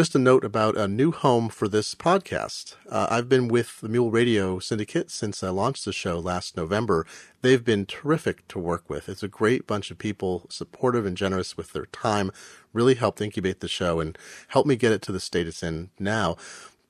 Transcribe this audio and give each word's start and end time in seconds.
just 0.00 0.14
a 0.14 0.18
note 0.18 0.46
about 0.46 0.78
a 0.78 0.88
new 0.88 1.12
home 1.12 1.50
for 1.50 1.68
this 1.68 1.94
podcast. 1.94 2.74
Uh, 2.88 3.06
I've 3.10 3.28
been 3.28 3.48
with 3.48 3.82
the 3.82 3.88
Mule 3.90 4.10
Radio 4.10 4.58
Syndicate 4.58 5.10
since 5.10 5.42
I 5.42 5.50
launched 5.50 5.84
the 5.84 5.92
show 5.92 6.18
last 6.18 6.56
November. 6.56 7.06
They've 7.42 7.62
been 7.62 7.84
terrific 7.84 8.48
to 8.48 8.58
work 8.58 8.88
with. 8.88 9.10
It's 9.10 9.22
a 9.22 9.28
great 9.28 9.66
bunch 9.66 9.90
of 9.90 9.98
people, 9.98 10.46
supportive 10.48 11.04
and 11.04 11.18
generous 11.18 11.58
with 11.58 11.74
their 11.74 11.84
time, 11.84 12.30
really 12.72 12.94
helped 12.94 13.20
incubate 13.20 13.60
the 13.60 13.68
show 13.68 14.00
and 14.00 14.16
helped 14.48 14.66
me 14.66 14.74
get 14.74 14.90
it 14.90 15.02
to 15.02 15.12
the 15.12 15.20
state 15.20 15.46
it's 15.46 15.62
in 15.62 15.90
now. 15.98 16.38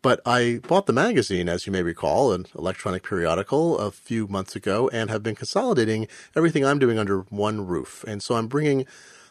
But 0.03 0.21
I 0.25 0.61
bought 0.69 0.87
the 0.87 0.93
magazine, 0.93 1.49
as 1.49 1.67
you 1.67 1.73
may 1.73 1.83
recall, 1.83 2.33
an 2.33 2.47
electronic 2.57 3.03
periodical 3.03 3.77
a 3.79 3.91
few 3.91 4.29
months 4.29 4.55
ago 4.55 4.89
and 4.93 5.11
have 5.11 5.25
been 5.25 5.35
consolidating 5.35 6.07
everything 6.37 6.65
I'm 6.65 6.79
doing 6.79 6.97
under 6.97 7.23
one 7.23 7.67
roof. 7.67 8.05
And 8.07 8.23
so 8.23 8.37
I'm 8.37 8.47
bringing 8.47 8.87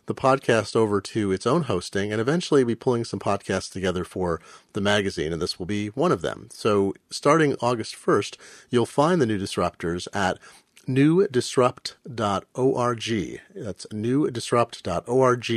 the 0.09 0.15
podcast 0.15 0.75
over 0.75 0.99
to 0.99 1.31
its 1.31 1.45
own 1.45 1.61
hosting 1.63 2.11
and 2.11 2.19
eventually 2.19 2.63
be 2.63 2.73
pulling 2.73 3.05
some 3.05 3.19
podcasts 3.19 3.71
together 3.71 4.03
for 4.03 4.41
the 4.73 4.81
magazine. 4.81 5.31
And 5.31 5.39
this 5.39 5.59
will 5.59 5.67
be 5.67 5.89
one 5.89 6.11
of 6.11 6.21
them. 6.21 6.47
So 6.51 6.95
starting 7.11 7.55
August 7.61 7.95
1st, 7.95 8.35
you'll 8.71 8.87
find 8.87 9.21
the 9.21 9.27
new 9.27 9.37
disruptors 9.37 10.07
at 10.11 10.39
newdisrupt.org. 10.87 13.41
That's 13.53 13.85
newdisrupt.org. 13.85 15.49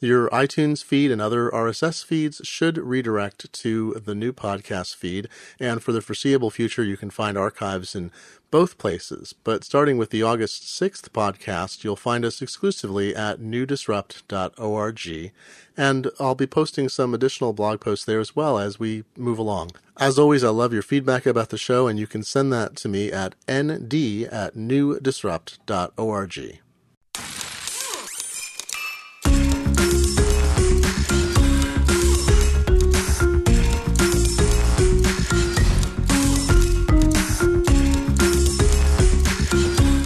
Your 0.00 0.30
iTunes 0.30 0.84
feed 0.84 1.10
and 1.10 1.20
other 1.20 1.50
RSS 1.50 2.04
feeds 2.04 2.40
should 2.44 2.78
redirect 2.78 3.52
to 3.52 3.94
the 3.94 4.14
new 4.14 4.32
podcast 4.32 4.94
feed. 4.94 5.28
And 5.58 5.82
for 5.82 5.90
the 5.90 6.00
foreseeable 6.00 6.50
future, 6.50 6.84
you 6.84 6.96
can 6.96 7.10
find 7.10 7.36
archives 7.36 7.96
in 7.96 8.12
both 8.50 8.78
places. 8.78 9.34
But 9.44 9.64
starting 9.64 9.98
with 9.98 10.10
the 10.10 10.22
August 10.22 10.64
6th 10.64 11.10
podcast, 11.10 11.84
you'll 11.84 11.96
find 11.96 12.24
us 12.24 12.42
exclusively 12.42 13.14
at 13.14 13.40
newdisrupt.org. 13.40 15.32
And 15.76 16.10
I'll 16.18 16.34
be 16.34 16.46
posting 16.46 16.88
some 16.88 17.14
additional 17.14 17.52
blog 17.52 17.80
posts 17.80 18.04
there 18.04 18.20
as 18.20 18.36
well 18.36 18.58
as 18.58 18.78
we 18.78 19.04
move 19.16 19.38
along. 19.38 19.70
As 19.96 20.18
always, 20.18 20.42
I 20.42 20.48
love 20.48 20.72
your 20.72 20.82
feedback 20.82 21.26
about 21.26 21.50
the 21.50 21.58
show, 21.58 21.86
and 21.86 21.98
you 21.98 22.06
can 22.06 22.22
send 22.22 22.52
that 22.52 22.76
to 22.76 22.88
me 22.88 23.12
at 23.12 23.34
nd 23.50 23.92
at 24.32 24.54
newdisrupt.org. 24.54 26.60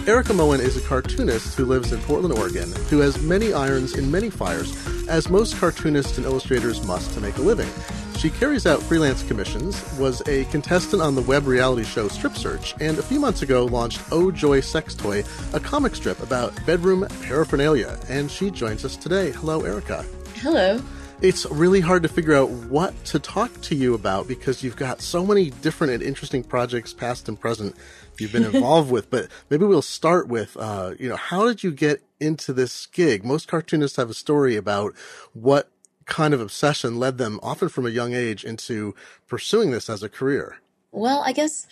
Erika 0.07 0.35
Moen 0.35 0.61
is 0.61 0.77
a 0.77 0.81
cartoonist 0.81 1.57
who 1.57 1.65
lives 1.65 1.91
in 1.91 1.99
Portland, 2.01 2.37
Oregon, 2.37 2.71
who 2.89 2.99
has 2.99 3.19
many 3.23 3.53
irons 3.53 3.97
in 3.97 4.11
many 4.11 4.29
fires, 4.29 4.71
as 5.07 5.29
most 5.29 5.57
cartoonists 5.57 6.17
and 6.17 6.27
illustrators 6.27 6.85
must 6.85 7.11
to 7.15 7.21
make 7.21 7.37
a 7.37 7.41
living. 7.41 7.67
She 8.15 8.29
carries 8.29 8.67
out 8.67 8.83
freelance 8.83 9.23
commissions, 9.23 9.83
was 9.97 10.21
a 10.27 10.45
contestant 10.45 11.01
on 11.01 11.15
the 11.15 11.23
web 11.23 11.47
reality 11.47 11.83
show 11.83 12.07
Strip 12.07 12.35
Search, 12.35 12.75
and 12.79 12.99
a 12.99 13.03
few 13.03 13.19
months 13.19 13.41
ago 13.41 13.65
launched 13.65 13.99
Oh 14.11 14.29
Joy 14.29 14.59
Sex 14.59 14.93
Toy, 14.93 15.23
a 15.53 15.59
comic 15.59 15.95
strip 15.95 16.21
about 16.21 16.53
bedroom 16.67 17.07
paraphernalia. 17.23 17.97
And 18.07 18.29
she 18.29 18.51
joins 18.51 18.85
us 18.85 18.95
today. 18.95 19.31
Hello, 19.31 19.63
Erika. 19.63 20.05
Hello. 20.35 20.79
It's 21.21 21.45
really 21.45 21.79
hard 21.79 22.03
to 22.03 22.09
figure 22.09 22.35
out 22.35 22.49
what 22.49 23.05
to 23.05 23.19
talk 23.19 23.61
to 23.61 23.75
you 23.75 23.93
about 23.93 24.27
because 24.27 24.61
you've 24.61 24.75
got 24.75 25.01
so 25.01 25.25
many 25.25 25.49
different 25.49 25.93
and 25.93 26.03
interesting 26.03 26.43
projects, 26.43 26.93
past 26.93 27.29
and 27.29 27.39
present, 27.39 27.73
you've 28.19 28.33
been 28.33 28.43
involved 28.53 28.91
with. 28.91 29.09
But 29.09 29.29
maybe 29.49 29.65
we'll 29.65 29.81
start 29.81 30.27
with, 30.27 30.57
uh, 30.57 30.93
you 30.99 31.07
know, 31.07 31.15
how 31.15 31.45
did 31.47 31.63
you 31.63 31.71
get 31.71 32.03
into 32.19 32.51
this 32.51 32.85
gig? 32.87 33.23
Most 33.23 33.47
cartoonists 33.47 33.95
have 33.95 34.09
a 34.09 34.13
story 34.13 34.57
about 34.57 34.93
what 35.33 35.69
kind 36.05 36.33
of 36.33 36.41
obsession 36.41 36.99
led 36.99 37.17
them, 37.17 37.39
often 37.41 37.69
from 37.69 37.85
a 37.85 37.91
young 37.91 38.13
age, 38.13 38.43
into 38.43 38.93
pursuing 39.25 39.71
this 39.71 39.89
as 39.89 40.03
a 40.03 40.09
career. 40.09 40.57
Well, 40.91 41.23
I 41.25 41.31
guess 41.31 41.65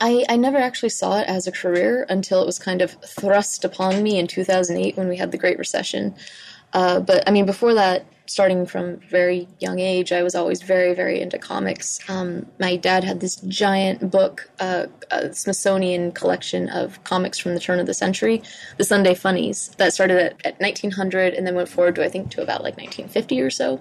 I, 0.00 0.24
I 0.28 0.36
never 0.36 0.58
actually 0.58 0.88
saw 0.88 1.20
it 1.20 1.28
as 1.28 1.46
a 1.46 1.52
career 1.52 2.06
until 2.08 2.42
it 2.42 2.46
was 2.46 2.58
kind 2.58 2.80
of 2.80 2.92
thrust 3.04 3.62
upon 3.62 4.02
me 4.02 4.18
in 4.18 4.26
2008 4.26 4.96
when 4.96 5.08
we 5.08 5.18
had 5.18 5.32
the 5.32 5.38
Great 5.38 5.58
Recession. 5.58 6.14
Uh, 6.72 7.00
but 7.00 7.28
I 7.28 7.30
mean, 7.30 7.44
before 7.44 7.74
that, 7.74 8.06
starting 8.26 8.66
from 8.66 8.98
very 9.00 9.48
young 9.60 9.78
age, 9.78 10.12
I 10.12 10.22
was 10.22 10.34
always 10.34 10.62
very, 10.62 10.94
very 10.94 11.20
into 11.20 11.38
comics. 11.38 12.00
Um, 12.08 12.46
my 12.58 12.76
dad 12.76 13.04
had 13.04 13.20
this 13.20 13.36
giant 13.36 14.10
book, 14.10 14.50
uh, 14.60 14.86
Smithsonian 15.32 16.12
collection 16.12 16.68
of 16.68 17.02
comics 17.04 17.38
from 17.38 17.54
the 17.54 17.60
turn 17.60 17.78
of 17.78 17.86
the 17.86 17.94
century, 17.94 18.42
the 18.78 18.84
Sunday 18.84 19.14
Funnies, 19.14 19.70
that 19.78 19.92
started 19.92 20.18
at, 20.18 20.46
at 20.46 20.60
1900 20.60 21.34
and 21.34 21.46
then 21.46 21.54
went 21.54 21.68
forward 21.68 21.94
to 21.96 22.04
I 22.04 22.08
think 22.08 22.30
to 22.32 22.42
about 22.42 22.62
like 22.62 22.76
1950 22.76 23.40
or 23.40 23.50
so. 23.50 23.80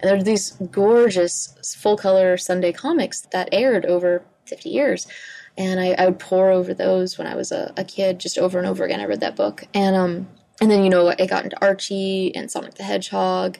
And 0.00 0.08
there 0.08 0.16
are 0.16 0.22
these 0.22 0.52
gorgeous 0.72 1.76
full 1.78 1.96
color 1.96 2.36
Sunday 2.36 2.72
comics 2.72 3.22
that 3.32 3.48
aired 3.52 3.84
over 3.84 4.22
50 4.46 4.68
years. 4.68 5.06
And 5.58 5.78
I, 5.78 5.94
I 5.98 6.06
would 6.06 6.18
pour 6.18 6.50
over 6.50 6.72
those 6.72 7.18
when 7.18 7.26
I 7.26 7.34
was 7.34 7.52
a, 7.52 7.72
a, 7.76 7.84
kid, 7.84 8.18
just 8.18 8.38
over 8.38 8.58
and 8.58 8.66
over 8.66 8.84
again. 8.84 9.00
I 9.00 9.04
read 9.04 9.20
that 9.20 9.36
book. 9.36 9.64
And 9.74 9.94
um, 9.94 10.28
and 10.60 10.70
then 10.70 10.84
you 10.84 10.90
know 10.90 11.08
I 11.18 11.26
got 11.26 11.44
into 11.44 11.60
Archie 11.60 12.34
and 12.34 12.50
Sonic 12.50 12.74
the 12.74 12.82
Hedgehog, 12.82 13.58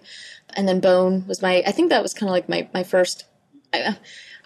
and 0.55 0.69
then 0.69 0.81
Bone 0.81 1.27
was 1.27 1.43
my. 1.43 1.63
I 1.67 1.73
think 1.73 1.91
that 1.91 2.03
was 2.03 2.15
kind 2.15 2.29
of 2.29 2.33
like 2.33 2.49
my 2.49 2.69
my 2.75 2.83
first. 2.83 3.25
I, 3.73 3.97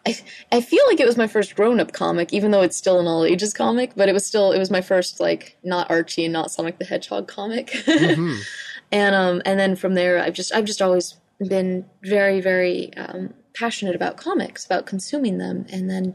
I, 0.06 0.16
I 0.52 0.60
feel 0.60 0.82
like 0.86 1.00
it 1.00 1.06
was 1.06 1.16
my 1.16 1.26
first 1.26 1.56
grown 1.56 1.80
up 1.80 1.92
comic, 1.92 2.32
even 2.32 2.50
though 2.50 2.60
it's 2.60 2.76
still 2.76 3.00
an 3.00 3.06
all 3.06 3.24
ages 3.24 3.54
comic. 3.54 3.92
But 3.96 4.08
it 4.08 4.12
was 4.12 4.26
still 4.26 4.52
it 4.52 4.58
was 4.58 4.70
my 4.70 4.80
first 4.80 5.20
like 5.20 5.56
not 5.64 5.90
Archie 5.90 6.24
and 6.24 6.32
not 6.32 6.50
Sonic 6.50 6.78
the 6.78 6.84
Hedgehog 6.84 7.26
comic. 7.26 7.70
Mm-hmm. 7.70 8.40
and 8.92 9.14
um 9.14 9.42
and 9.44 9.58
then 9.58 9.76
from 9.76 9.94
there 9.94 10.22
I've 10.22 10.34
just 10.34 10.54
I've 10.54 10.66
just 10.66 10.82
always 10.82 11.16
been 11.48 11.86
very 12.02 12.40
very 12.40 12.94
um, 12.96 13.34
passionate 13.54 13.94
about 13.94 14.16
comics, 14.16 14.64
about 14.66 14.86
consuming 14.86 15.38
them, 15.38 15.66
and 15.70 15.88
then 15.88 16.14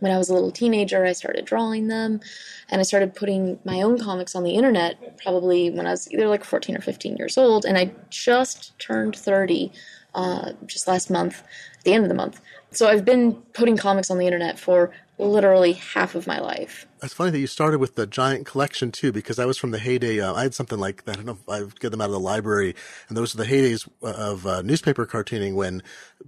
when 0.00 0.12
I 0.12 0.18
was 0.18 0.28
a 0.28 0.34
little 0.34 0.50
teenager, 0.50 1.04
I 1.04 1.12
started 1.12 1.44
drawing 1.44 1.88
them 1.88 2.20
and 2.68 2.80
I 2.80 2.82
started 2.82 3.14
putting 3.14 3.58
my 3.64 3.82
own 3.82 3.98
comics 3.98 4.34
on 4.34 4.42
the 4.42 4.54
internet 4.54 5.18
probably 5.18 5.70
when 5.70 5.86
I 5.86 5.90
was 5.90 6.10
either 6.12 6.28
like 6.28 6.44
14 6.44 6.76
or 6.76 6.80
15 6.80 7.16
years 7.16 7.38
old. 7.38 7.64
And 7.64 7.78
I 7.78 7.92
just 8.10 8.78
turned 8.78 9.16
30 9.16 9.72
uh, 10.14 10.52
just 10.66 10.88
last 10.88 11.10
month, 11.10 11.42
at 11.78 11.84
the 11.84 11.92
end 11.92 12.04
of 12.04 12.08
the 12.08 12.14
month. 12.14 12.40
So 12.72 12.88
I've 12.88 13.04
been 13.04 13.34
putting 13.52 13.76
comics 13.76 14.10
on 14.10 14.18
the 14.18 14.26
internet 14.26 14.58
for 14.58 14.92
literally 15.18 15.74
half 15.74 16.14
of 16.14 16.26
my 16.26 16.40
life. 16.40 16.86
It's 17.02 17.14
funny 17.14 17.30
that 17.30 17.38
you 17.38 17.46
started 17.46 17.78
with 17.78 17.94
the 17.94 18.06
giant 18.06 18.46
collection 18.46 18.92
too, 18.92 19.12
because 19.12 19.38
I 19.38 19.46
was 19.46 19.56
from 19.56 19.70
the 19.70 19.78
heyday. 19.78 20.20
Uh, 20.20 20.34
I 20.34 20.42
had 20.42 20.54
something 20.54 20.78
like 20.78 21.04
that. 21.04 21.12
I 21.12 21.22
don't 21.22 21.26
know 21.26 21.32
if 21.32 21.48
I 21.48 21.78
get 21.78 21.90
them 21.90 22.00
out 22.00 22.06
of 22.06 22.12
the 22.12 22.20
library, 22.20 22.74
and 23.08 23.16
those 23.16 23.34
are 23.34 23.38
the 23.38 23.44
heydays 23.44 23.88
of 24.02 24.46
uh, 24.46 24.62
newspaper 24.62 25.06
cartooning 25.06 25.54
when 25.54 25.82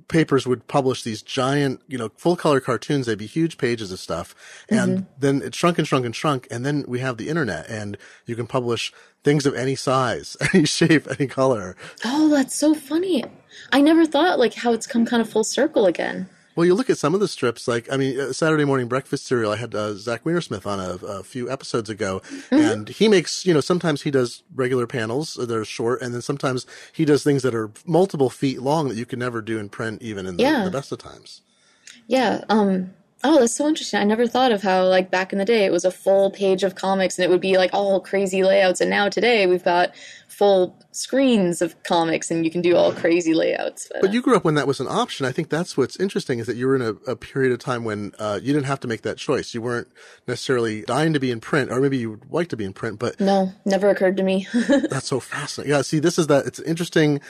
papers 0.09 0.47
would 0.47 0.67
publish 0.69 1.03
these 1.03 1.23
giant, 1.23 1.83
you 1.89 1.99
know, 1.99 2.11
full 2.17 2.37
color 2.37 2.61
cartoons. 2.61 3.07
They'd 3.07 3.19
be 3.19 3.27
huge 3.27 3.59
pages 3.59 3.93
of 3.93 3.99
stuff, 4.01 4.35
and 4.69 4.99
mm-hmm. 4.99 5.05
then 5.19 5.43
it 5.43 5.55
shrunk 5.55 5.79
and 5.79 5.87
shrunk 5.87 6.07
and 6.07 6.17
shrunk, 6.17 6.49
and 6.51 6.65
then 6.65 6.85
we 6.87 7.01
have 7.01 7.17
the 7.17 7.29
internet, 7.29 7.69
and 7.69 7.97
you 8.27 8.37
can 8.37 8.47
publish 8.47 8.93
things 9.25 9.47
of 9.47 9.55
any 9.55 9.75
size, 9.75 10.37
any 10.55 10.65
shape, 10.65 11.07
any 11.19 11.27
color. 11.27 11.77
Oh, 12.05 12.29
that's 12.29 12.55
so 12.55 12.75
funny. 12.75 13.25
I 13.73 13.81
never 13.81 14.07
thought 14.07 14.39
like 14.39 14.55
how 14.55 14.73
it's 14.73 14.87
come 14.87 15.07
kind 15.07 15.21
of 15.21 15.29
full 15.29 15.45
circle 15.45 15.87
again. 15.87 16.29
Well, 16.55 16.67
you 16.67 16.75
look 16.75 16.91
at 16.91 16.99
some 16.99 17.15
of 17.15 17.21
the 17.21 17.29
strips, 17.29 17.67
like, 17.67 17.91
I 17.91 17.97
mean, 17.97 18.19
uh, 18.21 18.33
Saturday 18.33 18.65
Morning 18.65 18.87
Breakfast 18.87 19.27
Cereal, 19.27 19.53
I 19.53 19.57
had 19.57 19.75
uh, 19.75 19.95
Zach 19.95 20.25
Weinersmith 20.25 20.67
on 20.67 20.81
a, 20.81 21.05
a, 21.07 21.23
few 21.23 21.51
episodes 21.51 21.89
ago, 21.89 22.21
mm-hmm. 22.27 22.55
and 22.55 22.89
he 22.89 23.09
makes, 23.09 23.47
you 23.47 23.55
know, 23.55 23.61
sometimes 23.61 24.03
he 24.03 24.11
does 24.11 24.43
regular 24.55 24.87
panels 24.87 25.35
that 25.35 25.51
are 25.51 25.65
short, 25.65 26.03
and 26.03 26.13
then 26.13 26.21
sometimes 26.21 26.67
he 26.93 27.05
does 27.05 27.25
things 27.25 27.43
that 27.43 27.55
are 27.55 27.71
multiple 27.87 28.29
feet 28.29 28.61
long 28.61 28.89
that 28.89 28.97
you 28.97 29.07
can 29.07 29.19
never 29.19 29.41
do 29.41 29.59
in 29.59 29.71
print, 29.71 30.03
even 30.03 30.27
in 30.27 30.37
the, 30.37 30.43
yeah. 30.43 30.65
the 30.65 30.71
best 30.71 30.93
of 30.93 30.99
times. 30.99 31.41
Yeah. 32.07 32.45
Um, 32.51 32.93
oh, 33.25 33.41
that's 33.41 33.55
so 33.55 33.69
interesting. 33.69 34.01
I 34.01 34.05
never 34.05 34.27
thought 34.27 34.53
of 34.53 34.63
how, 34.63 34.87
like, 34.87 35.11
back 35.11 35.33
in 35.33 35.39
the 35.39 35.45
day, 35.45 35.65
it 35.65 35.73
was 35.73 35.85
a 35.85 35.91
full 35.91 36.31
page 36.31 36.63
of 36.63 36.75
comics 36.75 37.19
and 37.19 37.25
it 37.25 37.31
would 37.31 37.41
be 37.41 37.57
like 37.57 37.71
all 37.73 38.01
crazy 38.01 38.43
layouts, 38.43 38.81
and 38.81 38.91
now 38.91 39.09
today 39.09 39.47
we've 39.47 39.65
got 39.65 39.93
full 40.33 40.77
screens 40.93 41.61
of 41.61 41.81
comics 41.85 42.31
and 42.31 42.45
you 42.45 42.51
can 42.51 42.63
do 42.63 42.75
all 42.75 42.93
crazy 42.93 43.35
layouts. 43.35 43.89
But, 43.93 44.01
but 44.01 44.13
you 44.13 44.23
grew 44.23 44.35
up 44.35 44.45
when 44.45 44.55
that 44.55 44.67
was 44.67 44.81
an 44.81 44.89
option. 44.89 45.27
I 45.27 45.33
think 45.33 45.51
that's 45.51 45.77
what's 45.77 45.97
interesting 46.01 46.39
is 46.39 46.47
that 46.47 46.57
you 46.57 46.67
were 46.67 46.75
in 46.75 46.83
a, 46.83 46.91
a 47.11 47.17
period 47.17 47.53
of 47.53 47.59
time 47.59 47.85
when 47.85 48.13
uh, 48.19 48.41
you 48.43 48.53
didn't 48.53 48.67
have 48.67 48.81
to 48.81 48.89
make 48.89 49.03
that 49.03 49.19
choice. 49.19 49.55
You 49.55 49.63
weren't 49.63 49.89
necessarily 50.27 50.83
dying 50.83 51.13
to 51.13 51.21
be 51.21 51.31
in 51.31 51.41
print, 51.41 51.71
or 51.71 51.81
maybe 51.81 51.99
you 51.99 52.11
would 52.11 52.31
like 52.31 52.49
to 52.49 52.57
be 52.57 52.65
in 52.65 52.73
print, 52.73 52.99
but 52.99 53.21
no, 53.21 53.53
never 53.65 53.91
occurred 53.91 54.17
to 54.17 54.23
me. 54.23 54.47
that's 54.69 55.07
so 55.07 55.21
fascinating. 55.21 55.73
Yeah, 55.73 55.83
see, 55.83 55.99
this 55.99 56.19
is 56.19 56.27
that. 56.29 56.47
It's 56.47 56.61
interesting 56.61 57.21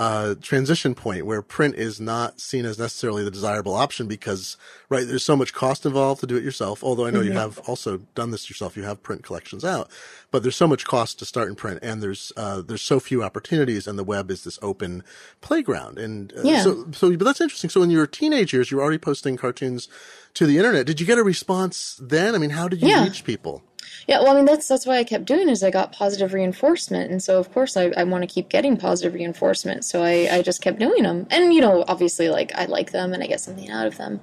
uh, 0.00 0.34
transition 0.40 0.94
point 0.94 1.26
where 1.26 1.42
print 1.42 1.74
is 1.74 2.00
not 2.00 2.40
seen 2.40 2.64
as 2.64 2.78
necessarily 2.78 3.22
the 3.22 3.30
desirable 3.30 3.74
option 3.74 4.06
because, 4.06 4.56
right, 4.88 5.06
there's 5.06 5.22
so 5.22 5.36
much 5.36 5.52
cost 5.52 5.84
involved 5.84 6.22
to 6.22 6.26
do 6.26 6.38
it 6.38 6.42
yourself. 6.42 6.82
Although 6.82 7.04
I 7.04 7.10
know 7.10 7.18
mm-hmm. 7.18 7.32
you 7.32 7.38
have 7.38 7.58
also 7.68 7.98
done 8.14 8.30
this 8.30 8.48
yourself, 8.48 8.78
you 8.78 8.84
have 8.84 9.02
print 9.02 9.22
collections 9.22 9.62
out, 9.62 9.90
but 10.30 10.42
there's 10.42 10.56
so 10.56 10.66
much 10.66 10.86
cost 10.86 11.18
to 11.18 11.26
start 11.26 11.48
in 11.48 11.54
print, 11.54 11.80
and 11.82 12.02
there's 12.02 12.32
uh, 12.38 12.62
there's 12.62 12.80
so 12.80 12.98
few 12.98 13.22
opportunities, 13.22 13.86
and 13.86 13.98
the 13.98 14.04
web 14.04 14.30
is 14.30 14.42
this 14.42 14.58
open 14.62 15.04
playground. 15.42 15.98
And 15.98 16.32
uh, 16.32 16.42
yeah. 16.44 16.62
so, 16.62 16.86
so, 16.92 17.14
but 17.14 17.24
that's 17.24 17.42
interesting. 17.42 17.68
So 17.68 17.82
in 17.82 17.90
your 17.90 18.06
teenage 18.06 18.54
years, 18.54 18.70
you 18.70 18.78
were 18.78 18.82
already 18.82 18.96
posting 18.96 19.36
cartoons 19.36 19.86
to 20.32 20.46
the 20.46 20.56
internet. 20.56 20.86
Did 20.86 20.98
you 20.98 21.06
get 21.06 21.18
a 21.18 21.22
response 21.22 22.00
then? 22.00 22.34
I 22.34 22.38
mean, 22.38 22.50
how 22.50 22.68
did 22.68 22.80
you 22.80 22.88
yeah. 22.88 23.04
reach 23.04 23.22
people? 23.24 23.62
Yeah, 24.06 24.18
well, 24.20 24.32
I 24.32 24.34
mean 24.34 24.44
that's 24.44 24.66
that's 24.66 24.86
why 24.86 24.96
I 24.98 25.04
kept 25.04 25.24
doing 25.24 25.48
is 25.48 25.62
I 25.62 25.70
got 25.70 25.92
positive 25.92 26.32
reinforcement, 26.32 27.10
and 27.10 27.22
so 27.22 27.38
of 27.38 27.52
course 27.52 27.76
I, 27.76 27.92
I 27.96 28.04
want 28.04 28.22
to 28.22 28.26
keep 28.26 28.48
getting 28.48 28.76
positive 28.76 29.14
reinforcement. 29.14 29.84
So 29.84 30.02
I, 30.02 30.28
I 30.30 30.42
just 30.42 30.62
kept 30.62 30.78
doing 30.78 31.02
them, 31.02 31.26
and 31.30 31.54
you 31.54 31.60
know 31.60 31.84
obviously 31.86 32.28
like 32.28 32.52
I 32.54 32.64
like 32.64 32.92
them 32.92 33.12
and 33.12 33.22
I 33.22 33.26
get 33.26 33.40
something 33.40 33.70
out 33.70 33.86
of 33.86 33.96
them, 33.98 34.20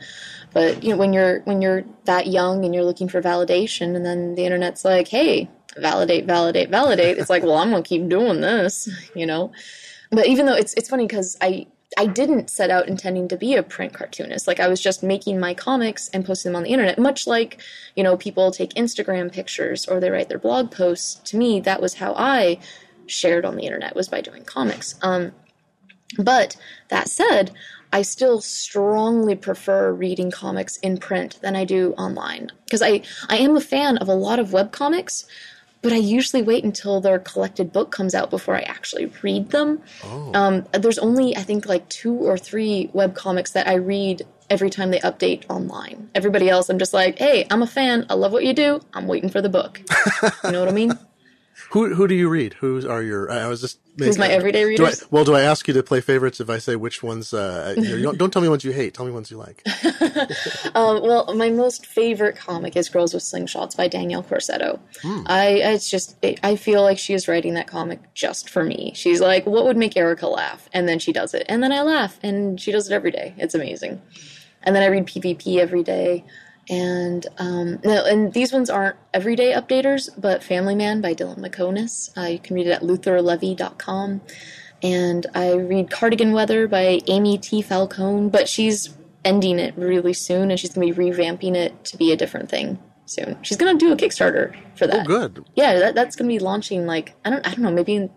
but 0.53 0.83
you 0.83 0.89
know 0.89 0.97
when 0.97 1.13
you're 1.13 1.41
when 1.41 1.61
you're 1.61 1.83
that 2.05 2.27
young 2.27 2.65
and 2.65 2.73
you're 2.73 2.83
looking 2.83 3.07
for 3.07 3.21
validation, 3.21 3.95
and 3.95 4.05
then 4.05 4.35
the 4.35 4.45
internet's 4.45 4.83
like, 4.83 5.07
hey, 5.07 5.49
validate, 5.77 6.25
validate, 6.25 6.69
validate. 6.69 7.17
It's 7.17 7.29
like, 7.29 7.43
well, 7.43 7.57
I'm 7.57 7.71
gonna 7.71 7.83
keep 7.83 8.07
doing 8.09 8.41
this, 8.41 8.89
you 9.15 9.25
know. 9.25 9.51
But 10.11 10.27
even 10.27 10.45
though 10.45 10.55
it's 10.55 10.73
it's 10.73 10.89
funny 10.89 11.05
because 11.05 11.37
I 11.41 11.67
I 11.95 12.05
didn't 12.05 12.49
set 12.49 12.69
out 12.69 12.87
intending 12.87 13.27
to 13.29 13.37
be 13.37 13.55
a 13.55 13.63
print 13.63 13.93
cartoonist. 13.93 14.47
Like 14.47 14.59
I 14.59 14.67
was 14.67 14.81
just 14.81 15.03
making 15.03 15.39
my 15.39 15.53
comics 15.53 16.09
and 16.09 16.25
posting 16.25 16.51
them 16.51 16.57
on 16.57 16.63
the 16.63 16.71
internet, 16.71 16.99
much 16.99 17.27
like, 17.27 17.61
you 17.95 18.03
know, 18.03 18.17
people 18.17 18.51
take 18.51 18.73
Instagram 18.73 19.31
pictures 19.31 19.87
or 19.87 19.99
they 19.99 20.09
write 20.09 20.27
their 20.27 20.39
blog 20.39 20.69
posts. 20.71 21.15
To 21.29 21.37
me, 21.37 21.59
that 21.61 21.81
was 21.81 21.95
how 21.95 22.13
I 22.15 22.59
shared 23.05 23.45
on 23.45 23.55
the 23.55 23.63
internet 23.63 23.95
was 23.95 24.09
by 24.09 24.19
doing 24.19 24.43
comics. 24.43 24.95
Um, 25.01 25.31
but 26.19 26.57
that 26.89 27.09
said, 27.09 27.51
I 27.91 28.01
still 28.01 28.41
strongly 28.41 29.35
prefer 29.35 29.93
reading 29.93 30.29
comics 30.29 30.77
in 30.77 30.97
print 30.97 31.39
than 31.41 31.55
I 31.55 31.63
do 31.63 31.93
online 31.93 32.51
because 32.65 32.81
I, 32.81 33.01
I 33.29 33.37
am 33.37 33.55
a 33.55 33.61
fan 33.61 33.97
of 33.97 34.09
a 34.09 34.13
lot 34.13 34.39
of 34.39 34.51
web 34.51 34.71
comics, 34.71 35.25
but 35.81 35.93
I 35.93 35.97
usually 35.97 36.41
wait 36.41 36.63
until 36.63 37.01
their 37.01 37.19
collected 37.19 37.71
book 37.71 37.91
comes 37.91 38.15
out 38.15 38.29
before 38.29 38.55
I 38.55 38.61
actually 38.61 39.11
read 39.21 39.51
them. 39.51 39.81
Oh. 40.03 40.31
Um, 40.33 40.65
there's 40.73 40.99
only, 40.99 41.35
I 41.35 41.43
think, 41.43 41.65
like 41.65 41.87
two 41.89 42.13
or 42.13 42.37
three 42.37 42.89
web 42.93 43.15
comics 43.15 43.51
that 43.51 43.67
I 43.67 43.75
read 43.75 44.25
every 44.49 44.69
time 44.69 44.91
they 44.91 44.99
update 44.99 45.43
online. 45.49 46.09
Everybody 46.15 46.49
else, 46.49 46.69
I'm 46.69 46.79
just 46.79 46.93
like, 46.93 47.19
hey, 47.19 47.45
I'm 47.51 47.61
a 47.61 47.67
fan. 47.67 48.05
I 48.09 48.15
love 48.15 48.31
what 48.31 48.45
you 48.45 48.53
do. 48.53 48.81
I'm 48.93 49.07
waiting 49.07 49.29
for 49.29 49.41
the 49.41 49.49
book. 49.49 49.81
you 50.43 50.51
know 50.51 50.59
what 50.59 50.69
I 50.69 50.73
mean? 50.73 50.97
Who 51.71 51.93
who 51.93 52.07
do 52.07 52.15
you 52.15 52.29
read? 52.29 52.53
Who 52.55 52.87
are 52.89 53.01
your? 53.01 53.31
I 53.31 53.47
was 53.47 53.61
just. 53.61 53.79
Who's 53.97 54.17
my 54.17 54.27
everyday 54.27 54.63
readers? 54.63 54.99
Do 54.99 55.05
I, 55.05 55.07
well, 55.09 55.25
do 55.25 55.33
I 55.33 55.41
ask 55.41 55.67
you 55.67 55.73
to 55.73 55.81
play 55.81 56.01
favorites 56.01 56.39
if 56.39 56.49
I 56.49 56.59
say 56.59 56.75
which 56.75 57.01
ones? 57.01 57.33
Uh, 57.33 57.73
you 57.75 57.97
know, 57.97 58.03
don't, 58.03 58.17
don't, 58.19 58.31
tell 58.31 58.43
me 58.43 58.47
ones 58.47 58.63
you 58.63 58.71
hate. 58.71 58.93
Tell 58.93 59.05
me 59.05 59.11
ones 59.11 59.31
you 59.31 59.37
like. 59.37 59.63
um, 60.75 61.01
well, 61.01 61.33
my 61.35 61.49
most 61.49 61.85
favorite 61.85 62.37
comic 62.37 62.75
is 62.75 62.89
Girls 62.89 63.13
with 63.13 63.23
Slingshots 63.23 63.75
by 63.75 63.87
Danielle 63.87 64.23
Corsetto. 64.23 64.79
Hmm. 65.01 65.23
I 65.25 65.47
it's 65.47 65.89
just 65.89 66.15
it, 66.21 66.39
I 66.43 66.55
feel 66.55 66.83
like 66.83 66.99
she 66.99 67.13
is 67.13 67.27
writing 67.27 67.55
that 67.55 67.67
comic 67.67 68.13
just 68.13 68.49
for 68.49 68.63
me. 68.63 68.93
She's 68.95 69.19
like, 69.19 69.45
what 69.45 69.65
would 69.65 69.77
make 69.77 69.97
Erika 69.97 70.27
laugh, 70.27 70.69
and 70.73 70.87
then 70.87 70.99
she 70.99 71.11
does 71.11 71.33
it, 71.33 71.45
and 71.49 71.63
then 71.63 71.71
I 71.71 71.81
laugh, 71.81 72.19
and 72.21 72.61
she 72.61 72.71
does 72.71 72.89
it 72.89 72.93
every 72.93 73.11
day. 73.11 73.33
It's 73.37 73.55
amazing. 73.55 74.01
And 74.63 74.75
then 74.75 74.83
I 74.83 74.87
read 74.87 75.05
PvP 75.05 75.57
every 75.57 75.83
day. 75.83 76.23
And 76.69 77.25
um, 77.37 77.79
no, 77.83 78.05
and 78.05 78.33
these 78.33 78.51
ones 78.51 78.69
aren't 78.69 78.97
everyday 79.13 79.53
updaters, 79.53 80.09
but 80.17 80.43
Family 80.43 80.75
Man 80.75 81.01
by 81.01 81.13
Dylan 81.13 81.39
Meconis. 81.39 82.15
Uh, 82.17 82.27
you 82.27 82.39
can 82.39 82.55
read 82.55 82.67
it 82.67 82.71
at 82.71 82.81
lutherlevy.com. 82.81 84.21
And 84.83 85.25
I 85.33 85.53
read 85.53 85.89
Cardigan 85.89 86.33
Weather 86.33 86.67
by 86.67 87.01
Amy 87.07 87.37
T. 87.37 87.61
Falcone, 87.61 88.29
but 88.29 88.47
she's 88.47 88.95
ending 89.25 89.59
it 89.59 89.73
really 89.75 90.13
soon, 90.13 90.51
and 90.51 90.59
she's 90.59 90.73
going 90.73 90.87
to 90.87 90.93
be 90.93 91.11
revamping 91.11 91.55
it 91.55 91.83
to 91.85 91.97
be 91.97 92.11
a 92.11 92.17
different 92.17 92.49
thing 92.49 92.77
soon. 93.05 93.37
She's 93.41 93.57
going 93.57 93.77
to 93.77 93.85
do 93.85 93.91
a 93.91 93.97
Kickstarter 93.97 94.55
for 94.75 94.85
that. 94.87 95.05
Oh, 95.05 95.27
good. 95.27 95.45
Yeah, 95.55 95.79
that, 95.79 95.95
that's 95.95 96.15
going 96.15 96.29
to 96.29 96.33
be 96.33 96.39
launching 96.39 96.85
like 96.85 97.15
I 97.25 97.29
don't 97.29 97.45
I 97.45 97.51
don't 97.51 97.61
know 97.61 97.71
maybe 97.71 97.95
in, 97.95 98.11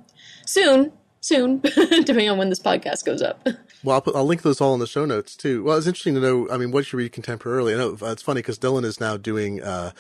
soon, 0.46 0.92
soon, 1.20 1.58
depending 1.60 2.28
on 2.28 2.38
when 2.38 2.48
this 2.48 2.60
podcast 2.60 3.04
goes 3.04 3.22
up. 3.22 3.46
Well, 3.82 3.94
I'll, 3.94 4.02
put, 4.02 4.14
I'll 4.14 4.26
link 4.26 4.42
those 4.42 4.60
all 4.60 4.74
in 4.74 4.80
the 4.80 4.86
show 4.86 5.06
notes 5.06 5.34
too. 5.34 5.64
Well, 5.64 5.78
it's 5.78 5.86
interesting 5.86 6.14
to 6.16 6.20
know. 6.20 6.50
I 6.50 6.58
mean, 6.58 6.70
what 6.70 6.92
you 6.92 6.98
read 6.98 7.12
contemporarily. 7.12 7.72
I 7.72 7.78
know 7.78 7.96
uh, 8.06 8.12
it's 8.12 8.20
funny 8.20 8.40
because 8.40 8.58
Dylan 8.58 8.84
is 8.84 9.00
now 9.00 9.16
doing 9.16 9.62
uh, 9.62 9.92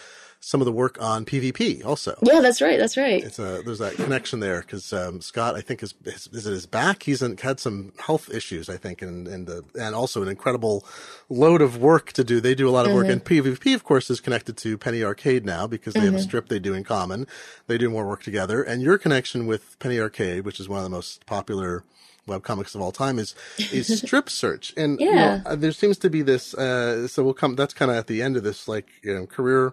some 0.42 0.62
of 0.62 0.64
the 0.64 0.72
work 0.72 1.00
on 1.00 1.26
PvP 1.26 1.84
also. 1.84 2.18
Yeah, 2.22 2.40
that's 2.40 2.62
right. 2.62 2.78
That's 2.78 2.96
right. 2.96 3.22
It's 3.22 3.38
a, 3.38 3.62
there's 3.62 3.78
that 3.78 3.94
connection 3.94 4.40
there 4.40 4.62
because 4.62 4.90
um, 4.90 5.20
Scott, 5.20 5.54
I 5.54 5.60
think, 5.60 5.82
is, 5.82 5.94
is, 6.04 6.28
is 6.32 6.46
it 6.46 6.50
his 6.50 6.64
back? 6.64 7.02
He's 7.02 7.20
had 7.20 7.60
some 7.60 7.92
health 7.98 8.32
issues, 8.32 8.70
I 8.70 8.78
think, 8.78 9.02
and 9.02 9.28
and 9.28 9.46
the, 9.46 9.64
and 9.78 9.94
also 9.94 10.22
an 10.22 10.28
incredible 10.28 10.84
load 11.28 11.60
of 11.60 11.76
work 11.76 12.12
to 12.12 12.24
do. 12.24 12.40
They 12.40 12.54
do 12.54 12.68
a 12.68 12.72
lot 12.72 12.86
of 12.86 12.92
work, 12.94 13.06
mm-hmm. 13.06 13.12
and 13.12 13.24
PvP, 13.24 13.74
of 13.74 13.84
course, 13.84 14.08
is 14.08 14.20
connected 14.20 14.56
to 14.58 14.78
Penny 14.78 15.04
Arcade 15.04 15.44
now 15.44 15.66
because 15.66 15.92
they 15.92 16.00
mm-hmm. 16.00 16.06
have 16.06 16.14
a 16.14 16.18
mm-hmm. 16.18 16.28
strip 16.28 16.48
they 16.48 16.58
do 16.58 16.72
in 16.72 16.84
common. 16.84 17.26
They 17.66 17.76
do 17.76 17.90
more 17.90 18.06
work 18.06 18.22
together, 18.22 18.62
and 18.62 18.80
your 18.80 18.96
connection 18.96 19.46
with 19.46 19.78
Penny 19.78 20.00
Arcade, 20.00 20.46
which 20.46 20.58
is 20.58 20.70
one 20.70 20.78
of 20.78 20.84
the 20.84 20.90
most 20.90 21.26
popular 21.26 21.84
web 22.26 22.42
comics 22.42 22.74
of 22.74 22.80
all 22.80 22.92
time 22.92 23.18
is 23.18 23.34
is 23.72 23.98
strip 24.02 24.30
search 24.30 24.72
and 24.76 25.00
yeah. 25.00 25.08
you 25.08 25.14
know, 25.14 25.42
uh, 25.46 25.56
there 25.56 25.72
seems 25.72 25.98
to 25.98 26.08
be 26.08 26.22
this 26.22 26.54
uh, 26.54 27.08
so 27.08 27.24
we'll 27.24 27.34
come 27.34 27.56
that's 27.56 27.74
kind 27.74 27.90
of 27.90 27.96
at 27.96 28.06
the 28.06 28.22
end 28.22 28.36
of 28.36 28.44
this 28.44 28.68
like 28.68 28.86
you 29.02 29.12
know 29.12 29.26
career 29.26 29.72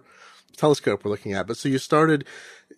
telescope 0.58 1.04
we're 1.04 1.10
looking 1.10 1.32
at 1.32 1.46
but 1.46 1.56
so 1.56 1.68
you 1.68 1.78
started 1.78 2.24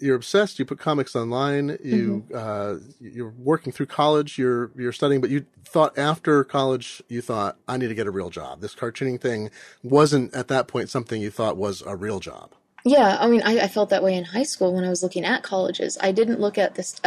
you're 0.00 0.16
obsessed 0.16 0.58
you 0.58 0.64
put 0.64 0.78
comics 0.78 1.16
online 1.16 1.78
you 1.82 2.24
mm-hmm. 2.30 2.34
uh, 2.34 2.78
you're 3.00 3.34
working 3.38 3.72
through 3.72 3.86
college 3.86 4.38
you're 4.38 4.70
you're 4.76 4.92
studying 4.92 5.20
but 5.20 5.30
you 5.30 5.44
thought 5.64 5.96
after 5.98 6.44
college 6.44 7.02
you 7.08 7.20
thought 7.20 7.56
i 7.66 7.76
need 7.76 7.88
to 7.88 7.94
get 7.94 8.06
a 8.06 8.10
real 8.10 8.30
job 8.30 8.60
this 8.60 8.74
cartooning 8.74 9.20
thing 9.20 9.50
wasn't 9.82 10.32
at 10.34 10.48
that 10.48 10.68
point 10.68 10.88
something 10.88 11.20
you 11.20 11.30
thought 11.30 11.56
was 11.56 11.82
a 11.86 11.96
real 11.96 12.20
job 12.20 12.54
yeah, 12.82 13.18
I 13.20 13.28
mean, 13.28 13.42
I, 13.42 13.64
I, 13.64 13.68
felt 13.68 13.90
that 13.90 14.02
way 14.02 14.14
in 14.14 14.24
high 14.24 14.42
school 14.42 14.74
when 14.74 14.84
I 14.84 14.88
was 14.88 15.02
looking 15.02 15.22
at 15.22 15.42
colleges. 15.42 15.98
I 16.00 16.12
didn't 16.12 16.40
look 16.40 16.56
at 16.56 16.76
this. 16.76 16.98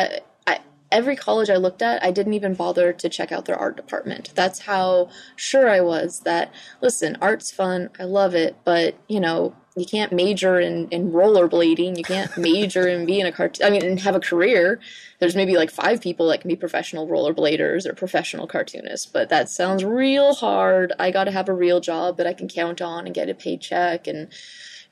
Every 0.94 1.16
college 1.16 1.50
I 1.50 1.56
looked 1.56 1.82
at, 1.82 2.04
I 2.04 2.12
didn't 2.12 2.36
even 2.36 2.54
bother 2.54 2.94
to 2.94 3.10
check 3.10 3.32
out 3.32 3.46
their 3.46 3.58
art 3.58 3.76
department. 3.76 4.30
That's 4.36 4.60
how 4.60 5.10
sure 5.36 5.68
I 5.68 5.82
was 5.82 6.20
that, 6.20 6.54
listen, 6.82 7.18
art's 7.20 7.52
fun, 7.52 7.90
I 8.00 8.04
love 8.04 8.36
it, 8.36 8.58
but, 8.64 8.94
you 9.08 9.20
know, 9.20 9.56
you 9.76 9.86
can't 9.86 10.12
major 10.12 10.60
in, 10.60 10.88
in 10.90 11.12
rollerblading. 11.12 11.98
You 11.98 12.04
can't 12.04 12.36
major 12.38 12.88
in 12.88 13.06
being 13.06 13.26
a 13.26 13.32
cartoon. 13.32 13.66
I 13.66 13.70
mean, 13.70 13.84
and 13.84 14.00
have 14.00 14.16
a 14.16 14.20
career. 14.20 14.80
There's 15.20 15.36
maybe 15.36 15.56
like 15.56 15.72
five 15.72 16.02
people 16.02 16.28
that 16.28 16.42
can 16.42 16.48
be 16.48 16.56
professional 16.56 17.08
rollerbladers 17.08 17.86
or 17.86 17.94
professional 17.94 18.46
cartoonists, 18.48 19.08
but 19.08 19.30
that 19.30 19.50
sounds 19.50 19.84
real 19.84 20.36
hard. 20.36 20.94
I 21.00 21.12
got 21.12 21.24
to 21.26 21.32
have 21.32 21.50
a 21.50 21.54
real 21.54 21.80
job 21.80 22.18
that 22.18 22.28
I 22.28 22.34
can 22.34 22.48
count 22.48 22.82
on 22.82 23.06
and 23.06 23.16
get 23.16 23.30
a 23.30 23.34
paycheck 23.34 24.08
and 24.08 24.28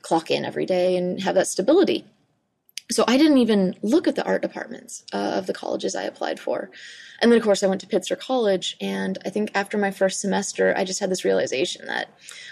clock 0.02 0.30
in 0.30 0.44
every 0.44 0.66
day 0.66 0.96
and 0.96 1.20
have 1.22 1.36
that 1.36 1.46
stability 1.46 2.04
so 2.92 3.04
I 3.08 3.16
didn't 3.16 3.38
even 3.38 3.74
look 3.82 4.06
at 4.06 4.16
the 4.16 4.24
art 4.24 4.42
departments 4.42 5.04
uh, 5.12 5.34
of 5.36 5.46
the 5.46 5.52
colleges 5.52 5.94
I 5.94 6.02
applied 6.02 6.38
for. 6.38 6.70
And 7.20 7.30
then, 7.30 7.38
of 7.38 7.44
course, 7.44 7.62
I 7.62 7.68
went 7.68 7.80
to 7.82 7.86
Pitzer 7.86 8.18
College. 8.18 8.76
And 8.80 9.16
I 9.24 9.30
think 9.30 9.50
after 9.54 9.78
my 9.78 9.92
first 9.92 10.20
semester, 10.20 10.74
I 10.76 10.84
just 10.84 11.00
had 11.00 11.10
this 11.10 11.24
realization 11.24 11.86
that 11.86 12.08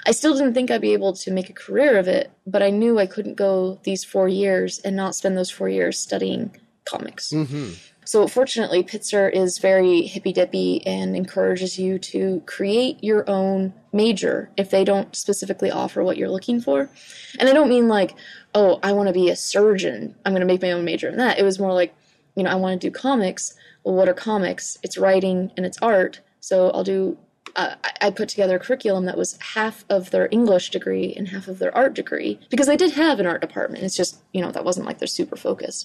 I 0.07 0.13
still 0.13 0.35
didn't 0.35 0.55
think 0.55 0.71
I'd 0.71 0.81
be 0.81 0.93
able 0.93 1.13
to 1.15 1.31
make 1.33 1.51
a 1.51 1.55
career 1.55 1.99
of 1.99 2.07
it, 2.07 2.31
but 2.47 2.63
I 2.63 2.71
knew 2.71 2.99
I 2.99 3.07
couldn't 3.07 3.35
go 3.35 3.81
these 3.83 4.05
four 4.05 4.29
years 4.29 4.79
and 4.79 4.95
not 4.95 5.17
spend 5.17 5.37
those 5.37 5.51
four 5.51 5.69
years 5.69 5.99
studying 5.99 6.57
comics. 6.85 7.33
Mm-hmm. 7.33 7.73
So, 8.05 8.27
fortunately, 8.27 8.83
Pitzer 8.83 9.31
is 9.33 9.59
very 9.59 10.03
hippy 10.03 10.33
dippy 10.33 10.85
and 10.87 11.15
encourages 11.15 11.79
you 11.79 11.99
to 11.99 12.43
create 12.47 13.03
your 13.05 13.29
own 13.29 13.73
major 13.93 14.51
if 14.57 14.71
they 14.71 14.85
don't 14.85 15.15
specifically 15.15 15.71
offer 15.71 16.03
what 16.03 16.17
you're 16.17 16.31
looking 16.31 16.61
for. 16.61 16.91
And 17.39 17.49
I 17.49 17.53
don't 17.53 17.69
mean 17.69 17.89
like, 17.89 18.15
oh, 18.55 18.79
I 18.83 18.93
want 18.93 19.09
to 19.09 19.13
be 19.13 19.29
a 19.29 19.37
surgeon. 19.37 20.15
I'm 20.25 20.33
going 20.33 20.41
to 20.41 20.47
make 20.47 20.63
my 20.63 20.73
own 20.73 20.85
major 20.85 21.09
in 21.09 21.17
that. 21.17 21.39
It 21.39 21.45
was 21.45 21.59
more 21.59 21.73
like, 21.73 21.95
you 22.35 22.43
know, 22.43 22.51
I 22.51 22.55
want 22.57 22.81
to 22.81 22.87
do 22.87 22.91
comics. 22.91 23.55
Well, 23.85 23.95
what 23.95 24.09
are 24.09 24.15
comics? 24.15 24.79
It's 24.83 24.99
writing 24.99 25.51
and 25.57 25.65
it's 25.65 25.79
art. 25.81 26.21
So 26.41 26.71
I'll 26.71 26.85
do. 26.85 27.19
Uh, 27.57 27.75
I 28.01 28.11
put 28.11 28.29
together 28.29 28.57
a 28.57 28.59
curriculum 28.61 29.07
that 29.07 29.19
was 29.19 29.37
half 29.55 29.85
of 29.91 30.13
their 30.13 30.29
English 30.31 30.71
degree 30.71 31.13
and 31.17 31.29
half 31.29 31.49
of 31.49 31.59
their 31.59 31.77
art 31.77 31.95
degree 31.95 32.39
because 32.49 32.69
they 32.69 32.77
did 32.77 32.93
have 32.93 33.19
an 33.19 33.27
art 33.27 33.41
department. 33.41 33.83
It's 33.83 33.97
just 33.97 34.21
you 34.33 34.41
know 34.41 34.53
that 34.53 34.65
wasn't 34.65 34.87
like 34.87 34.99
their 34.99 35.09
super 35.09 35.35
focus. 35.35 35.85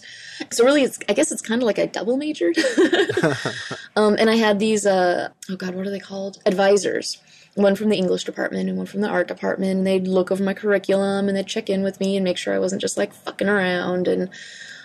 So 0.51 0.63
really, 0.63 0.83
it's 0.83 0.99
I 1.09 1.13
guess 1.13 1.31
it's 1.31 1.41
kind 1.41 1.63
of 1.63 1.65
like 1.65 1.79
I 1.79 1.87
double 1.87 2.17
majored. 2.17 2.55
um, 3.95 4.15
and 4.19 4.29
I 4.29 4.35
had 4.35 4.59
these. 4.59 4.85
Uh, 4.85 5.29
oh 5.49 5.55
God, 5.55 5.73
what 5.73 5.87
are 5.87 5.89
they 5.89 5.99
called? 5.99 6.37
Advisors 6.45 7.17
one 7.55 7.75
from 7.75 7.89
the 7.89 7.97
English 7.97 8.25
department 8.25 8.69
and 8.69 8.77
one 8.77 8.85
from 8.85 9.01
the 9.01 9.09
art 9.09 9.27
department. 9.27 9.71
And 9.71 9.87
they'd 9.87 10.07
look 10.07 10.31
over 10.31 10.43
my 10.43 10.53
curriculum 10.53 11.27
and 11.27 11.35
they'd 11.35 11.47
check 11.47 11.69
in 11.69 11.83
with 11.83 11.99
me 11.99 12.15
and 12.15 12.23
make 12.23 12.37
sure 12.37 12.53
I 12.53 12.59
wasn't 12.59 12.81
just 12.81 12.97
like 12.97 13.13
fucking 13.13 13.49
around. 13.49 14.07
And 14.07 14.29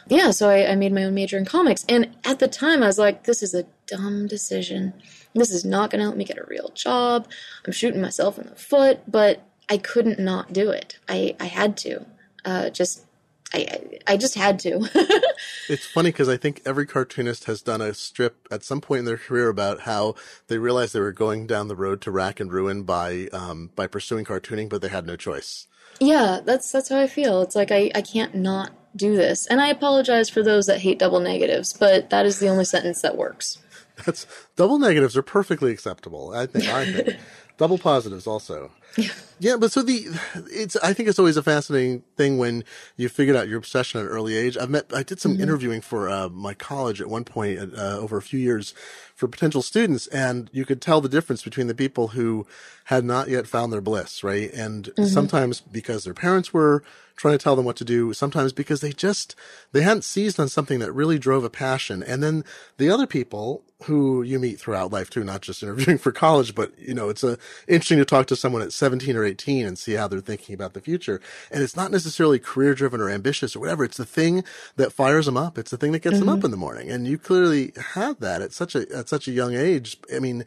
yeah, 0.09 0.31
so 0.31 0.49
I, 0.49 0.71
I 0.71 0.75
made 0.77 0.93
my 0.93 1.05
own 1.05 1.15
major 1.15 1.37
in 1.37 1.45
comics. 1.45 1.85
And 1.89 2.17
at 2.25 2.39
the 2.39 2.49
time, 2.49 2.83
I 2.83 2.87
was 2.87 2.99
like, 2.99 3.25
this 3.25 3.43
is 3.43 3.55
a 3.55 3.67
dumb 3.87 4.27
decision. 4.27 4.95
This 5.35 5.51
is 5.51 5.65
not 5.65 5.91
going 5.91 5.99
to 5.99 6.05
help 6.05 6.17
me 6.17 6.25
get 6.25 6.39
a 6.39 6.47
real 6.49 6.71
job. 6.75 7.29
I'm 7.67 7.73
shooting 7.73 8.01
myself 8.01 8.39
in 8.39 8.47
the 8.47 8.57
foot, 8.57 9.01
but 9.07 9.43
I 9.69 9.77
couldn't 9.77 10.19
not 10.19 10.53
do 10.53 10.71
it. 10.71 10.99
I, 11.09 11.37
I 11.39 11.47
had 11.47 11.77
to. 11.79 12.07
Uh, 12.45 12.71
just 12.71 13.05
I, 13.53 14.01
I 14.07 14.17
just 14.17 14.35
had 14.35 14.59
to. 14.61 14.89
it's 15.69 15.87
funny 15.87 16.11
because 16.11 16.29
I 16.29 16.37
think 16.37 16.63
every 16.65 16.87
cartoonist 16.87 17.45
has 17.45 17.63
done 17.63 17.81
a 17.81 17.95
strip 17.95 18.47
at 18.51 18.63
some 18.63 18.81
point 18.81 19.01
in 19.01 19.05
their 19.05 19.17
career 19.17 19.49
about 19.49 19.81
how 19.81 20.15
they 20.47 20.59
realized 20.59 20.95
they 20.95 21.01
were 21.01 21.13
going 21.13 21.47
down 21.47 21.69
the 21.69 21.77
road 21.77 22.01
to 22.03 22.11
rack 22.11 22.39
and 22.41 22.53
ruin 22.53 22.85
by 22.85 23.29
um, 23.33 23.71
by 23.75 23.87
pursuing 23.87 24.25
cartooning, 24.25 24.69
but 24.69 24.83
they 24.83 24.89
had 24.89 25.07
no 25.07 25.17
choice. 25.17 25.67
Yeah, 25.99 26.41
that's 26.45 26.71
that's 26.71 26.89
how 26.89 26.99
I 26.99 27.07
feel. 27.07 27.43
It's 27.43 27.57
like 27.57 27.73
I, 27.73 27.91
I 27.95 28.03
can't 28.03 28.35
not 28.35 28.73
do 28.95 29.17
this, 29.17 29.47
and 29.47 29.61
I 29.61 29.69
apologize 29.69 30.31
for 30.31 30.43
those 30.43 30.67
that 30.67 30.81
hate 30.81 30.99
double 30.99 31.21
negatives, 31.21 31.73
but 31.73 32.11
that 32.11 32.27
is 32.27 32.39
the 32.39 32.49
only 32.49 32.65
sentence 32.65 33.03
that 33.03 33.17
works. 33.17 33.59
That's 34.07 34.27
double 34.57 34.79
negatives 34.79 35.17
are 35.17 35.23
perfectly 35.23 35.73
acceptable. 35.73 36.33
I 36.35 36.47
think. 36.47 36.67
I 36.67 36.91
think 36.91 37.19
double 37.59 37.79
positives 37.79 38.27
also. 38.27 38.71
Yeah. 38.97 39.09
Yeah, 39.43 39.57
but 39.57 39.73
so 39.73 39.83
the 39.83 40.07
it's 40.51 40.77
I 40.77 40.93
think 40.93 41.09
it's 41.09 41.19
always 41.19 41.39
a 41.39 41.43
fascinating 41.43 42.03
thing 42.15 42.37
when 42.37 42.63
you 42.99 43.09
figured 43.09 43.37
out 43.37 43.49
your 43.49 43.57
obsession 43.57 43.99
at 43.99 44.05
an 44.05 44.13
early 44.13 44.37
age. 44.37 44.59
I've 44.59 44.69
met 44.69 44.93
I 44.95 45.03
did 45.03 45.19
some 45.19 45.33
mm-hmm. 45.33 45.43
interviewing 45.43 45.81
for 45.81 46.11
uh, 46.11 46.29
my 46.29 46.53
college 46.53 47.01
at 47.01 47.07
one 47.07 47.25
point 47.25 47.59
uh, 47.59 47.97
over 47.99 48.19
a 48.19 48.23
few 48.23 48.39
years 48.39 48.75
for 49.21 49.29
potential 49.29 49.61
students, 49.61 50.07
and 50.07 50.49
you 50.51 50.65
could 50.65 50.81
tell 50.81 51.03
the 51.03 51.09
difference 51.09 51.43
between 51.43 51.67
the 51.67 51.75
people 51.75 52.09
who 52.09 52.47
had 52.85 53.05
not 53.05 53.29
yet 53.29 53.47
found 53.47 53.71
their 53.71 53.83
bliss, 53.83 54.25
right? 54.25 54.51
And 54.55 54.87
mm-hmm. 54.87 55.05
sometimes 55.05 55.61
because 55.61 56.05
their 56.05 56.15
parents 56.15 56.55
were 56.55 56.83
trying 57.17 57.37
to 57.37 57.43
tell 57.43 57.55
them 57.55 57.67
what 57.67 57.77
to 57.77 57.85
do, 57.85 58.15
sometimes 58.15 58.51
because 58.51 58.81
they 58.81 58.93
just 58.93 59.37
they 59.73 59.83
hadn't 59.83 60.05
seized 60.05 60.41
on 60.41 60.49
something 60.49 60.79
that 60.79 60.91
really 60.93 61.19
drove 61.19 61.45
a 61.45 61.51
passion, 61.51 62.03
and 62.03 62.23
then 62.23 62.45
the 62.79 62.89
other 62.89 63.07
people 63.07 63.63
who 63.85 64.23
you 64.23 64.39
meet 64.39 64.59
throughout 64.59 64.93
life 64.93 65.11
too, 65.11 65.25
not 65.25 65.43
just 65.43 65.63
interviewing 65.63 65.99
for 65.99 66.13
college, 66.13 66.55
but 66.55 66.73
you 66.79 66.95
know, 66.95 67.11
it's 67.11 67.23
a 67.23 67.37
interesting 67.69 67.99
to 67.99 68.07
talk 68.07 68.27
to 68.27 68.37
someone 68.37 68.63
at 68.63 68.73
17 68.73 69.17
or 69.17 69.25
18 69.25 69.67
and 69.67 69.79
see 69.79 69.93
how 69.93 70.09
they're 70.09 70.21
thinking 70.21 70.55
about 70.55 70.73
the 70.73 70.81
future. 70.81 71.21
And 71.51 71.63
it's 71.63 71.77
not 71.77 71.91
necessarily 71.91 72.39
career 72.39 72.75
driven 72.75 73.01
or 73.01 73.11
ambitious 73.11 73.55
or 73.55 73.61
whatever. 73.61 73.85
It's 73.85 73.99
the 73.99 74.07
thing 74.07 74.43
that 74.77 74.93
fires 74.93 75.27
them 75.27 75.37
up. 75.37 75.59
It's 75.59 75.71
the 75.71 75.77
thing 75.77 75.93
that 75.93 76.03
gets 76.03 76.17
mm-hmm. 76.17 76.27
them 76.27 76.39
up 76.39 76.45
in 76.45 76.51
the 76.51 76.57
morning. 76.57 76.91
And 76.91 77.07
you 77.07 77.19
clearly 77.19 77.73
had 77.95 78.21
that 78.21 78.41
at 78.41 78.53
such 78.53 78.75
a, 78.75 78.81
at 78.97 79.10
such 79.11 79.29
a 79.29 79.33
young 79.33 79.55
age. 79.55 79.99
I 80.15 80.19
mean, 80.19 80.45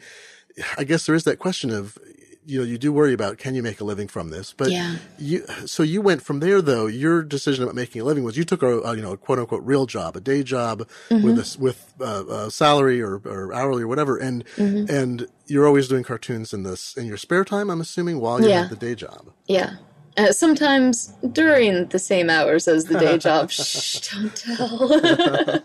I 0.77 0.84
guess 0.84 1.05
there 1.05 1.15
is 1.15 1.24
that 1.25 1.39
question 1.39 1.70
of, 1.70 1.98
you 2.46 2.60
know, 2.60 2.65
you 2.65 2.77
do 2.77 2.91
worry 2.91 3.13
about 3.13 3.38
can 3.38 3.55
you 3.55 3.63
make 3.63 3.79
a 3.79 3.84
living 3.84 4.08
from 4.08 4.29
this? 4.29 4.53
But 4.53 4.72
yeah. 4.72 4.98
you, 5.17 5.46
so 5.65 5.84
you 5.84 6.01
went 6.01 6.22
from 6.22 6.39
there 6.39 6.62
though. 6.62 6.88
Your 6.88 7.24
decision 7.24 7.63
about 7.63 7.75
making 7.75 8.01
a 8.01 8.05
living 8.05 8.24
was 8.24 8.38
you 8.38 8.43
took 8.43 8.62
a, 8.62 8.79
a 8.82 8.96
you 8.96 9.01
know, 9.01 9.13
a 9.13 9.17
quote 9.17 9.39
unquote 9.39 9.63
real 9.63 9.86
job, 9.86 10.15
a 10.17 10.22
day 10.22 10.43
job 10.43 10.88
mm-hmm. 11.10 11.24
with 11.24 11.39
a, 11.39 11.60
with 11.60 11.93
a, 12.00 12.25
a 12.46 12.51
salary 12.51 13.01
or, 13.01 13.22
or, 13.25 13.53
hourly 13.53 13.84
or 13.84 13.88
whatever, 13.88 14.17
and 14.17 14.46
mm-hmm. 14.58 14.93
and 14.93 15.27
you're 15.48 15.65
always 15.65 15.88
doing 15.88 16.03
cartoons 16.03 16.53
in 16.53 16.63
this 16.63 16.98
in 16.98 17.05
your 17.05 17.17
spare 17.17 17.46
time. 17.46 17.70
I'm 17.70 17.82
assuming 17.82 18.20
while 18.20 18.41
you 18.41 18.50
yeah. 18.50 18.62
have 18.62 18.70
the 18.70 18.75
day 18.75 18.96
job. 18.96 19.32
Yeah. 19.48 19.75
Uh, 20.15 20.32
sometimes 20.32 21.08
during 21.32 21.88
the 21.88 21.98
same 21.98 22.29
hours 22.29 22.67
as 22.67 22.86
the 22.86 23.00
day 23.00 23.17
job. 23.17 23.50
Shh, 23.51 24.12
don't 24.12 24.36
tell. 24.36 24.89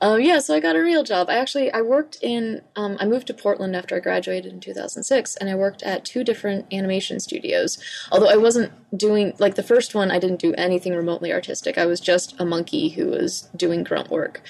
um, 0.00 0.20
yeah, 0.20 0.38
so 0.38 0.54
I 0.54 0.60
got 0.60 0.76
a 0.76 0.82
real 0.82 1.02
job. 1.02 1.28
I 1.28 1.36
actually 1.36 1.70
I 1.72 1.82
worked 1.82 2.18
in. 2.22 2.62
Um, 2.76 2.96
I 3.00 3.06
moved 3.06 3.26
to 3.28 3.34
Portland 3.34 3.76
after 3.76 3.96
I 3.96 4.00
graduated 4.00 4.52
in 4.52 4.60
2006, 4.60 5.36
and 5.36 5.48
I 5.48 5.54
worked 5.54 5.82
at 5.82 6.04
two 6.04 6.24
different 6.24 6.66
animation 6.72 7.20
studios. 7.20 7.78
Although 8.10 8.30
I 8.30 8.36
wasn't 8.36 8.72
doing 8.96 9.34
like 9.38 9.54
the 9.54 9.62
first 9.62 9.94
one, 9.94 10.10
I 10.10 10.18
didn't 10.18 10.40
do 10.40 10.54
anything 10.54 10.94
remotely 10.94 11.32
artistic. 11.32 11.78
I 11.78 11.86
was 11.86 12.00
just 12.00 12.34
a 12.38 12.44
monkey 12.44 12.90
who 12.90 13.06
was 13.06 13.48
doing 13.56 13.84
grunt 13.84 14.10
work. 14.10 14.42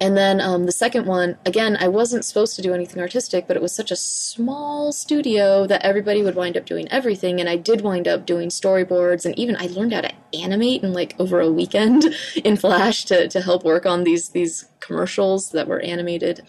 And 0.00 0.16
then 0.16 0.40
um, 0.40 0.66
the 0.66 0.72
second 0.72 1.06
one, 1.06 1.36
again, 1.44 1.76
I 1.80 1.88
wasn't 1.88 2.24
supposed 2.24 2.54
to 2.56 2.62
do 2.62 2.72
anything 2.72 3.02
artistic, 3.02 3.48
but 3.48 3.56
it 3.56 3.62
was 3.62 3.74
such 3.74 3.90
a 3.90 3.96
small 3.96 4.92
studio 4.92 5.66
that 5.66 5.84
everybody 5.84 6.22
would 6.22 6.36
wind 6.36 6.56
up 6.56 6.66
doing 6.66 6.86
everything. 6.88 7.40
And 7.40 7.48
I 7.48 7.56
did 7.56 7.80
wind 7.80 8.06
up 8.06 8.24
doing 8.24 8.48
storyboards, 8.48 9.26
and 9.26 9.36
even 9.36 9.56
I 9.56 9.66
learned 9.66 9.92
how 9.92 10.02
to 10.02 10.12
animate 10.32 10.84
in 10.84 10.92
like 10.92 11.16
over 11.18 11.40
a 11.40 11.50
weekend 11.50 12.04
in 12.44 12.56
Flash 12.56 13.06
to, 13.06 13.26
to 13.28 13.40
help 13.40 13.64
work 13.64 13.86
on 13.86 14.04
these 14.04 14.28
these 14.28 14.66
commercials 14.78 15.50
that 15.50 15.66
were 15.66 15.80
animated. 15.80 16.42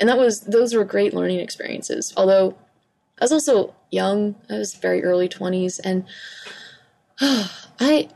And 0.00 0.08
that 0.08 0.18
was 0.18 0.40
those 0.40 0.74
were 0.74 0.84
great 0.84 1.14
learning 1.14 1.38
experiences. 1.38 2.12
Although 2.16 2.56
I 3.20 3.24
was 3.24 3.32
also 3.32 3.76
young, 3.92 4.34
I 4.50 4.58
was 4.58 4.74
very 4.74 5.04
early 5.04 5.28
twenties, 5.28 5.78
and 5.78 6.04
I 7.20 8.08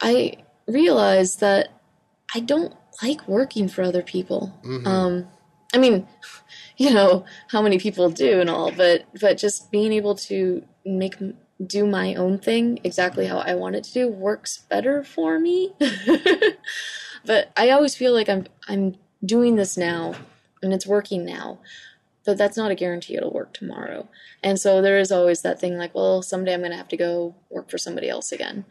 I 0.00 0.36
realized 0.68 1.40
that 1.40 1.70
I 2.34 2.38
don't 2.38 2.72
like 3.02 3.26
working 3.28 3.68
for 3.68 3.82
other 3.82 4.02
people. 4.02 4.52
Mm-hmm. 4.64 4.86
Um, 4.86 5.28
I 5.72 5.78
mean, 5.78 6.06
you 6.76 6.92
know 6.92 7.24
how 7.48 7.62
many 7.62 7.78
people 7.78 8.10
do 8.10 8.40
and 8.40 8.50
all, 8.50 8.72
but 8.72 9.06
but 9.20 9.38
just 9.38 9.70
being 9.70 9.92
able 9.92 10.14
to 10.16 10.64
make 10.84 11.16
do 11.64 11.86
my 11.86 12.14
own 12.14 12.38
thing 12.38 12.80
exactly 12.82 13.26
how 13.26 13.38
I 13.38 13.54
want 13.54 13.76
it 13.76 13.84
to 13.84 13.92
do 13.92 14.08
works 14.08 14.58
better 14.68 15.04
for 15.04 15.38
me. 15.38 15.72
but 17.24 17.52
I 17.56 17.70
always 17.70 17.94
feel 17.94 18.12
like 18.12 18.28
I'm 18.28 18.46
I'm 18.68 18.96
doing 19.24 19.56
this 19.56 19.76
now 19.76 20.14
and 20.62 20.72
it's 20.72 20.86
working 20.86 21.24
now. 21.24 21.58
But 22.24 22.38
that's 22.38 22.56
not 22.56 22.70
a 22.70 22.76
guarantee 22.76 23.16
it'll 23.16 23.32
work 23.32 23.52
tomorrow. 23.52 24.08
And 24.44 24.60
so 24.60 24.80
there 24.80 25.00
is 25.00 25.10
always 25.10 25.42
that 25.42 25.58
thing 25.58 25.76
like, 25.76 25.92
well, 25.92 26.22
someday 26.22 26.54
I'm 26.54 26.60
going 26.60 26.70
to 26.70 26.76
have 26.76 26.86
to 26.88 26.96
go 26.96 27.34
work 27.50 27.68
for 27.68 27.78
somebody 27.78 28.08
else 28.08 28.30
again 28.30 28.64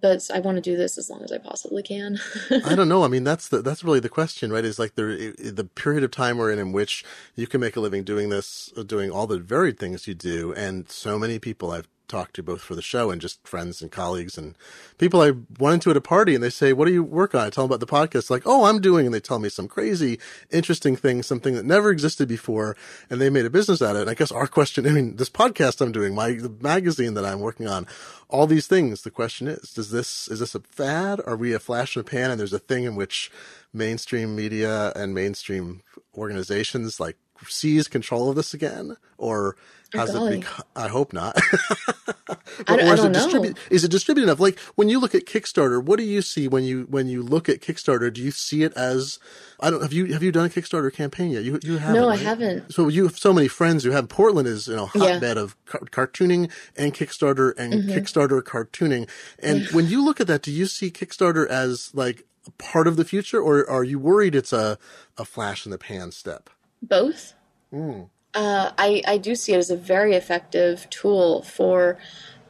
but 0.00 0.30
I 0.32 0.40
want 0.40 0.56
to 0.56 0.60
do 0.60 0.76
this 0.76 0.98
as 0.98 1.10
long 1.10 1.22
as 1.22 1.32
I 1.32 1.38
possibly 1.38 1.82
can. 1.82 2.18
I 2.64 2.74
don't 2.74 2.88
know. 2.88 3.04
I 3.04 3.08
mean, 3.08 3.24
that's 3.24 3.48
the, 3.48 3.62
that's 3.62 3.84
really 3.84 4.00
the 4.00 4.08
question, 4.08 4.52
right? 4.52 4.64
Is 4.64 4.78
like 4.78 4.94
the 4.94 5.34
the 5.38 5.64
period 5.64 6.04
of 6.04 6.10
time 6.10 6.38
we're 6.38 6.52
in 6.52 6.58
in 6.58 6.72
which 6.72 7.04
you 7.34 7.46
can 7.46 7.60
make 7.60 7.76
a 7.76 7.80
living 7.80 8.04
doing 8.04 8.28
this, 8.28 8.72
doing 8.86 9.10
all 9.10 9.26
the 9.26 9.38
varied 9.38 9.78
things 9.78 10.06
you 10.06 10.14
do, 10.14 10.52
and 10.54 10.88
so 10.90 11.18
many 11.18 11.38
people 11.38 11.70
I've 11.70 11.88
talk 12.08 12.32
to 12.32 12.42
both 12.42 12.60
for 12.60 12.74
the 12.74 12.82
show 12.82 13.10
and 13.10 13.20
just 13.20 13.46
friends 13.46 13.80
and 13.80 13.90
colleagues 13.90 14.36
and 14.36 14.56
people 14.98 15.22
I 15.22 15.32
run 15.58 15.74
into 15.74 15.90
at 15.90 15.96
a 15.96 16.00
party 16.00 16.34
and 16.34 16.44
they 16.44 16.50
say, 16.50 16.72
what 16.72 16.86
do 16.86 16.92
you 16.92 17.02
work 17.02 17.34
on? 17.34 17.46
I 17.46 17.50
tell 17.50 17.66
them 17.66 17.74
about 17.74 17.86
the 17.86 17.92
podcast, 17.92 18.30
like, 18.30 18.42
oh, 18.46 18.64
I'm 18.64 18.80
doing, 18.80 19.06
and 19.06 19.14
they 19.14 19.20
tell 19.20 19.38
me 19.38 19.48
some 19.48 19.68
crazy, 19.68 20.18
interesting 20.50 20.96
thing, 20.96 21.22
something 21.22 21.54
that 21.54 21.64
never 21.64 21.90
existed 21.90 22.28
before, 22.28 22.76
and 23.08 23.20
they 23.20 23.30
made 23.30 23.46
a 23.46 23.50
business 23.50 23.80
out 23.80 23.96
of 23.96 23.98
it. 23.98 24.00
And 24.02 24.10
I 24.10 24.14
guess 24.14 24.32
our 24.32 24.46
question, 24.46 24.86
I 24.86 24.90
mean, 24.90 25.16
this 25.16 25.30
podcast 25.30 25.80
I'm 25.80 25.92
doing, 25.92 26.14
my 26.14 26.32
the 26.32 26.54
magazine 26.60 27.14
that 27.14 27.24
I'm 27.24 27.40
working 27.40 27.66
on, 27.66 27.86
all 28.28 28.46
these 28.46 28.66
things, 28.66 29.02
the 29.02 29.10
question 29.10 29.48
is, 29.48 29.72
does 29.72 29.90
this, 29.90 30.28
is 30.28 30.40
this 30.40 30.54
a 30.54 30.60
fad? 30.60 31.20
Are 31.26 31.36
we 31.36 31.52
a 31.52 31.58
flash 31.58 31.96
in 31.96 32.00
the 32.00 32.10
pan? 32.10 32.30
And 32.30 32.40
there's 32.40 32.52
a 32.52 32.58
thing 32.58 32.84
in 32.84 32.96
which 32.96 33.30
mainstream 33.72 34.36
media 34.36 34.92
and 34.94 35.14
mainstream 35.14 35.82
organizations 36.16 37.00
like 37.00 37.16
seize 37.50 37.88
control 37.88 38.30
of 38.30 38.36
this 38.36 38.54
again? 38.54 38.96
Or 39.18 39.56
has 39.94 40.14
it 40.14 40.40
become, 40.40 40.64
I 40.74 40.88
hope 40.88 41.12
not. 41.12 41.38
I, 42.28 42.36
I 42.68 42.76
don't 42.96 43.12
know. 43.12 43.20
Distribu- 43.20 43.56
is 43.70 43.84
it 43.84 43.90
distributed 43.90 44.28
enough? 44.28 44.40
Like 44.40 44.58
when 44.74 44.88
you 44.88 44.98
look 44.98 45.14
at 45.14 45.24
Kickstarter, 45.24 45.82
what 45.82 45.98
do 45.98 46.04
you 46.04 46.22
see 46.22 46.48
when 46.48 46.64
you 46.64 46.86
when 46.90 47.06
you 47.06 47.22
look 47.22 47.48
at 47.48 47.60
Kickstarter? 47.60 48.12
Do 48.12 48.22
you 48.22 48.30
see 48.30 48.62
it 48.62 48.72
as 48.74 49.18
I 49.60 49.70
don't 49.70 49.82
have 49.82 49.92
you 49.92 50.06
have 50.06 50.22
you 50.22 50.32
done 50.32 50.46
a 50.46 50.48
Kickstarter 50.48 50.92
campaign 50.92 51.30
yet? 51.30 51.44
You 51.44 51.58
you 51.62 51.78
haven't. 51.78 52.00
No, 52.00 52.08
right? 52.08 52.18
I 52.18 52.22
haven't. 52.22 52.72
So 52.72 52.88
you 52.88 53.04
have 53.04 53.18
so 53.18 53.32
many 53.32 53.48
friends 53.48 53.84
who 53.84 53.90
have 53.90 54.08
Portland 54.08 54.48
is 54.48 54.66
you 54.68 54.76
know 54.76 54.86
hotbed 54.86 55.36
yeah. 55.36 55.42
of 55.42 55.64
car- 55.64 56.06
cartooning 56.06 56.50
and 56.76 56.92
Kickstarter 56.92 57.52
and 57.56 57.74
mm-hmm. 57.74 57.90
Kickstarter 57.90 58.42
cartooning. 58.42 59.08
And 59.38 59.60
yeah. 59.60 59.66
when 59.72 59.86
you 59.86 60.04
look 60.04 60.20
at 60.20 60.26
that, 60.26 60.42
do 60.42 60.50
you 60.50 60.66
see 60.66 60.90
Kickstarter 60.90 61.46
as 61.46 61.90
like 61.94 62.26
part 62.58 62.86
of 62.86 62.96
the 62.96 63.04
future, 63.04 63.40
or 63.40 63.68
are 63.68 63.84
you 63.84 63.98
worried 63.98 64.34
it's 64.34 64.52
a 64.52 64.78
a 65.16 65.24
flash 65.24 65.64
in 65.64 65.70
the 65.70 65.78
pan 65.78 66.10
step? 66.10 66.50
Both. 66.88 67.34
Mm 67.72 68.08
uh, 68.34 68.72
I, 68.76 69.02
I 69.06 69.18
do 69.18 69.34
see 69.34 69.52
it 69.52 69.58
as 69.58 69.70
a 69.70 69.76
very 69.76 70.14
effective 70.14 70.88
tool 70.90 71.42
for 71.42 71.98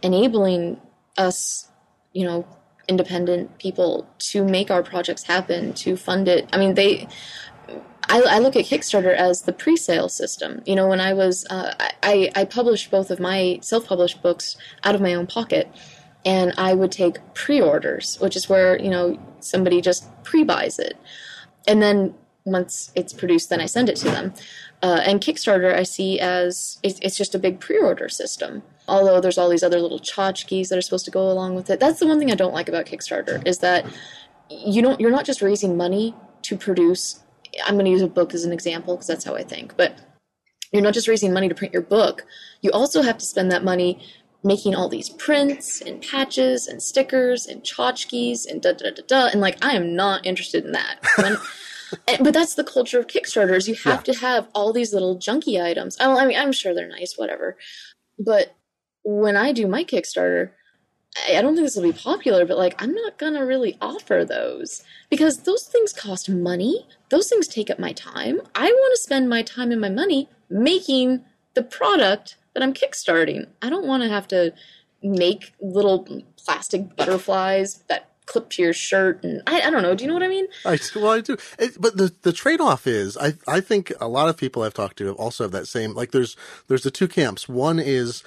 enabling 0.03 0.81
us, 1.19 1.71
you 2.12 2.25
know, 2.25 2.47
independent 2.88 3.59
people 3.59 4.09
to 4.19 4.45
make 4.45 4.71
our 4.71 4.83
projects 4.83 5.25
happen, 5.25 5.73
to 5.75 5.97
fund 5.97 6.26
it. 6.29 6.49
I 6.53 6.59
mean, 6.59 6.75
they. 6.75 7.07
I, 8.07 8.21
I 8.21 8.38
look 8.38 8.55
at 8.55 8.67
Kickstarter 8.67 9.14
as 9.14 9.43
the 9.43 9.53
pre-sale 9.53 10.11
system. 10.11 10.62
You 10.67 10.75
know, 10.75 10.87
when 10.87 11.00
I 11.00 11.14
was, 11.14 11.47
uh, 11.49 11.73
I, 12.03 12.31
I 12.37 12.45
published 12.45 12.91
both 12.91 13.11
of 13.11 13.19
my 13.19 13.59
self-published 13.62 14.23
books 14.23 14.59
out 14.85 14.95
of 14.95 15.00
my 15.00 15.14
own 15.14 15.26
pocket, 15.26 15.71
and 16.23 16.53
I 16.59 16.75
would 16.75 16.93
take 16.93 17.17
pre-orders, 17.33 18.19
which 18.21 18.37
is 18.37 18.49
where 18.49 18.79
you 18.81 18.91
know 18.91 19.19
somebody 19.41 19.81
just 19.81 20.07
pre-buys 20.23 20.79
it, 20.79 20.99
and 21.67 21.81
then 21.83 22.14
once 22.45 22.93
it's 22.95 23.13
produced, 23.13 23.49
then 23.49 23.61
I 23.61 23.67
send 23.67 23.89
it 23.89 23.97
to 23.97 24.05
them. 24.05 24.35
Uh, 24.83 25.01
and 25.05 25.21
Kickstarter, 25.21 25.75
I 25.75 25.83
see 25.83 26.21
as 26.21 26.79
it's, 26.83 26.99
it's 27.01 27.17
just 27.17 27.35
a 27.35 27.39
big 27.39 27.59
pre-order 27.59 28.09
system. 28.09 28.63
Although 28.87 29.21
there's 29.21 29.39
all 29.39 29.49
these 29.49 29.63
other 29.63 29.81
little 29.81 29.99
tchotchkes 29.99 30.69
that 30.69 30.77
are 30.77 30.83
supposed 30.83 31.07
to 31.07 31.11
go 31.11 31.31
along 31.31 31.55
with 31.55 31.71
it. 31.71 31.81
That's 31.81 32.01
the 32.01 32.07
one 32.07 32.19
thing 32.19 32.31
I 32.31 32.35
don't 32.35 32.53
like 32.53 32.69
about 32.69 32.85
Kickstarter 32.85 33.47
is 33.47 33.59
that 33.59 33.87
you 34.51 34.83
don't 34.83 35.01
you're 35.01 35.11
not 35.11 35.25
just 35.25 35.41
raising 35.41 35.77
money 35.77 36.15
to 36.43 36.57
produce. 36.57 37.21
I'm 37.65 37.77
going 37.77 37.87
to 37.87 37.91
use 37.91 38.03
a 38.03 38.09
book 38.09 38.35
as 38.35 38.45
an 38.45 38.53
example 38.53 38.95
because 38.95 39.07
that's 39.07 39.25
how 39.25 39.37
I 39.37 39.43
think. 39.43 39.77
But 39.77 39.99
you're 40.71 40.83
not 40.83 40.93
just 40.93 41.09
raising 41.09 41.33
money 41.33 41.49
to 41.49 41.55
print 41.55 41.73
your 41.73 41.83
book. 41.83 42.27
You 42.61 42.71
also 42.73 43.01
have 43.01 43.17
to 43.19 43.25
spend 43.25 43.51
that 43.53 43.65
money 43.65 44.01
making 44.43 44.75
all 44.75 44.91
these 44.91 45.09
prints 45.09 45.81
and 45.81 46.03
patches 46.03 46.67
and 46.67 46.83
stickers 46.83 47.47
and 47.47 47.63
tchotchkes 47.63 48.47
and 48.47 48.61
da 48.61 48.73
da 48.73 48.91
da 48.91 49.03
da. 49.07 49.27
And 49.29 49.41
like, 49.41 49.65
I 49.65 49.73
am 49.73 49.97
not 49.97 50.27
interested 50.27 50.65
in 50.67 50.73
that. 50.73 50.99
When, 51.17 51.39
but 52.21 52.33
that's 52.35 52.55
the 52.55 52.65
culture 52.65 52.99
of 52.99 53.07
Kickstarters. 53.07 53.69
You 53.69 53.75
have 53.77 54.05
yeah. 54.07 54.13
to 54.13 54.21
have 54.21 54.49
all 54.55 54.73
these 54.73 54.93
little 54.93 55.17
junky 55.17 55.63
items. 55.63 55.97
Oh, 56.01 56.19
I 56.19 56.27
mean, 56.27 56.39
I'm 56.39 56.53
sure 56.53 56.75
they're 56.75 56.89
nice, 56.89 57.15
whatever. 57.17 57.57
But 58.19 58.55
when 59.03 59.37
I 59.37 59.53
do 59.53 59.67
my 59.67 59.85
Kickstarter, 59.85 60.51
I 61.29 61.41
don't 61.43 61.55
think 61.55 61.67
this 61.67 61.77
will 61.77 61.85
be 61.85 61.93
popular, 61.93 62.45
but 62.45 62.59
like, 62.59 62.81
I'm 62.83 62.93
not 62.93 63.19
gonna 63.19 63.47
really 63.47 63.77
offer 63.81 64.25
those 64.25 64.83
because 65.11 65.39
those 65.39 65.65
things 65.65 65.93
cost 65.93 66.29
money. 66.29 66.87
Those 67.11 67.29
things 67.29 67.47
take 67.47 67.71
up 67.71 67.79
my 67.79 67.93
time. 67.93 68.41
I 68.55 68.67
want 68.67 68.95
to 68.97 69.03
spend 69.03 69.29
my 69.29 69.43
time 69.43 69.71
and 69.71 69.81
my 69.81 69.91
money 69.91 70.29
making 70.51 71.25
the 71.55 71.63
product 71.63 72.37
that 72.53 72.63
I'm 72.63 72.75
kickstarting. 72.75 73.47
I 73.63 73.71
don't 73.71 73.87
want 73.87 74.03
to 74.03 74.09
have 74.09 74.27
to 74.29 74.53
make 75.03 75.53
little 75.61 76.09
plastic 76.37 76.97
butterflies 76.97 77.85
that 77.89 78.11
clip 78.26 78.50
to 78.50 78.62
your 78.62 78.73
shirt, 78.73 79.23
and 79.23 79.43
I, 79.47 79.62
I 79.62 79.71
don't 79.71 79.83
know. 79.83 79.95
Do 79.95 80.04
you 80.04 80.09
know 80.09 80.14
what 80.14 80.23
I 80.23 80.28
mean? 80.28 80.47
I 80.64 80.78
well, 80.95 81.11
I 81.11 81.21
do. 81.21 81.37
It, 81.59 81.81
but 81.81 81.97
the 81.97 82.14
the 82.23 82.33
trade 82.33 82.61
off 82.61 82.87
is, 82.87 83.16
I 83.16 83.35
I 83.47 83.61
think 83.61 83.93
a 84.00 84.09
lot 84.09 84.28
of 84.28 84.37
people 84.37 84.62
I've 84.62 84.75
talked 84.75 84.99
to 84.99 85.12
also 85.12 85.45
have 85.45 85.52
that 85.52 85.69
same 85.69 85.95
like. 85.95 86.12
There's 86.12 86.37
there's 86.69 86.83
the 86.83 86.90
two 86.90 87.09
camps. 87.09 87.49
One 87.49 87.78
is 87.78 88.23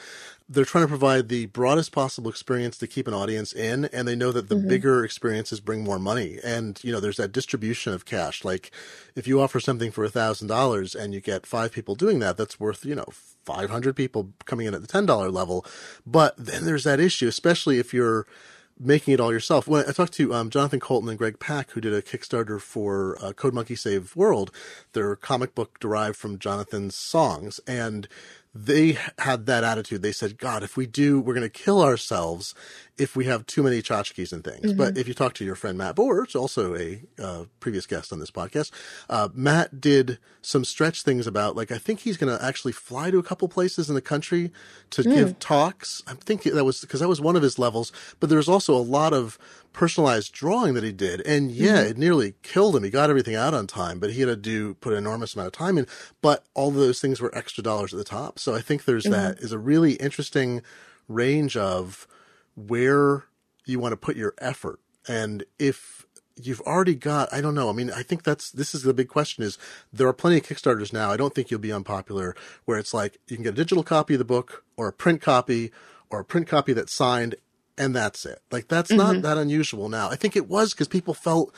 they're 0.49 0.65
trying 0.65 0.85
to 0.85 0.87
provide 0.87 1.27
the 1.27 1.47
broadest 1.47 1.91
possible 1.91 2.29
experience 2.29 2.77
to 2.77 2.87
keep 2.87 3.07
an 3.07 3.13
audience 3.13 3.51
in 3.51 3.85
and 3.85 4.07
they 4.07 4.15
know 4.15 4.31
that 4.31 4.47
the 4.47 4.55
mm-hmm. 4.55 4.67
bigger 4.67 5.03
experiences 5.03 5.59
bring 5.59 5.83
more 5.83 5.99
money 5.99 6.39
and 6.43 6.79
you 6.83 6.91
know 6.91 6.99
there's 6.99 7.17
that 7.17 7.31
distribution 7.31 7.93
of 7.93 8.05
cash 8.05 8.45
like 8.45 8.71
if 9.15 9.27
you 9.27 9.41
offer 9.41 9.59
something 9.59 9.91
for 9.91 10.05
a 10.05 10.09
thousand 10.09 10.47
dollars 10.47 10.95
and 10.95 11.13
you 11.13 11.19
get 11.19 11.45
five 11.45 11.71
people 11.71 11.95
doing 11.95 12.19
that 12.19 12.37
that's 12.37 12.59
worth 12.59 12.85
you 12.85 12.95
know 12.95 13.07
500 13.43 13.95
people 13.95 14.33
coming 14.45 14.67
in 14.67 14.73
at 14.73 14.81
the 14.81 14.87
$10 14.87 15.33
level 15.33 15.65
but 16.05 16.35
then 16.37 16.65
there's 16.65 16.85
that 16.85 16.99
issue 16.99 17.27
especially 17.27 17.79
if 17.79 17.93
you're 17.93 18.25
making 18.79 19.13
it 19.13 19.19
all 19.19 19.31
yourself. 19.31 19.67
When 19.67 19.85
I 19.87 19.91
talked 19.91 20.13
to 20.13 20.33
um, 20.33 20.49
Jonathan 20.49 20.79
Coulton 20.79 21.09
and 21.09 21.17
Greg 21.17 21.39
Pak, 21.39 21.71
who 21.71 21.81
did 21.81 21.93
a 21.93 22.01
Kickstarter 22.01 22.61
for 22.61 23.17
uh, 23.21 23.33
Code 23.33 23.53
Monkey 23.53 23.75
Save 23.75 24.15
World, 24.15 24.51
their 24.93 25.15
comic 25.15 25.55
book 25.55 25.79
derived 25.79 26.15
from 26.15 26.39
Jonathan's 26.39 26.95
songs, 26.95 27.59
and 27.67 28.07
they 28.53 28.97
had 29.19 29.45
that 29.45 29.63
attitude. 29.63 30.01
They 30.01 30.11
said, 30.11 30.37
God, 30.37 30.63
if 30.63 30.75
we 30.75 30.85
do, 30.85 31.19
we're 31.19 31.33
going 31.33 31.43
to 31.43 31.49
kill 31.49 31.81
ourselves 31.81 32.55
if 32.97 33.15
we 33.15 33.25
have 33.25 33.45
too 33.45 33.63
many 33.63 33.81
tchotchkes 33.81 34.33
and 34.33 34.43
things. 34.43 34.67
Mm-hmm. 34.67 34.77
But 34.77 34.97
if 34.97 35.07
you 35.07 35.13
talk 35.13 35.33
to 35.35 35.45
your 35.45 35.55
friend 35.55 35.77
Matt 35.77 35.95
Bors, 35.95 36.35
also 36.35 36.75
a 36.75 37.01
uh, 37.19 37.43
previous 37.59 37.85
guest 37.85 38.11
on 38.11 38.19
this 38.19 38.31
podcast, 38.31 38.71
uh, 39.09 39.29
Matt 39.33 39.79
did 39.79 40.17
some 40.41 40.65
stretch 40.65 41.03
things 41.03 41.27
about, 41.27 41.55
like, 41.55 41.71
I 41.71 41.77
think 41.77 41.99
he's 41.99 42.17
going 42.17 42.35
to 42.35 42.43
actually 42.43 42.71
fly 42.71 43.11
to 43.11 43.19
a 43.19 43.23
couple 43.23 43.47
places 43.47 43.89
in 43.89 43.95
the 43.95 44.01
country 44.01 44.51
to 44.91 45.03
mm. 45.03 45.13
give 45.13 45.39
talks. 45.39 46.01
I 46.07 46.13
think 46.13 46.43
that 46.43 46.63
was 46.63 46.81
because 46.81 46.99
that 46.99 47.07
was 47.07 47.21
one 47.21 47.35
of 47.35 47.43
his 47.43 47.59
levels, 47.59 47.91
but 48.19 48.29
there's 48.29 48.49
also 48.49 48.75
a 48.75 48.79
lot 48.81 49.13
of 49.13 49.37
personalized 49.73 50.33
drawing 50.33 50.73
that 50.73 50.83
he 50.83 50.91
did. 50.91 51.21
And 51.21 51.51
yeah, 51.51 51.77
mm-hmm. 51.77 51.91
it 51.91 51.97
nearly 51.97 52.33
killed 52.41 52.75
him. 52.75 52.83
He 52.83 52.89
got 52.89 53.09
everything 53.11 53.35
out 53.35 53.53
on 53.53 53.67
time, 53.67 53.99
but 53.99 54.11
he 54.11 54.21
had 54.21 54.27
to 54.27 54.35
do, 54.35 54.73
put 54.75 54.93
an 54.93 54.99
enormous 54.99 55.35
amount 55.35 55.47
of 55.47 55.53
time 55.53 55.77
in. 55.77 55.85
But 56.21 56.45
all 56.55 56.69
of 56.69 56.75
those 56.75 56.99
things 56.99 57.21
were 57.21 57.35
extra 57.37 57.63
dollars 57.63 57.93
at 57.93 57.97
the 57.97 58.03
top. 58.03 58.39
So 58.39 58.55
I 58.55 58.61
think 58.61 58.85
there's 58.85 59.03
mm-hmm. 59.03 59.13
that 59.13 59.37
is 59.39 59.51
a 59.51 59.59
really 59.59 59.93
interesting 59.93 60.63
range 61.07 61.55
of, 61.55 62.07
where 62.57 63.25
you 63.65 63.79
want 63.79 63.93
to 63.93 63.97
put 63.97 64.17
your 64.17 64.33
effort. 64.39 64.79
And 65.07 65.45
if 65.59 66.05
you've 66.35 66.61
already 66.61 66.95
got, 66.95 67.31
I 67.31 67.39
don't 67.39 67.55
know. 67.55 67.69
I 67.69 67.73
mean, 67.73 67.91
I 67.91 68.03
think 68.03 68.23
that's, 68.23 68.51
this 68.51 68.75
is 68.75 68.83
the 68.83 68.93
big 68.93 69.07
question 69.07 69.43
is 69.43 69.57
there 69.93 70.07
are 70.07 70.13
plenty 70.13 70.37
of 70.37 70.43
Kickstarters 70.43 70.91
now. 70.91 71.11
I 71.11 71.17
don't 71.17 71.33
think 71.33 71.49
you'll 71.49 71.59
be 71.59 71.71
unpopular 71.71 72.35
where 72.65 72.77
it's 72.77 72.93
like 72.93 73.19
you 73.27 73.37
can 73.37 73.43
get 73.43 73.53
a 73.53 73.57
digital 73.57 73.83
copy 73.83 74.15
of 74.15 74.19
the 74.19 74.25
book 74.25 74.63
or 74.75 74.87
a 74.87 74.93
print 74.93 75.21
copy 75.21 75.71
or 76.09 76.19
a 76.19 76.25
print 76.25 76.47
copy 76.47 76.73
that's 76.73 76.93
signed 76.93 77.35
and 77.77 77.95
that's 77.95 78.25
it. 78.25 78.39
Like 78.51 78.67
that's 78.67 78.91
mm-hmm. 78.91 79.13
not 79.13 79.21
that 79.21 79.37
unusual 79.37 79.89
now. 79.89 80.09
I 80.09 80.15
think 80.15 80.35
it 80.35 80.49
was 80.49 80.73
because 80.73 80.87
people 80.87 81.13
felt 81.13 81.53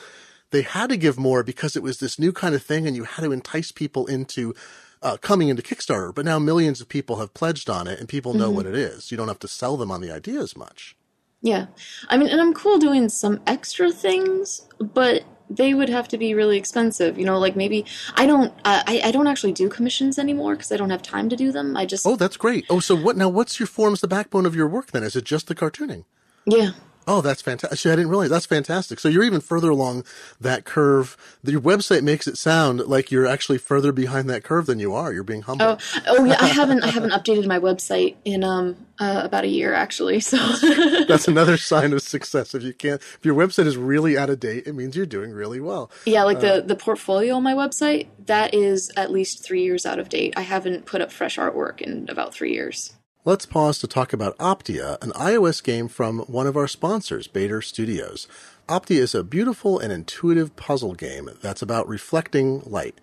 they 0.50 0.62
had 0.62 0.90
to 0.90 0.96
give 0.96 1.18
more 1.18 1.42
because 1.42 1.76
it 1.76 1.82
was 1.82 1.98
this 1.98 2.18
new 2.18 2.32
kind 2.32 2.54
of 2.54 2.62
thing 2.62 2.86
and 2.86 2.96
you 2.96 3.04
had 3.04 3.22
to 3.22 3.32
entice 3.32 3.72
people 3.72 4.06
into 4.06 4.54
uh, 5.02 5.16
coming 5.20 5.48
into 5.48 5.62
Kickstarter, 5.62 6.14
but 6.14 6.24
now 6.24 6.38
millions 6.38 6.80
of 6.80 6.88
people 6.88 7.16
have 7.16 7.34
pledged 7.34 7.70
on 7.70 7.86
it 7.86 7.98
and 7.98 8.08
people 8.08 8.34
know 8.34 8.48
mm-hmm. 8.48 8.56
what 8.56 8.66
it 8.66 8.74
is. 8.74 9.10
You 9.10 9.16
don't 9.16 9.28
have 9.28 9.38
to 9.40 9.48
sell 9.48 9.76
them 9.76 9.90
on 9.90 10.00
the 10.00 10.10
idea 10.10 10.40
as 10.40 10.56
much. 10.56 10.96
Yeah. 11.42 11.66
I 12.08 12.18
mean, 12.18 12.28
and 12.28 12.40
I'm 12.40 12.52
cool 12.52 12.78
doing 12.78 13.08
some 13.08 13.40
extra 13.46 13.90
things, 13.90 14.66
but 14.78 15.24
they 15.48 15.74
would 15.74 15.88
have 15.88 16.06
to 16.08 16.18
be 16.18 16.34
really 16.34 16.58
expensive. 16.58 17.18
You 17.18 17.24
know, 17.24 17.38
like 17.38 17.56
maybe 17.56 17.86
I 18.14 18.26
don't, 18.26 18.52
uh, 18.64 18.82
I, 18.86 19.00
I 19.04 19.10
don't 19.10 19.26
actually 19.26 19.52
do 19.52 19.68
commissions 19.68 20.18
anymore 20.18 20.54
because 20.54 20.70
I 20.70 20.76
don't 20.76 20.90
have 20.90 21.02
time 21.02 21.28
to 21.30 21.36
do 21.36 21.50
them. 21.50 21.76
I 21.76 21.86
just. 21.86 22.06
Oh, 22.06 22.16
that's 22.16 22.36
great. 22.36 22.66
Oh, 22.68 22.80
so 22.80 22.94
what 22.94 23.16
now? 23.16 23.28
What's 23.28 23.58
your 23.58 23.66
forms 23.66 24.00
the 24.00 24.08
backbone 24.08 24.46
of 24.46 24.54
your 24.54 24.68
work 24.68 24.92
then? 24.92 25.02
Is 25.02 25.16
it 25.16 25.24
just 25.24 25.48
the 25.48 25.54
cartooning? 25.54 26.04
Yeah. 26.46 26.72
Oh, 27.12 27.20
that's 27.20 27.42
fantastic. 27.42 27.90
I 27.90 27.96
didn't 27.96 28.08
realize 28.08 28.30
that's 28.30 28.46
fantastic. 28.46 29.00
So 29.00 29.08
you're 29.08 29.24
even 29.24 29.40
further 29.40 29.68
along 29.68 30.04
that 30.40 30.64
curve. 30.64 31.16
Your 31.42 31.60
website 31.60 32.02
makes 32.02 32.28
it 32.28 32.38
sound 32.38 32.86
like 32.86 33.10
you're 33.10 33.26
actually 33.26 33.58
further 33.58 33.90
behind 33.90 34.30
that 34.30 34.44
curve 34.44 34.66
than 34.66 34.78
you 34.78 34.94
are. 34.94 35.12
You're 35.12 35.24
being 35.24 35.42
humble. 35.42 35.66
Oh, 35.66 35.78
oh 36.06 36.24
yeah. 36.24 36.36
I 36.38 36.46
haven't, 36.46 36.84
I 36.84 36.86
haven't 36.86 37.10
updated 37.10 37.48
my 37.48 37.58
website 37.58 38.14
in, 38.24 38.44
um, 38.44 38.86
uh, 39.00 39.22
about 39.24 39.42
a 39.42 39.48
year 39.48 39.74
actually. 39.74 40.20
So 40.20 40.36
that's 41.08 41.26
another 41.26 41.56
sign 41.56 41.92
of 41.92 42.00
success. 42.00 42.54
If 42.54 42.62
you 42.62 42.72
can't, 42.72 43.00
if 43.00 43.24
your 43.24 43.34
website 43.34 43.66
is 43.66 43.76
really 43.76 44.16
out 44.16 44.30
of 44.30 44.38
date, 44.38 44.68
it 44.68 44.76
means 44.76 44.94
you're 44.94 45.04
doing 45.04 45.32
really 45.32 45.58
well. 45.58 45.90
Yeah. 46.06 46.22
Like 46.22 46.36
uh, 46.36 46.60
the, 46.60 46.62
the 46.62 46.76
portfolio 46.76 47.34
on 47.34 47.42
my 47.42 47.54
website, 47.54 48.06
that 48.26 48.54
is 48.54 48.88
at 48.96 49.10
least 49.10 49.42
three 49.42 49.64
years 49.64 49.84
out 49.84 49.98
of 49.98 50.08
date. 50.10 50.34
I 50.36 50.42
haven't 50.42 50.86
put 50.86 51.00
up 51.00 51.10
fresh 51.10 51.38
artwork 51.38 51.80
in 51.80 52.08
about 52.08 52.32
three 52.32 52.52
years. 52.52 52.92
Let's 53.22 53.44
pause 53.44 53.78
to 53.80 53.86
talk 53.86 54.14
about 54.14 54.38
Optia, 54.38 54.96
an 55.02 55.10
iOS 55.10 55.62
game 55.62 55.88
from 55.88 56.20
one 56.20 56.46
of 56.46 56.56
our 56.56 56.66
sponsors, 56.66 57.26
Bader 57.26 57.60
Studios. 57.60 58.26
Optia 58.66 58.96
is 58.96 59.14
a 59.14 59.22
beautiful 59.22 59.78
and 59.78 59.92
intuitive 59.92 60.56
puzzle 60.56 60.94
game 60.94 61.28
that's 61.42 61.60
about 61.60 61.86
reflecting 61.86 62.62
light. 62.64 62.98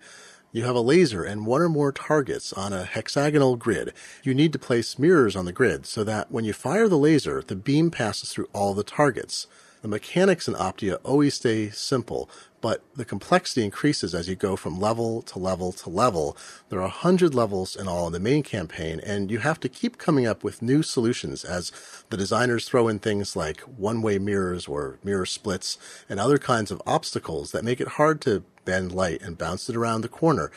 You 0.50 0.64
have 0.64 0.74
a 0.74 0.80
laser 0.80 1.22
and 1.22 1.46
one 1.46 1.62
or 1.62 1.68
more 1.68 1.92
targets 1.92 2.52
on 2.52 2.72
a 2.72 2.82
hexagonal 2.82 3.54
grid. 3.54 3.92
You 4.24 4.34
need 4.34 4.52
to 4.54 4.58
place 4.58 4.98
mirrors 4.98 5.36
on 5.36 5.44
the 5.44 5.52
grid 5.52 5.86
so 5.86 6.02
that 6.02 6.32
when 6.32 6.44
you 6.44 6.52
fire 6.52 6.88
the 6.88 6.98
laser, 6.98 7.40
the 7.40 7.54
beam 7.54 7.92
passes 7.92 8.32
through 8.32 8.48
all 8.52 8.74
the 8.74 8.82
targets. 8.82 9.46
The 9.82 9.88
mechanics 9.88 10.48
in 10.48 10.54
Optia 10.54 10.98
always 11.04 11.34
stay 11.34 11.70
simple, 11.70 12.28
but 12.60 12.82
the 12.94 13.04
complexity 13.04 13.64
increases 13.64 14.14
as 14.14 14.28
you 14.28 14.34
go 14.34 14.56
from 14.56 14.80
level 14.80 15.22
to 15.22 15.38
level 15.38 15.72
to 15.72 15.90
level. 15.90 16.36
There 16.68 16.80
are 16.80 16.86
a 16.86 16.88
hundred 16.88 17.34
levels 17.34 17.76
in 17.76 17.88
all 17.88 18.06
in 18.06 18.12
the 18.12 18.20
main 18.20 18.42
campaign, 18.42 19.00
and 19.04 19.30
you 19.30 19.38
have 19.38 19.60
to 19.60 19.68
keep 19.68 19.98
coming 19.98 20.26
up 20.26 20.42
with 20.42 20.62
new 20.62 20.82
solutions 20.82 21.44
as 21.44 21.72
the 22.10 22.16
designers 22.16 22.68
throw 22.68 22.88
in 22.88 22.98
things 22.98 23.36
like 23.36 23.60
one-way 23.60 24.18
mirrors 24.18 24.66
or 24.66 24.98
mirror 25.04 25.26
splits 25.26 25.78
and 26.08 26.18
other 26.18 26.38
kinds 26.38 26.70
of 26.70 26.82
obstacles 26.86 27.52
that 27.52 27.64
make 27.64 27.80
it 27.80 27.88
hard 27.88 28.20
to 28.22 28.42
bend 28.64 28.92
light 28.92 29.22
and 29.22 29.38
bounce 29.38 29.68
it 29.68 29.76
around 29.76 30.00
the 30.00 30.08
corner. 30.08 30.50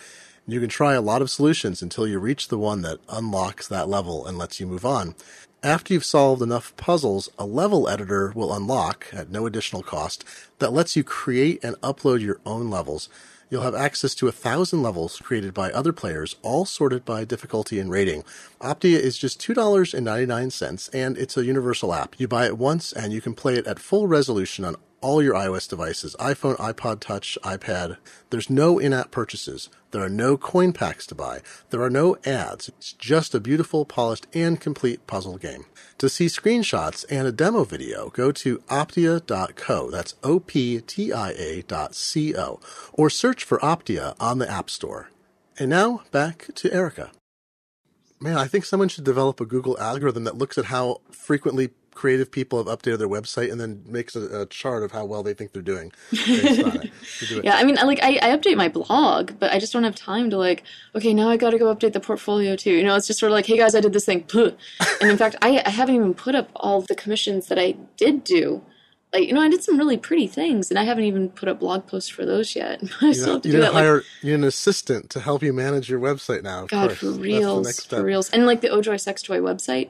You 0.48 0.60
can 0.60 0.70
try 0.70 0.94
a 0.94 1.02
lot 1.02 1.22
of 1.22 1.30
solutions 1.30 1.82
until 1.82 2.08
you 2.08 2.20
reach 2.20 2.48
the 2.48 2.58
one 2.58 2.82
that 2.82 3.00
unlocks 3.08 3.68
that 3.68 3.88
level 3.88 4.26
and 4.26 4.38
lets 4.38 4.60
you 4.60 4.68
move 4.68 4.86
on. 4.86 5.16
After 5.64 5.94
you've 5.94 6.06
solved 6.06 6.42
enough 6.42 6.76
puzzles, 6.76 7.30
a 7.38 7.46
level 7.46 7.88
editor 7.88 8.34
will 8.36 8.52
unlock 8.52 9.06
at 9.14 9.30
no 9.30 9.46
additional 9.46 9.84
cost 9.84 10.26
that 10.58 10.74
lets 10.74 10.96
you 10.96 11.04
create 11.04 11.64
and 11.64 11.76
upload 11.82 12.22
your 12.22 12.40
own 12.48 12.72
levels. 12.72 13.10
You'll 13.48 13.62
have 13.62 13.76
access 13.76 14.16
to 14.16 14.28
a 14.28 14.32
thousand 14.32 14.82
levels 14.82 15.20
created 15.20 15.54
by 15.54 15.70
other 15.72 15.94
players, 15.94 16.36
all 16.42 16.66
sorted 16.66 17.06
by 17.06 17.26
difficulty 17.26 17.78
and 17.78 17.92
rating. 17.92 18.24
Optia 18.60 18.98
is 18.98 19.20
just 19.20 19.40
$2.99 19.40 20.90
and 20.96 21.16
it's 21.16 21.38
a 21.38 21.46
universal 21.46 21.94
app. 21.94 22.20
You 22.20 22.28
buy 22.28 22.48
it 22.48 22.58
once 22.58 22.92
and 22.92 23.14
you 23.14 23.22
can 23.22 23.36
play 23.36 23.54
it 23.54 23.68
at 23.68 23.78
full 23.78 24.08
resolution 24.08 24.66
on 24.66 24.78
all 25.00 25.22
your 25.22 25.36
iOS 25.36 25.70
devices 25.70 26.16
iPhone, 26.20 26.58
iPod 26.58 27.02
Touch, 27.02 27.38
iPad. 27.44 27.98
There's 28.32 28.50
no 28.50 28.80
in 28.80 28.94
app 28.94 29.12
purchases. 29.12 29.70
There 29.92 30.04
are 30.04 30.10
no 30.10 30.38
coin 30.38 30.74
packs 30.74 31.06
to 31.08 31.16
buy. 31.16 31.42
There 31.70 31.82
are 31.82 31.90
no 31.90 32.18
ads. 32.26 32.70
It's 32.70 32.94
just 32.94 33.36
a 33.36 33.40
beautiful, 33.40 33.86
polished, 33.86 34.28
and 34.34 34.60
complete 34.60 35.06
puzzle 35.06 35.38
game. 35.38 35.66
To 35.98 36.10
see 36.10 36.28
screenshots 36.28 37.06
and 37.10 37.28
a 37.28 37.32
demo 37.32 37.64
video, 37.64 38.10
go 38.10 38.32
to 38.32 38.60
optia.co. 38.70 39.92
That's 39.92 40.16
O 40.24 40.40
P 40.40 40.80
T 40.82 41.12
I 41.14 41.32
A 41.32 41.62
dot 41.64 41.94
C 41.94 42.36
O. 42.36 42.60
Or 42.94 43.10
search 43.10 43.44
for 43.44 43.60
Optia 43.60 44.16
on 44.20 44.40
the 44.40 44.50
App 44.50 44.70
Store. 44.70 45.10
And 45.60 45.70
now 45.70 46.04
back 46.12 46.48
to 46.56 46.74
Erika. 46.74 47.12
Man, 48.20 48.38
I 48.38 48.48
think 48.48 48.66
someone 48.66 48.88
should 48.88 49.04
develop 49.04 49.42
a 49.42 49.46
Google 49.46 49.80
algorithm 49.80 50.24
that 50.26 50.38
looks 50.38 50.58
at 50.58 50.66
how 50.66 51.02
frequently 51.12 51.72
creative 51.94 52.32
people 52.32 52.64
have 52.64 52.80
updated 52.80 53.00
their 53.00 53.08
website 53.08 53.52
and 53.52 53.60
then 53.60 53.84
makes 53.86 54.16
a, 54.16 54.42
a 54.42 54.46
chart 54.46 54.84
of 54.84 54.92
how 54.92 55.06
well 55.06 55.24
they 55.24 55.34
think 55.34 55.52
they're 55.52 55.62
doing. 55.62 55.92
yeah, 56.12 57.56
I 57.56 57.64
mean, 57.64 57.76
like 57.76 58.00
I, 58.02 58.18
I 58.22 58.38
update 58.38 58.56
my 58.56 58.70
blog, 58.70 59.34
but 59.40 59.52
I 59.52 59.60
just 59.60 59.74
don't 59.74 59.84
have 59.84 59.96
time 59.96 60.30
to 60.30 60.38
like. 60.38 60.64
Okay, 60.96 61.14
now 61.14 61.30
I 61.30 61.38
got 61.38 61.52
to 61.52 61.58
go 61.58 61.74
update 61.74 61.94
the 61.94 62.00
portfolio 62.00 62.56
too. 62.56 62.72
You 62.72 62.84
know, 62.84 62.96
it's 62.96 63.08
just 63.08 63.20
sort 63.20 63.32
of 63.32 63.34
like, 63.34 63.46
hey 63.46 63.58
guys, 63.58 63.76
I 63.76 63.82
did 63.82 63.94
this 63.94 64.06
thing. 64.06 64.26
And 64.34 65.10
in 65.10 65.18
fact, 65.18 65.36
I, 65.42 65.62
I 65.66 65.70
haven't 65.70 65.96
even 65.96 66.14
put 66.14 66.36
up 66.36 66.50
all 66.56 66.82
the 66.82 66.96
commissions 66.96 67.48
that 67.48 67.60
I 67.60 67.76
did 67.98 68.24
do. 68.24 68.64
Like 69.14 69.28
you 69.28 69.34
know, 69.34 69.42
I 69.42 69.50
did 69.50 69.62
some 69.62 69.78
really 69.78 69.98
pretty 69.98 70.28
things, 70.28 70.70
and 70.70 70.80
I 70.80 70.86
haven't 70.86 71.04
even 71.04 71.30
put 71.30 71.50
up 71.50 71.60
blog 71.60 71.86
posts 71.86 72.10
for 72.10 72.26
those 72.26 72.56
yet. 72.56 72.82
I 73.02 73.08
you 73.08 73.14
still 73.14 73.34
have 73.34 73.42
to 73.42 73.50
you 73.50 73.56
do 73.56 73.62
that. 73.62 73.74
Hire, 73.74 73.96
like, 73.96 74.06
you 74.22 74.34
an 74.34 74.46
assistant 74.46 75.10
to 75.10 75.20
help 75.20 75.44
you 75.44 75.52
manage 75.52 75.90
your 75.90 76.00
website 76.00 76.44
now. 76.44 76.66
God, 76.68 76.90
course. 76.90 77.00
for 77.00 77.12
reals, 77.12 77.86
for 77.86 78.02
reals, 78.02 78.30
and 78.30 78.46
like 78.46 78.62
the 78.62 78.70
Ojoy 78.70 79.00
sex 79.00 79.22
toy 79.22 79.40
website 79.40 79.90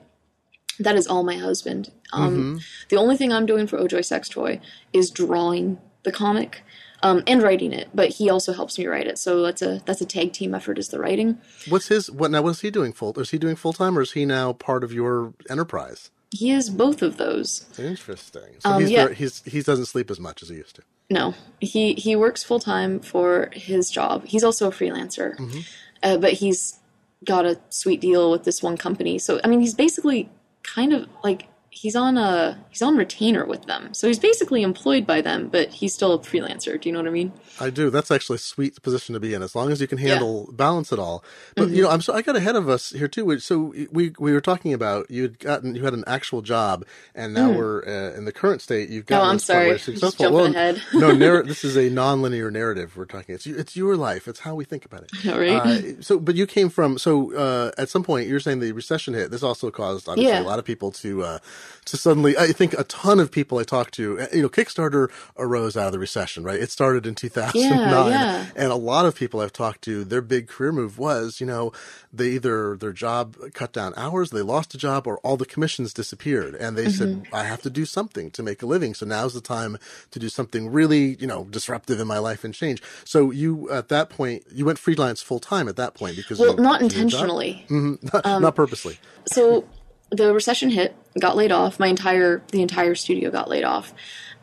that 0.83 0.95
is 0.95 1.07
all 1.07 1.23
my 1.23 1.37
husband. 1.37 1.91
Um, 2.13 2.31
mm-hmm. 2.31 2.57
The 2.89 2.97
only 2.97 3.17
thing 3.17 3.31
I'm 3.31 3.45
doing 3.45 3.67
for 3.67 3.77
Ojoy 3.77 4.03
Sex 4.03 4.29
Toy 4.29 4.59
is 4.93 5.09
drawing 5.09 5.79
the 6.03 6.11
comic 6.11 6.63
um, 7.03 7.23
and 7.27 7.41
writing 7.41 7.73
it, 7.73 7.89
but 7.93 8.09
he 8.09 8.29
also 8.29 8.53
helps 8.53 8.77
me 8.77 8.85
write 8.87 9.07
it. 9.07 9.17
So 9.17 9.41
that's 9.41 9.61
a 9.61 9.81
that's 9.85 10.01
a 10.01 10.05
tag 10.05 10.33
team 10.33 10.53
effort. 10.53 10.77
Is 10.77 10.89
the 10.89 10.99
writing? 10.99 11.39
What's 11.69 11.87
his 11.87 12.11
what 12.11 12.31
now? 12.31 12.41
What's 12.41 12.61
he 12.61 12.71
doing 12.71 12.93
full? 12.93 13.17
Is 13.19 13.31
he 13.31 13.37
doing 13.37 13.55
full 13.55 13.73
time, 13.73 13.97
or 13.97 14.01
is 14.01 14.13
he 14.13 14.25
now 14.25 14.53
part 14.53 14.83
of 14.83 14.93
your 14.93 15.33
enterprise? 15.49 16.11
He 16.31 16.51
is 16.51 16.69
both 16.69 17.01
of 17.01 17.17
those. 17.17 17.65
Interesting. 17.77 18.55
So 18.59 18.69
um, 18.69 18.81
he's, 18.81 18.91
yeah. 18.91 19.09
he's 19.09 19.41
he 19.43 19.61
doesn't 19.61 19.87
sleep 19.87 20.09
as 20.09 20.19
much 20.19 20.41
as 20.41 20.49
he 20.49 20.55
used 20.55 20.75
to. 20.75 20.83
No, 21.09 21.33
he 21.59 21.93
he 21.95 22.15
works 22.15 22.43
full 22.43 22.59
time 22.59 22.99
for 22.99 23.49
his 23.53 23.89
job. 23.89 24.25
He's 24.25 24.43
also 24.43 24.69
a 24.69 24.71
freelancer, 24.71 25.35
mm-hmm. 25.37 25.59
uh, 26.03 26.17
but 26.17 26.33
he's 26.33 26.79
got 27.25 27.45
a 27.45 27.59
sweet 27.69 27.99
deal 27.99 28.31
with 28.31 28.45
this 28.45 28.63
one 28.63 28.77
company. 28.77 29.19
So 29.19 29.41
I 29.43 29.47
mean, 29.47 29.59
he's 29.59 29.73
basically 29.73 30.29
kind 30.63 30.93
of 30.93 31.07
like 31.23 31.47
he's 31.73 31.95
on 31.95 32.17
a 32.17 32.59
he's 32.69 32.81
on 32.81 32.97
retainer 32.97 33.45
with 33.45 33.65
them. 33.65 33.93
So 33.93 34.07
he's 34.07 34.19
basically 34.19 34.61
employed 34.61 35.07
by 35.07 35.21
them, 35.21 35.47
but 35.47 35.69
he's 35.69 35.93
still 35.93 36.13
a 36.13 36.19
freelancer. 36.19 36.79
Do 36.79 36.89
you 36.89 36.93
know 36.93 36.99
what 36.99 37.07
I 37.07 37.11
mean? 37.11 37.31
I 37.59 37.69
do. 37.69 37.89
That's 37.89 38.11
actually 38.11 38.35
a 38.35 38.39
sweet 38.39 38.81
position 38.83 39.13
to 39.13 39.19
be 39.19 39.33
in, 39.33 39.41
as 39.41 39.55
long 39.55 39.71
as 39.71 39.79
you 39.79 39.87
can 39.87 39.97
handle 39.97 40.47
yeah. 40.49 40.55
balance 40.55 40.91
it 40.91 40.99
all. 40.99 41.23
But 41.55 41.67
mm-hmm. 41.67 41.75
you 41.75 41.83
know, 41.83 41.89
I'm 41.89 42.01
so 42.01 42.13
I 42.13 42.21
got 42.21 42.35
ahead 42.35 42.57
of 42.57 42.67
us 42.69 42.89
here 42.89 43.07
too. 43.07 43.39
So 43.39 43.73
we 43.91 44.13
we 44.19 44.33
were 44.33 44.41
talking 44.41 44.73
about 44.73 45.09
you 45.09 45.23
had 45.23 45.39
gotten 45.39 45.75
you 45.75 45.83
had 45.83 45.93
an 45.93 46.03
actual 46.05 46.41
job, 46.41 46.85
and 47.15 47.33
now 47.33 47.51
mm. 47.51 47.57
we're 47.57 47.83
uh, 47.85 48.17
in 48.17 48.25
the 48.25 48.33
current 48.33 48.61
state. 48.61 48.89
You've 48.89 49.05
got. 49.05 49.21
Oh, 49.21 49.29
I'm 49.29 49.39
sorry. 49.39 49.79
Successful. 49.79 50.31
Well, 50.31 50.45
ahead. 50.45 50.81
no, 50.93 51.13
narr- 51.13 51.43
this 51.47 51.63
is 51.63 51.77
a 51.77 51.89
non-linear 51.89 52.51
narrative. 52.51 52.97
We're 52.97 53.05
talking. 53.05 53.33
It's 53.33 53.47
it's 53.47 53.77
your 53.77 53.95
life. 53.95 54.27
It's 54.27 54.41
how 54.41 54.55
we 54.55 54.65
think 54.65 54.83
about 54.83 55.03
it. 55.03 55.31
All 55.31 55.39
right. 55.39 55.95
Uh, 55.97 56.01
so, 56.01 56.19
but 56.19 56.35
you 56.35 56.45
came 56.45 56.69
from 56.69 56.97
so 56.97 57.33
uh, 57.33 57.71
at 57.77 57.89
some 57.89 58.03
point 58.03 58.27
you're 58.27 58.41
saying 58.41 58.59
the 58.59 58.73
recession 58.73 59.13
hit. 59.13 59.31
This 59.31 59.41
also 59.41 59.71
caused 59.71 60.09
obviously 60.09 60.33
yeah. 60.33 60.41
a 60.41 60.43
lot 60.43 60.59
of 60.59 60.65
people 60.65 60.91
to 60.91 61.23
uh, 61.23 61.39
to 61.85 61.97
suddenly. 61.97 62.37
I 62.37 62.47
think 62.47 62.73
a 62.73 62.83
ton 62.83 63.19
of 63.19 63.31
people 63.31 63.57
I 63.57 63.63
talked 63.63 63.93
to, 63.95 64.19
uh, 64.19 64.27
you 64.33 64.41
know, 64.41 64.49
Kickstarter 64.49 65.09
arose 65.37 65.75
out 65.77 65.87
of 65.87 65.91
the 65.91 65.99
recession, 65.99 66.43
right? 66.43 66.59
It 66.59 66.71
started 66.71 67.05
in 67.05 67.15
2009, 67.15 67.71
yeah, 67.71 68.09
yeah. 68.09 68.45
and 68.55 68.71
a 68.71 68.75
lot 68.75 69.05
of 69.05 69.15
people 69.15 69.39
I've 69.39 69.53
talked 69.53 69.81
to, 69.83 70.03
their 70.03 70.21
big 70.21 70.47
career 70.47 70.71
move 70.71 70.97
was, 70.97 71.39
you 71.39 71.47
know, 71.47 71.71
they 72.13 72.29
either 72.29 72.75
their 72.77 72.93
job 72.93 73.35
cut 73.53 73.73
down 73.73 73.93
hours, 73.95 74.31
they 74.31 74.41
lost 74.41 74.73
a 74.73 74.77
job, 74.77 75.07
or 75.07 75.17
all 75.19 75.37
the 75.37 75.45
commissions 75.45 75.93
disappeared, 75.93 76.55
and 76.55 76.77
they 76.77 76.85
mm-hmm. 76.85 77.23
said, 77.23 77.27
I 77.33 77.43
have 77.43 77.61
to 77.63 77.69
do 77.69 77.85
something 77.85 78.31
to 78.31 78.43
make 78.43 78.61
a 78.61 78.65
living. 78.65 78.93
So 78.93 79.05
now's 79.05 79.33
the 79.33 79.41
time 79.41 79.77
to 80.11 80.19
do 80.19 80.29
something 80.29 80.71
really, 80.71 81.15
you 81.15 81.27
know, 81.27 81.45
disruptive 81.45 81.99
in 81.99 82.07
my 82.07 82.19
life 82.19 82.43
and 82.43 82.53
change. 82.53 82.81
So 83.05 83.31
you 83.31 83.69
at 83.71 83.89
that 83.89 84.09
point, 84.09 84.43
you 84.51 84.65
went 84.65 84.79
freelance 84.79 85.21
full 85.21 85.39
time 85.39 85.67
at 85.67 85.75
that 85.77 85.93
point 85.93 86.15
because 86.15 86.39
well, 86.39 86.57
not 86.57 86.81
intentionally, 86.81 87.65
mm-hmm. 87.69 88.07
not, 88.13 88.25
um, 88.25 88.41
not 88.41 88.55
purposely. 88.55 88.99
So 89.31 89.65
the 90.11 90.33
recession 90.33 90.69
hit, 90.69 90.95
got 91.19 91.35
laid 91.35 91.51
off. 91.51 91.79
My 91.79 91.87
entire 91.87 92.41
the 92.51 92.61
entire 92.61 92.95
studio 92.95 93.31
got 93.31 93.49
laid 93.49 93.63
off, 93.63 93.93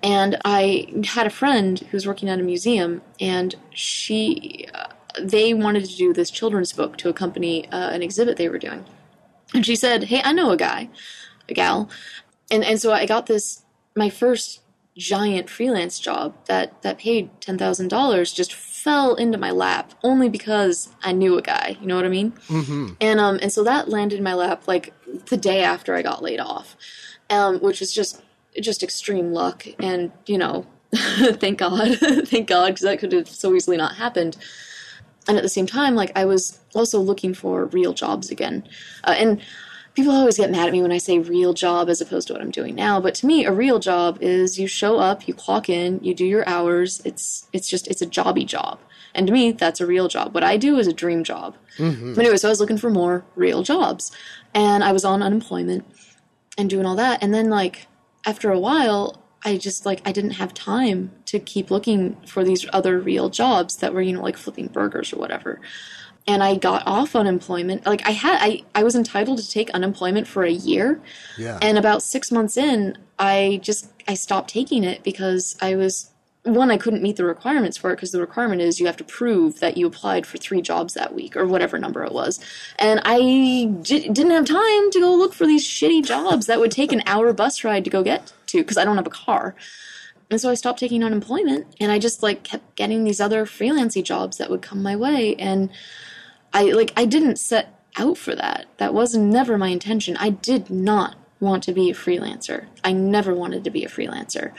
and 0.03 0.39
I 0.45 1.05
had 1.07 1.27
a 1.27 1.31
friend 1.31 1.79
who 1.79 1.97
was 1.97 2.07
working 2.07 2.29
at 2.29 2.41
a 2.41 2.43
museum, 2.43 3.03
and 3.21 3.55
she 3.71 4.67
uh, 4.75 4.89
they 5.21 5.55
wanted 5.55 5.85
to 5.85 5.97
do 5.97 6.13
this 6.13 6.31
children's 6.31 6.73
book 6.73 6.97
to 6.99 7.09
accompany 7.09 7.69
uh, 7.71 7.91
an 7.91 8.03
exhibit 8.03 8.37
they 8.37 8.49
were 8.49 8.59
doing, 8.59 8.85
and 9.55 9.65
she 9.65 9.77
said, 9.77 10.05
"Hey, 10.05 10.23
I 10.25 10.33
know 10.33 10.51
a 10.51 10.57
guy, 10.57 10.89
a 11.49 11.55
gal," 11.55 11.91
and 12.51 12.65
and 12.65 12.81
so 12.81 12.93
I 12.93 13.07
got 13.07 13.27
this 13.27 13.63
my 13.95 14.11
first 14.11 14.63
giant 14.97 15.49
freelance 15.49 16.01
job 16.01 16.35
that 16.47 16.81
that 16.83 16.99
paid 16.99 17.31
ten 17.41 17.59
thousand 17.59 17.89
dollars 17.89 18.33
just 18.33 18.53
fell 18.53 19.15
into 19.17 19.37
my 19.37 19.51
lap 19.51 19.93
only 20.03 20.29
because 20.29 20.89
I 21.03 21.13
knew 21.13 21.37
a 21.37 21.43
guy. 21.43 21.77
You 21.81 21.87
know 21.87 21.97
what 21.97 22.05
I 22.05 22.09
mean? 22.09 22.33
Mm-hmm. 22.49 22.95
And 23.01 23.21
um, 23.21 23.39
and 23.43 23.53
so 23.53 23.65
that 23.65 23.89
landed 23.89 24.19
in 24.19 24.25
my 24.25 24.35
lap 24.35 24.67
like 24.67 24.93
the 25.27 25.37
day 25.37 25.63
after 25.63 25.95
I 25.95 26.03
got 26.03 26.23
laid 26.23 26.41
off, 26.41 26.77
um, 27.31 27.59
which 27.59 27.83
is 27.83 27.93
just 27.93 28.23
just 28.61 28.83
extreme 28.83 29.33
luck. 29.33 29.67
And 29.79 30.13
you 30.27 30.39
know, 30.39 30.67
thank 30.95 31.59
God, 31.59 31.99
thank 32.27 32.49
God, 32.49 32.69
because 32.69 32.83
that 32.83 32.99
could 32.99 33.13
have 33.13 33.29
so 33.29 33.55
easily 33.55 33.77
not 33.77 33.97
happened. 33.97 34.37
And 35.27 35.37
at 35.37 35.43
the 35.43 35.49
same 35.49 35.67
time, 35.67 35.95
like 35.95 36.13
I 36.17 36.25
was 36.25 36.59
also 36.75 37.01
looking 37.01 37.35
for 37.35 37.67
real 37.67 37.93
jobs 37.93 38.31
again, 38.31 38.67
uh, 39.05 39.15
and 39.19 39.41
people 39.95 40.13
always 40.13 40.37
get 40.37 40.51
mad 40.51 40.69
at 40.69 40.73
me 40.73 40.81
when 40.81 40.93
I 40.93 40.99
say 40.99 41.19
real 41.19 41.53
job 41.53 41.89
as 41.89 42.01
opposed 42.01 42.29
to 42.29 42.33
what 42.33 42.41
I'm 42.41 42.53
doing 42.53 42.77
now. 42.77 43.01
But 43.01 43.17
to 43.17 43.27
me, 43.27 43.45
a 43.45 43.53
real 43.53 43.81
job 43.81 44.19
is 44.21 44.59
you 44.59 44.69
show 44.69 44.99
up, 44.99 45.27
you 45.27 45.35
clock 45.35 45.69
in, 45.69 45.99
you 46.05 46.15
do 46.15 46.25
your 46.25 46.49
hours. 46.49 47.03
It's 47.05 47.49
it's 47.53 47.69
just 47.69 47.89
it's 47.89 48.01
a 48.01 48.07
jobby 48.07 48.47
job. 48.47 48.79
And 49.15 49.27
to 49.27 49.33
me, 49.33 49.53
that's 49.53 49.81
a 49.81 49.87
real 49.87 50.07
job. 50.07 50.35
What 50.35 50.45
I 50.45 50.57
do 50.57 50.79
is 50.79 50.87
a 50.87 50.93
dream 50.93 51.25
job. 51.25 51.57
Mm-hmm. 51.79 52.15
But 52.15 52.21
anyway, 52.21 52.37
so 52.37 52.49
I 52.49 52.51
was 52.51 52.61
looking 52.61 52.79
for 52.79 52.91
more 52.91 53.25
real 53.35 53.65
jobs. 53.65 54.13
And 54.59 54.83
I 54.83 54.93
was 54.93 55.05
on 55.05 55.23
unemployment 55.23 55.85
and 56.57 56.69
doing 56.69 56.85
all 56.85 56.97
that. 56.97 57.23
And 57.23 57.33
then 57.33 57.49
like 57.49 57.87
after 58.27 58.51
a 58.51 58.59
while, 58.59 59.23
I 59.45 59.57
just 59.57 59.87
like 59.87 60.03
I 60.05 60.13
didn't 60.13 60.33
have 60.33 60.53
time 60.53 61.13
to 61.27 61.39
keep 61.39 61.71
looking 61.71 62.17
for 62.27 62.43
these 62.43 62.67
other 62.73 62.99
real 62.99 63.31
jobs 63.31 63.77
that 63.77 63.95
were, 63.95 64.03
you 64.03 64.13
know, 64.13 64.23
like 64.23 64.37
flipping 64.37 64.67
burgers 64.67 65.13
or 65.13 65.19
whatever 65.19 65.61
and 66.29 66.43
I 66.43 66.57
got 66.57 66.87
off 66.87 67.17
unemployment. 67.17 67.87
Like 67.87 68.07
I 68.07 68.11
had, 68.11 68.39
I, 68.41 68.63
I 68.75 68.83
was 68.83 68.95
entitled 68.95 69.39
to 69.39 69.51
take 69.51 69.71
unemployment 69.71 70.29
for 70.29 70.45
a 70.45 70.51
year. 70.51 71.01
Yeah. 71.39 71.59
And 71.63 71.79
about 71.79 72.03
six 72.03 72.31
months 72.31 72.59
in, 72.59 72.99
I 73.19 73.61
just, 73.63 73.91
I 74.07 74.13
stopped 74.13 74.51
taking 74.51 74.85
it 74.85 75.03
because 75.03 75.57
I 75.63 75.75
was, 75.75 76.11
one, 76.45 76.71
I 76.71 76.79
couldn't 76.79 77.03
meet 77.03 77.17
the 77.17 77.25
requirements 77.25 77.77
for 77.77 77.91
it 77.91 77.97
because 77.97 78.13
the 78.13 78.21
requirement 78.21 78.63
is 78.63 78.81
you 78.81 78.87
have 78.87 78.97
to 78.99 79.05
prove 79.05 79.61
that 79.61 79.77
you 79.77 79.87
applied 79.87 80.27
for 80.27 80.39
three 80.39 80.63
jobs 80.63 80.95
that 80.95 81.15
week 81.15 81.37
or 81.37 81.47
whatever 81.47 81.79
number 81.79 82.05
it 82.05 82.13
was. 82.13 82.41
And 82.79 83.01
I 83.05 83.71
j- 83.83 84.09
didn't 84.09 84.31
have 84.31 84.45
time 84.47 84.91
to 84.93 85.01
go 85.01 85.15
look 85.15 85.35
for 85.35 85.47
these 85.47 85.67
shitty 85.67 86.05
jobs 86.05 86.47
that 86.47 86.61
would 86.61 86.71
take 86.71 86.93
an 86.93 87.03
hour 87.07 87.33
bus 87.33 87.65
ride 87.65 87.85
to 87.85 87.91
go 87.91 88.03
get 88.03 88.33
to 88.47 88.59
because 88.59 88.79
I 88.79 88.85
don't 88.85 88.97
have 88.97 89.07
a 89.07 89.11
car. 89.11 89.55
And 90.31 90.41
so 90.41 90.51
I 90.51 90.55
stopped 90.55 90.79
taking 90.79 91.03
unemployment 91.03 91.67
and 91.81 91.91
I 91.91 91.99
just 91.99 92.23
like 92.23 92.45
kept 92.45 92.77
getting 92.77 93.05
these 93.05 93.21
other 93.21 93.45
freelancing 93.45 94.05
jobs 94.05 94.37
that 94.39 94.51
would 94.51 94.63
come 94.63 94.83
my 94.83 94.95
way. 94.95 95.35
And 95.37 95.71
I 96.53 96.65
like 96.73 96.93
I 96.97 97.05
didn't 97.05 97.37
set 97.37 97.83
out 97.97 98.17
for 98.19 98.35
that. 98.35 98.67
That 98.79 98.95
was 98.95 99.17
never 99.17 99.59
my 99.59 99.69
intention. 99.69 100.17
I 100.19 100.31
did 100.31 100.71
not 100.71 101.17
want 101.41 101.63
to 101.65 101.73
be 101.73 101.91
a 101.91 101.95
freelancer. 101.95 102.67
I 102.85 102.93
never 102.93 103.35
wanted 103.35 103.65
to 103.65 103.71
be 103.71 103.85
a 103.85 103.89
freelancer. 103.89 104.53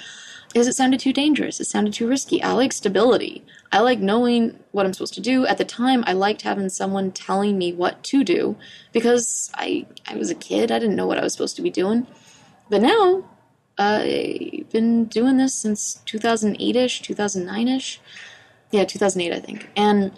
Because 0.50 0.68
it 0.68 0.76
sounded 0.76 1.00
too 1.00 1.14
dangerous. 1.14 1.60
It 1.60 1.66
sounded 1.66 1.94
too 1.94 2.08
risky. 2.08 2.42
I 2.42 2.54
like 2.54 2.74
stability. 2.74 3.46
I 3.72 3.82
like 3.82 4.00
knowing 4.00 4.60
what 4.72 4.86
I'm 4.86 4.94
supposed 4.94 5.14
to 5.14 5.22
do. 5.22 5.46
At 5.46 5.60
the 5.60 5.66
time, 5.66 6.04
I 6.08 6.14
liked 6.14 6.42
having 6.42 6.70
someone 6.70 7.12
telling 7.12 7.58
me 7.58 7.72
what 7.72 8.04
to 8.06 8.24
do 8.24 8.58
because 8.92 9.52
I 9.54 9.86
I 10.08 10.16
was 10.16 10.32
a 10.32 10.36
kid. 10.36 10.72
I 10.72 10.80
didn't 10.80 10.96
know 10.96 11.06
what 11.06 11.20
I 11.20 11.24
was 11.24 11.34
supposed 11.34 11.56
to 11.58 11.62
be 11.62 11.70
doing. 11.70 12.08
But 12.70 12.82
now, 12.82 13.26
I've 13.78 14.70
been 14.72 15.06
doing 15.06 15.38
this 15.38 15.54
since 15.54 16.02
2008ish, 16.06 17.02
2009ish. 17.02 18.00
Yeah, 18.72 18.86
2008, 18.86 19.36
I 19.36 19.40
think. 19.40 19.70
And 19.76 20.12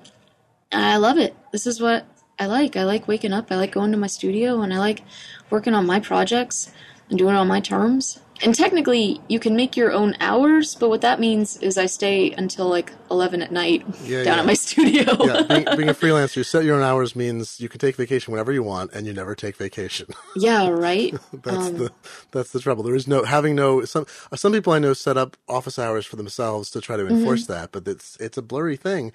I 0.72 0.98
love 0.98 1.17
it. 1.17 1.36
This 1.52 1.67
is 1.67 1.82
what 1.82 2.06
I 2.39 2.48
like. 2.48 2.76
I 2.76 2.84
like 2.84 3.08
waking 3.08 3.34
up. 3.34 3.52
I 3.52 3.56
like 3.56 3.72
going 3.74 3.91
to 3.91 3.98
my 3.98 4.08
studio 4.08 4.62
and 4.62 4.74
I 4.74 4.80
like 4.80 5.04
working 5.50 5.74
on 5.74 5.86
my 5.86 6.00
projects 6.00 6.72
and 7.10 7.20
doing 7.20 7.36
it 7.36 7.38
on 7.38 7.48
my 7.48 7.60
terms. 7.60 8.20
And 8.43 8.56
technically, 8.56 9.21
you 9.27 9.39
can 9.39 9.56
make 9.56 9.77
your 9.77 9.91
own 9.91 10.15
hours, 10.19 10.75
but 10.75 10.89
what 10.89 11.01
that 11.01 11.19
means 11.19 11.58
is 11.58 11.77
I 11.77 11.86
stay 11.86 12.32
until 12.32 12.67
like 12.67 12.91
11 13.12 13.41
at 13.41 13.51
night 13.51 13.86
yeah, 14.04 14.23
down 14.23 14.36
yeah. 14.36 14.39
at 14.39 14.45
my 14.45 14.54
studio. 14.56 15.25
yeah, 15.25 15.43
being, 15.43 15.65
being, 15.77 15.89
a 15.89 15.93
freelancer, 15.93 16.38
you 16.38 16.43
set 16.43 16.63
your 16.63 16.75
own 16.75 16.84
hours 16.84 17.15
means 17.15 17.60
you 17.60 17.69
can 17.69 17.80
take 17.80 17.95
vacation 17.95 18.32
whenever 18.32 18.51
you 18.51 18.63
want, 18.63 18.93
and 18.93 19.06
you 19.06 19.13
never 19.13 19.36
take 19.36 19.58
vacation. 19.58 20.08
Yeah, 20.34 20.69
right. 20.69 21.13
that's 21.34 21.67
um, 21.67 21.77
the 21.77 21.91
that's 22.32 22.51
the 22.51 22.62
trouble. 22.62 22.84
There 22.84 22.95
is 22.95 23.06
no 23.06 23.25
having 23.25 23.54
no 23.54 23.84
some 23.84 24.06
some 24.34 24.54
people 24.54 24.71
I 24.71 24.80
know 24.80 24.93
set 24.93 25.17
up 25.17 25.36
office 25.49 25.77
hours 25.77 26.06
for 26.06 26.15
themselves 26.15 26.71
to 26.71 26.80
try 26.80 26.95
to 26.95 27.06
enforce 27.06 27.43
mm-hmm. 27.43 27.54
that, 27.54 27.71
but 27.73 27.86
it's 27.86 28.15
it's 28.17 28.38
a 28.38 28.41
blurry 28.41 28.77
thing. 28.77 29.12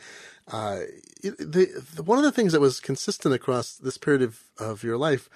Uh, 0.48 0.80
the, 1.22 1.82
the, 1.94 2.02
one 2.02 2.18
of 2.18 2.24
the 2.24 2.30
things 2.30 2.52
that 2.52 2.60
was 2.60 2.80
consistent 2.80 3.34
across 3.34 3.76
this 3.76 3.98
period 3.98 4.22
of, 4.22 4.44
of 4.58 4.84
your 4.84 4.96
life, 4.96 5.28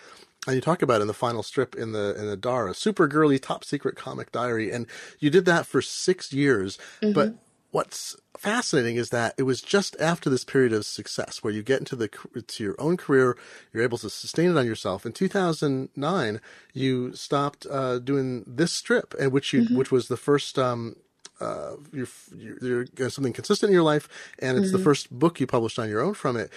and 0.47 0.57
you 0.57 0.61
talk 0.61 0.83
about 0.83 1.01
in 1.01 1.07
the 1.07 1.15
final 1.15 1.43
strip 1.43 1.75
in 1.75 1.93
the 1.93 2.15
in 2.19 2.27
the 2.27 2.37
Dara, 2.37 2.75
super 2.75 3.07
girly 3.07 3.39
top 3.39 3.65
secret 3.65 3.97
comic 3.97 4.33
diary, 4.33 4.71
and 4.71 4.87
you 5.19 5.31
did 5.31 5.45
that 5.45 5.67
for 5.67 5.83
six 5.83 6.33
years. 6.33 6.79
Mm-hmm. 7.03 7.13
But 7.13 7.35
what's 7.73 8.17
fascinating 8.37 8.97
is 8.97 9.11
that 9.11 9.35
it 9.37 9.43
was 9.45 9.61
just 9.61 9.95
after 10.01 10.31
this 10.31 10.45
period 10.45 10.73
of 10.73 10.85
success 10.85 11.43
where 11.43 11.53
you 11.53 11.63
get 11.63 11.79
into 11.79 11.95
the 11.95 12.09
to 12.09 12.65
your 12.65 12.75
own 12.79 12.97
career, 12.97 13.37
you're 13.73 13.83
able 13.83 13.99
to 13.99 14.11
sustain 14.11 14.51
it 14.51 14.57
on 14.57 14.67
yourself. 14.67 15.05
In 15.05 15.13
2009, 15.13 16.41
you 16.73 17.15
stopped 17.15 17.67
uh, 17.71 17.99
doing 17.99 18.45
this 18.47 18.73
strip, 18.73 19.15
and 19.21 19.33
which 19.33 19.53
you 19.53 19.63
mm-hmm. 19.63 19.77
which 19.77 19.93
was 19.93 20.09
the 20.09 20.17
first 20.17 20.59
um, 20.59 20.97
uh, 21.41 21.77
you're, 21.93 22.07
you're, 22.37 22.87
you're, 22.97 23.11
something 23.11 23.33
consistent 23.33 23.71
in 23.71 23.75
your 23.75 23.83
life, 23.83 24.09
and 24.39 24.59
it's 24.59 24.69
mm-hmm. 24.69 24.77
the 24.77 24.83
first 24.83 25.11
book 25.11 25.41
you 25.41 25.47
published 25.47 25.79
on 25.79 25.89
your 25.89 26.01
own 26.01 26.15
from 26.15 26.37
it. 26.37 26.51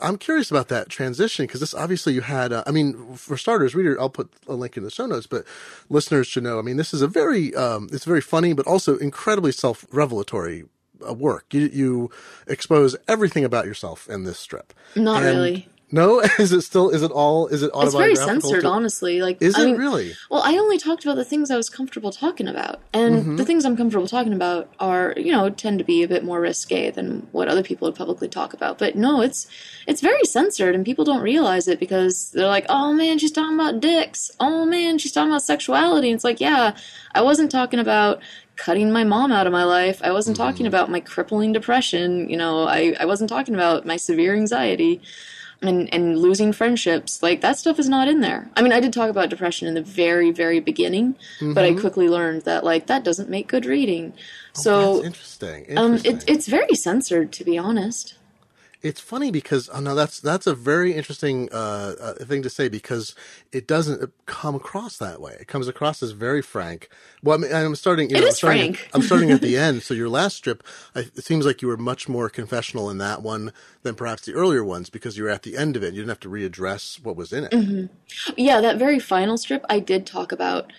I'm 0.00 0.18
curious 0.18 0.50
about 0.50 0.68
that 0.68 0.88
transition 0.88 1.46
because 1.46 1.60
this 1.60 1.74
obviously 1.74 2.14
you 2.14 2.22
had. 2.22 2.52
Uh, 2.52 2.64
I 2.66 2.70
mean, 2.72 3.14
for 3.14 3.36
starters, 3.36 3.74
reader, 3.74 4.00
I'll 4.00 4.10
put 4.10 4.32
a 4.48 4.54
link 4.54 4.76
in 4.76 4.82
the 4.82 4.90
show 4.90 5.06
notes, 5.06 5.26
but 5.26 5.44
listeners 5.88 6.26
should 6.26 6.42
know. 6.42 6.58
I 6.58 6.62
mean, 6.62 6.76
this 6.76 6.92
is 6.92 7.02
a 7.02 7.08
very, 7.08 7.54
um, 7.54 7.88
it's 7.92 8.04
very 8.04 8.20
funny, 8.20 8.52
but 8.52 8.66
also 8.66 8.96
incredibly 8.98 9.52
self-revelatory 9.52 10.64
uh, 11.06 11.14
work. 11.14 11.46
You 11.52 11.70
you 11.72 12.10
expose 12.46 12.96
everything 13.06 13.44
about 13.44 13.66
yourself 13.66 14.08
in 14.08 14.24
this 14.24 14.38
strip. 14.38 14.72
Not 14.94 15.22
and, 15.22 15.36
really. 15.36 15.68
No, 15.92 16.20
is 16.38 16.52
it 16.52 16.62
still? 16.62 16.90
Is 16.90 17.02
it 17.02 17.12
all? 17.12 17.46
Is 17.46 17.62
it 17.62 17.70
automatically? 17.72 18.12
It's 18.12 18.20
very 18.20 18.28
censored, 18.40 18.62
to, 18.62 18.68
honestly. 18.68 19.22
Like, 19.22 19.40
is 19.40 19.54
I 19.54 19.62
it 19.62 19.66
mean, 19.66 19.76
really? 19.76 20.14
Well, 20.30 20.42
I 20.44 20.56
only 20.56 20.78
talked 20.78 21.04
about 21.04 21.14
the 21.14 21.24
things 21.24 21.50
I 21.50 21.56
was 21.56 21.70
comfortable 21.70 22.10
talking 22.10 22.48
about, 22.48 22.80
and 22.92 23.16
mm-hmm. 23.16 23.36
the 23.36 23.44
things 23.44 23.64
I'm 23.64 23.76
comfortable 23.76 24.08
talking 24.08 24.32
about 24.32 24.68
are, 24.80 25.14
you 25.16 25.30
know, 25.30 25.48
tend 25.48 25.78
to 25.78 25.84
be 25.84 26.02
a 26.02 26.08
bit 26.08 26.24
more 26.24 26.40
risque 26.40 26.90
than 26.90 27.28
what 27.30 27.48
other 27.48 27.62
people 27.62 27.86
would 27.86 27.94
publicly 27.94 28.28
talk 28.28 28.52
about. 28.52 28.78
But 28.78 28.96
no, 28.96 29.20
it's 29.20 29.46
it's 29.86 30.00
very 30.00 30.24
censored, 30.24 30.74
and 30.74 30.84
people 30.84 31.04
don't 31.04 31.22
realize 31.22 31.68
it 31.68 31.78
because 31.78 32.32
they're 32.32 32.48
like, 32.48 32.66
"Oh 32.68 32.92
man, 32.92 33.18
she's 33.18 33.32
talking 33.32 33.54
about 33.54 33.80
dicks. 33.80 34.32
Oh 34.40 34.66
man, 34.66 34.98
she's 34.98 35.12
talking 35.12 35.30
about 35.30 35.42
sexuality." 35.42 36.08
And 36.08 36.16
it's 36.16 36.24
like, 36.24 36.40
yeah, 36.40 36.76
I 37.14 37.22
wasn't 37.22 37.52
talking 37.52 37.78
about 37.78 38.20
cutting 38.56 38.90
my 38.90 39.04
mom 39.04 39.30
out 39.30 39.46
of 39.46 39.52
my 39.52 39.64
life. 39.64 40.00
I 40.02 40.10
wasn't 40.10 40.36
mm-hmm. 40.36 40.48
talking 40.48 40.66
about 40.66 40.90
my 40.90 40.98
crippling 40.98 41.52
depression. 41.52 42.28
You 42.28 42.38
know, 42.38 42.66
I 42.66 42.96
I 42.98 43.04
wasn't 43.04 43.30
talking 43.30 43.54
about 43.54 43.86
my 43.86 43.96
severe 43.96 44.34
anxiety 44.34 45.00
and 45.62 45.92
and 45.92 46.18
losing 46.18 46.52
friendships 46.52 47.22
like 47.22 47.40
that 47.40 47.58
stuff 47.58 47.78
is 47.78 47.88
not 47.88 48.08
in 48.08 48.20
there 48.20 48.48
i 48.56 48.62
mean 48.62 48.72
i 48.72 48.80
did 48.80 48.92
talk 48.92 49.08
about 49.08 49.30
depression 49.30 49.66
in 49.66 49.74
the 49.74 49.82
very 49.82 50.30
very 50.30 50.60
beginning 50.60 51.14
mm-hmm. 51.14 51.54
but 51.54 51.64
i 51.64 51.70
mm-hmm. 51.70 51.80
quickly 51.80 52.08
learned 52.08 52.42
that 52.42 52.64
like 52.64 52.86
that 52.86 53.04
doesn't 53.04 53.30
make 53.30 53.48
good 53.48 53.64
reading 53.64 54.12
oh, 54.56 54.60
so 54.60 55.04
interesting, 55.04 55.64
interesting. 55.64 55.78
um 55.78 55.94
it, 56.04 56.24
it's 56.28 56.46
very 56.46 56.74
censored 56.74 57.32
to 57.32 57.44
be 57.44 57.56
honest 57.56 58.14
it's 58.82 59.00
funny 59.00 59.30
because 59.30 59.68
oh 59.72 59.80
no, 59.80 59.94
that's 59.94 60.20
that's 60.20 60.46
a 60.46 60.54
very 60.54 60.94
interesting 60.94 61.48
uh, 61.52 61.94
uh, 62.00 62.14
thing 62.24 62.42
to 62.42 62.50
say 62.50 62.68
because 62.68 63.14
it 63.52 63.66
doesn't 63.66 64.12
come 64.26 64.54
across 64.54 64.98
that 64.98 65.20
way. 65.20 65.36
It 65.40 65.48
comes 65.48 65.68
across 65.68 66.02
as 66.02 66.12
very 66.12 66.42
frank. 66.42 66.88
Well, 67.22 67.38
I 67.38 67.40
mean, 67.40 67.52
I'm 67.54 67.74
starting. 67.74 68.10
You 68.10 68.16
it 68.16 68.20
know, 68.20 68.26
is 68.26 68.34
I'm 68.34 68.36
starting, 68.36 68.74
frank. 68.74 68.90
I'm 68.94 69.02
starting 69.02 69.30
at 69.30 69.40
the 69.40 69.56
end. 69.58 69.82
So 69.82 69.94
your 69.94 70.08
last 70.08 70.36
strip, 70.36 70.62
I, 70.94 71.00
it 71.00 71.24
seems 71.24 71.46
like 71.46 71.62
you 71.62 71.68
were 71.68 71.76
much 71.76 72.08
more 72.08 72.28
confessional 72.28 72.90
in 72.90 72.98
that 72.98 73.22
one 73.22 73.52
than 73.82 73.94
perhaps 73.94 74.24
the 74.24 74.34
earlier 74.34 74.64
ones 74.64 74.90
because 74.90 75.16
you 75.16 75.24
were 75.24 75.30
at 75.30 75.42
the 75.42 75.56
end 75.56 75.76
of 75.76 75.82
it. 75.82 75.94
You 75.94 76.00
didn't 76.00 76.10
have 76.10 76.20
to 76.20 76.30
readdress 76.30 77.02
what 77.02 77.16
was 77.16 77.32
in 77.32 77.44
it. 77.44 77.52
Mm-hmm. 77.52 77.86
Yeah, 78.36 78.60
that 78.60 78.78
very 78.78 78.98
final 78.98 79.36
strip, 79.36 79.64
I 79.68 79.80
did 79.80 80.06
talk 80.06 80.32
about 80.32 80.72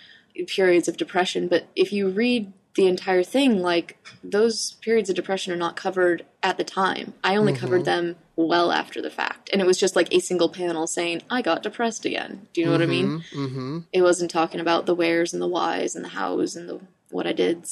periods 0.45 0.87
of 0.87 0.97
depression, 0.97 1.47
but 1.47 1.67
if 1.75 1.91
you 1.91 2.09
read 2.09 2.53
the 2.77 2.87
entire 2.87 3.23
thing, 3.23 3.59
like 3.59 3.97
those 4.23 4.73
periods 4.81 5.09
of 5.09 5.15
depression 5.15 5.51
are 5.51 5.57
not 5.57 5.75
covered 5.75 6.25
at 6.43 6.57
the 6.57 6.63
time. 6.63 7.13
I 7.23 7.35
only 7.35 7.51
mm-hmm. 7.51 7.59
covered 7.59 7.85
them 7.85 8.15
well 8.35 8.71
after 8.71 9.01
the 9.01 9.09
fact. 9.09 9.49
And 9.51 9.59
it 9.59 9.65
was 9.65 9.79
just 9.79 9.95
like 9.95 10.13
a 10.13 10.19
single 10.19 10.47
panel 10.47 10.85
saying, 10.85 11.23
I 11.27 11.41
got 11.41 11.63
depressed 11.63 12.05
again. 12.05 12.47
Do 12.53 12.61
you 12.61 12.67
know 12.67 12.73
mm-hmm. 12.73 12.79
what 12.79 12.87
I 12.87 12.91
mean? 12.91 13.07
Mm-hmm. 13.07 13.45
mm-hmm. 13.45 13.79
It 13.91 14.03
wasn't 14.03 14.29
talking 14.29 14.61
about 14.61 14.85
the 14.85 14.93
wheres 14.93 15.33
and 15.33 15.41
the 15.41 15.47
whys 15.47 15.95
and 15.95 16.05
the 16.05 16.09
hows 16.09 16.55
and 16.55 16.69
the 16.69 16.79
what 17.09 17.25
I 17.25 17.33
did. 17.33 17.67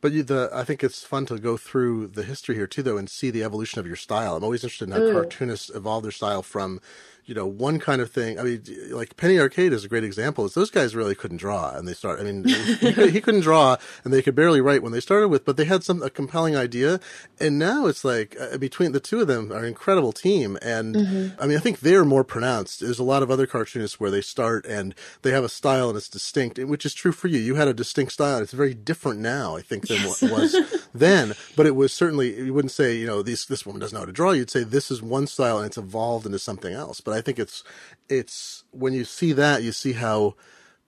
But 0.00 0.10
you, 0.10 0.24
the 0.24 0.50
I 0.52 0.64
think 0.64 0.82
it's 0.82 1.04
fun 1.04 1.24
to 1.26 1.38
go 1.38 1.56
through 1.56 2.08
the 2.08 2.24
history 2.24 2.56
here 2.56 2.66
too, 2.66 2.82
though, 2.82 2.98
and 2.98 3.08
see 3.08 3.30
the 3.30 3.44
evolution 3.44 3.78
of 3.78 3.86
your 3.86 3.94
style. 3.94 4.34
I'm 4.34 4.42
always 4.42 4.64
interested 4.64 4.88
in 4.88 4.92
how 4.92 5.02
Ooh. 5.02 5.12
cartoonists 5.12 5.70
evolve 5.70 6.02
their 6.02 6.10
style 6.10 6.42
from 6.42 6.80
you 7.24 7.34
know, 7.34 7.46
one 7.46 7.78
kind 7.78 8.00
of 8.00 8.10
thing. 8.10 8.38
I 8.38 8.42
mean, 8.42 8.62
like 8.90 9.16
Penny 9.16 9.38
Arcade 9.38 9.72
is 9.72 9.84
a 9.84 9.88
great 9.88 10.02
example. 10.02 10.44
Is 10.44 10.54
those 10.54 10.70
guys 10.70 10.96
really 10.96 11.14
couldn't 11.14 11.36
draw, 11.36 11.70
and 11.70 11.86
they 11.86 11.94
start. 11.94 12.18
I 12.18 12.24
mean, 12.24 12.44
he, 12.44 13.10
he, 13.10 13.20
couldn't 13.20 13.42
draw, 13.42 13.76
and 14.02 14.12
they 14.12 14.22
could 14.22 14.34
barely 14.34 14.60
write 14.60 14.82
when 14.82 14.92
they 14.92 15.00
started 15.00 15.28
with, 15.28 15.44
but 15.44 15.56
they 15.56 15.64
had 15.64 15.84
some 15.84 16.02
a 16.02 16.10
compelling 16.10 16.56
idea, 16.56 16.98
and 17.38 17.60
now 17.60 17.86
it's 17.86 18.04
like 18.04 18.36
uh, 18.40 18.58
between 18.58 18.90
the 18.90 18.98
two 18.98 19.20
of 19.20 19.28
them 19.28 19.52
are 19.52 19.58
an 19.58 19.66
incredible 19.66 20.12
team. 20.12 20.58
And 20.62 20.96
mm-hmm. 20.96 21.40
I 21.40 21.46
mean, 21.46 21.56
I 21.56 21.60
think 21.60 21.80
they're 21.80 22.04
more 22.04 22.24
pronounced. 22.24 22.80
There's 22.80 22.98
a 22.98 23.04
lot 23.04 23.22
of 23.22 23.30
other 23.30 23.46
cartoonists 23.46 24.00
where 24.00 24.10
they 24.10 24.20
start 24.20 24.66
and 24.66 24.94
they 25.22 25.30
have 25.30 25.44
a 25.44 25.48
style 25.48 25.88
and 25.88 25.96
it's 25.96 26.08
distinct, 26.08 26.58
which 26.58 26.84
is 26.84 26.92
true 26.92 27.12
for 27.12 27.28
you. 27.28 27.38
You 27.38 27.54
had 27.54 27.68
a 27.68 27.74
distinct 27.74 28.12
style, 28.12 28.36
and 28.36 28.42
it's 28.42 28.52
very 28.52 28.74
different 28.74 29.20
now, 29.20 29.56
I 29.56 29.62
think, 29.62 29.86
than 29.86 29.98
yes. 29.98 30.22
what 30.22 30.30
it 30.30 30.34
was 30.34 30.88
then. 30.94 31.34
But 31.54 31.66
it 31.66 31.76
was 31.76 31.92
certainly 31.92 32.36
you 32.36 32.52
wouldn't 32.52 32.72
say, 32.72 32.96
you 32.96 33.06
know, 33.06 33.22
this 33.22 33.44
this 33.44 33.64
woman 33.64 33.78
doesn't 33.80 33.94
know 33.94 34.00
how 34.00 34.06
to 34.06 34.12
draw. 34.12 34.32
You'd 34.32 34.50
say 34.50 34.64
this 34.64 34.90
is 34.90 35.00
one 35.00 35.28
style 35.28 35.58
and 35.58 35.66
it's 35.66 35.78
evolved 35.78 36.26
into 36.26 36.40
something 36.40 36.74
else. 36.74 37.00
But 37.00 37.11
but 37.12 37.18
I 37.18 37.20
think 37.20 37.38
it's 37.38 37.62
it's 38.08 38.64
when 38.70 38.94
you 38.94 39.04
see 39.04 39.32
that 39.34 39.62
you 39.62 39.70
see 39.72 39.92
how 39.92 40.34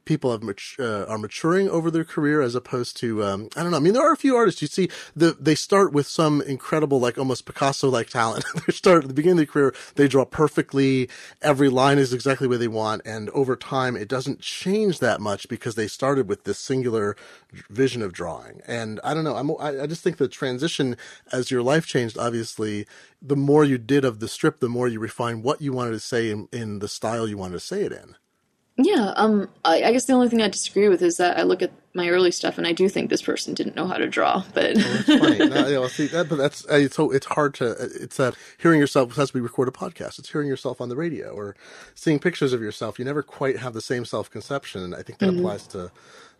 people 0.05 0.33
have 0.33 0.43
mat- 0.43 0.59
uh, 0.79 1.05
are 1.05 1.19
maturing 1.19 1.69
over 1.69 1.90
their 1.90 2.05
career 2.05 2.40
as 2.40 2.55
opposed 2.55 2.97
to 2.99 3.25
um, 3.25 3.49
I 3.57 3.62
don't 3.62 3.71
know. 3.71 3.77
I 3.77 3.81
mean, 3.81 3.95
there 3.95 4.07
are 4.07 4.12
a 4.12 4.17
few 4.17 4.37
artists 4.37 4.62
you 4.62 4.69
see 4.69 4.88
the 5.14 5.37
they 5.38 5.55
start 5.55 5.93
with 5.93 6.07
some 6.07 6.43
incredible 6.43 7.01
like 7.01 7.19
almost 7.19 7.47
Picasso 7.47 7.88
like 7.88 8.09
talent. 8.09 8.45
they 8.67 8.73
start 8.73 9.03
at 9.03 9.09
the 9.09 9.14
beginning 9.14 9.38
of 9.40 9.47
their 9.47 9.53
career, 9.53 9.75
they 9.97 10.09
draw 10.09 10.25
perfectly. 10.25 11.09
Every 11.43 11.69
line 11.69 11.99
is 11.99 12.12
exactly 12.12 12.49
where 12.49 12.59
they 12.59 12.69
want, 12.69 13.03
and 13.05 13.31
over 13.31 13.57
time, 13.57 13.97
it 13.97 14.09
doesn't 14.09 14.40
change 14.40 14.99
that 15.01 15.21
much 15.21 15.49
because 15.49 15.75
they 15.75 15.88
started 15.88 16.29
with 16.29 16.45
this 16.45 16.59
singular 16.59 17.17
vision 17.71 18.03
of 18.03 18.12
drawing. 18.12 18.61
And 18.67 19.01
I 19.05 19.14
don't 19.14 19.25
know. 19.25 19.37
I'm 19.37 19.51
I, 19.53 19.83
I 19.83 19.87
just 19.87 20.03
think 20.03 20.17
the 20.17 20.29
transition 20.29 20.97
as 21.33 21.51
your 21.51 21.62
life 21.62 21.87
changed, 21.87 22.19
obviously. 22.19 22.87
The 23.23 23.37
more 23.37 23.64
you 23.64 23.79
did 23.79 24.05
of 24.05 24.21
the 24.21 24.29
strip, 24.29 24.61
the 24.61 24.69
more 24.69 24.87
you 24.88 25.01
refine 25.01 25.43
what 25.43 25.62
you 25.62 25.73
wanted 25.73 25.93
to 25.93 26.01
say 26.01 26.31
in, 26.31 26.49
in 26.53 26.81
the 26.81 26.88
style 26.88 27.27
you 27.27 27.38
wanted 27.38 27.55
to 27.55 27.61
say 27.61 27.83
it 27.83 27.93
in. 27.93 28.17
Yeah, 28.76 29.12
um, 29.14 29.48
I, 29.64 29.84
I, 29.84 29.92
guess 29.92 30.06
the 30.06 30.14
only 30.14 30.28
thing 30.28 30.42
I 30.42 30.48
disagree 30.48 30.88
with 30.88 31.00
is 31.00 31.18
that 31.18 31.38
I 31.38 31.42
look 31.44 31.62
at 31.62 31.70
my 31.94 32.08
early 32.08 32.32
stuff 32.32 32.58
and 32.58 32.66
I 32.66 32.72
do 32.72 32.88
think 32.88 33.08
this 33.08 33.22
person 33.22 33.54
didn't 33.54 33.76
know 33.76 33.87
how 33.87 33.98
to 33.98 34.08
draw. 34.08 34.42
But 34.52 34.74
well, 34.74 34.94
that's 34.94 35.06
funny. 35.06 35.38
no, 35.38 35.68
yeah, 35.68 35.78
well, 35.78 35.88
see, 35.88 36.08
that, 36.08 36.28
but 36.28 36.37
that's 36.37 36.66
uh, 36.66 36.88
so 36.88 37.12
it's 37.12 37.26
hard 37.26 37.54
to. 37.54 37.70
It's 37.80 38.16
that 38.16 38.34
hearing 38.58 38.80
yourself 38.80 39.16
as 39.16 39.32
we 39.32 39.40
record 39.40 39.68
a 39.68 39.70
podcast. 39.70 40.18
It's 40.18 40.32
hearing 40.32 40.48
yourself 40.48 40.80
on 40.80 40.88
the 40.88 40.96
radio 40.96 41.30
or 41.30 41.54
seeing 41.94 42.18
pictures 42.18 42.52
of 42.52 42.60
yourself. 42.60 42.98
You 42.98 43.04
never 43.04 43.22
quite 43.22 43.58
have 43.58 43.74
the 43.74 43.80
same 43.80 44.04
self 44.04 44.28
conception, 44.28 44.82
and 44.82 44.92
I 44.92 45.02
think 45.02 45.20
that 45.20 45.30
mm-hmm. 45.30 45.38
applies 45.38 45.68
to 45.68 45.92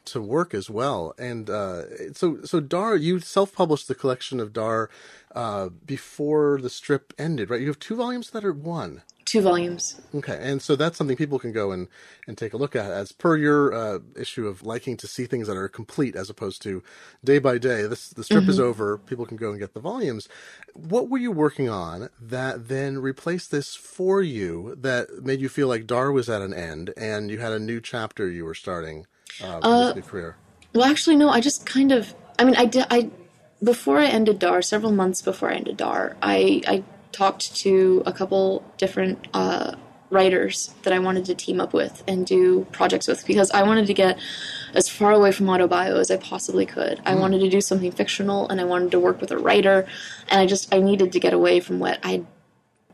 to 0.07 0.21
work 0.21 0.55
as 0.55 0.71
well. 0.71 1.15
And 1.19 1.49
uh, 1.49 2.13
so, 2.15 2.43
so 2.45 2.61
Dar, 2.61 2.97
you 2.97 3.21
self-published 3.21 3.89
the 3.89 3.95
collection 3.95 4.41
of 4.41 4.53
Dar 4.53 4.91
uh, 5.35 5.69
before 5.85 6.61
the 6.61 6.71
strip 6.71 7.13
ended, 7.19 7.51
right? 7.51 7.61
You 7.61 7.69
have 7.69 7.79
two 7.79 7.97
volumes 7.97 8.31
that 8.31 8.45
are 8.45 8.53
one 8.53 9.03
two 9.35 9.41
volumes. 9.41 10.01
Okay, 10.15 10.39
and 10.41 10.63
so 10.63 10.77
that's 10.77 10.97
something 10.97 11.17
people 11.17 11.39
can 11.41 11.51
go 11.51 11.73
and, 11.73 11.89
and 12.29 12.39
take 12.39 12.53
a 12.53 12.57
look 12.57 12.77
at 12.77 12.91
as 12.91 13.11
per 13.11 13.37
your 13.37 13.75
uh, 13.75 13.99
issue 14.17 14.47
of 14.47 14.63
liking 14.63 14.97
to 14.99 15.09
see 15.09 15.27
things 15.27 15.49
that 15.49 15.57
are 15.57 15.69
complete 15.69 16.15
as 16.15 16.31
opposed 16.31 16.63
to 16.63 16.83
day 17.25 17.41
by 17.41 17.59
day. 17.59 17.87
This 17.87 18.11
the 18.11 18.23
strip 18.23 18.43
mm-hmm. 18.43 18.51
is 18.51 18.61
over. 18.61 18.99
People 18.99 19.27
can 19.27 19.37
go 19.37 19.51
and 19.51 19.59
get 19.59 19.75
the 19.75 19.81
volumes. 19.81 20.29
What 20.75 21.09
were 21.09 21.19
you 21.19 21.33
working 21.33 21.69
on 21.69 22.11
that 22.21 22.69
then 22.69 22.99
replaced 22.99 23.51
this 23.51 23.75
for 23.75 24.23
you 24.23 24.77
that 24.79 25.25
made 25.25 25.41
you 25.41 25.49
feel 25.49 25.69
like 25.69 25.87
Dar 25.87 26.13
was 26.13 26.29
at 26.29 26.43
an 26.43 26.55
end 26.55 26.93
and 26.97 27.31
you 27.31 27.39
had 27.39 27.53
a 27.53 27.59
new 27.59 27.81
chapter 27.81 28.29
you 28.29 28.45
were 28.45 28.55
starting 28.55 29.07
uh, 29.43 29.59
uh, 29.59 30.01
career? 30.03 30.37
Well, 30.75 30.85
actually, 30.85 31.17
no. 31.17 31.29
I 31.29 31.41
just 31.41 31.67
kind 31.67 31.93
of. 31.93 32.15
I 32.39 32.45
mean, 32.45 32.57
I 32.57 32.65
did. 32.67 32.87
I 32.91 33.11
before 33.63 33.99
I 33.99 34.07
ended 34.07 34.39
Dar, 34.39 34.63
several 34.63 34.93
months 34.93 35.23
before 35.23 35.51
I 35.51 35.55
ended 35.55 35.77
Dar, 35.77 36.17
I 36.23 36.63
I 36.67 36.85
talked 37.13 37.55
to 37.57 38.03
a 38.07 38.13
couple 38.13 38.65
different 38.77 39.29
uh, 39.33 39.77
writers 40.11 40.75
that 40.83 40.93
I 40.93 40.99
wanted 40.99 41.25
to 41.27 41.35
team 41.35 41.61
up 41.61 41.73
with 41.73 42.03
and 42.07 42.27
do 42.27 42.67
projects 42.73 43.09
with 43.09 43.27
because 43.27 43.51
I 43.51 43.63
wanted 43.63 43.87
to 43.87 43.95
get 43.95 44.19
as 44.75 44.89
far 44.89 45.13
away 45.13 45.33
from 45.33 45.47
autobio 45.47 45.99
as 45.99 46.11
I 46.11 46.17
possibly 46.17 46.67
could. 46.67 47.01
I 47.05 47.15
hmm. 47.15 47.21
wanted 47.21 47.41
to 47.41 47.49
do 47.49 47.61
something 47.61 47.91
fictional 47.93 48.49
and 48.49 48.61
I 48.61 48.65
wanted 48.65 48.91
to 48.93 49.01
work 49.01 49.21
with 49.21 49.31
a 49.31 49.39
writer 49.39 49.87
and 50.29 50.41
I 50.41 50.47
just 50.47 50.75
I 50.75 50.81
needed 50.81 51.13
to 51.13 51.21
get 51.21 51.33
away 51.33 51.61
from 51.61 51.79
what 51.79 51.99
I 52.03 52.25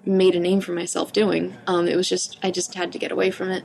made 0.05 0.35
a 0.35 0.41
name 0.41 0.61
for 0.61 0.73
myself 0.73 1.13
doing. 1.13 1.57
Um, 1.67 1.89
it 1.89 1.97
was 1.97 2.09
just 2.09 2.39
I 2.43 2.51
just 2.51 2.75
had 2.75 2.93
to 2.93 2.99
get 2.99 3.13
away 3.13 3.31
from 3.31 3.51
it. 3.51 3.65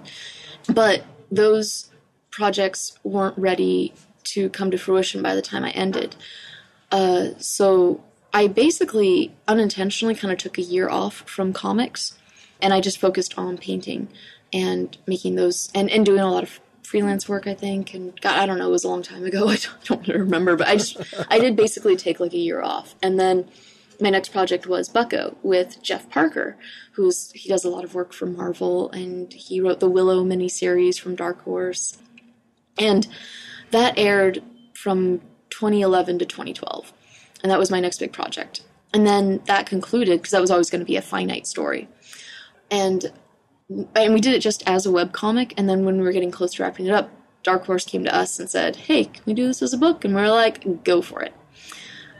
But 0.67 1.03
those 1.31 1.91
projects 2.36 3.00
weren't 3.04 3.38
ready 3.38 3.93
to 4.26 4.50
come 4.50 4.69
to 4.69 4.78
fruition 4.78 5.21
by 5.21 5.34
the 5.34 5.41
time 5.41 5.63
I 5.63 5.69
ended. 5.71 6.17
Uh, 6.91 7.30
so 7.38 8.04
I 8.34 8.48
basically 8.48 9.34
unintentionally 9.48 10.15
kind 10.15 10.34
of 10.34 10.38
took 10.38 10.58
a 10.58 10.62
year 10.62 10.89
off 10.89 11.21
from 11.30 11.54
comics 11.54 12.17
and 12.62 12.74
I 12.74 12.82
just 12.82 12.98
focused 12.98 13.38
on 13.38 13.58
painting 13.58 14.10
and 14.52 14.98
making 15.08 15.36
those 15.36 15.71
and, 15.74 15.89
and 15.89 16.06
doing 16.06 16.19
a 16.19 16.30
lot 16.30 16.43
of 16.43 16.60
freelance 16.84 17.30
work, 17.30 17.48
I 17.48 17.54
think. 17.54 17.93
And 17.93 18.19
God, 18.19 18.38
I 18.38 18.45
don't 18.45 18.58
know, 18.60 18.67
it 18.67 18.71
was 18.71 18.84
a 18.84 18.89
long 18.89 19.02
time 19.02 19.24
ago. 19.24 19.48
I 19.50 19.56
don't, 19.88 20.04
don't 20.04 20.19
remember, 20.19 20.58
but 20.58 20.67
I 20.67 20.76
just, 20.76 20.98
I 21.30 21.39
did 21.39 21.56
basically 21.56 21.95
take 21.95 22.19
like 22.19 22.34
a 22.34 22.38
year 22.38 22.62
off. 22.62 22.95
And 23.02 23.17
then 23.17 23.48
my 24.02 24.10
next 24.10 24.34
project 24.34 24.67
was 24.67 24.89
Bucko 24.89 25.38
with 25.41 25.82
Jeff 25.82 26.10
Parker, 26.10 26.58
who's, 26.93 27.32
he 27.32 27.48
does 27.48 27.63
a 27.63 27.69
lot 27.69 27.86
of 27.86 27.95
work 27.95 28.12
for 28.12 28.26
Marvel 28.26 28.91
and 28.91 29.32
he 29.32 29.62
wrote 29.62 29.80
the 29.80 29.89
Willow 29.89 30.26
miniseries 30.26 31.00
from 31.00 31.15
Dark 31.15 31.41
Horse. 31.43 31.98
And 32.77 33.07
that 33.71 33.97
aired 33.97 34.43
from 34.73 35.21
2011 35.49 36.19
to 36.19 36.25
2012 36.25 36.93
and 37.45 37.51
that 37.51 37.59
was 37.59 37.69
my 37.69 37.79
next 37.79 37.99
big 37.99 38.11
project. 38.11 38.63
And 38.91 39.05
then 39.05 39.39
that 39.45 39.67
concluded 39.67 40.19
because 40.19 40.31
that 40.31 40.41
was 40.41 40.49
always 40.49 40.71
going 40.71 40.79
to 40.79 40.85
be 40.85 40.95
a 40.95 41.01
finite 41.01 41.45
story, 41.45 41.88
and 42.71 43.11
and 43.69 44.13
we 44.15 44.19
did 44.19 44.33
it 44.33 44.39
just 44.39 44.63
as 44.67 44.88
a 44.88 44.91
web 44.91 45.13
comic. 45.13 45.53
And 45.55 45.69
then 45.69 45.85
when 45.85 45.97
we 45.97 46.03
were 46.03 46.11
getting 46.11 46.31
close 46.31 46.55
to 46.55 46.63
wrapping 46.63 46.88
it 46.88 46.91
up, 46.91 47.11
Dark 47.43 47.67
Horse 47.67 47.85
came 47.85 48.03
to 48.03 48.15
us 48.15 48.39
and 48.39 48.49
said, 48.49 48.75
"Hey, 48.75 49.05
can 49.05 49.21
we 49.27 49.35
do 49.35 49.45
this 49.45 49.61
as 49.61 49.73
a 49.73 49.77
book?" 49.77 50.03
And 50.03 50.15
we 50.15 50.21
are 50.21 50.29
like, 50.29 50.83
"Go 50.83 51.03
for 51.03 51.21
it." 51.21 51.33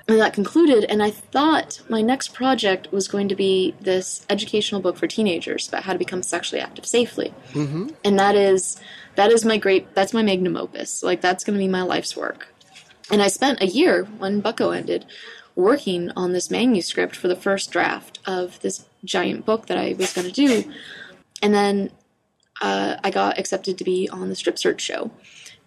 And 0.08 0.20
that 0.20 0.34
concluded, 0.34 0.84
and 0.84 1.02
I 1.02 1.10
thought 1.10 1.82
my 1.90 2.02
next 2.04 2.36
project 2.36 2.92
was 2.92 3.08
going 3.08 3.28
to 3.30 3.36
be 3.36 3.74
this 3.82 4.24
educational 4.30 4.80
book 4.80 4.98
for 4.98 5.08
teenagers 5.08 5.68
about 5.68 5.86
how 5.86 5.94
to 5.94 5.98
become 5.98 6.22
sexually 6.22 6.62
active 6.62 6.86
safely. 6.86 7.34
Mm-hmm. 7.54 7.88
And 8.04 8.20
that 8.20 8.36
is 8.36 8.80
that 9.16 9.32
is 9.32 9.46
my 9.46 9.58
great 9.58 9.94
that's 9.96 10.14
my 10.14 10.22
magnum 10.22 10.58
opus. 10.58 11.04
Like 11.04 11.22
that's 11.22 11.44
going 11.44 11.58
to 11.58 11.64
be 11.64 11.70
my 11.70 11.82
life's 11.82 12.16
work. 12.16 12.48
And 13.12 13.22
I 13.22 13.28
spent 13.28 13.62
a 13.62 13.68
year 13.68 14.06
when 14.18 14.42
Bucko 14.42 14.72
ended 14.72 15.06
working 15.56 16.12
on 16.16 16.34
this 16.34 16.52
manuscript 16.52 17.16
for 17.16 17.28
the 17.28 17.36
first 17.36 17.72
draft 17.72 18.20
of 18.26 18.60
this 18.62 18.86
giant 19.04 19.46
book 19.46 19.68
that 19.68 19.78
I 19.78 19.96
was 19.98 20.14
going 20.14 20.28
to 20.28 20.34
do. 20.34 20.72
And 21.42 21.54
then 21.54 21.92
uh, 22.62 22.98
I 23.04 23.12
got 23.12 23.40
accepted 23.40 23.78
to 23.78 23.84
be 23.84 24.10
on 24.10 24.30
the 24.30 24.36
Strip 24.36 24.58
Search 24.58 24.82
show. 24.82 25.12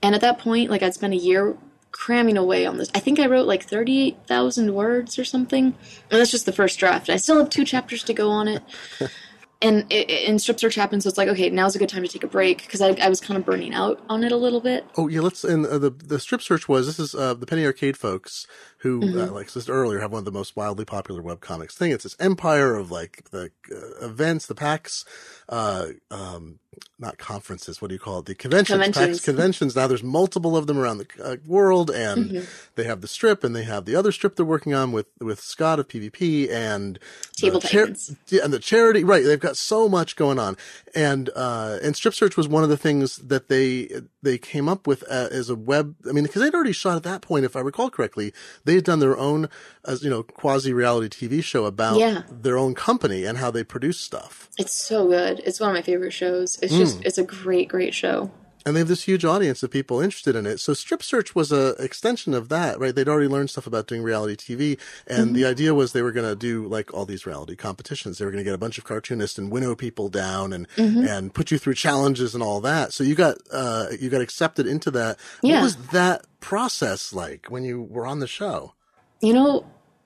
And 0.03 0.15
at 0.15 0.21
that 0.21 0.39
point, 0.39 0.71
like 0.71 0.83
I'd 0.83 0.95
spent 0.95 1.15
a 1.15 1.19
year 1.19 1.57
cramming 1.91 2.37
away 2.37 2.67
on 2.67 2.77
this. 2.77 2.91
I 2.95 3.01
think 3.01 3.19
I 3.19 3.27
wrote 3.27 3.47
like 3.47 3.65
38,000 3.65 4.75
words 4.75 5.19
or 5.19 5.25
something. 5.25 5.65
And 5.65 6.21
that's 6.21 6.31
just 6.31 6.47
the 6.47 6.53
first 6.53 6.79
draft. 6.79 7.09
I 7.09 7.17
still 7.17 7.39
have 7.39 7.51
two 7.51 7.65
chapters 7.65 8.05
to 8.05 8.15
go 8.15 8.31
on 8.31 8.49
it. 8.49 8.63
and 9.61 9.87
it, 9.91 10.09
it- 10.11 10.29
and 10.29 10.41
strip 10.41 10.59
search 10.61 10.75
happened, 10.75 11.03
so 11.03 11.09
it's 11.09 11.19
like 11.19 11.29
okay, 11.29 11.51
now's 11.51 11.75
a 11.75 11.79
good 11.79 11.89
time 11.89 12.03
to 12.03 12.09
take 12.09 12.25
a 12.25 12.29
break 12.29 12.59
because 12.63 12.81
I, 12.81 12.91
I 13.01 13.09
was 13.09 13.21
kind 13.21 13.37
of 13.39 13.45
burning 13.45 13.75
out 13.75 14.01
on 14.09 14.25
it 14.25 14.33
a 14.33 14.37
little 14.37 14.61
bit. 14.61 14.85
Oh 14.97 15.09
yeah, 15.09 15.21
let's. 15.21 15.45
And 15.45 15.67
uh, 15.67 15.79
the 15.79 15.91
the 15.91 16.19
strip 16.21 16.43
search 16.43 16.69
was 16.69 16.87
this 16.87 16.99
is 16.99 17.15
uh, 17.15 17.35
the 17.35 17.47
Penny 17.47 17.65
Arcade 17.65 17.97
folks 17.97 18.47
who, 18.79 19.03
uh, 19.21 19.33
like 19.33 19.47
I 19.47 19.49
said 19.49 19.69
earlier, 19.69 19.99
have 19.99 20.13
one 20.13 20.21
of 20.21 20.25
the 20.25 20.31
most 20.31 20.55
wildly 20.57 20.85
popular 20.85 21.21
web 21.23 21.41
comics 21.41 21.75
thing. 21.77 21.91
It's 21.91 22.05
this 22.05 22.17
empire 22.21 22.77
of 22.77 22.91
like 22.93 23.25
the 23.33 23.51
uh, 23.73 24.07
events, 24.07 24.47
the 24.47 24.55
PAXes, 24.55 25.05
uh, 25.49 25.87
um, 26.11 26.61
not 26.99 27.19
conferences. 27.19 27.81
What 27.81 27.89
do 27.89 27.95
you 27.95 27.99
call 28.01 28.21
it? 28.21 28.27
The 28.27 28.35
conventions, 28.35 28.71
Conventions. 28.83 29.21
Conventions. 29.25 29.77
Now 29.77 29.87
there's 29.87 30.03
multiple 30.03 30.57
of 30.57 30.67
them 30.67 30.79
around 30.79 30.99
the 30.99 31.07
uh, 31.23 31.37
world, 31.47 31.91
and 31.91 32.31
Mm-hmm. 32.31 32.45
they 32.75 32.85
have 32.85 33.01
the 33.01 33.09
strip, 33.09 33.45
and 33.45 33.55
they 33.55 33.65
have 33.65 33.85
the 33.85 33.95
other 33.97 34.13
strip 34.13 34.37
they're 34.37 34.45
working 34.47 34.75
on 34.75 34.93
with 34.93 35.07
with 35.21 35.41
Scott 35.41 35.79
of 35.79 35.89
PvP 35.89 36.51
and 36.51 36.99
Table 37.37 37.61
the 37.61 37.69
char- 37.69 37.89
yeah, 38.29 38.45
and 38.45 38.53
the 38.53 38.59
charity, 38.59 39.05
right? 39.05 39.23
They've 39.25 39.39
got 39.39 39.57
so 39.57 39.89
much 39.89 40.17
going 40.17 40.39
on, 40.39 40.57
and 40.95 41.31
uh, 41.37 41.79
and 41.83 41.95
strip 41.97 42.15
search 42.15 42.37
was 42.37 42.49
one 42.49 42.63
of 42.63 42.69
the 42.69 42.77
things 42.77 43.17
that 43.19 43.49
they 43.49 43.89
they 44.23 44.39
came 44.39 44.69
up 44.69 44.87
with 44.87 45.03
uh, 45.11 45.29
as 45.31 45.49
a 45.51 45.55
web. 45.55 45.95
I 46.09 46.13
mean, 46.13 46.25
because 46.25 46.43
they'd 46.43 46.55
already 46.55 46.73
shot 46.73 46.97
at 46.97 47.03
that 47.05 47.23
point, 47.23 47.45
if 47.45 47.55
I 47.57 47.61
recall 47.61 47.91
correctly, 47.91 48.33
they 48.65 48.75
had 48.75 48.85
done 48.85 48.99
their 48.99 49.17
own, 49.17 49.49
as 49.87 50.03
you 50.03 50.11
know, 50.11 50.23
quasi 50.23 50.73
reality 50.73 51.29
TV 51.29 51.43
show 51.43 51.65
about 51.65 51.99
Yeah. 51.99 52.23
their 52.31 52.59
own 52.59 52.75
company 52.75 53.25
and 53.25 53.39
how 53.39 53.51
they 53.51 53.63
produce 53.65 54.01
stuff. 54.01 54.49
It's 54.59 54.73
so 54.75 55.07
good. 55.09 55.41
It's 55.45 55.61
one 55.61 55.71
of 55.71 55.75
my 55.75 55.83
favorite 55.83 56.13
shows. 56.13 56.59
It's 56.61 56.68
Mm. 56.73 56.79
just 56.79 57.05
it's 57.05 57.19
a 57.19 57.25
great 57.25 57.69
great 57.69 57.95
show. 57.95 58.31
And 58.67 58.75
they 58.77 58.81
have 58.81 58.89
this 58.89 59.05
huge 59.05 59.25
audience 59.25 59.63
of 59.63 59.71
people 59.71 60.01
interested 60.01 60.37
in 60.37 60.45
it. 60.45 60.59
So 60.61 60.75
Strip 60.75 61.03
Search 61.03 61.35
was 61.35 61.51
a 61.53 61.71
extension 61.83 62.35
of 62.35 62.51
that, 62.51 62.79
right? 62.79 62.95
They'd 62.95 63.09
already 63.09 63.29
learned 63.29 63.49
stuff 63.49 63.67
about 63.67 63.87
doing 63.87 64.03
reality 64.03 64.37
TV. 64.37 64.79
And 65.07 65.35
the 65.35 65.47
idea 65.47 65.73
was 65.75 65.93
they 65.93 66.03
were 66.03 66.13
going 66.13 66.29
to 66.29 66.37
do 66.37 66.67
like 66.67 66.93
all 66.93 67.07
these 67.07 67.25
reality 67.25 67.57
competitions. 67.57 68.19
They 68.19 68.27
were 68.27 68.31
going 68.31 68.45
to 68.45 68.49
get 68.49 68.53
a 68.55 68.59
bunch 68.59 68.77
of 68.77 68.85
cartoonists 68.85 69.39
and 69.39 69.51
winnow 69.51 69.75
people 69.75 70.11
down 70.11 70.53
and, 70.53 70.67
and 70.77 71.33
put 71.33 71.51
you 71.51 71.57
through 71.57 71.75
challenges 71.75 72.35
and 72.35 72.43
all 72.43 72.61
that. 72.61 72.93
So 72.93 73.05
you 73.05 73.15
got, 73.15 73.39
uh, 73.51 73.87
you 73.99 74.11
got 74.11 74.21
accepted 74.21 74.67
into 74.67 74.91
that. 74.91 75.19
What 75.41 75.51
Yeah. 75.51 75.63
was 75.63 75.77
that 75.93 76.27
process 76.41 77.15
like 77.15 77.47
when 77.49 77.65
you 77.65 77.81
were 77.81 78.07
on 78.07 78.19
the 78.19 78.27
show? 78.27 78.75
You 79.23 79.33
know, 79.33 79.65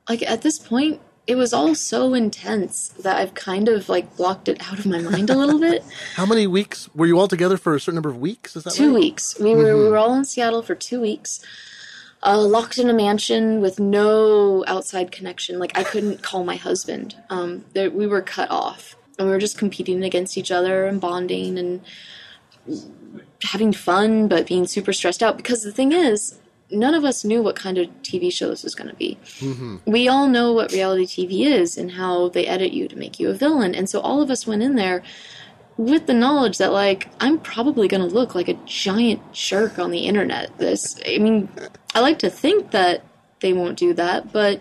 like 0.08 0.22
at 0.22 0.42
this 0.42 0.58
point, 0.60 1.00
it 1.26 1.36
was 1.36 1.52
all 1.52 1.74
so 1.74 2.14
intense 2.14 2.88
that 2.88 3.16
I've 3.16 3.34
kind 3.34 3.68
of 3.68 3.88
like 3.88 4.16
blocked 4.16 4.48
it 4.48 4.60
out 4.66 4.78
of 4.78 4.86
my 4.86 4.98
mind 4.98 5.30
a 5.30 5.36
little 5.36 5.60
bit. 5.60 5.84
How 6.16 6.26
many 6.26 6.46
weeks 6.46 6.92
were 6.94 7.06
you 7.06 7.18
all 7.18 7.28
together 7.28 7.56
for 7.56 7.74
a 7.74 7.80
certain 7.80 7.94
number 7.94 8.10
of 8.10 8.18
weeks? 8.18 8.56
Is 8.56 8.64
that 8.64 8.74
two 8.74 8.92
right? 8.92 9.00
weeks. 9.00 9.38
We 9.38 9.54
were 9.54 9.76
we 9.76 9.88
were 9.88 9.96
all 9.96 10.14
in 10.14 10.24
Seattle 10.24 10.62
for 10.62 10.74
two 10.74 11.00
weeks, 11.00 11.44
uh, 12.24 12.38
locked 12.38 12.76
in 12.78 12.90
a 12.90 12.92
mansion 12.92 13.60
with 13.60 13.78
no 13.78 14.64
outside 14.66 15.12
connection. 15.12 15.60
Like 15.60 15.78
I 15.78 15.84
couldn't 15.84 16.22
call 16.22 16.44
my 16.44 16.56
husband. 16.56 17.16
Um, 17.30 17.66
there, 17.72 17.90
we 17.90 18.06
were 18.08 18.22
cut 18.22 18.50
off, 18.50 18.96
and 19.16 19.28
we 19.28 19.32
were 19.32 19.40
just 19.40 19.58
competing 19.58 20.02
against 20.02 20.36
each 20.36 20.50
other 20.50 20.86
and 20.86 21.00
bonding 21.00 21.56
and 21.56 21.82
having 23.44 23.72
fun, 23.72 24.26
but 24.26 24.48
being 24.48 24.66
super 24.66 24.92
stressed 24.92 25.22
out. 25.22 25.36
Because 25.36 25.62
the 25.62 25.72
thing 25.72 25.92
is. 25.92 26.38
None 26.72 26.94
of 26.94 27.04
us 27.04 27.24
knew 27.24 27.42
what 27.42 27.56
kind 27.56 27.78
of 27.78 27.88
TV 28.02 28.32
show 28.32 28.48
this 28.48 28.64
was 28.64 28.74
going 28.74 28.90
to 28.90 28.96
be. 28.96 29.18
Mm-hmm. 29.38 29.76
We 29.84 30.08
all 30.08 30.26
know 30.26 30.52
what 30.52 30.72
reality 30.72 31.04
TV 31.04 31.46
is 31.46 31.76
and 31.76 31.92
how 31.92 32.30
they 32.30 32.46
edit 32.46 32.72
you 32.72 32.88
to 32.88 32.96
make 32.96 33.20
you 33.20 33.30
a 33.30 33.34
villain. 33.34 33.74
And 33.74 33.88
so 33.88 34.00
all 34.00 34.22
of 34.22 34.30
us 34.30 34.46
went 34.46 34.62
in 34.62 34.74
there 34.74 35.02
with 35.76 36.06
the 36.06 36.14
knowledge 36.14 36.58
that 36.58 36.72
like 36.72 37.08
I'm 37.20 37.38
probably 37.38 37.88
going 37.88 38.06
to 38.06 38.14
look 38.14 38.34
like 38.34 38.48
a 38.48 38.58
giant 38.66 39.32
jerk 39.32 39.78
on 39.78 39.90
the 39.90 40.06
internet. 40.06 40.56
This 40.58 40.98
I 41.06 41.18
mean, 41.18 41.48
I 41.94 42.00
like 42.00 42.18
to 42.20 42.30
think 42.30 42.70
that 42.70 43.04
they 43.40 43.52
won't 43.52 43.78
do 43.78 43.92
that, 43.94 44.32
but 44.32 44.60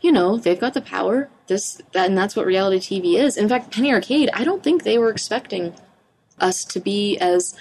you 0.00 0.12
know, 0.12 0.36
they've 0.36 0.60
got 0.60 0.74
the 0.74 0.80
power. 0.80 1.28
This 1.46 1.80
that, 1.92 2.06
and 2.06 2.18
that's 2.18 2.36
what 2.36 2.46
reality 2.46 3.00
TV 3.00 3.18
is. 3.18 3.36
In 3.36 3.48
fact, 3.48 3.72
Penny 3.72 3.92
Arcade, 3.92 4.30
I 4.32 4.44
don't 4.44 4.62
think 4.62 4.82
they 4.82 4.98
were 4.98 5.10
expecting 5.10 5.74
us 6.38 6.64
to 6.66 6.80
be 6.80 7.16
as 7.18 7.54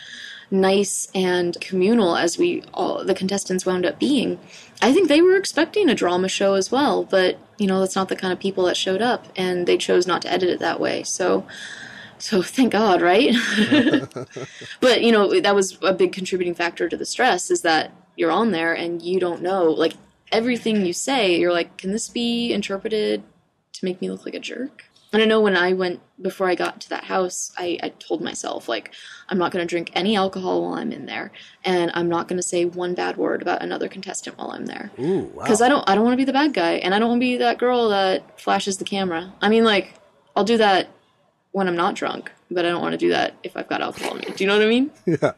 nice 0.52 1.08
and 1.14 1.60
communal 1.60 2.16
as 2.16 2.38
we 2.38 2.64
all 2.74 3.04
the 3.04 3.16
contestants 3.16 3.66
wound 3.66 3.86
up 3.86 4.00
being. 4.00 4.40
I 4.82 4.94
think 4.94 5.08
they 5.08 5.22
were 5.22 5.36
expecting 5.36 5.90
a 5.90 5.96
drama 5.96 6.28
show 6.28 6.54
as 6.54 6.72
well, 6.72 7.04
but 7.04 7.38
you 7.58 7.68
know, 7.68 7.80
that's 7.80 7.96
not 7.96 8.10
the 8.10 8.16
kind 8.16 8.34
of 8.34 8.40
people 8.40 8.66
that 8.66 8.78
showed 8.78 9.02
up 9.02 9.28
and 9.36 9.68
they 9.68 9.78
chose 9.78 10.06
not 10.06 10.22
to 10.24 10.32
edit 10.32 10.50
it 10.50 10.60
that 10.60 10.80
way. 10.80 11.04
So 11.04 11.46
so 12.18 12.42
thank 12.42 12.72
God, 12.72 13.02
right? 13.02 13.36
but 14.80 15.02
you 15.02 15.12
know, 15.12 15.40
that 15.40 15.56
was 15.56 15.78
a 15.82 15.94
big 15.94 16.14
contributing 16.14 16.56
factor 16.56 16.88
to 16.90 16.98
the 16.98 17.06
stress 17.06 17.52
is 17.52 17.62
that 17.62 17.92
you're 18.16 18.32
on 18.32 18.52
there 18.52 18.74
and 18.74 19.02
you 19.02 19.20
don't 19.20 19.42
know 19.42 19.66
like 19.66 19.94
everything 20.32 20.86
you 20.86 20.94
say, 20.94 21.38
you're 21.38 21.54
like, 21.54 21.78
can 21.78 21.92
this 21.92 22.10
be 22.10 22.52
interpreted 22.52 23.24
to 23.74 23.86
make 23.86 24.02
me 24.02 24.10
look 24.10 24.26
like 24.26 24.36
a 24.36 24.40
jerk? 24.40 24.86
And 25.16 25.24
I 25.24 25.28
know 25.28 25.40
when 25.40 25.56
I 25.56 25.72
went 25.72 26.02
before 26.22 26.50
I 26.50 26.56
got 26.56 26.82
to 26.82 26.90
that 26.90 27.06
house, 27.06 27.54
I, 27.58 27.80
I 27.82 27.90
told 28.00 28.20
myself 28.22 28.68
like 28.68 28.94
I'm 29.30 29.38
not 29.38 29.54
going 29.54 29.66
to 29.66 29.70
drink 29.70 29.90
any 29.94 30.18
alcohol 30.18 30.62
while 30.62 30.74
I'm 30.74 30.92
in 30.92 31.06
there, 31.06 31.32
and 31.64 31.90
I'm 31.94 32.10
not 32.10 32.28
going 32.28 32.36
to 32.36 32.44
say 32.44 32.66
one 32.66 32.96
bad 32.96 33.16
word 33.16 33.42
about 33.42 33.64
another 33.64 33.88
contestant 33.88 34.38
while 34.38 34.52
I'm 34.52 34.66
there 34.66 34.92
Ooh, 35.00 35.32
wow. 35.34 35.44
because 35.44 35.62
I 35.62 35.70
don't 35.70 35.90
I 35.90 35.96
don't 35.96 36.04
want 36.04 36.16
to 36.16 36.18
be 36.18 36.26
the 36.26 36.34
bad 36.34 36.54
guy, 36.54 36.74
and 36.74 36.94
I 36.94 37.00
don't 37.00 37.08
want 37.08 37.20
to 37.20 37.26
be 37.26 37.38
that 37.38 37.58
girl 37.58 37.88
that 37.92 38.42
flashes 38.42 38.76
the 38.76 38.84
camera. 38.84 39.34
I 39.42 39.48
mean, 39.48 39.64
like 39.64 39.94
I'll 40.36 40.44
do 40.44 40.58
that 40.58 40.90
when 41.54 41.70
I'm 41.70 41.78
not 41.78 41.96
drunk, 41.96 42.34
but 42.52 42.66
I 42.66 42.70
don't 42.70 42.82
want 42.82 42.92
to 42.92 42.98
do 42.98 43.08
that 43.12 43.36
if 43.42 43.56
I've 43.56 43.70
got 43.70 43.80
alcohol 43.80 44.16
in 44.16 44.18
me. 44.18 44.34
Do 44.36 44.44
you 44.44 44.50
know 44.50 44.58
what 44.58 44.66
I 44.66 44.70
mean? 44.70 44.92
yeah. 45.06 45.32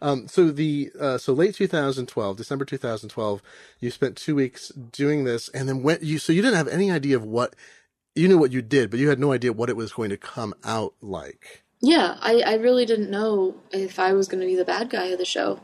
Um, 0.00 0.28
so 0.28 0.52
the 0.52 0.92
uh, 0.98 1.18
so 1.18 1.32
late 1.32 1.56
2012, 1.56 2.36
December 2.36 2.64
2012, 2.64 3.42
you 3.80 3.90
spent 3.90 4.16
two 4.16 4.36
weeks 4.36 4.68
doing 4.68 5.24
this, 5.24 5.48
and 5.48 5.68
then 5.68 5.82
went 5.82 6.04
you. 6.04 6.20
So 6.20 6.32
you 6.32 6.40
didn't 6.40 6.56
have 6.56 6.68
any 6.68 6.88
idea 6.88 7.16
of 7.16 7.24
what 7.24 7.56
you 8.18 8.28
knew 8.28 8.38
what 8.38 8.52
you 8.52 8.62
did, 8.62 8.90
but 8.90 9.00
you 9.00 9.10
had 9.10 9.20
no 9.20 9.32
idea 9.32 9.52
what 9.52 9.70
it 9.70 9.76
was 9.76 9.92
going 9.94 10.10
to 10.10 10.18
come 10.18 10.54
out 10.64 10.94
like, 11.02 11.64
Yeah, 11.80 12.16
I, 12.20 12.42
I 12.46 12.54
really 12.56 12.86
didn't 12.86 13.10
know 13.10 13.56
if 13.72 13.98
I 14.00 14.12
was 14.14 14.28
going 14.28 14.40
to 14.40 14.46
be 14.46 14.56
the 14.56 14.64
bad 14.66 14.90
guy 14.90 15.06
of 15.06 15.18
the 15.18 15.26
show. 15.26 15.60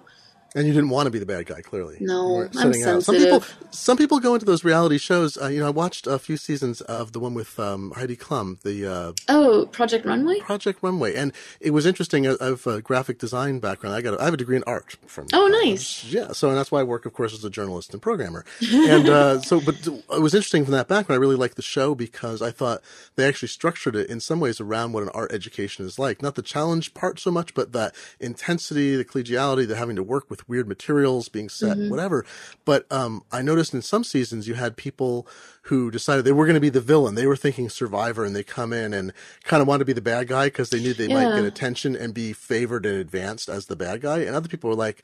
And 0.54 0.66
you 0.66 0.72
didn't 0.72 0.90
want 0.90 1.06
to 1.06 1.10
be 1.10 1.18
the 1.18 1.26
bad 1.26 1.46
guy. 1.46 1.60
Clearly, 1.60 1.96
No, 2.00 2.42
I'm 2.42 2.52
setting 2.52 2.84
out. 2.84 3.02
Some 3.02 3.16
people, 3.16 3.44
some 3.70 3.96
people 3.96 4.20
go 4.20 4.34
into 4.34 4.46
those 4.46 4.64
reality 4.64 4.98
shows. 4.98 5.36
Uh, 5.36 5.48
you 5.48 5.60
know, 5.60 5.66
I 5.66 5.70
watched 5.70 6.06
a 6.06 6.18
few 6.18 6.36
seasons 6.36 6.80
of 6.82 7.12
the 7.12 7.20
one 7.20 7.34
with 7.34 7.58
um, 7.58 7.92
Heidi 7.96 8.16
Klum, 8.16 8.60
the 8.62 8.86
uh, 8.86 9.12
Oh, 9.28 9.66
Project 9.72 10.04
Runway. 10.06 10.40
Project 10.40 10.78
Runway, 10.82 11.14
and 11.14 11.32
it 11.60 11.70
was 11.70 11.86
interesting. 11.86 12.26
I 12.26 12.34
I 12.40 12.46
have 12.46 12.66
a 12.66 12.80
graphic 12.82 13.18
design 13.18 13.58
background. 13.60 13.96
I 13.96 14.00
got 14.00 14.14
a, 14.14 14.20
I 14.20 14.24
have 14.24 14.34
a 14.34 14.36
degree 14.38 14.56
in 14.56 14.64
art 14.66 14.96
from. 15.06 15.26
Oh, 15.32 15.46
nice. 15.64 16.04
Yeah, 16.04 16.32
so 16.32 16.48
and 16.48 16.56
that's 16.58 16.70
why 16.70 16.80
I 16.80 16.84
work, 16.84 17.06
of 17.06 17.12
course, 17.12 17.32
as 17.34 17.44
a 17.44 17.50
journalist 17.50 17.92
and 17.92 18.02
programmer. 18.02 18.44
And 18.72 19.08
uh, 19.08 19.40
so, 19.48 19.60
but 19.60 19.86
it 19.86 20.20
was 20.20 20.34
interesting 20.34 20.64
from 20.64 20.72
that 20.72 20.88
background. 20.88 21.18
I 21.18 21.20
really 21.20 21.36
liked 21.36 21.56
the 21.56 21.62
show 21.62 21.94
because 21.94 22.42
I 22.42 22.50
thought 22.50 22.80
they 23.16 23.26
actually 23.26 23.48
structured 23.48 23.96
it 23.96 24.08
in 24.10 24.20
some 24.20 24.40
ways 24.40 24.60
around 24.60 24.92
what 24.92 25.02
an 25.02 25.08
art 25.10 25.32
education 25.32 25.84
is 25.86 25.98
like. 25.98 26.22
Not 26.22 26.34
the 26.34 26.42
challenge 26.42 26.94
part 26.94 27.18
so 27.18 27.30
much, 27.30 27.54
but 27.54 27.72
that 27.72 27.94
intensity, 28.20 28.96
the 28.96 29.04
collegiality, 29.04 29.66
the 29.66 29.76
having 29.76 29.96
to 29.96 30.02
work 30.02 30.28
with 30.30 30.43
weird 30.46 30.68
materials 30.68 31.28
being 31.28 31.48
set, 31.48 31.76
whatever. 31.90 32.24
But 32.64 32.90
um, 32.92 33.22
I 33.32 33.42
noticed 33.42 33.74
in 33.74 33.82
some 33.82 34.04
seasons 34.04 34.46
you 34.48 34.54
had 34.54 34.76
people 34.76 35.26
who 35.62 35.90
decided 35.90 36.24
they 36.24 36.32
were 36.32 36.46
going 36.46 36.54
to 36.54 36.60
be 36.60 36.68
the 36.68 36.80
villain. 36.80 37.14
They 37.14 37.26
were 37.26 37.36
thinking 37.36 37.68
Survivor, 37.68 38.24
and 38.24 38.36
they 38.36 38.42
come 38.42 38.72
in 38.72 38.92
and 38.92 39.12
kind 39.44 39.60
of 39.62 39.68
want 39.68 39.80
to 39.80 39.84
be 39.86 39.92
the 39.92 40.00
bad 40.00 40.28
guy 40.28 40.46
because 40.46 40.70
they 40.70 40.80
knew 40.80 40.94
they 40.94 41.08
might 41.08 41.34
get 41.36 41.44
attention 41.44 41.96
and 41.96 42.12
be 42.12 42.32
favored 42.32 42.84
and 42.86 42.96
advanced 42.96 43.48
as 43.48 43.66
the 43.66 43.76
bad 43.76 44.00
guy. 44.02 44.18
And 44.20 44.36
other 44.36 44.48
people 44.48 44.70
were 44.70 44.76
like, 44.76 45.02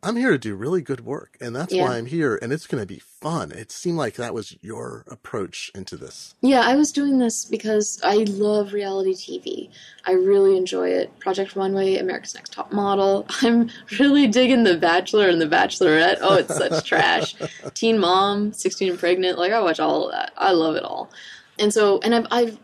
I'm 0.00 0.14
here 0.14 0.30
to 0.30 0.38
do 0.38 0.54
really 0.54 0.80
good 0.80 1.04
work, 1.04 1.36
and 1.40 1.56
that's 1.56 1.74
Yeah. 1.74 1.82
why 1.82 1.96
I'm 1.96 2.06
here, 2.06 2.38
and 2.40 2.52
it's 2.52 2.68
going 2.68 2.80
to 2.80 2.86
be 2.86 3.00
fun. 3.00 3.50
It 3.50 3.72
seemed 3.72 3.98
like 3.98 4.14
that 4.14 4.32
was 4.32 4.56
your 4.62 5.04
approach 5.08 5.72
into 5.74 5.96
this. 5.96 6.34
Yeah, 6.40 6.60
I 6.60 6.76
was 6.76 6.92
doing 6.92 7.18
this 7.18 7.44
because 7.44 7.98
I 8.04 8.18
love 8.28 8.72
reality 8.72 9.14
TV. 9.14 9.70
I 10.06 10.12
really 10.12 10.56
enjoy 10.56 10.90
it. 10.90 11.18
Project 11.18 11.56
Runway, 11.56 11.96
America's 11.96 12.36
Next 12.36 12.52
Top 12.52 12.72
Model. 12.72 13.26
I'm 13.42 13.70
really 13.98 14.28
digging 14.28 14.62
The 14.62 14.76
Bachelor 14.78 15.28
and 15.28 15.40
The 15.40 15.48
Bachelorette. 15.48 16.18
Oh, 16.20 16.36
it's 16.36 16.54
such 16.56 16.84
trash. 16.86 17.34
Teen 17.74 17.98
Mom, 17.98 18.52
16 18.52 18.90
and 18.90 18.98
Pregnant. 19.00 19.36
Like, 19.36 19.50
I 19.50 19.60
watch 19.60 19.80
all 19.80 20.06
of 20.06 20.12
that. 20.12 20.32
I 20.36 20.52
love 20.52 20.76
it 20.76 20.84
all. 20.84 21.10
And 21.58 21.74
so, 21.74 21.98
and 22.04 22.14
I've, 22.14 22.26
I've 22.30 22.58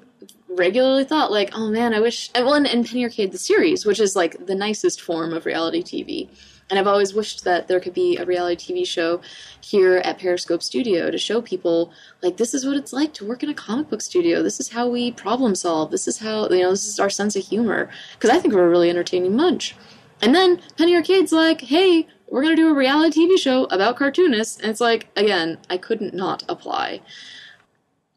regularly 0.48 1.02
thought, 1.02 1.32
like, 1.32 1.50
oh 1.56 1.68
man, 1.68 1.94
I 1.94 1.98
wish. 2.00 2.30
And, 2.32 2.44
well, 2.46 2.54
and, 2.54 2.66
and 2.68 2.86
Penny 2.86 3.02
Arcade, 3.02 3.32
the 3.32 3.38
series, 3.38 3.84
which 3.84 3.98
is 3.98 4.14
like 4.14 4.46
the 4.46 4.54
nicest 4.54 5.00
form 5.00 5.32
of 5.34 5.46
reality 5.46 5.82
TV. 5.82 6.28
And 6.70 6.78
I've 6.78 6.86
always 6.86 7.12
wished 7.12 7.44
that 7.44 7.68
there 7.68 7.78
could 7.78 7.92
be 7.92 8.16
a 8.16 8.24
reality 8.24 8.74
TV 8.74 8.86
show 8.86 9.20
here 9.60 9.98
at 9.98 10.18
Periscope 10.18 10.62
Studio 10.62 11.10
to 11.10 11.18
show 11.18 11.42
people, 11.42 11.92
like, 12.22 12.38
this 12.38 12.54
is 12.54 12.64
what 12.64 12.76
it's 12.76 12.92
like 12.92 13.12
to 13.14 13.26
work 13.26 13.42
in 13.42 13.50
a 13.50 13.54
comic 13.54 13.90
book 13.90 14.00
studio. 14.00 14.42
This 14.42 14.58
is 14.60 14.70
how 14.70 14.88
we 14.88 15.12
problem 15.12 15.54
solve. 15.54 15.90
This 15.90 16.08
is 16.08 16.18
how, 16.18 16.48
you 16.48 16.62
know, 16.62 16.70
this 16.70 16.86
is 16.86 16.98
our 16.98 17.10
sense 17.10 17.36
of 17.36 17.44
humor. 17.44 17.90
Because 18.14 18.30
I 18.30 18.38
think 18.38 18.54
we're 18.54 18.66
a 18.66 18.70
really 18.70 18.88
entertaining 18.88 19.36
bunch. 19.36 19.76
And 20.22 20.34
then 20.34 20.62
Penny 20.78 20.94
Arcade's 20.94 21.32
like, 21.32 21.60
hey, 21.60 22.06
we're 22.30 22.42
going 22.42 22.56
to 22.56 22.62
do 22.62 22.70
a 22.70 22.74
reality 22.74 23.26
TV 23.26 23.38
show 23.38 23.64
about 23.64 23.96
cartoonists. 23.96 24.58
And 24.58 24.70
it's 24.70 24.80
like, 24.80 25.08
again, 25.16 25.58
I 25.68 25.76
couldn't 25.76 26.14
not 26.14 26.44
apply. 26.48 27.02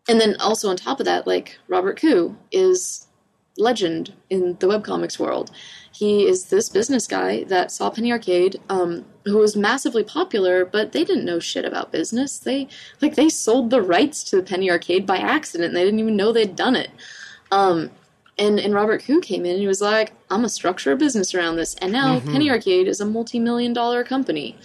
And 0.07 0.21
then 0.21 0.38
also 0.39 0.69
on 0.69 0.77
top 0.77 1.01
of 1.01 1.05
that, 1.05 1.27
like, 1.27 1.60
Robert 1.67 1.99
Khoo 1.99 2.36
is 2.51 3.07
legend 3.57 4.13
in 4.29 4.55
the 4.60 4.67
webcomics 4.67 5.19
world. 5.19 5.51
He 5.97 6.27
is 6.27 6.45
this 6.45 6.69
business 6.69 7.07
guy 7.07 7.43
that 7.45 7.71
saw 7.71 7.89
Penny 7.89 8.12
Arcade, 8.12 8.60
um, 8.69 9.03
who 9.25 9.38
was 9.38 9.55
massively 9.55 10.03
popular, 10.03 10.63
but 10.63 10.91
they 10.91 11.03
didn't 11.03 11.25
know 11.25 11.39
shit 11.39 11.65
about 11.65 11.91
business. 11.91 12.38
They 12.38 12.67
like 13.01 13.15
they 13.15 13.29
sold 13.29 13.71
the 13.71 13.81
rights 13.81 14.23
to 14.25 14.36
the 14.36 14.43
Penny 14.43 14.69
Arcade 14.69 15.08
by 15.08 15.17
accident. 15.17 15.73
They 15.73 15.83
didn't 15.83 16.00
even 16.00 16.15
know 16.15 16.31
they'd 16.31 16.56
done 16.56 16.75
it. 16.75 16.91
Um, 17.52 17.89
And 18.39 18.60
and 18.60 18.71
Robert 18.75 19.02
Khoo 19.02 19.19
came 19.19 19.43
in 19.45 19.54
and 19.54 19.60
he 19.60 19.65
was 19.65 19.81
like, 19.81 20.12
I'm 20.29 20.37
gonna 20.41 20.50
structure 20.50 20.91
a 20.91 20.95
business 20.95 21.33
around 21.33 21.56
this. 21.56 21.73
And 21.81 21.91
now 21.91 22.19
Mhm. 22.19 22.31
Penny 22.31 22.52
Arcade 22.52 22.87
is 22.87 23.02
a 23.02 23.06
multi-million 23.06 23.73
dollar 23.73 24.04
company. 24.04 24.56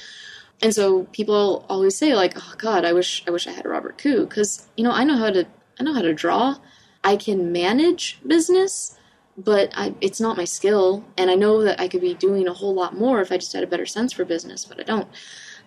And 0.60 0.74
so 0.74 1.04
people 1.12 1.64
always 1.70 1.96
say 1.96 2.14
like, 2.14 2.34
"Oh 2.36 2.52
God, 2.58 2.84
I 2.84 2.92
wish 2.92 3.10
I 3.26 3.30
wish 3.30 3.46
I 3.46 3.52
had 3.52 3.64
a 3.64 3.70
Robert 3.70 3.96
Khoo," 3.96 4.28
because 4.28 4.66
you 4.76 4.84
know 4.84 4.92
I 5.00 5.04
know 5.04 5.16
how 5.16 5.30
to 5.30 5.46
I 5.80 5.84
know 5.84 5.94
how 5.94 6.02
to 6.02 6.12
draw. 6.12 6.56
I 7.02 7.16
can 7.16 7.50
manage 7.50 8.04
business, 8.34 8.94
but 9.36 9.70
I, 9.74 9.94
it's 10.00 10.20
not 10.20 10.36
my 10.36 10.44
skill, 10.44 11.04
and 11.16 11.30
I 11.30 11.34
know 11.34 11.62
that 11.62 11.80
I 11.80 11.88
could 11.88 12.00
be 12.00 12.14
doing 12.14 12.48
a 12.48 12.52
whole 12.52 12.74
lot 12.74 12.96
more 12.96 13.20
if 13.20 13.32
I 13.32 13.38
just 13.38 13.52
had 13.52 13.62
a 13.62 13.66
better 13.66 13.86
sense 13.86 14.12
for 14.12 14.24
business, 14.24 14.64
but 14.64 14.78
I 14.80 14.82
don't. 14.82 15.08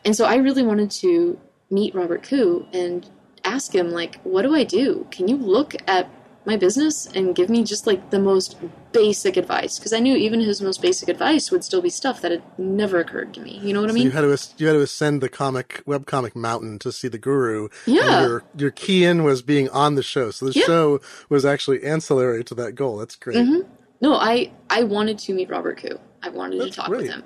And 0.03 0.15
so 0.15 0.25
I 0.25 0.35
really 0.35 0.63
wanted 0.63 0.91
to 0.91 1.39
meet 1.71 1.95
Robert 1.95 2.23
Khoo 2.23 2.67
and 2.73 3.09
ask 3.43 3.73
him 3.73 3.91
like, 3.91 4.21
"What 4.23 4.43
do 4.43 4.55
I 4.55 4.63
do? 4.63 5.07
Can 5.11 5.27
you 5.27 5.37
look 5.37 5.75
at 5.87 6.09
my 6.45 6.57
business 6.57 7.07
and 7.15 7.35
give 7.35 7.49
me 7.49 7.63
just 7.63 7.87
like 7.87 8.09
the 8.11 8.19
most 8.19 8.57
basic 8.91 9.37
advice?" 9.37 9.77
Because 9.79 9.93
I 9.93 9.99
knew 9.99 10.15
even 10.15 10.39
his 10.41 10.61
most 10.61 10.81
basic 10.81 11.09
advice 11.09 11.51
would 11.51 11.63
still 11.63 11.81
be 11.81 11.89
stuff 11.89 12.21
that 12.21 12.31
had 12.31 12.43
never 12.57 12.99
occurred 12.99 13.33
to 13.35 13.41
me. 13.41 13.59
You 13.63 13.73
know 13.73 13.81
what 13.81 13.89
I 13.89 13.93
mean? 13.93 14.03
you 14.03 14.11
had 14.11 14.21
to 14.21 14.37
you 14.57 14.67
had 14.67 14.73
to 14.73 14.81
ascend 14.81 15.21
the 15.21 15.29
comic 15.29 15.81
webcomic 15.87 16.35
mountain 16.35 16.79
to 16.79 16.91
see 16.91 17.07
the 17.07 17.17
guru. 17.17 17.69
Yeah. 17.85 18.01
And 18.21 18.29
your 18.29 18.43
your 18.57 18.71
key 18.71 19.03
in 19.05 19.23
was 19.23 19.41
being 19.41 19.69
on 19.69 19.95
the 19.95 20.03
show. 20.03 20.31
So 20.31 20.45
the 20.47 20.53
Yeah. 20.53 20.65
show 20.65 21.01
was 21.29 21.45
actually 21.45 21.83
ancillary 21.83 22.43
to 22.45 22.55
that 22.55 22.73
goal. 22.75 22.97
That's 22.97 23.15
great. 23.15 23.37
Mhm. 23.37 23.65
No, 24.01 24.15
I 24.15 24.51
I 24.69 24.83
wanted 24.83 25.17
to 25.19 25.33
meet 25.33 25.49
Robert 25.49 25.79
Khoo. 25.79 25.97
I 26.21 26.29
wanted 26.29 26.59
That's 26.59 26.71
to 26.71 26.75
talk 26.81 26.87
great. 26.89 27.01
with 27.03 27.11
him. 27.11 27.23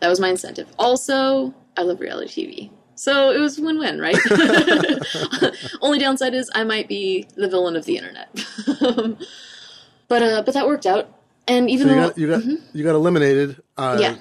That 0.00 0.08
was 0.08 0.20
my 0.20 0.28
incentive. 0.28 0.66
Also, 0.78 1.54
I 1.76 1.82
love 1.82 2.00
reality 2.00 2.28
TV. 2.46 2.70
So 2.94 3.30
it 3.30 3.38
was 3.38 3.58
win-win, 3.58 3.98
right? 3.98 4.16
Only 5.80 5.98
downside 5.98 6.34
is 6.34 6.50
I 6.54 6.64
might 6.64 6.88
be 6.88 7.26
the 7.36 7.48
villain 7.48 7.76
of 7.76 7.84
the 7.84 7.96
internet. 7.96 8.28
but 10.08 10.22
uh 10.22 10.42
but 10.44 10.54
that 10.54 10.66
worked 10.66 10.86
out. 10.86 11.08
And 11.48 11.68
even 11.68 11.88
So 11.88 11.94
you 11.94 12.00
though 12.00 12.08
got 12.08 12.18
you 12.18 12.28
got 12.28 12.74
you 12.74 12.84
got 12.84 12.94
eliminated. 12.94 13.62
Uh, 13.76 13.98
Yeah. 14.00 14.16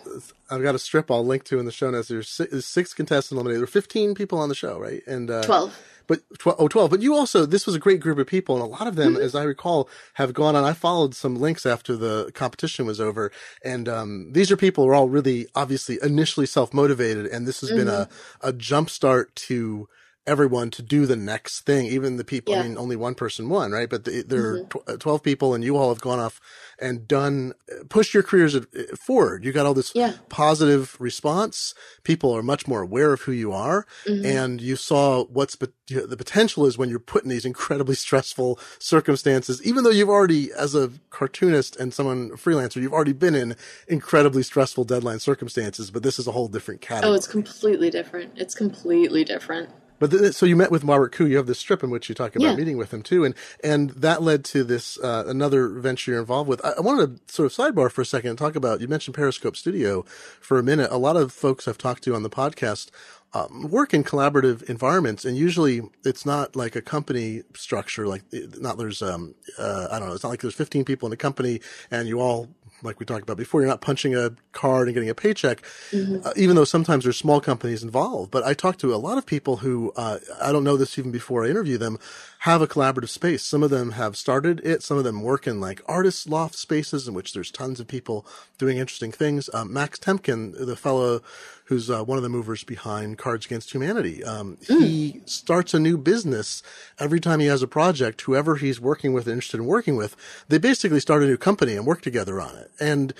I've 0.49 0.63
got 0.63 0.75
a 0.75 0.79
strip 0.79 1.09
I'll 1.11 1.25
link 1.25 1.43
to 1.45 1.59
in 1.59 1.65
the 1.65 1.71
show 1.71 1.89
notes. 1.91 2.07
There's 2.09 2.27
six, 2.27 2.51
there's 2.51 2.65
six 2.65 2.93
contestants 2.93 3.31
eliminated. 3.31 3.57
There 3.59 3.63
were 3.63 3.67
15 3.67 4.15
people 4.15 4.37
on 4.39 4.49
the 4.49 4.55
show, 4.55 4.77
right? 4.79 5.01
And 5.07 5.29
uh, 5.31 5.43
12. 5.43 5.79
But 6.11 6.19
tw- 6.39 6.59
oh, 6.61 6.67
12. 6.67 6.89
But 6.91 7.01
you 7.01 7.15
also, 7.15 7.45
this 7.45 7.65
was 7.65 7.75
a 7.75 7.79
great 7.85 8.01
group 8.05 8.17
of 8.19 8.27
people, 8.27 8.53
and 8.55 8.63
a 8.63 8.67
lot 8.77 8.87
of 8.87 8.95
them, 8.95 9.13
Mm-hmm. 9.13 9.23
as 9.27 9.33
I 9.33 9.43
recall, 9.43 9.87
have 10.15 10.33
gone 10.33 10.55
on. 10.57 10.63
I 10.63 10.73
followed 10.73 11.15
some 11.15 11.35
links 11.45 11.65
after 11.65 11.93
the 12.05 12.31
competition 12.33 12.85
was 12.85 12.99
over, 12.99 13.31
and 13.63 13.87
um, 13.87 14.11
these 14.33 14.51
are 14.51 14.57
people 14.65 14.83
who 14.83 14.89
are 14.91 14.95
all 14.99 15.09
really, 15.17 15.47
obviously, 15.55 15.95
initially 16.03 16.45
self 16.57 16.73
motivated, 16.73 17.25
and 17.27 17.47
this 17.47 17.61
has 17.61 17.69
been 17.71 17.87
a 17.87 18.01
Mm-hmm. 18.01 18.47
a 18.49 18.51
jump 18.53 18.89
start 18.89 19.33
to 19.49 19.87
everyone 20.27 20.69
to 20.71 20.81
do 20.83 21.05
the 21.05 21.15
next 21.15 21.61
thing. 21.61 21.87
Even 21.87 22.17
the 22.17 22.23
people, 22.23 22.53
I 22.53 22.57
Yeah. 22.57 22.61
Mm-hmm. 22.63 22.69
mean, 22.69 22.77
only 22.77 22.95
one 22.95 23.15
person 23.15 23.49
won, 23.49 23.71
right? 23.71 23.89
But 23.89 24.05
the, 24.05 24.23
there 24.27 24.53
are 24.53 24.59
tw- 24.69 24.87
uh, 24.89 24.97
12 24.97 25.23
people, 25.23 25.53
and 25.53 25.63
you 25.63 25.77
all 25.77 25.89
have 25.89 26.01
gone 26.01 26.19
off 26.19 26.39
and 26.79 27.07
done, 27.07 27.53
pushed 27.89 28.13
your 28.13 28.23
careers 28.23 28.55
uh, 28.55 28.61
forward. 28.99 29.43
You 29.43 29.51
got 29.51 29.65
all 29.65 29.73
this 29.73 29.91
Yeah. 29.95 30.13
positive 30.29 30.95
response. 30.99 31.73
People 32.03 32.31
are 32.35 32.43
much 32.43 32.67
more 32.67 32.81
aware 32.81 33.13
of 33.13 33.21
who 33.21 33.31
you 33.31 33.51
are, 33.51 33.85
Mm-hmm. 34.05 34.25
and 34.25 34.61
you 34.61 34.75
saw 34.75 35.23
what's 35.25 35.57
you 35.89 35.97
know, 35.97 36.05
the 36.05 36.17
potential 36.17 36.65
is 36.65 36.77
when 36.77 36.89
you're 36.89 36.99
put 36.99 37.23
in 37.23 37.29
these 37.29 37.45
incredibly 37.45 37.95
stressful 38.05 38.59
circumstances. 38.79 39.61
Even 39.63 39.83
though 39.83 39.89
you've 39.89 40.09
already, 40.09 40.51
as 40.53 40.75
a 40.75 40.91
cartoonist 41.09 41.75
and 41.77 41.93
someone 41.93 42.29
freelancer, 42.31 42.81
you've 42.81 42.93
already 42.93 43.13
been 43.13 43.35
in 43.35 43.55
incredibly 43.87 44.43
stressful 44.43 44.83
deadline 44.83 45.19
circumstances. 45.19 45.89
But 45.91 46.03
this 46.03 46.19
is 46.19 46.27
a 46.27 46.31
whole 46.31 46.47
different 46.47 46.81
category. 46.81 47.11
Oh, 47.11 47.15
it's 47.15 47.27
completely 47.27 47.89
different. 47.89 48.33
It's 48.35 48.53
completely 48.53 49.23
different. 49.23 49.69
But 50.01 50.11
th- 50.11 50.33
so 50.33 50.45
you 50.45 50.55
met 50.57 50.71
with 50.71 50.83
Robert 50.83 51.13
Khoo. 51.13 51.29
You 51.29 51.37
have 51.37 51.47
this 51.47 51.59
strip 51.59 51.83
in 51.83 51.89
which 51.91 52.09
you 52.09 52.15
talk 52.15 52.35
about 52.35 52.45
Yeah. 52.49 52.55
meeting 52.55 52.75
with 52.75 52.93
him 52.93 53.03
too, 53.03 53.23
and 53.23 53.35
and 53.63 53.91
that 53.91 54.21
led 54.21 54.43
to 54.45 54.63
this 54.65 54.97
uh, 54.99 55.23
another 55.27 55.69
venture 55.69 56.11
you're 56.11 56.19
involved 56.19 56.49
with. 56.49 56.59
I, 56.65 56.71
I 56.71 56.81
wanted 56.81 57.25
to 57.27 57.33
sort 57.33 57.45
of 57.45 57.53
sidebar 57.57 57.89
for 57.91 58.01
a 58.01 58.05
second 58.05 58.31
and 58.31 58.39
talk 58.39 58.55
about. 58.57 58.81
You 58.81 58.87
mentioned 58.89 59.15
Periscope 59.15 59.55
Studio 59.55 60.01
for 60.41 60.59
a 60.59 60.63
minute. 60.63 60.89
A 60.91 60.97
lot 60.97 61.15
of 61.15 61.31
folks 61.31 61.67
I've 61.67 61.77
talked 61.77 62.03
to 62.05 62.15
on 62.15 62.23
the 62.23 62.29
podcast 62.29 62.89
um, 63.33 63.69
work 63.69 63.93
in 63.93 64.03
collaborative 64.03 64.63
environments, 64.69 65.23
and 65.23 65.37
usually 65.37 65.81
it's 66.03 66.25
not 66.25 66.55
like 66.55 66.75
a 66.75 66.81
company 66.81 67.43
structure. 67.55 68.07
Like 68.07 68.23
not 68.59 68.77
there's 68.77 69.01
um 69.01 69.35
uh, 69.59 69.87
I 69.91 69.99
don't 69.99 70.09
know. 70.09 70.15
It's 70.15 70.23
not 70.23 70.29
like 70.29 70.41
there's 70.41 70.55
15 70.55 70.83
people 70.83 71.07
in 71.07 71.13
a 71.13 71.17
company 71.17 71.61
and 71.91 72.07
you 72.09 72.19
all 72.19 72.49
like 72.83 72.99
we 72.99 73.05
talked 73.05 73.23
about 73.23 73.37
before, 73.37 73.61
you're 73.61 73.69
not 73.69 73.81
punching 73.81 74.15
a 74.15 74.31
card 74.51 74.87
and 74.87 74.93
getting 74.93 75.09
a 75.09 75.15
paycheck, 75.15 75.63
uh, 75.93 76.33
even 76.35 76.55
though 76.55 76.63
sometimes 76.65 77.03
there's 77.03 77.17
small 77.17 77.39
companies 77.41 77.83
involved. 77.83 78.31
But 78.31 78.43
I 78.43 78.53
talk 78.53 78.77
to 78.79 78.93
a 78.93 78.97
lot 78.97 79.17
of 79.17 79.25
people 79.25 79.57
who, 79.57 79.91
uh, 79.95 80.19
I 80.41 80.51
don't 80.51 80.63
know 80.63 80.77
this 80.77 80.97
even 80.97 81.11
before 81.11 81.45
I 81.45 81.49
interview 81.49 81.77
them, 81.77 81.99
have 82.41 82.61
a 82.61 82.67
collaborative 82.67 83.09
space. 83.09 83.43
Some 83.43 83.61
of 83.61 83.69
them 83.69 83.91
have 83.91 84.17
started 84.17 84.61
it. 84.65 84.81
Some 84.81 84.97
of 84.97 85.03
them 85.03 85.21
work 85.21 85.45
in 85.45 85.59
like 85.59 85.79
artist 85.85 86.27
loft 86.27 86.55
spaces 86.55 87.07
in 87.07 87.13
which 87.13 87.33
there's 87.33 87.51
tons 87.51 87.79
of 87.79 87.87
people 87.87 88.25
doing 88.57 88.79
interesting 88.79 89.11
things. 89.11 89.47
Um, 89.53 89.71
Max 89.71 89.99
Temkin, 89.99 90.53
the 90.65 90.75
fellow 90.75 91.21
who's 91.65 91.87
uh, 91.91 92.03
one 92.03 92.17
of 92.17 92.23
the 92.23 92.29
movers 92.29 92.63
behind 92.63 93.19
Cards 93.19 93.45
Against 93.45 93.71
Humanity, 93.73 94.23
um, 94.23 94.57
he 94.67 95.21
starts 95.25 95.75
a 95.75 95.79
new 95.79 95.99
business 95.99 96.63
every 96.97 97.19
time 97.19 97.41
he 97.41 97.45
has 97.45 97.61
a 97.61 97.67
project. 97.67 98.21
Whoever 98.21 98.55
he's 98.55 98.81
working 98.81 99.13
with, 99.13 99.27
interested 99.27 99.59
in 99.59 99.67
working 99.67 99.95
with, 99.95 100.15
they 100.47 100.57
basically 100.57 100.99
start 100.99 101.21
a 101.21 101.27
new 101.27 101.37
company 101.37 101.75
and 101.75 101.85
work 101.85 102.01
together 102.01 102.41
on 102.41 102.55
it. 102.55 102.71
And 102.79 103.13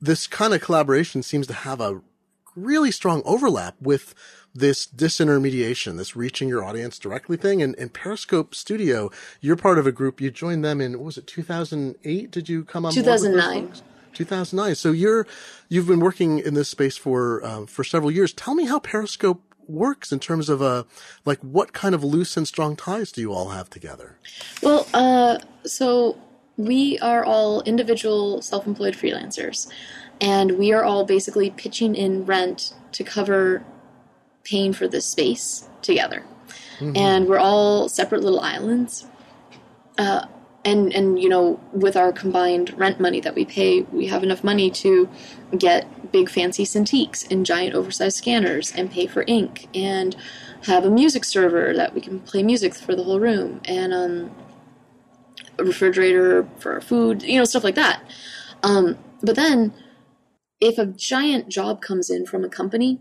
this 0.00 0.28
kind 0.28 0.54
of 0.54 0.60
collaboration 0.60 1.24
seems 1.24 1.48
to 1.48 1.54
have 1.54 1.80
a 1.80 2.02
really 2.54 2.92
strong 2.92 3.22
overlap 3.24 3.74
with 3.80 4.14
this 4.54 4.86
disintermediation, 4.86 5.96
this 5.96 6.16
reaching 6.16 6.48
your 6.48 6.64
audience 6.64 6.98
directly 6.98 7.36
thing. 7.36 7.62
And, 7.62 7.78
and 7.78 7.92
Periscope 7.92 8.54
Studio, 8.54 9.10
you're 9.40 9.56
part 9.56 9.78
of 9.78 9.86
a 9.86 9.92
group. 9.92 10.20
You 10.20 10.30
joined 10.30 10.64
them 10.64 10.80
in, 10.80 10.98
what 10.98 11.04
was 11.04 11.18
it, 11.18 11.26
2008? 11.26 12.30
Did 12.30 12.48
you 12.48 12.64
come 12.64 12.84
on 12.84 12.92
board 12.92 12.96
with 12.96 13.04
those 13.04 13.22
2009. 13.22 13.66
folks? 13.68 13.82
2009. 14.14 14.74
So 14.74 14.92
you're, 14.92 15.26
you've 15.68 15.86
been 15.86 16.00
working 16.00 16.40
in 16.40 16.54
this 16.54 16.68
space 16.68 16.96
for, 16.96 17.44
uh, 17.44 17.66
for 17.66 17.84
several 17.84 18.10
years. 18.10 18.32
Tell 18.32 18.54
me 18.54 18.66
how 18.66 18.80
Periscope 18.80 19.42
works 19.68 20.10
in 20.10 20.18
terms 20.18 20.48
of, 20.48 20.60
uh, 20.60 20.84
like 21.24 21.38
what 21.40 21.72
kind 21.72 21.94
of 21.94 22.02
loose 22.02 22.36
and 22.36 22.46
strong 22.46 22.74
ties 22.74 23.12
do 23.12 23.20
you 23.20 23.32
all 23.32 23.50
have 23.50 23.70
together? 23.70 24.18
Well, 24.62 24.86
uh, 24.92 25.38
so 25.64 26.18
we 26.56 26.98
are 26.98 27.24
all 27.24 27.62
individual 27.62 28.42
self 28.42 28.66
employed 28.66 28.94
freelancers, 28.94 29.70
and 30.20 30.58
we 30.58 30.72
are 30.72 30.82
all 30.82 31.04
basically 31.04 31.50
pitching 31.50 31.94
in 31.94 32.26
rent 32.26 32.74
to 32.92 33.04
cover 33.04 33.64
paying 34.50 34.72
for 34.72 34.88
this 34.88 35.06
space 35.06 35.68
together. 35.82 36.24
And 36.96 37.28
we're 37.28 37.38
all 37.38 37.88
separate 37.88 38.22
little 38.22 38.40
islands. 38.40 39.06
Uh, 39.98 40.26
and, 40.64 40.92
and, 40.94 41.22
you 41.22 41.28
know, 41.28 41.60
with 41.72 41.96
our 41.96 42.12
combined 42.12 42.76
rent 42.78 42.98
money 42.98 43.20
that 43.20 43.34
we 43.34 43.44
pay, 43.44 43.82
we 43.82 44.06
have 44.06 44.22
enough 44.22 44.42
money 44.42 44.70
to 44.70 45.08
get 45.56 46.12
big 46.12 46.28
fancy 46.28 46.64
Cintiqs 46.64 47.30
and 47.30 47.46
giant 47.46 47.74
oversized 47.74 48.16
scanners 48.16 48.72
and 48.74 48.90
pay 48.90 49.06
for 49.06 49.24
ink 49.26 49.68
and 49.74 50.16
have 50.64 50.84
a 50.84 50.90
music 50.90 51.24
server 51.24 51.72
that 51.74 51.94
we 51.94 52.00
can 52.00 52.20
play 52.20 52.42
music 52.42 52.74
for 52.74 52.94
the 52.94 53.04
whole 53.04 53.20
room 53.20 53.60
and 53.64 53.94
um, 53.94 54.30
a 55.58 55.64
refrigerator 55.64 56.48
for 56.58 56.72
our 56.74 56.80
food, 56.80 57.22
you 57.22 57.38
know, 57.38 57.44
stuff 57.44 57.64
like 57.64 57.76
that. 57.76 58.02
Um, 58.62 58.98
but 59.22 59.36
then, 59.36 59.72
if 60.60 60.78
a 60.78 60.86
giant 60.86 61.48
job 61.48 61.80
comes 61.80 62.10
in 62.10 62.26
from 62.26 62.44
a 62.44 62.48
company, 62.48 63.00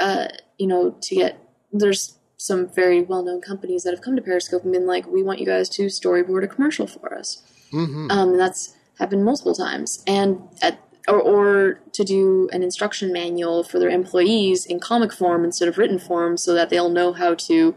uh, 0.00 0.28
you 0.58 0.66
know, 0.66 0.96
to 1.02 1.14
get 1.14 1.38
there's 1.72 2.16
some 2.36 2.68
very 2.68 3.02
well 3.02 3.22
known 3.22 3.40
companies 3.40 3.82
that 3.84 3.92
have 3.92 4.02
come 4.02 4.16
to 4.16 4.22
Periscope 4.22 4.62
and 4.64 4.72
been 4.72 4.86
like, 4.86 5.06
we 5.06 5.22
want 5.22 5.38
you 5.38 5.46
guys 5.46 5.68
to 5.70 5.86
storyboard 5.86 6.44
a 6.44 6.48
commercial 6.48 6.86
for 6.86 7.14
us. 7.14 7.42
Mm-hmm. 7.72 8.10
Um, 8.10 8.30
and 8.30 8.40
that's 8.40 8.74
happened 8.98 9.24
multiple 9.24 9.54
times. 9.54 10.02
And 10.06 10.42
at 10.62 10.80
or, 11.08 11.20
or 11.20 11.80
to 11.92 12.04
do 12.04 12.48
an 12.52 12.62
instruction 12.62 13.12
manual 13.12 13.62
for 13.62 13.78
their 13.78 13.90
employees 13.90 14.66
in 14.66 14.80
comic 14.80 15.12
form 15.12 15.44
instead 15.44 15.68
of 15.68 15.78
written 15.78 15.98
form 15.98 16.36
so 16.36 16.52
that 16.54 16.68
they'll 16.68 16.90
know 16.90 17.12
how 17.12 17.34
to, 17.34 17.74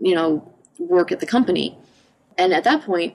you 0.00 0.14
know, 0.14 0.50
work 0.78 1.12
at 1.12 1.20
the 1.20 1.26
company. 1.26 1.76
And 2.38 2.52
at 2.52 2.64
that 2.64 2.82
point, 2.82 3.14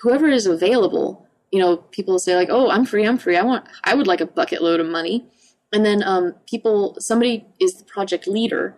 whoever 0.00 0.28
is 0.28 0.46
available, 0.46 1.26
you 1.50 1.58
know, 1.58 1.78
people 1.78 2.18
say 2.18 2.36
like, 2.36 2.50
"Oh, 2.50 2.70
I'm 2.70 2.84
free, 2.84 3.06
I'm 3.06 3.18
free. 3.18 3.36
I 3.36 3.42
want 3.42 3.66
I 3.84 3.94
would 3.94 4.06
like 4.06 4.20
a 4.20 4.26
bucket 4.26 4.62
load 4.62 4.80
of 4.80 4.86
money." 4.86 5.26
And 5.72 5.84
then 5.84 6.02
um, 6.02 6.34
people 6.48 6.96
somebody 6.98 7.44
is 7.60 7.74
the 7.74 7.84
project 7.84 8.26
leader 8.26 8.74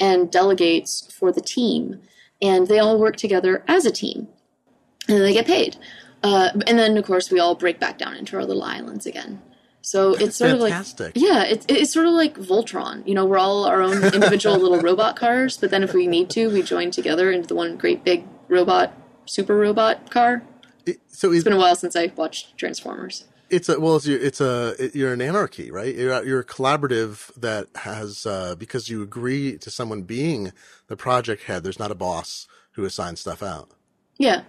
and 0.00 0.30
delegates 0.30 1.12
for 1.12 1.30
the 1.32 1.40
team, 1.40 2.00
and 2.40 2.66
they 2.66 2.78
all 2.78 2.98
work 2.98 3.16
together 3.16 3.62
as 3.68 3.86
a 3.86 3.92
team, 3.92 4.28
and 5.08 5.16
then 5.18 5.22
they 5.22 5.32
get 5.32 5.46
paid. 5.46 5.76
Uh, 6.22 6.50
and 6.66 6.78
then 6.78 6.96
of 6.96 7.04
course 7.04 7.30
we 7.30 7.38
all 7.40 7.54
break 7.54 7.78
back 7.78 7.98
down 7.98 8.14
into 8.16 8.36
our 8.36 8.44
little 8.44 8.62
islands 8.62 9.06
again. 9.06 9.40
So 9.84 10.14
it's 10.14 10.36
sort 10.36 10.52
fantastic. 10.52 11.16
of 11.16 11.22
like 11.22 11.28
yeah, 11.28 11.42
it's 11.44 11.66
it's 11.68 11.92
sort 11.92 12.06
of 12.06 12.12
like 12.12 12.36
Voltron. 12.36 13.06
You 13.06 13.14
know, 13.14 13.24
we're 13.24 13.38
all 13.38 13.64
our 13.64 13.82
own 13.82 14.02
individual 14.04 14.56
little 14.56 14.80
robot 14.88 15.16
cars, 15.16 15.56
but 15.56 15.70
then 15.70 15.82
if 15.82 15.92
we 15.92 16.06
need 16.06 16.30
to, 16.30 16.48
we 16.52 16.62
join 16.62 16.90
together 16.90 17.30
into 17.30 17.48
the 17.48 17.54
one 17.54 17.76
great 17.76 18.04
big 18.04 18.24
robot, 18.48 18.92
super 19.26 19.56
robot 19.56 20.10
car. 20.10 20.42
It- 20.86 21.00
so 21.08 21.30
It's 21.32 21.44
been 21.44 21.52
a 21.52 21.58
while 21.58 21.76
since 21.76 21.94
I 21.94 22.12
watched 22.16 22.56
Transformers. 22.56 23.24
It's 23.52 23.70
a 23.70 23.80
well 23.80 23.96
it's, 23.96 24.06
it's 24.08 24.42
a 24.42 24.76
it- 24.80 24.96
you're 24.96 25.14
an 25.14 25.22
anarchy 25.22 25.70
right 25.72 25.96
you're, 25.96 26.24
you're 26.26 26.40
a 26.40 26.46
collaborative 26.46 27.34
that 27.36 27.68
has 27.76 28.26
uh, 28.26 28.56
because 28.56 28.90
you 28.90 29.02
agree 29.02 29.58
to 29.58 29.70
someone 29.70 30.02
being 30.02 30.52
the 30.88 30.96
project 30.98 31.44
head 31.44 31.64
there's 31.64 31.80
not 31.80 31.92
a 31.92 31.96
boss 31.96 32.48
who 32.74 32.84
assigns 32.86 33.20
stuff 33.20 33.42
out 33.42 33.70
Yeah, 34.18 34.42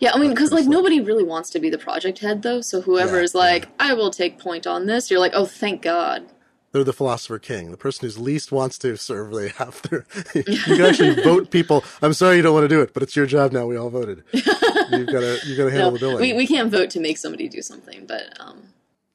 Yeah, 0.00 0.12
I 0.14 0.18
mean, 0.18 0.30
because 0.30 0.52
like 0.52 0.66
nobody 0.66 1.00
really 1.00 1.24
wants 1.24 1.50
to 1.50 1.60
be 1.60 1.70
the 1.70 1.78
project 1.78 2.20
head 2.20 2.42
though. 2.42 2.60
So 2.60 2.82
whoever 2.82 3.16
Yeah, 3.16 3.22
is 3.22 3.34
like, 3.34 3.68
I 3.80 3.94
will 3.94 4.10
take 4.10 4.38
point 4.38 4.66
on 4.66 4.86
this, 4.86 5.10
you're 5.10 5.20
like, 5.20 5.32
oh, 5.34 5.46
thank 5.46 5.82
God. 5.82 6.26
They're 6.72 6.84
the 6.84 6.92
philosopher 6.92 7.38
king, 7.38 7.70
the 7.70 7.76
person 7.78 8.04
who's 8.06 8.18
least 8.18 8.52
wants 8.52 8.76
to 8.78 8.96
serve. 8.96 9.32
They 9.32 9.48
have 9.56 9.80
their. 9.82 10.04
you 10.34 10.42
can 10.44 10.80
actually 10.82 11.14
vote 11.22 11.50
people. 11.50 11.82
I'm 12.02 12.12
sorry 12.12 12.36
you 12.36 12.42
don't 12.42 12.52
want 12.54 12.64
to 12.64 12.68
do 12.68 12.80
it, 12.82 12.92
but 12.92 13.02
it's 13.02 13.16
your 13.16 13.26
job 13.26 13.52
now. 13.52 13.66
We 13.66 13.76
all 13.76 13.90
voted. 13.90 14.22
You've 14.32 15.06
got 15.06 15.20
to 15.20 15.38
you 15.46 15.56
got 15.56 15.64
to 15.64 15.70
handle 15.70 15.90
No, 15.90 15.90
the 15.92 15.98
billing. 15.98 16.20
we 16.20 16.32
we 16.34 16.46
can't 16.46 16.70
vote 16.70 16.90
to 16.90 17.00
make 17.00 17.16
somebody 17.18 17.48
do 17.48 17.62
something, 17.62 18.04
but 18.06 18.22
um, 18.40 18.58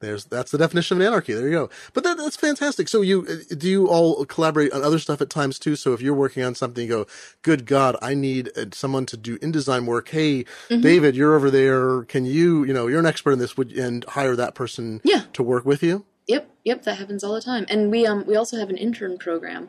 There's 0.00 0.24
that's 0.24 0.50
the 0.50 0.58
definition 0.58 1.00
of 1.00 1.06
anarchy. 1.06 1.32
There 1.32 1.46
you 1.46 1.52
go. 1.52 1.70
But 1.92 2.02
that, 2.04 2.16
that's 2.16 2.36
fantastic. 2.36 2.88
So 2.88 3.00
you 3.02 3.24
uh, 3.28 3.54
do 3.56 3.68
you 3.68 3.86
all 3.88 4.24
collaborate 4.26 4.72
on 4.72 4.82
other 4.82 4.98
stuff 4.98 5.20
at 5.20 5.30
times 5.30 5.58
too? 5.60 5.76
So 5.76 5.92
if 5.92 6.00
you're 6.00 6.14
working 6.14 6.42
on 6.42 6.54
something, 6.56 6.82
you 6.82 6.88
go, 6.88 7.06
good 7.42 7.66
God, 7.66 7.96
I 8.02 8.14
need 8.14 8.50
uh, 8.56 8.66
someone 8.72 9.06
to 9.06 9.16
do 9.16 9.38
InDesign 9.38 9.86
work. 9.86 10.08
Hey, 10.08 10.44
Mm-hmm. 10.68 10.80
David, 10.80 11.14
you're 11.16 11.34
over 11.36 11.50
there. 11.52 12.02
Can 12.04 12.24
you, 12.24 12.64
you 12.64 12.72
know, 12.72 12.86
you're 12.88 12.98
an 13.00 13.06
expert 13.06 13.32
in 13.32 13.38
this. 13.38 13.56
Would 13.56 13.72
and 13.72 14.04
hire 14.06 14.34
that 14.36 14.54
person 14.56 15.00
Yeah. 15.04 15.22
to 15.34 15.42
work 15.42 15.64
with 15.64 15.82
you? 15.82 16.04
Yep, 16.26 16.50
yep, 16.64 16.82
that 16.84 16.96
happens 16.98 17.22
all 17.22 17.34
the 17.34 17.40
time. 17.40 17.66
And 17.68 17.90
we 17.90 18.06
um 18.06 18.24
we 18.26 18.36
also 18.36 18.56
have 18.58 18.70
an 18.70 18.76
intern 18.78 19.18
program. 19.18 19.68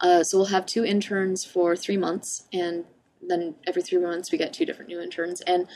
Uh, 0.00 0.24
so 0.24 0.38
we'll 0.38 0.46
have 0.46 0.66
two 0.66 0.84
interns 0.84 1.44
for 1.44 1.76
three 1.76 1.96
months, 1.96 2.46
and 2.52 2.84
then 3.20 3.54
every 3.66 3.82
three 3.82 3.98
months 3.98 4.32
we 4.32 4.38
get 4.38 4.52
two 4.52 4.66
different 4.66 4.88
new 4.88 5.00
interns. 5.00 5.40
And 5.42 5.68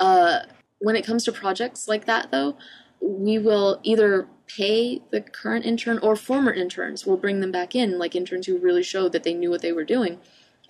uh, 0.00 0.40
when 0.78 0.96
it 0.96 1.04
comes 1.04 1.24
to 1.24 1.32
projects 1.32 1.86
like 1.86 2.06
that, 2.06 2.30
though, 2.30 2.56
we 3.00 3.38
will 3.38 3.80
either 3.82 4.26
pay 4.46 5.02
the 5.10 5.20
current 5.20 5.66
intern 5.66 5.98
or 5.98 6.16
former 6.16 6.52
interns. 6.52 7.04
We'll 7.06 7.18
bring 7.18 7.40
them 7.40 7.52
back 7.52 7.74
in, 7.74 7.98
like 7.98 8.16
interns 8.16 8.46
who 8.46 8.58
really 8.58 8.82
showed 8.82 9.12
that 9.12 9.22
they 9.22 9.34
knew 9.34 9.50
what 9.50 9.60
they 9.60 9.72
were 9.72 9.84
doing, 9.84 10.18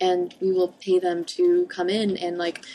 and 0.01 0.35
we 0.41 0.51
will 0.51 0.69
pay 0.81 0.99
them 0.99 1.23
to 1.25 1.65
come 1.67 1.89
in 1.89 2.17
and 2.17 2.37
like 2.37 2.65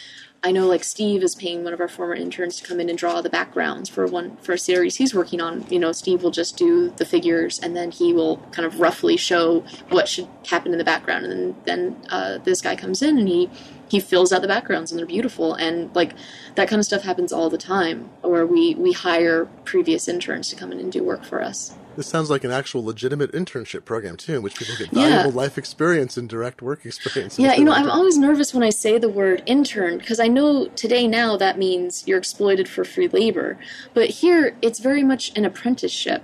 I 0.42 0.52
know 0.52 0.66
like 0.66 0.84
Steve 0.84 1.22
is 1.22 1.34
paying 1.34 1.64
one 1.64 1.74
of 1.74 1.80
our 1.80 1.88
former 1.88 2.14
interns 2.14 2.56
to 2.56 2.66
come 2.66 2.80
in 2.80 2.88
and 2.88 2.96
draw 2.96 3.20
the 3.20 3.28
backgrounds 3.28 3.90
for 3.90 4.06
one 4.06 4.36
for 4.38 4.52
a 4.52 4.58
series 4.58 4.96
he's 4.96 5.14
working 5.14 5.38
on. 5.40 5.66
You 5.68 5.78
know, 5.78 5.92
Steve 5.92 6.22
will 6.22 6.30
just 6.30 6.56
do 6.56 6.90
the 6.96 7.04
figures 7.04 7.58
and 7.58 7.76
then 7.76 7.90
he 7.90 8.14
will 8.14 8.38
kind 8.50 8.64
of 8.64 8.80
roughly 8.80 9.18
show 9.18 9.60
what 9.90 10.08
should 10.08 10.28
happen 10.46 10.72
in 10.72 10.78
the 10.78 10.84
background, 10.84 11.26
and 11.26 11.32
then 11.32 11.56
then 11.64 12.02
uh, 12.08 12.38
this 12.38 12.62
guy 12.62 12.74
comes 12.74 13.02
in 13.02 13.18
and 13.18 13.28
he 13.28 13.50
he 13.90 14.00
fills 14.00 14.32
out 14.32 14.40
the 14.40 14.48
backgrounds 14.48 14.90
and 14.90 14.98
they're 14.98 15.06
beautiful 15.06 15.54
and 15.54 15.94
like 15.94 16.14
that 16.54 16.68
kind 16.68 16.78
of 16.78 16.86
stuff 16.86 17.02
happens 17.02 17.32
all 17.32 17.50
the 17.50 17.58
time 17.58 18.08
where 18.22 18.46
we 18.46 18.74
we 18.76 18.92
hire 18.92 19.46
previous 19.64 20.08
interns 20.08 20.48
to 20.48 20.56
come 20.56 20.72
in 20.72 20.80
and 20.80 20.90
do 20.90 21.04
work 21.04 21.24
for 21.24 21.42
us. 21.42 21.74
This 22.00 22.06
sounds 22.06 22.30
like 22.30 22.44
an 22.44 22.50
actual 22.50 22.82
legitimate 22.82 23.30
internship 23.32 23.84
program 23.84 24.16
too, 24.16 24.36
in 24.36 24.42
which 24.42 24.54
people 24.54 24.74
get 24.78 24.88
Yeah. 24.90 25.10
valuable 25.10 25.32
life 25.32 25.58
experience 25.58 26.16
and 26.16 26.30
direct 26.30 26.62
work 26.62 26.86
experience. 26.86 27.38
Yeah, 27.38 27.54
you 27.56 27.62
know, 27.62 27.72
I'm 27.72 27.90
always 27.90 28.16
nervous 28.16 28.54
when 28.54 28.62
I 28.62 28.70
say 28.70 28.96
the 28.96 29.10
word 29.10 29.42
intern 29.44 29.98
because 29.98 30.18
I 30.18 30.26
know 30.26 30.68
today 30.68 31.06
now 31.06 31.36
that 31.36 31.58
means 31.58 32.04
you're 32.06 32.16
exploited 32.16 32.70
for 32.70 32.86
free 32.86 33.08
labor. 33.08 33.58
But 33.92 34.08
here, 34.08 34.56
it's 34.62 34.78
very 34.78 35.04
much 35.04 35.30
an 35.36 35.44
apprenticeship. 35.44 36.22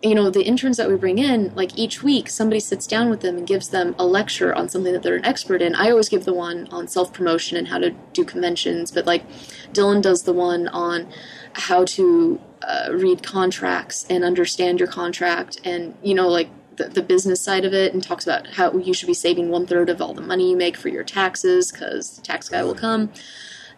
You 0.00 0.14
know, 0.14 0.30
the 0.30 0.44
interns 0.44 0.76
that 0.76 0.88
we 0.88 0.94
bring 0.94 1.18
in, 1.18 1.50
like 1.56 1.76
each 1.76 2.04
week, 2.04 2.30
somebody 2.30 2.60
sits 2.60 2.86
down 2.86 3.10
with 3.10 3.22
them 3.22 3.36
and 3.36 3.48
gives 3.48 3.70
them 3.70 3.96
a 3.98 4.06
lecture 4.06 4.54
on 4.54 4.68
something 4.68 4.92
that 4.92 5.02
they're 5.02 5.16
an 5.16 5.24
expert 5.24 5.60
in. 5.60 5.74
I 5.74 5.90
always 5.90 6.08
give 6.08 6.24
the 6.24 6.34
one 6.34 6.68
on 6.70 6.86
self 6.86 7.12
promotion 7.12 7.56
and 7.56 7.66
how 7.66 7.78
to 7.78 7.90
do 8.12 8.24
conventions, 8.24 8.92
but 8.92 9.06
like 9.06 9.24
Dylan 9.72 10.02
does 10.02 10.22
the 10.22 10.32
one 10.32 10.68
on 10.68 11.08
how 11.54 11.84
to 11.84 12.38
uh, 12.62 12.88
read 12.92 13.22
contracts 13.22 14.06
and 14.08 14.24
understand 14.24 14.78
your 14.78 14.88
contract 14.88 15.60
and, 15.64 15.94
you 16.02 16.14
know, 16.14 16.28
like 16.28 16.48
the, 16.76 16.88
the 16.88 17.02
business 17.02 17.40
side 17.40 17.64
of 17.64 17.72
it 17.72 17.92
and 17.92 18.02
talks 18.02 18.24
about 18.26 18.46
how 18.46 18.72
you 18.76 18.94
should 18.94 19.06
be 19.06 19.14
saving 19.14 19.48
one 19.48 19.66
third 19.66 19.88
of 19.88 20.00
all 20.00 20.14
the 20.14 20.22
money 20.22 20.50
you 20.50 20.56
make 20.56 20.76
for 20.76 20.88
your 20.88 21.04
taxes 21.04 21.72
because 21.72 22.16
the 22.16 22.22
tax 22.22 22.48
guy 22.48 22.62
will 22.62 22.74
come. 22.74 23.10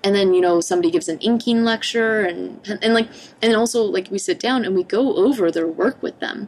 And 0.04 0.14
then 0.14 0.32
you 0.32 0.40
know 0.40 0.60
somebody 0.60 0.92
gives 0.92 1.08
an 1.08 1.18
inking 1.18 1.64
lecture 1.64 2.20
and 2.20 2.60
and 2.80 2.94
like 2.94 3.08
and 3.42 3.56
also 3.56 3.82
like 3.82 4.08
we 4.12 4.18
sit 4.18 4.38
down 4.38 4.64
and 4.64 4.76
we 4.76 4.84
go 4.84 5.16
over 5.16 5.50
their 5.50 5.66
work 5.66 6.00
with 6.00 6.20
them, 6.20 6.46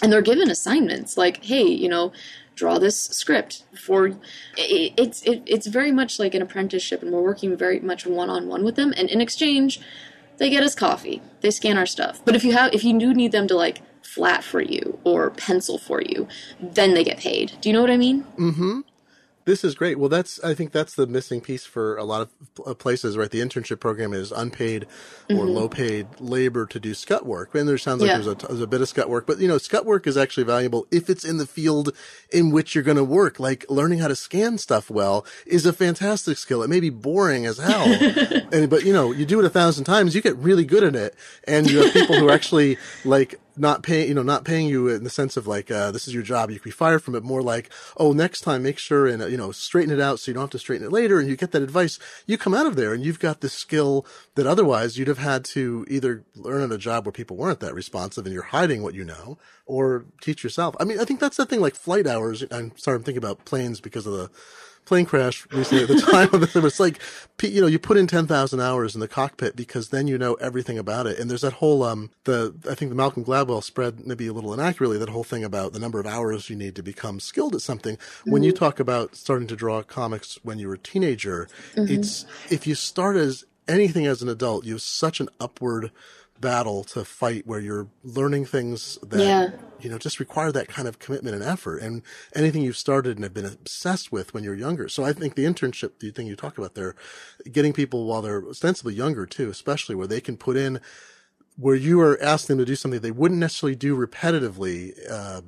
and 0.00 0.10
they're 0.10 0.22
given 0.22 0.50
assignments 0.50 1.18
like 1.18 1.44
hey 1.44 1.64
you 1.64 1.86
know 1.86 2.12
draw 2.54 2.78
this 2.78 2.98
script 2.98 3.64
for 3.78 4.06
it, 4.06 4.18
it's 4.56 5.22
it, 5.24 5.42
it's 5.44 5.66
very 5.66 5.92
much 5.92 6.18
like 6.18 6.34
an 6.34 6.40
apprenticeship 6.40 7.02
and 7.02 7.12
we're 7.12 7.20
working 7.20 7.54
very 7.54 7.78
much 7.80 8.06
one 8.06 8.30
on 8.30 8.48
one 8.48 8.64
with 8.64 8.76
them. 8.76 8.94
And 8.96 9.10
in 9.10 9.20
exchange 9.20 9.78
they 10.38 10.50
get 10.50 10.62
us 10.62 10.74
coffee. 10.74 11.22
They 11.40 11.50
scan 11.50 11.78
our 11.78 11.86
stuff. 11.86 12.20
But 12.24 12.34
if 12.34 12.44
you 12.44 12.52
have 12.52 12.72
if 12.74 12.84
you 12.84 12.98
do 12.98 13.14
need 13.14 13.32
them 13.32 13.46
to 13.48 13.56
like 13.56 13.82
flat 14.02 14.44
for 14.44 14.60
you 14.60 14.98
or 15.04 15.30
pencil 15.30 15.78
for 15.78 16.02
you 16.02 16.28
then 16.60 16.94
they 16.94 17.04
get 17.04 17.18
paid. 17.18 17.52
Do 17.60 17.68
you 17.68 17.72
know 17.72 17.80
what 17.80 17.90
i 17.90 17.96
mean 17.96 18.24
mm-hmm. 18.36 18.80
This 19.44 19.64
is 19.64 19.74
great. 19.74 19.98
Well, 19.98 20.08
that's 20.08 20.42
I 20.44 20.54
think 20.54 20.70
that's 20.70 20.94
the 20.94 21.06
missing 21.06 21.40
piece 21.40 21.64
for 21.64 21.96
a 21.96 22.04
lot 22.04 22.28
of 22.64 22.78
places, 22.78 23.16
right? 23.16 23.30
The 23.30 23.40
internship 23.40 23.80
program 23.80 24.12
is 24.12 24.30
unpaid 24.30 24.86
or 25.30 25.46
low 25.46 25.68
paid 25.68 26.06
labor 26.20 26.64
to 26.66 26.78
do 26.78 26.94
scut 26.94 27.26
work. 27.26 27.54
And 27.54 27.68
there 27.68 27.76
sounds 27.78 28.00
like 28.02 28.10
Mm-hmm. 28.10 28.20
Yeah. 28.20 28.24
there's 28.34 28.44
a 28.44 28.46
there's 28.46 28.60
a 28.60 28.66
bit 28.66 28.80
of 28.80 28.88
scut 28.88 29.08
work, 29.10 29.26
but 29.26 29.38
you 29.40 29.48
know, 29.48 29.58
scut 29.58 29.84
work 29.84 30.06
is 30.06 30.16
actually 30.16 30.44
valuable 30.44 30.86
if 30.90 31.10
it's 31.10 31.24
in 31.24 31.38
the 31.38 31.46
field 31.46 31.90
in 32.32 32.50
which 32.50 32.74
you're 32.74 32.84
going 32.84 32.96
to 32.96 33.04
work. 33.04 33.40
Like 33.40 33.64
learning 33.68 33.98
how 33.98 34.08
to 34.08 34.16
scan 34.16 34.58
stuff 34.58 34.90
well 34.90 35.26
is 35.46 35.66
a 35.66 35.72
fantastic 35.72 36.38
skill. 36.38 36.62
It 36.62 36.70
may 36.70 36.80
be 36.80 36.90
boring 36.90 37.44
as 37.46 37.58
hell, 37.58 37.86
and 38.52 38.70
but 38.70 38.84
you 38.84 38.92
know, 38.92 39.10
you 39.12 39.26
do 39.26 39.40
it 39.40 39.44
a 39.44 39.50
thousand 39.50 39.84
times, 39.84 40.14
you 40.14 40.20
get 40.22 40.36
really 40.36 40.64
good 40.64 40.84
at 40.84 40.94
it, 40.94 41.14
and 41.48 41.68
you 41.70 41.82
have 41.82 41.92
people 41.92 42.16
who 42.16 42.28
are 42.28 42.32
actually 42.32 42.76
like 43.04 43.40
not 43.56 43.82
paying, 43.82 44.08
you 44.08 44.14
know, 44.14 44.22
not 44.22 44.44
paying 44.44 44.68
you 44.68 44.88
in 44.88 45.04
the 45.04 45.10
sense 45.10 45.36
of 45.36 45.46
like, 45.46 45.70
uh, 45.70 45.90
this 45.90 46.08
is 46.08 46.14
your 46.14 46.22
job. 46.22 46.50
You 46.50 46.56
could 46.58 46.64
be 46.64 46.70
fired 46.70 47.02
from 47.02 47.14
it 47.14 47.22
more 47.22 47.42
like, 47.42 47.70
oh, 47.96 48.12
next 48.12 48.40
time 48.40 48.62
make 48.62 48.78
sure 48.78 49.06
and, 49.06 49.22
uh, 49.22 49.26
you 49.26 49.36
know, 49.36 49.52
straighten 49.52 49.92
it 49.92 50.00
out 50.00 50.20
so 50.20 50.30
you 50.30 50.34
don't 50.34 50.44
have 50.44 50.50
to 50.50 50.58
straighten 50.58 50.86
it 50.86 50.92
later. 50.92 51.20
And 51.20 51.28
you 51.28 51.36
get 51.36 51.52
that 51.52 51.62
advice. 51.62 51.98
You 52.26 52.38
come 52.38 52.54
out 52.54 52.66
of 52.66 52.76
there 52.76 52.92
and 52.92 53.04
you've 53.04 53.20
got 53.20 53.40
this 53.40 53.52
skill 53.52 54.06
that 54.34 54.46
otherwise 54.46 54.98
you'd 54.98 55.08
have 55.08 55.18
had 55.18 55.44
to 55.46 55.86
either 55.88 56.24
learn 56.34 56.62
at 56.62 56.72
a 56.72 56.78
job 56.78 57.04
where 57.04 57.12
people 57.12 57.36
weren't 57.36 57.60
that 57.60 57.74
responsive 57.74 58.24
and 58.24 58.32
you're 58.32 58.42
hiding 58.42 58.82
what 58.82 58.94
you 58.94 59.04
know 59.04 59.38
or 59.66 60.04
teach 60.20 60.42
yourself. 60.42 60.74
I 60.80 60.84
mean, 60.84 60.98
I 60.98 61.04
think 61.04 61.20
that's 61.20 61.36
the 61.36 61.46
thing 61.46 61.60
like 61.60 61.74
flight 61.74 62.06
hours. 62.06 62.44
I'm 62.50 62.76
sorry, 62.76 62.96
I'm 62.96 63.04
thinking 63.04 63.22
about 63.22 63.44
planes 63.44 63.80
because 63.80 64.06
of 64.06 64.12
the, 64.12 64.30
plane 64.84 65.06
crash 65.06 65.46
recently 65.52 65.84
at 65.84 65.88
the 65.88 66.00
time 66.10 66.28
of 66.32 66.40
this. 66.40 66.56
It's 66.56 66.80
like, 66.80 66.98
you 67.42 67.60
know, 67.60 67.66
you 67.66 67.78
put 67.78 67.96
in 67.96 68.06
10,000 68.06 68.60
hours 68.60 68.94
in 68.94 69.00
the 69.00 69.08
cockpit 69.08 69.56
because 69.56 69.88
then 69.88 70.06
you 70.06 70.18
know 70.18 70.34
everything 70.34 70.78
about 70.78 71.06
it. 71.06 71.18
And 71.18 71.30
there's 71.30 71.42
that 71.42 71.54
whole, 71.54 71.82
um, 71.82 72.10
the, 72.24 72.54
I 72.68 72.74
think 72.74 72.90
the 72.90 72.94
Malcolm 72.94 73.24
Gladwell 73.24 73.62
spread 73.62 74.06
maybe 74.06 74.26
a 74.26 74.32
little 74.32 74.52
inaccurately, 74.52 74.98
that 74.98 75.08
whole 75.08 75.24
thing 75.24 75.44
about 75.44 75.72
the 75.72 75.78
number 75.78 76.00
of 76.00 76.06
hours 76.06 76.50
you 76.50 76.56
need 76.56 76.74
to 76.76 76.82
become 76.82 77.20
skilled 77.20 77.54
at 77.54 77.62
something. 77.62 77.96
When 78.24 78.42
you 78.42 78.52
talk 78.52 78.80
about 78.80 79.16
starting 79.16 79.48
to 79.48 79.56
draw 79.56 79.82
comics 79.82 80.38
when 80.42 80.58
you 80.58 80.68
were 80.68 80.74
a 80.74 80.78
teenager, 80.78 81.48
it's, 81.76 82.24
if 82.50 82.66
you 82.66 82.74
start 82.74 83.16
as 83.16 83.44
anything 83.68 84.06
as 84.06 84.22
an 84.22 84.28
adult, 84.28 84.64
you 84.64 84.74
have 84.74 84.82
such 84.82 85.20
an 85.20 85.28
upward 85.40 85.90
battle 86.42 86.84
to 86.84 87.04
fight 87.06 87.46
where 87.46 87.60
you're 87.60 87.88
learning 88.04 88.44
things 88.44 88.98
that 89.02 89.20
Yeah. 89.20 89.50
you 89.80 89.88
know 89.88 89.96
just 89.96 90.20
require 90.20 90.52
that 90.52 90.68
kind 90.68 90.86
of 90.86 90.98
commitment 90.98 91.34
and 91.34 91.42
effort. 91.44 91.78
And 91.78 92.02
anything 92.34 92.62
you've 92.62 92.76
started 92.76 93.16
and 93.16 93.24
have 93.24 93.32
been 93.32 93.46
obsessed 93.46 94.12
with 94.12 94.34
when 94.34 94.44
you're 94.44 94.54
younger. 94.66 94.86
So 94.88 95.04
i 95.04 95.12
think 95.14 95.34
the 95.36 95.44
internship 95.46 95.92
the 96.00 96.10
thing 96.10 96.26
you 96.26 96.36
talk 96.36 96.58
about 96.58 96.74
there 96.74 96.94
getting 97.50 97.72
people 97.72 98.04
while 98.04 98.20
they're 98.20 98.44
ostensibly 98.46 98.92
younger 98.94 99.24
too 99.24 99.48
especially 99.48 99.94
where 99.94 100.06
they 100.06 100.20
can 100.20 100.36
put 100.36 100.56
in 100.58 100.80
where 101.56 101.74
you 101.74 102.00
are 102.00 102.20
asking 102.22 102.56
them 102.56 102.64
to 102.66 102.70
do 102.72 102.76
something 102.76 103.00
they 103.00 103.10
wouldn't 103.10 103.40
necessarily 103.40 103.76
do 103.76 103.96
repetitively 103.96 104.92
uh, 105.10 105.40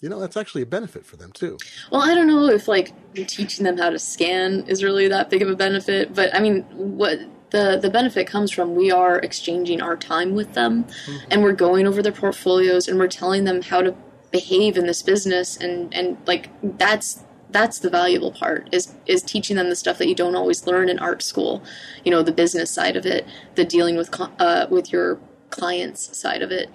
you 0.00 0.08
know 0.10 0.20
that's 0.20 0.36
actually 0.36 0.60
a 0.62 0.66
benefit 0.66 1.06
for 1.06 1.16
them 1.16 1.32
too. 1.32 1.56
Well, 1.90 2.02
I 2.02 2.14
don't 2.14 2.26
know 2.26 2.48
if 2.48 2.68
like 2.68 2.92
teaching 3.14 3.64
them 3.64 3.78
how 3.78 3.88
to 3.88 3.98
scan 3.98 4.64
is 4.68 4.84
really 4.84 5.08
that 5.08 5.30
big 5.30 5.40
of 5.40 5.48
a 5.48 5.56
benefit, 5.56 6.14
but 6.14 6.34
I 6.34 6.40
mean, 6.40 6.62
what 6.98 7.18
the 7.50 7.78
the 7.80 7.90
benefit 7.90 8.26
comes 8.26 8.50
from 8.50 8.74
we 8.74 8.90
are 8.90 9.18
exchanging 9.18 9.80
our 9.80 9.96
time 9.96 10.34
with 10.34 10.54
them, 10.54 10.86
and 11.30 11.42
we're 11.42 11.52
going 11.52 11.86
over 11.86 12.02
their 12.02 12.12
portfolios 12.12 12.88
and 12.88 12.98
we're 12.98 13.08
telling 13.08 13.44
them 13.44 13.62
how 13.62 13.80
to 13.80 13.94
behave 14.30 14.76
in 14.76 14.86
this 14.86 15.02
business, 15.02 15.56
and 15.56 15.94
and 15.94 16.16
like 16.26 16.50
that's 16.78 17.22
that's 17.50 17.78
the 17.78 17.90
valuable 17.90 18.32
part 18.32 18.68
is 18.72 18.94
is 19.06 19.22
teaching 19.22 19.56
them 19.56 19.68
the 19.68 19.76
stuff 19.76 19.98
that 19.98 20.08
you 20.08 20.14
don't 20.14 20.34
always 20.34 20.66
learn 20.66 20.88
in 20.88 20.98
art 20.98 21.22
school, 21.22 21.62
you 22.04 22.10
know, 22.10 22.22
the 22.22 22.32
business 22.32 22.70
side 22.70 22.96
of 22.96 23.06
it, 23.06 23.26
the 23.54 23.64
dealing 23.64 23.96
with 23.96 24.10
uh, 24.40 24.66
with 24.70 24.92
your 24.92 25.18
clients 25.50 26.18
side 26.18 26.42
of 26.42 26.50
it 26.50 26.68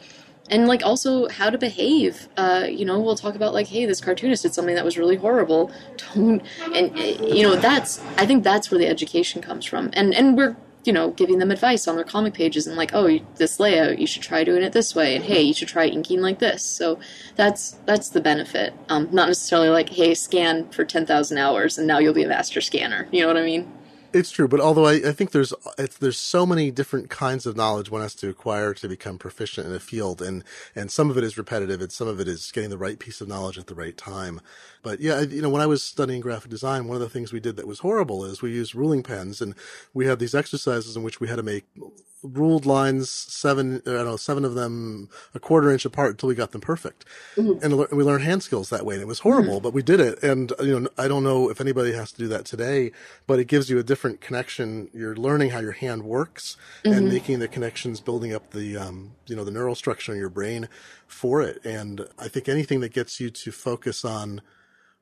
and 0.50 0.68
like 0.68 0.84
also 0.84 1.28
how 1.30 1.50
to 1.50 1.58
behave. 1.58 2.28
Uh, 2.38 2.66
you 2.70 2.86
know 2.86 3.00
we'll 3.00 3.16
talk 3.16 3.36
about 3.36 3.54
like 3.54 3.68
hey 3.68 3.86
this 3.86 4.02
cartoonist 4.02 4.43
did 4.43 4.54
something 4.54 4.76
that 4.76 4.86
was 4.86 4.97
really 4.97 5.16
horrible. 5.16 5.72
Don't 6.16 6.41
and 6.74 6.97
uh, 6.97 7.26
you 7.26 7.43
know 7.43 7.56
that's 7.56 8.02
i 8.18 8.26
think 8.26 8.43
that's 8.43 8.72
where 8.72 8.80
the 8.80 8.88
education 8.88 9.41
comes 9.41 9.66
from. 9.66 9.89
And 9.93 10.14
and 10.14 10.38
we're 10.38 10.56
you 10.86 10.93
know 10.93 11.12
giving 11.12 11.39
them 11.39 11.52
advice 11.52 11.88
on 11.88 11.95
their 11.95 12.06
comic 12.06 12.34
pages 12.34 12.66
and 12.66 12.78
like 12.78 12.91
oh 12.93 13.20
this 13.36 13.60
layout 13.60 14.00
you 14.00 14.08
should 14.08 14.22
try 14.22 14.43
doing 14.43 14.64
it 14.64 14.74
this 14.74 14.95
way. 14.95 15.16
And 15.16 15.26
hey 15.26 15.41
you 15.41 15.54
should 15.54 15.68
try 15.68 15.86
inking 15.86 16.22
like 16.22 16.39
this. 16.39 16.64
So 16.64 17.00
that's 17.36 17.72
that's 17.86 18.10
the 18.10 18.22
benefit. 18.22 18.74
Um, 18.89 19.10
not 19.12 19.28
necessarily 19.28 19.70
like 19.70 19.89
hey 19.89 20.14
scan 20.14 20.70
for 20.70 20.86
10000 20.86 21.38
hours 21.38 21.78
and 21.78 21.88
now 21.88 22.00
you'll 22.00 22.14
be 22.14 22.24
a 22.24 22.28
master 22.28 22.62
scanner. 22.62 23.08
You 23.12 23.22
know 23.22 23.28
what 23.28 23.38
i 23.38 23.43
mean 23.43 23.72
It's 24.12 24.32
true, 24.32 24.47
but 24.47 24.60
although 24.60 24.88
I, 24.88 24.93
I 24.95 25.12
think 25.14 25.32
there's 25.32 25.53
there's 25.99 26.18
so 26.20 26.45
many 26.45 26.72
different 26.72 27.12
kinds 27.12 27.45
of 27.45 27.55
knowledge 27.55 27.91
one 27.91 28.01
has 28.01 28.16
to 28.16 28.30
acquire 28.30 28.74
to 28.74 28.88
become 28.89 29.20
proficient 29.20 29.68
in 29.68 29.74
a 29.74 29.80
field, 29.80 30.22
and 30.22 30.43
and 30.76 30.91
some 30.91 31.12
of 31.12 31.18
it 31.18 31.24
is 31.24 31.38
repetitive, 31.38 31.80
and 31.82 31.91
some 31.91 32.07
of 32.07 32.20
it 32.20 32.28
is 32.28 32.51
getting 32.51 32.72
the 32.72 32.78
right 32.78 32.97
piece 32.99 33.22
of 33.22 33.28
knowledge 33.28 33.60
at 33.60 33.68
the 33.68 33.76
right 33.76 33.95
time. 33.95 34.41
But 34.82 34.99
yeah, 34.99 35.21
you 35.21 35.41
know, 35.41 35.49
when 35.49 35.61
I 35.61 35.67
was 35.67 35.84
studying 35.84 36.21
graphic 36.21 36.49
design, 36.49 36.88
one 36.88 36.95
of 36.95 37.01
the 37.01 37.09
things 37.09 37.34
we 37.34 37.39
did 37.39 37.55
that 37.57 37.67
was 37.67 37.80
horrible 37.80 38.23
is 38.23 38.41
we 38.41 38.51
used 38.51 38.75
ruling 38.75 39.03
pens, 39.03 39.41
and 39.41 39.55
we 39.93 40.05
had 40.05 40.19
these 40.19 40.36
exercises 40.36 40.95
in 40.95 41.03
which 41.03 41.19
we 41.19 41.27
had 41.27 41.38
to 41.38 41.43
make 41.43 41.65
ruled 42.21 42.65
lines, 42.65 43.09
seven, 43.09 43.82
I 43.86 43.91
don't 43.91 44.05
know, 44.05 44.17
seven 44.17 44.43
of 44.43 44.53
them 44.53 45.09
a 45.34 45.39
quarter 45.39 45.71
inch 45.71 45.86
apart 45.86 46.11
until 46.11 46.27
we 46.27 46.36
got 46.36 46.51
them 46.51 46.61
perfect. 46.61 47.05
Mm-hmm. 47.36 47.63
And 47.63 47.77
we 47.97 48.03
learned 48.03 48.23
hand 48.23 48.43
skills 48.43 48.69
that 48.69 48.86
way. 48.86 48.95
And 48.95 49.01
it 49.01 49.07
was 49.07 49.19
horrible, 49.19 49.55
mm-hmm. 49.55 49.63
but 49.63 49.73
we 49.73 49.82
did 49.82 49.99
it. 49.99 50.21
And, 50.21 50.51
you 50.59 50.82
know, 50.82 50.89
I 50.97 51.07
don't 51.07 51.23
know 51.23 51.49
if 51.49 51.61
anybody 51.61 51.93
has 51.93 52.11
to 52.11 52.17
do 52.17 52.27
that 52.27 52.45
today, 52.45 52.91
but 53.25 53.39
it 53.39 53.45
gives 53.45 53.69
you 53.69 53.80
a 53.80 53.84
different 53.84 54.21
connection. 54.21 54.89
You're 54.93 55.15
learning 55.15 55.51
how 55.51 55.59
your 55.59 55.71
hand 55.71 56.03
works 56.03 56.57
mm-hmm. 56.84 56.97
and 56.97 57.07
making 57.07 57.39
the 57.39 57.47
connections, 57.47 58.01
building 58.01 58.34
up 58.34 58.51
the, 58.51 58.75
um, 58.75 59.11
you 59.27 59.36
know, 59.36 59.43
the 59.43 59.51
neural 59.51 59.75
structure 59.75 60.11
in 60.11 60.19
your 60.19 60.30
brain 60.30 60.67
for 61.07 61.41
it. 61.41 61.63
And 61.63 62.05
I 62.17 62.27
think 62.27 62.49
anything 62.49 62.82
that 62.82 62.93
gets 62.93 63.19
you 63.19 63.30
to 63.30 63.51
focus 63.51 64.03
on, 64.03 64.41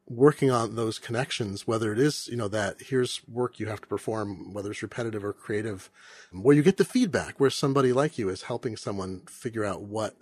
working 0.10 0.49
on 0.49 0.76
those 0.76 0.99
connections, 0.99 1.68
whether 1.68 1.91
it 1.91 1.99
is, 1.99 2.28
you 2.30 2.38
know, 2.38 2.47
that 2.47 2.78
here's 2.80 3.22
work 3.28 3.60
you 3.60 3.66
have 3.68 3.82
to 3.82 3.88
perform, 3.88 4.53
whether 4.53 4.72
it's 4.72 4.82
repetitive 4.82 5.24
or 5.24 5.34
creative, 5.34 5.89
where 6.32 6.55
you 6.55 6.64
get 6.64 6.78
the 6.78 6.86
feedback, 6.86 7.39
where 7.39 7.49
somebody 7.49 7.91
like 7.91 8.18
you 8.18 8.30
is 8.30 8.43
helping 8.43 8.78
someone 8.78 9.22
figure 9.28 9.66
out 9.66 9.82
what 9.82 10.16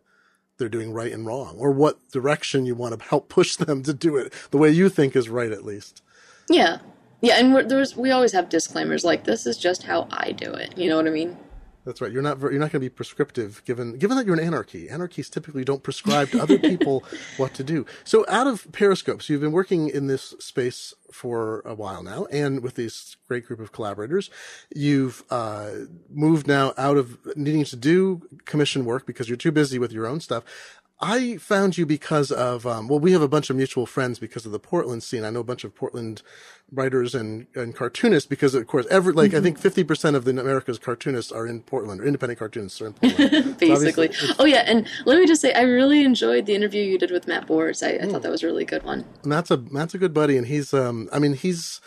they're 0.58 0.70
doing 0.70 0.92
right 0.92 1.12
and 1.12 1.26
wrong, 1.26 1.56
or 1.58 1.72
what 1.72 2.10
direction 2.12 2.66
you 2.66 2.74
want 2.74 2.98
to 2.98 3.08
help 3.08 3.30
push 3.30 3.56
them 3.58 3.84
to 3.84 3.94
do 3.94 4.18
it 4.18 4.34
the 4.52 4.58
way 4.58 4.70
you 4.70 4.90
think 4.90 5.16
is 5.16 5.30
right, 5.30 5.52
at 5.52 5.66
least. 5.66 6.02
Yeah. 6.50 6.80
Yeah. 7.22 7.36
And 7.38 7.70
there's, 7.70 7.96
we 7.96 8.12
always 8.12 8.32
have 8.34 8.50
disclaimers 8.50 9.04
like, 9.04 9.24
this 9.24 9.46
is 9.46 9.58
just 9.58 9.84
how 9.84 10.08
I 10.12 10.32
do 10.32 10.52
it. 10.52 10.78
You 10.78 10.90
know 10.90 10.96
what 10.96 11.08
I 11.08 11.12
mean? 11.12 11.38
That's 11.86 12.02
right. 12.02 12.12
You're 12.12 12.24
not 12.24 12.42
you're 12.42 12.54
not 12.54 12.72
going 12.72 12.72
to 12.72 12.80
be 12.80 12.90
prescriptive 12.90 13.64
given 13.64 13.98
given 13.98 14.18
that 14.18 14.26
you're 14.26 14.36
an 14.36 14.44
anarchy. 14.44 14.90
Anarchies 14.90 15.30
typically 15.30 15.64
don't 15.64 15.84
prescribe 15.84 16.30
to 16.32 16.42
other 16.42 16.58
people 16.58 17.04
what 17.38 17.54
to 17.54 17.64
do. 17.64 17.86
So 18.04 18.26
out 18.28 18.48
of 18.48 18.64
Periscopes, 18.72 19.30
you've 19.30 19.42
been 19.42 19.52
working 19.52 19.90
in 19.90 20.08
this 20.08 20.34
space 20.40 20.96
for 21.12 21.62
a 21.64 21.76
while 21.76 22.02
now, 22.02 22.26
and 22.32 22.64
with 22.64 22.74
this 22.74 23.18
great 23.28 23.46
group 23.46 23.60
of 23.60 23.72
collaborators, 23.72 24.32
you've 24.76 25.24
uh, 25.30 25.70
moved 26.10 26.48
now 26.48 26.74
out 26.76 26.98
of 26.98 27.20
needing 27.38 27.64
to 27.66 27.76
do 27.76 28.28
commission 28.46 28.84
work 28.84 29.06
because 29.06 29.30
you're 29.30 29.38
too 29.38 29.52
busy 29.52 29.78
with 29.78 29.92
your 29.92 30.08
own 30.08 30.20
stuff 30.20 30.44
I 31.08 31.38
found 31.38 31.78
you 31.78 31.86
because 31.86 32.32
of, 32.32 32.66
um, 32.66 32.88
well, 32.88 33.00
we 33.00 33.12
have 33.12 33.22
a 33.22 33.28
bunch 33.28 33.52
of 33.52 33.56
mutual 33.56 33.86
friends 33.86 34.18
because 34.18 34.48
of 34.48 34.52
the 34.52 34.60
Portland 34.60 35.04
scene. 35.04 35.24
I 35.24 35.30
know 35.30 35.42
a 35.42 35.44
bunch 35.44 35.64
of 35.64 35.76
Portland 35.76 36.24
writers 36.72 37.14
and, 37.14 37.46
and 37.54 37.76
cartoonists 37.76 38.28
because, 38.28 38.56
of 38.56 38.66
course, 38.66 38.88
every, 38.90 39.14
like, 39.14 39.30
mm-hmm. 39.30 39.38
I 39.38 39.42
think 39.42 39.60
50% 39.60 40.16
of 40.16 40.26
the 40.26 40.32
America's 40.32 40.80
cartoonists 40.80 41.32
are 41.32 41.46
in 41.46 41.62
Portland 41.62 42.02
or 42.02 42.06
independent 42.06 42.40
cartoonists 42.40 42.82
are 42.82 42.88
in 42.88 42.94
Portland. 42.94 43.58
Basically. 43.60 44.12
So 44.14 44.34
oh, 44.40 44.46
yeah. 44.46 44.64
And 44.66 44.88
let 45.06 45.20
me 45.20 45.28
just 45.28 45.44
say, 45.44 45.54
I 45.54 45.62
really 45.62 46.04
enjoyed 46.04 46.48
the 46.48 46.56
interview 46.56 46.82
you 46.82 46.98
did 46.98 47.12
with 47.12 47.28
Matt 47.28 47.46
Bors. 47.46 47.84
I, 47.84 47.90
I 47.90 47.98
mm. 47.98 48.12
thought 48.12 48.24
that 48.24 48.32
was 48.32 48.42
a 48.42 48.48
really 48.48 48.66
good 48.66 48.82
one. 48.82 49.06
Matt's 49.24 49.52
a, 49.52 49.58
Matt's 49.58 49.94
a 49.94 50.00
good 50.00 50.14
buddy. 50.14 50.38
And 50.38 50.48
he's, 50.48 50.74
um, 50.74 51.08
I 51.14 51.20
mean, 51.20 51.36
he's, 51.36 51.82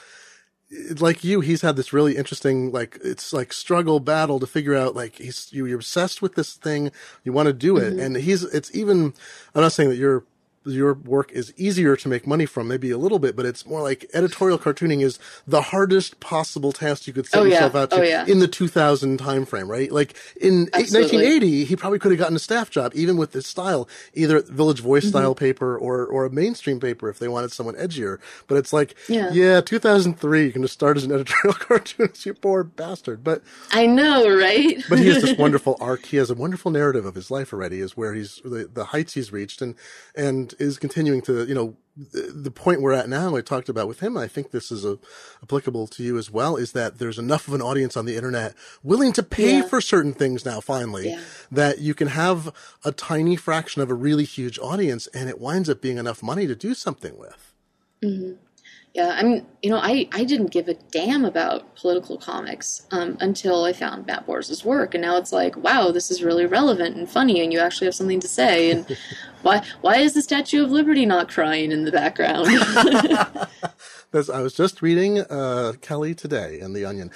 like 0.99 1.25
you, 1.25 1.41
he's 1.41 1.63
had 1.63 1.77
this 1.77 1.93
really 1.93 2.17
interesting, 2.17 2.73
like, 2.73 2.99
it's 3.03 3.33
like 3.33 3.53
struggle 3.53 4.01
battle 4.01 4.39
to 4.39 4.47
figure 4.47 4.75
out, 4.75 4.95
like, 4.95 5.17
he's, 5.17 5.49
you're 5.53 5.75
obsessed 5.77 6.21
with 6.21 6.35
this 6.35 6.55
thing, 6.55 6.93
you 7.25 7.33
want 7.33 7.47
to 7.47 7.53
do 7.53 7.77
it. 7.77 7.93
Mm-hmm. 7.93 8.01
And 8.01 8.17
he's, 8.17 8.43
it's 8.45 8.75
even, 8.75 9.15
I'm 9.55 9.63
not 9.63 9.73
saying 9.73 9.89
that 9.89 9.97
you're 9.97 10.25
your 10.69 10.95
work 10.95 11.33
is 11.33 11.53
easier 11.57 11.97
to 11.97 12.09
make 12.09 12.27
money 12.27 12.47
from, 12.47 12.69
maybe 12.69 12.91
a 12.91 12.99
little 12.99 13.19
bit, 13.19 13.37
but 13.37 13.47
it's 13.47 13.67
more 13.67 13.83
like 13.83 14.07
editorial 14.13 14.59
cartooning 14.59 15.03
is 15.03 15.19
the 15.47 15.63
hardest 15.63 16.21
possible 16.21 16.73
task 16.73 17.07
you 17.07 17.13
could 17.13 17.27
set 17.27 17.41
oh, 17.41 17.45
yourself 17.45 17.75
out 17.75 17.91
to 17.91 18.01
oh, 18.01 18.03
yeah. 18.03 18.25
in 18.27 18.39
the 18.39 18.49
2000 18.49 19.19
time 19.19 19.45
frame, 19.45 19.71
right? 19.71 19.91
Like 19.91 20.15
in 20.41 20.69
Absolutely. 20.73 21.19
1980, 21.19 21.65
he 21.65 21.77
probably 21.77 21.99
could 21.99 22.13
have 22.13 22.19
gotten 22.19 22.37
a 22.37 22.41
staff 22.41 22.71
job, 22.71 22.93
even 22.95 23.17
with 23.17 23.33
this 23.33 23.47
style, 23.47 23.89
either 24.15 24.43
Village 24.43 24.81
Voice 24.81 25.05
mm-hmm. 25.05 25.11
style 25.11 25.35
paper 25.35 25.77
or, 25.77 26.07
or 26.07 26.27
a 26.27 26.31
mainstream 26.31 26.81
paper 26.81 27.09
if 27.09 27.19
they 27.19 27.29
wanted 27.29 27.53
someone 27.53 27.75
edgier. 27.77 28.19
But 28.47 28.59
it's 28.59 28.73
like, 28.73 28.95
yeah, 29.09 29.31
yeah 29.33 29.61
2003, 29.61 30.45
you 30.45 30.53
can 30.53 30.63
just 30.63 30.75
start 30.75 30.97
as 30.97 31.05
an 31.05 31.13
editorial 31.19 31.55
cartoonist, 31.55 32.27
you 32.27 32.35
poor 32.35 32.65
bastard. 32.65 33.25
But 33.25 33.43
I 33.73 33.87
know, 33.87 34.37
right? 34.37 34.83
but 34.89 34.99
he 34.99 35.09
has 35.09 35.23
this 35.23 35.39
wonderful 35.39 35.77
arc. 35.81 36.07
He 36.07 36.17
has 36.17 36.31
a 36.31 36.35
wonderful 36.35 36.71
narrative 36.71 37.05
of 37.05 37.15
his 37.15 37.31
life 37.31 37.53
already, 37.53 37.81
is 37.81 37.97
where 37.97 38.15
he's 38.15 38.41
the, 38.45 38.69
the 38.73 38.87
heights 38.87 39.15
he's 39.15 39.33
reached 39.33 39.63
and, 39.63 39.75
and 40.15 40.55
is 40.59 40.79
continuing 40.79 41.23
to, 41.23 41.45
you 41.47 41.55
know, 41.55 41.77
the 41.97 42.51
point 42.51 42.81
we're 42.81 42.93
at 42.93 43.09
now, 43.09 43.35
I 43.35 43.41
talked 43.41 43.69
about 43.69 43.89
with 43.89 44.01
him, 44.01 44.17
I 44.17 44.29
think 44.29 44.53
this 44.53 44.71
is 44.71 44.85
a, 44.85 44.99
applicable 45.43 45.89
to 45.89 46.03
you 46.03 46.17
as 46.17 46.31
well, 46.31 46.57
is 46.57 46.73
that 46.73 46.99
there's 46.99 47.19
enough 47.19 47.49
of 47.49 47.55
an 47.55 47.63
audience 47.63 47.97
on 47.97 48.07
the 48.07 48.15
internet 48.15 48.55
willing 48.85 49.13
to 49.15 49.23
pay 49.23 49.59
yeah. 49.59 49.63
for 49.63 49.81
certain 49.81 50.13
things 50.13 50.45
now, 50.45 50.61
finally, 50.61 51.11
yeah. 51.11 51.21
that 51.51 51.81
you 51.81 51.95
can 51.95 52.09
have 52.09 52.53
a 52.85 52.93
tiny 52.93 53.35
fraction 53.35 53.83
of 53.83 53.91
a 53.91 53.95
really 53.95 54.25
huge 54.25 54.59
audience 54.61 55.09
and 55.09 55.29
it 55.29 55.41
winds 55.41 55.69
up 55.69 55.81
being 55.81 55.99
enough 55.99 56.23
money 56.23 56.47
to 56.47 56.55
do 56.55 56.73
something 56.73 57.19
with. 57.19 57.55
Mm-hmm. 58.03 58.35
Yeah, 58.99 59.15
I 59.17 59.23
mean, 59.23 59.47
you 59.63 59.71
know, 59.71 59.77
I, 59.77 60.09
I 60.11 60.25
didn't 60.25 60.49
give 60.49 60.67
a 60.67 60.75
damn 60.75 61.25
about 61.25 61.77
political 61.77 62.19
comics 62.19 62.85
um, 62.91 63.17
until 63.21 63.63
I 63.63 63.73
found 63.73 64.09
Matt 64.09 64.27
Bors's 64.27 64.65
work, 64.65 64.93
and 64.93 65.03
now 65.03 65.17
it's 65.17 65.31
like, 65.31 65.57
wow, 65.57 65.93
this 65.93 66.11
is 66.11 66.21
really 66.21 66.47
relevant 66.47 66.97
and 66.97 67.09
funny, 67.09 67.41
and 67.41 67.53
you 67.53 67.61
actually 67.61 67.85
have 67.85 67.95
something 67.95 68.19
to 68.19 68.27
say. 68.27 68.73
And 68.73 68.99
why 69.43 69.63
why 69.83 69.99
is 69.99 70.15
the 70.15 70.23
Statue 70.23 70.65
of 70.65 70.73
Liberty 70.73 71.07
not 71.07 71.29
crying 71.29 71.71
in 71.71 71.85
the 71.85 71.93
background? 71.93 72.49
I 74.13 74.41
was 74.41 74.55
just 74.55 74.83
reading 74.83 75.21
uh, 75.21 75.75
Kelly 75.81 76.13
today 76.13 76.59
in 76.59 76.73
the 76.73 76.85
Onion 76.85 77.13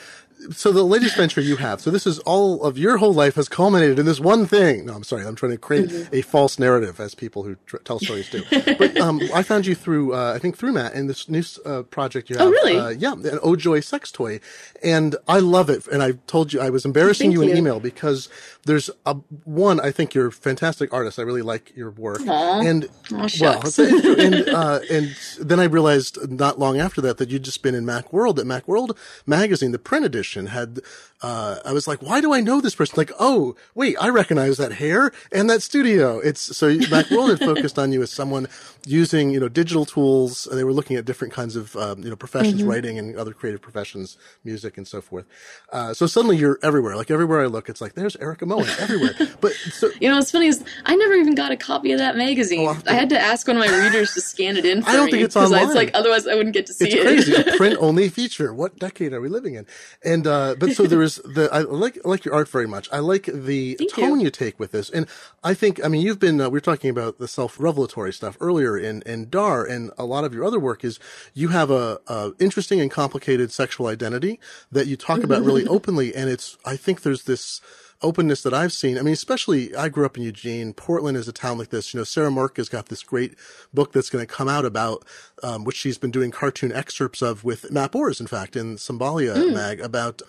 so 0.51 0.73
the 0.73 0.83
latest 0.83 1.17
venture 1.17 1.41
you 1.41 1.57
have, 1.57 1.81
so 1.81 1.91
this 1.91 2.07
is 2.07 2.19
all 2.21 2.63
of 2.63 2.77
your 2.77 2.97
whole 2.97 3.15
life 3.15 3.37
has 3.37 3.49
culminated 3.49 3.99
in 3.99 4.07
this 4.07 4.21
one 4.21 4.47
thing. 4.47 4.87
No, 4.87 4.95
I'm 4.95 5.05
sorry, 5.05 5.25
I'm 5.25 5.35
trying 5.35 5.53
to 5.53 5.59
create 5.59 5.89
mm-hmm. 5.89 6.15
a 6.15 6.23
false 6.23 6.59
narrative 6.59 7.01
as 7.01 7.15
people 7.15 7.43
who 7.43 7.57
tr- 7.67 7.79
tell 7.79 7.99
stories 7.99 8.31
do. 8.31 8.43
but 8.51 8.97
um, 9.01 9.21
I 9.33 9.43
found 9.43 9.67
you 9.67 9.75
through, 9.75 10.15
uh, 10.15 10.33
I 10.35 10.39
think 10.39 10.57
through 10.57 10.73
Matt 10.73 10.95
in 10.95 11.07
this 11.07 11.29
new 11.29 11.43
uh, 11.65 11.83
project 11.83 12.31
you 12.31 12.37
oh, 12.37 12.39
have. 12.39 12.49
Oh, 12.49 12.51
really? 12.51 12.79
Uh, 12.79 12.89
yeah, 12.89 13.13
an 13.13 13.39
Ojoy 13.39 13.83
sex 13.85 14.11
toy, 14.11 14.41
and 14.83 15.17
I 15.29 15.39
love 15.39 15.71
it. 15.71 15.87
And 15.89 16.03
I 16.03 16.13
told 16.27 16.53
you 16.53 16.61
I 16.61 16.71
was 16.71 16.85
embarrassing 16.85 17.33
you 17.33 17.43
in 17.43 17.49
you. 17.51 17.57
email 17.57 17.81
because 17.81 18.29
there's 18.65 18.91
a 19.07 19.15
one. 19.45 19.81
I 19.81 19.91
think 19.91 20.15
you're 20.15 20.29
a 20.29 20.33
fantastic 20.33 20.93
artist. 20.93 21.19
I 21.19 21.23
really 21.23 21.43
like 21.43 21.73
your 21.77 21.91
work. 21.91 22.21
Aww. 22.21 22.69
And 22.69 22.89
oh, 23.13 23.29
well, 23.41 23.63
and 24.21 24.49
uh, 24.49 24.81
and 24.91 25.17
then 25.41 25.61
I 25.61 25.65
realized 25.65 26.31
not 26.31 26.59
long 26.59 26.79
after 26.79 27.01
that 27.03 27.19
that 27.19 27.31
you'd 27.31 27.45
just 27.45 27.63
been 27.63 27.75
in 27.75 27.87
Mac 27.87 28.11
Macworld. 28.11 28.39
At 28.39 28.47
Macworld 28.47 28.97
magazine, 29.27 29.73
the 29.73 29.79
print 29.79 30.05
edition 30.05 30.32
had 30.47 30.81
uh, 31.23 31.61
I 31.65 31.73
was 31.73 31.87
like, 31.87 32.03
why 32.03 32.21
do 32.21 32.35
I 32.35 32.41
know 32.41 32.61
this 32.61 32.75
person? 32.75 32.97
Like, 32.97 33.13
oh, 33.19 33.55
wait, 33.75 33.97
I 34.01 34.09
recognize 34.09 34.57
that 34.59 34.73
hair 34.73 35.13
and 35.31 35.49
that 35.49 35.63
studio. 35.63 36.19
It's 36.19 36.57
so 36.57 36.75
Macworld 36.77 37.31
had 37.31 37.39
focused 37.39 37.79
on 37.79 37.93
you 37.93 38.03
as 38.03 38.11
someone 38.11 38.49
using, 38.85 39.31
you 39.31 39.39
know, 39.39 39.49
digital 39.49 39.87
tools. 39.87 40.49
They 40.51 40.65
were 40.65 40.73
looking 40.73 40.97
at 40.97 41.05
different 41.05 41.33
kinds 41.33 41.55
of, 41.55 41.77
um, 41.77 42.03
you 42.03 42.11
know, 42.11 42.17
professions, 42.17 42.61
mm-hmm. 42.61 42.71
writing 42.71 42.99
and 42.99 43.17
other 43.17 43.33
creative 43.33 43.63
professions, 43.63 44.19
music 44.43 44.77
and 44.77 44.87
so 44.87 45.01
forth. 45.01 45.25
Uh, 45.73 45.95
so 45.95 46.07
suddenly 46.07 46.37
you're 46.37 46.59
everywhere. 46.61 46.97
Like 46.97 47.11
everywhere 47.11 47.43
I 47.43 47.47
look, 47.47 47.69
it's 47.69 47.81
like, 47.81 47.95
there's 47.95 48.17
Erika 48.17 48.45
Moen 48.45 48.67
everywhere. 48.81 49.15
But 49.41 49.53
so, 49.53 49.91
you 50.01 50.09
know, 50.09 50.17
what's 50.17 50.33
funny 50.33 50.47
is 50.47 50.65
I 50.87 50.97
never 50.97 51.15
even 51.15 51.37
got 51.37 51.53
a 51.53 51.57
copy 51.57 51.93
of 51.93 51.99
that 51.99 52.17
magazine. 52.17 52.67
Oh, 52.69 52.77
I 52.89 52.95
had 52.95 53.11
to 53.11 53.19
ask 53.19 53.47
one 53.47 53.57
of 53.57 53.65
my 53.65 53.85
readers 53.85 54.13
to 54.15 54.21
scan 54.21 54.57
it 54.57 54.65
in 54.65 54.83
for 54.83 54.91
I 54.91 54.95
don't 54.95 55.07
me, 55.07 55.13
think 55.13 55.25
it's 55.25 55.37
online. 55.37 55.67
It's 55.67 55.75
like, 55.75 55.93
otherwise 55.95 56.27
I 56.27 56.35
wouldn't 56.35 56.55
get 56.55 56.67
to 56.67 56.75
see 56.75 56.87
it's 56.87 56.95
it. 56.95 57.03
crazy. 57.03 57.57
print 57.57 57.77
only 57.79 58.09
feature. 58.09 58.53
What 58.53 58.79
decade 58.81 59.13
are 59.13 59.21
we 59.21 59.29
living 59.29 59.55
in? 59.55 59.67
And, 60.05 60.22
uh, 60.27 60.55
but 60.59 60.73
so 60.73 60.87
there 60.87 61.03
is 61.03 61.17
the, 61.17 61.49
I 61.53 61.61
like, 61.61 61.99
like 62.05 62.25
your 62.25 62.35
art 62.35 62.49
very 62.49 62.67
much. 62.67 62.89
I 62.93 62.99
like 62.99 63.27
the 63.27 63.75
Thank 63.75 63.93
tone 63.93 64.21
you. 64.21 64.27
you. 64.27 64.31
take 64.31 64.59
with 64.59 64.73
this. 64.73 64.91
And 64.91 65.07
I 65.43 65.55
think, 65.55 65.85
I 65.85 65.89
mean, 65.89 66.03
you've 66.03 66.19
been, 66.19 66.41
uh, 66.41 66.49
we 66.49 66.55
were 66.57 66.61
talking 66.61 66.91
about 66.91 67.19
the 67.19 67.29
self-revelatory 67.29 68.13
stuff 68.13 68.37
earlier 68.41 68.79
in, 68.79 69.03
in 69.03 69.29
Dar 69.29 69.65
and 69.65 69.91
a 69.99 70.05
lot 70.05 70.25
of 70.25 70.35
your 70.35 70.45
other 70.45 70.61
work 70.61 70.85
is 70.85 70.99
you 71.35 71.49
have 71.49 71.71
a, 71.71 72.01
a 72.07 72.33
interesting 72.39 72.81
and 72.81 72.91
complicated 72.91 73.53
sexual 73.53 73.87
identity 73.87 74.41
that 74.71 74.87
you 74.87 74.97
talk 74.97 75.23
about 75.23 75.43
really 75.43 75.67
openly. 75.77 76.15
And 76.15 76.29
it's, 76.29 76.57
I 76.65 76.77
think 76.77 77.03
there's 77.03 77.25
this, 77.25 77.61
openness 78.03 78.43
that 78.43 78.55
I've 78.55 78.73
seen. 78.73 78.99
I 78.99 79.03
mean, 79.03 79.15
especially 79.15 79.75
I 79.75 79.89
grew 79.89 80.05
up 80.05 80.17
in 80.17 80.23
Eugene. 80.23 80.73
Portland 80.73 81.17
is 81.17 81.29
a 81.29 81.33
town 81.33 81.59
like 81.59 81.71
this. 81.71 81.93
You 81.93 82.01
know, 82.01 82.05
Sarah 82.05 82.31
Mirk 82.31 82.57
has 82.57 82.69
got 82.69 82.87
this 82.87 83.03
great 83.03 83.35
book 83.73 83.93
that's 83.93 84.11
going 84.11 84.27
to 84.27 84.33
come 84.33 84.49
out 84.49 84.65
about, 84.65 85.05
um, 85.43 85.65
which 85.65 85.77
she's 85.77 85.99
been 85.99 86.11
doing 86.11 86.31
cartoon 86.31 86.73
excerpts 86.73 87.23
of 87.23 87.45
with 87.45 87.71
Matt 87.71 87.93
Bors, 87.93 88.21
in 88.21 88.27
fact, 88.27 88.57
in 88.57 88.79
Symbolia 88.79 89.35
mm. 89.35 89.55
mag 89.55 89.81
about 89.81 90.23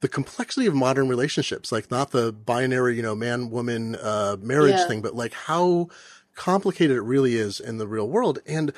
the 0.00 0.08
complexity 0.08 0.66
of 0.66 0.74
modern 0.74 1.08
relationships, 1.08 1.72
like 1.72 1.90
not 1.90 2.10
the 2.10 2.32
binary, 2.32 2.96
you 2.96 3.02
know, 3.02 3.14
man 3.14 3.50
woman 3.50 3.96
uh, 3.96 4.36
marriage 4.40 4.74
yeah. 4.74 4.86
thing, 4.86 5.00
but 5.00 5.14
like 5.14 5.32
how 5.32 5.88
complicated 6.34 6.96
it 6.96 7.02
really 7.02 7.36
is 7.36 7.60
in 7.60 7.78
the 7.78 7.86
real 7.86 8.08
world. 8.08 8.38
And 8.46 8.72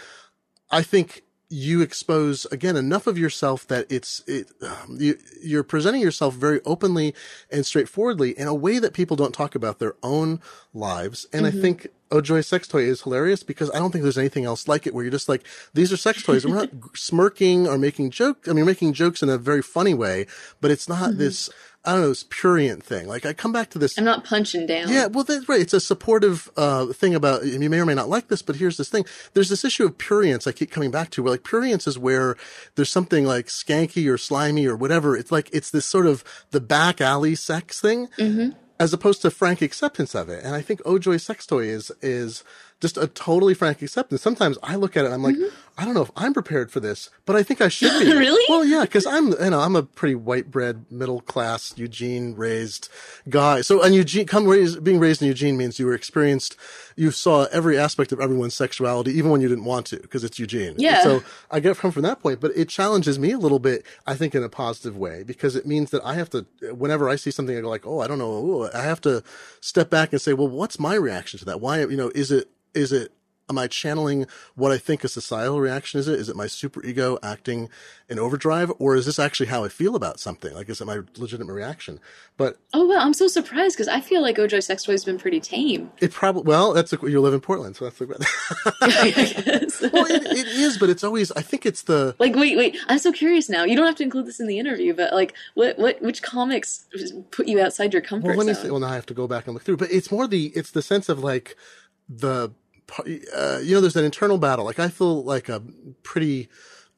I 0.70 0.82
think 0.82 1.24
you 1.50 1.80
expose 1.80 2.44
again 2.46 2.76
enough 2.76 3.06
of 3.06 3.16
yourself 3.16 3.66
that 3.66 3.90
it's 3.90 4.22
it 4.26 4.50
um, 4.62 4.96
you, 4.98 5.18
you're 5.42 5.62
presenting 5.62 6.02
yourself 6.02 6.34
very 6.34 6.60
openly 6.64 7.14
and 7.50 7.64
straightforwardly 7.64 8.38
in 8.38 8.46
a 8.46 8.54
way 8.54 8.78
that 8.78 8.92
people 8.92 9.16
don't 9.16 9.32
talk 9.32 9.54
about 9.54 9.78
their 9.78 9.94
own 10.02 10.40
lives 10.74 11.26
and 11.32 11.46
mm-hmm. 11.46 11.58
i 11.58 11.60
think 11.60 11.88
Oh 12.10 12.20
Joy 12.20 12.40
Sex 12.40 12.66
Toy 12.66 12.84
is 12.84 13.02
hilarious 13.02 13.42
because 13.42 13.70
I 13.70 13.78
don't 13.78 13.90
think 13.90 14.02
there's 14.02 14.18
anything 14.18 14.44
else 14.44 14.66
like 14.66 14.86
it 14.86 14.94
where 14.94 15.04
you're 15.04 15.10
just 15.10 15.28
like, 15.28 15.44
these 15.74 15.92
are 15.92 15.96
sex 15.96 16.22
toys. 16.22 16.44
And 16.44 16.54
we're 16.54 16.60
not 16.60 16.70
smirking 16.94 17.68
or 17.68 17.76
making 17.76 18.10
jokes. 18.10 18.48
I 18.48 18.52
mean, 18.52 18.64
making 18.64 18.94
jokes 18.94 19.22
in 19.22 19.28
a 19.28 19.36
very 19.36 19.62
funny 19.62 19.92
way, 19.92 20.26
but 20.60 20.70
it's 20.70 20.88
not 20.88 21.10
mm-hmm. 21.10 21.18
this, 21.18 21.50
I 21.84 21.92
don't 21.92 22.00
know, 22.02 22.08
this 22.08 22.24
purient 22.28 22.82
thing. 22.82 23.06
Like 23.06 23.24
I 23.24 23.32
come 23.32 23.52
back 23.52 23.70
to 23.70 23.78
this. 23.78 23.96
I'm 23.96 24.04
not 24.04 24.24
punching 24.24 24.66
down. 24.66 24.88
Yeah, 24.88 25.06
well, 25.06 25.24
that's 25.24 25.48
right. 25.48 25.60
It's 25.60 25.72
a 25.72 25.80
supportive 25.80 26.50
uh, 26.56 26.86
thing 26.86 27.14
about. 27.14 27.46
You 27.46 27.70
may 27.70 27.80
or 27.80 27.86
may 27.86 27.94
not 27.94 28.08
like 28.08 28.28
this, 28.28 28.42
but 28.42 28.56
here's 28.56 28.76
this 28.76 28.88
thing. 28.88 29.04
There's 29.34 29.48
this 29.48 29.64
issue 29.64 29.86
of 29.86 29.96
purience. 29.96 30.46
I 30.46 30.52
keep 30.52 30.70
coming 30.70 30.90
back 30.90 31.10
to 31.10 31.22
where 31.22 31.32
like 31.32 31.44
purience 31.44 31.86
is 31.86 31.98
where 31.98 32.36
there's 32.74 32.90
something 32.90 33.24
like 33.24 33.46
skanky 33.46 34.10
or 34.12 34.18
slimy 34.18 34.66
or 34.66 34.76
whatever. 34.76 35.16
It's 35.16 35.32
like 35.32 35.48
it's 35.52 35.70
this 35.70 35.86
sort 35.86 36.06
of 36.06 36.24
the 36.50 36.60
back 36.60 37.00
alley 37.00 37.34
sex 37.34 37.80
thing. 37.80 38.08
Mm-hmm 38.18 38.50
as 38.80 38.92
opposed 38.92 39.22
to 39.22 39.30
frank 39.30 39.60
acceptance 39.60 40.14
of 40.14 40.28
it. 40.28 40.44
And 40.44 40.54
I 40.54 40.62
think 40.62 40.80
Joy 41.00 41.16
Sex 41.16 41.46
Toy 41.46 41.64
is 41.64 41.90
is 42.00 42.44
just 42.80 42.96
a 42.96 43.08
totally 43.08 43.54
frank 43.54 43.82
acceptance. 43.82 44.22
Sometimes 44.22 44.56
I 44.62 44.76
look 44.76 44.96
at 44.96 45.04
it 45.04 45.06
and 45.06 45.14
I'm 45.14 45.22
like, 45.22 45.34
mm-hmm. 45.34 45.54
I 45.76 45.84
don't 45.84 45.94
know 45.94 46.02
if 46.02 46.10
I'm 46.16 46.32
prepared 46.32 46.70
for 46.70 46.78
this, 46.78 47.10
but 47.24 47.34
I 47.34 47.42
think 47.42 47.60
I 47.60 47.68
should 47.68 47.98
be. 48.00 48.12
really? 48.16 48.44
Well, 48.48 48.64
yeah, 48.64 48.82
because 48.82 49.04
I'm, 49.04 49.28
you 49.28 49.50
know, 49.50 49.60
I'm 49.60 49.74
a 49.74 49.82
pretty 49.82 50.14
white 50.14 50.50
bread, 50.50 50.84
middle 50.90 51.20
class, 51.20 51.74
Eugene 51.76 52.34
raised 52.34 52.88
guy. 53.28 53.62
So, 53.62 53.82
and 53.82 53.94
Eugene, 53.94 54.26
come 54.26 54.46
raised, 54.46 54.82
being 54.84 55.00
raised 55.00 55.22
in 55.22 55.28
Eugene 55.28 55.56
means 55.56 55.78
you 55.78 55.86
were 55.86 55.94
experienced, 55.94 56.56
you 56.94 57.10
saw 57.10 57.44
every 57.46 57.78
aspect 57.78 58.12
of 58.12 58.20
everyone's 58.20 58.54
sexuality, 58.54 59.12
even 59.12 59.30
when 59.30 59.40
you 59.40 59.48
didn't 59.48 59.64
want 59.64 59.86
to, 59.86 59.98
because 59.98 60.22
it's 60.22 60.38
Eugene. 60.38 60.74
Yeah. 60.78 61.02
so 61.02 61.22
I 61.50 61.58
get 61.58 61.76
from 61.76 61.90
from 61.90 62.02
that 62.02 62.20
point, 62.20 62.40
but 62.40 62.52
it 62.56 62.68
challenges 62.68 63.18
me 63.18 63.32
a 63.32 63.38
little 63.38 63.60
bit, 63.60 63.84
I 64.06 64.14
think, 64.14 64.34
in 64.34 64.42
a 64.42 64.48
positive 64.48 64.96
way, 64.96 65.24
because 65.24 65.56
it 65.56 65.66
means 65.66 65.90
that 65.90 66.04
I 66.04 66.14
have 66.14 66.30
to, 66.30 66.46
whenever 66.74 67.08
I 67.08 67.16
see 67.16 67.32
something, 67.32 67.56
I 67.56 67.60
go 67.60 67.68
like, 67.68 67.86
oh, 67.86 68.00
I 68.00 68.06
don't 68.06 68.18
know, 68.18 68.70
I 68.72 68.82
have 68.82 69.00
to 69.02 69.22
step 69.60 69.90
back 69.90 70.12
and 70.12 70.20
say, 70.20 70.32
well, 70.32 70.48
what's 70.48 70.78
my 70.78 70.94
reaction 70.94 71.38
to 71.40 71.44
that? 71.44 71.60
Why, 71.60 71.80
you 71.80 71.96
know, 71.96 72.10
is 72.14 72.30
it, 72.30 72.48
is 72.78 72.92
it 72.92 73.12
am 73.48 73.58
I 73.58 73.66
channeling 73.66 74.26
what 74.54 74.72
I 74.72 74.78
think 74.78 75.04
a 75.04 75.08
societal 75.08 75.60
reaction 75.60 75.98
is? 76.00 76.08
It 76.08 76.18
is 76.18 76.28
it 76.28 76.36
my 76.36 76.46
super 76.46 76.84
ego 76.84 77.18
acting 77.22 77.68
in 78.08 78.18
overdrive, 78.18 78.72
or 78.78 78.94
is 78.94 79.06
this 79.06 79.18
actually 79.18 79.46
how 79.46 79.64
I 79.64 79.68
feel 79.68 79.96
about 79.96 80.20
something? 80.20 80.54
Like, 80.54 80.68
is 80.68 80.80
it 80.80 80.86
my 80.86 81.00
legitimate 81.16 81.52
reaction? 81.52 82.00
But 82.36 82.58
oh 82.74 82.86
well, 82.86 83.00
I'm 83.00 83.14
so 83.14 83.28
surprised 83.28 83.76
because 83.76 83.88
I 83.88 84.00
feel 84.00 84.22
like 84.22 84.36
Joy 84.36 84.60
Sex 84.60 84.84
Toy 84.84 84.92
has 84.92 85.04
been 85.04 85.18
pretty 85.18 85.40
tame. 85.40 85.90
It 85.98 86.12
probably 86.12 86.44
well, 86.44 86.72
that's 86.72 86.92
a, 86.92 86.98
you 87.02 87.20
live 87.20 87.34
in 87.34 87.40
Portland, 87.40 87.76
so 87.76 87.84
that's 87.84 87.98
the. 87.98 88.06
well, 89.92 90.06
it, 90.06 90.24
it 90.24 90.46
is, 90.46 90.78
but 90.78 90.88
it's 90.88 91.04
always. 91.04 91.32
I 91.32 91.42
think 91.42 91.66
it's 91.66 91.82
the 91.82 92.14
like. 92.18 92.34
Wait, 92.34 92.56
wait. 92.56 92.76
I'm 92.88 92.98
so 92.98 93.12
curious 93.12 93.48
now. 93.48 93.64
You 93.64 93.76
don't 93.76 93.86
have 93.86 93.96
to 93.96 94.04
include 94.04 94.26
this 94.26 94.40
in 94.40 94.46
the 94.46 94.58
interview, 94.58 94.94
but 94.94 95.12
like, 95.12 95.34
what, 95.54 95.78
what, 95.78 96.00
which 96.02 96.22
comics 96.22 96.86
put 97.30 97.48
you 97.48 97.60
outside 97.60 97.92
your 97.92 98.02
comfort 98.02 98.28
well, 98.28 98.36
let 98.36 98.46
me 98.46 98.54
zone? 98.54 98.70
well, 98.70 98.80
now 98.80 98.88
I 98.88 98.94
have 98.94 99.06
to 99.06 99.14
go 99.14 99.26
back 99.26 99.46
and 99.46 99.54
look 99.54 99.62
through. 99.62 99.78
But 99.78 99.90
it's 99.90 100.10
more 100.10 100.26
the 100.26 100.46
it's 100.54 100.70
the 100.70 100.82
sense 100.82 101.08
of 101.08 101.20
like 101.20 101.56
the 102.08 102.50
uh, 102.98 103.60
you 103.62 103.74
know, 103.74 103.80
there's 103.80 103.96
an 103.96 104.04
internal 104.04 104.38
battle. 104.38 104.64
Like 104.64 104.78
I 104.78 104.88
feel 104.88 105.22
like 105.22 105.48
a 105.48 105.62
pretty 106.02 106.48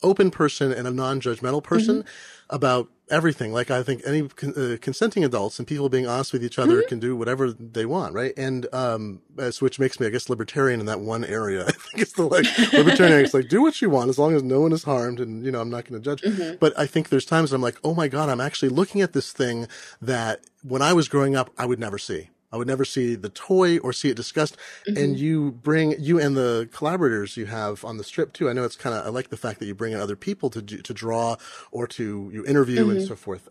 open 0.03 0.31
person 0.31 0.73
and 0.73 0.87
a 0.87 0.91
non-judgmental 0.91 1.63
person 1.63 2.03
mm-hmm. 2.03 2.55
about 2.55 2.89
everything. 3.11 3.53
Like 3.53 3.71
I 3.71 3.83
think 3.83 4.03
any 4.07 4.29
con- 4.29 4.55
uh, 4.57 4.77
consenting 4.81 5.25
adults 5.25 5.59
and 5.59 5.67
people 5.67 5.89
being 5.89 6.07
honest 6.07 6.33
with 6.33 6.45
each 6.45 6.59
other 6.59 6.77
mm-hmm. 6.77 6.89
can 6.89 7.01
do 7.01 7.17
whatever 7.17 7.53
they 7.53 7.85
want, 7.85 8.15
right? 8.15 8.33
And 8.37 8.67
um, 8.73 9.21
which 9.61 9.79
makes 9.79 10.01
me, 10.01 10.07
I 10.07 10.11
guess, 10.11 10.31
libertarian 10.31 10.81
in 10.81 10.87
that 10.87 11.01
one 11.01 11.25
area. 11.25 11.65
I 11.69 11.73
think 11.73 12.03
it's 12.03 12.13
the 12.13 12.23
like 12.23 12.47
libertarian. 12.73 13.25
it's 13.25 13.35
like 13.35 13.49
do 13.49 13.63
what 13.63 13.83
you 13.83 13.91
want 13.91 14.11
as 14.11 14.19
long 14.19 14.35
as 14.35 14.43
no 14.43 14.61
one 14.61 14.73
is 14.73 14.85
harmed, 14.85 15.21
and 15.21 15.45
you 15.45 15.51
know 15.51 15.61
I'm 15.61 15.71
not 15.71 15.85
going 15.85 16.01
to 16.01 16.05
judge. 16.05 16.23
Mm-hmm. 16.23 16.57
But 16.61 16.79
I 16.79 16.87
think 16.87 17.09
there's 17.09 17.27
times 17.27 17.53
I'm 17.53 17.63
like, 17.63 17.79
oh 17.85 17.95
my 17.95 18.09
god, 18.09 18.29
I'm 18.29 18.41
actually 18.41 18.71
looking 18.71 19.01
at 19.01 19.13
this 19.13 19.33
thing 19.33 19.67
that 20.01 20.41
when 20.63 20.83
I 20.83 20.93
was 20.93 21.09
growing 21.09 21.37
up 21.37 21.51
I 21.59 21.67
would 21.67 21.81
never 21.81 21.99
see. 21.99 22.31
I 22.53 22.57
would 22.57 22.67
never 22.67 22.85
see 22.85 23.15
the 23.15 23.29
toy 23.29 23.79
or 23.79 23.93
see 23.93 24.11
it 24.11 24.17
discussed. 24.17 24.57
Mm-hmm. 24.89 25.03
And 25.03 25.19
you 25.19 25.53
bring 25.53 25.95
you 25.99 26.19
and 26.19 26.37
the 26.37 26.69
collaborators 26.73 27.37
you 27.37 27.47
have 27.47 27.85
on 27.85 27.97
the 27.97 28.05
strip 28.05 28.33
too. 28.33 28.49
I 28.49 28.53
know 28.53 28.65
it's 28.65 28.77
kind 28.77 28.95
of 28.95 29.07
I 29.07 29.11
like 29.11 29.31
the 29.31 29.37
fact 29.37 29.61
that 29.61 29.67
you 29.67 29.75
bring 29.75 29.93
in 29.93 30.01
other 30.01 30.17
people 30.17 30.51
to 30.51 30.63
do, 30.63 30.79
to 30.79 30.95
draw 30.95 31.37
or 31.71 31.87
to 31.89 32.31
you 32.33 32.45
interview 32.45 32.81
mm-hmm. 32.81 32.99
and 32.99 33.07
so 33.07 33.15
forth. 33.15 33.49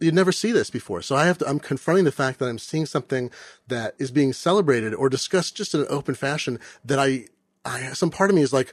You'd 0.00 0.14
never 0.14 0.30
see 0.32 0.52
this 0.52 0.70
before. 0.70 1.02
So 1.02 1.16
I 1.16 1.26
have 1.26 1.38
to, 1.38 1.48
I'm 1.48 1.58
confronting 1.58 2.04
the 2.04 2.12
fact 2.12 2.38
that 2.38 2.48
I'm 2.48 2.58
seeing 2.58 2.86
something 2.86 3.32
that 3.66 3.96
is 3.98 4.12
being 4.12 4.32
celebrated 4.32 4.94
or 4.94 5.08
discussed 5.08 5.56
just 5.56 5.74
in 5.74 5.80
an 5.80 5.88
open 5.90 6.14
fashion 6.14 6.60
that 6.84 7.00
I, 7.00 7.24
I, 7.64 7.92
some 7.94 8.10
part 8.10 8.30
of 8.30 8.36
me 8.36 8.42
is 8.42 8.52
like, 8.52 8.72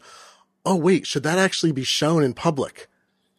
oh 0.67 0.76
wait, 0.76 1.07
should 1.07 1.23
that 1.23 1.39
actually 1.39 1.71
be 1.71 1.84
shown 1.84 2.23
in 2.23 2.36
public? 2.36 2.88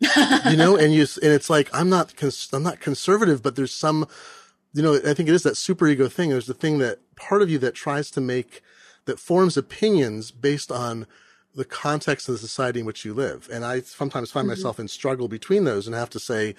you 0.00 0.56
know, 0.56 0.76
and 0.76 0.92
you, 0.92 1.06
and 1.22 1.32
it's 1.32 1.48
like, 1.48 1.70
I'm 1.72 1.88
not, 1.88 2.16
cons- 2.16 2.50
I'm 2.52 2.64
not 2.64 2.80
conservative, 2.80 3.40
but 3.40 3.54
there's 3.54 3.72
some, 3.72 4.08
you 4.76 4.82
know, 4.82 4.96
I 4.96 5.14
think 5.14 5.30
it 5.30 5.34
is 5.34 5.42
that 5.44 5.56
super 5.56 5.86
ego 5.88 6.06
thing. 6.06 6.28
There's 6.28 6.46
the 6.46 6.52
thing 6.52 6.78
that 6.78 6.98
part 7.16 7.40
of 7.40 7.48
you 7.48 7.58
that 7.60 7.74
tries 7.74 8.10
to 8.10 8.20
make, 8.20 8.60
that 9.06 9.18
forms 9.18 9.56
opinions 9.56 10.30
based 10.30 10.70
on 10.70 11.06
the 11.54 11.64
context 11.64 12.28
of 12.28 12.34
the 12.34 12.38
society 12.38 12.80
in 12.80 12.86
which 12.86 13.02
you 13.02 13.14
live. 13.14 13.48
And 13.50 13.64
I 13.64 13.80
sometimes 13.80 14.30
find 14.30 14.44
mm-hmm. 14.44 14.50
myself 14.50 14.78
in 14.78 14.88
struggle 14.88 15.28
between 15.28 15.64
those 15.64 15.86
and 15.86 15.96
have 15.96 16.10
to 16.10 16.20
say, 16.20 16.54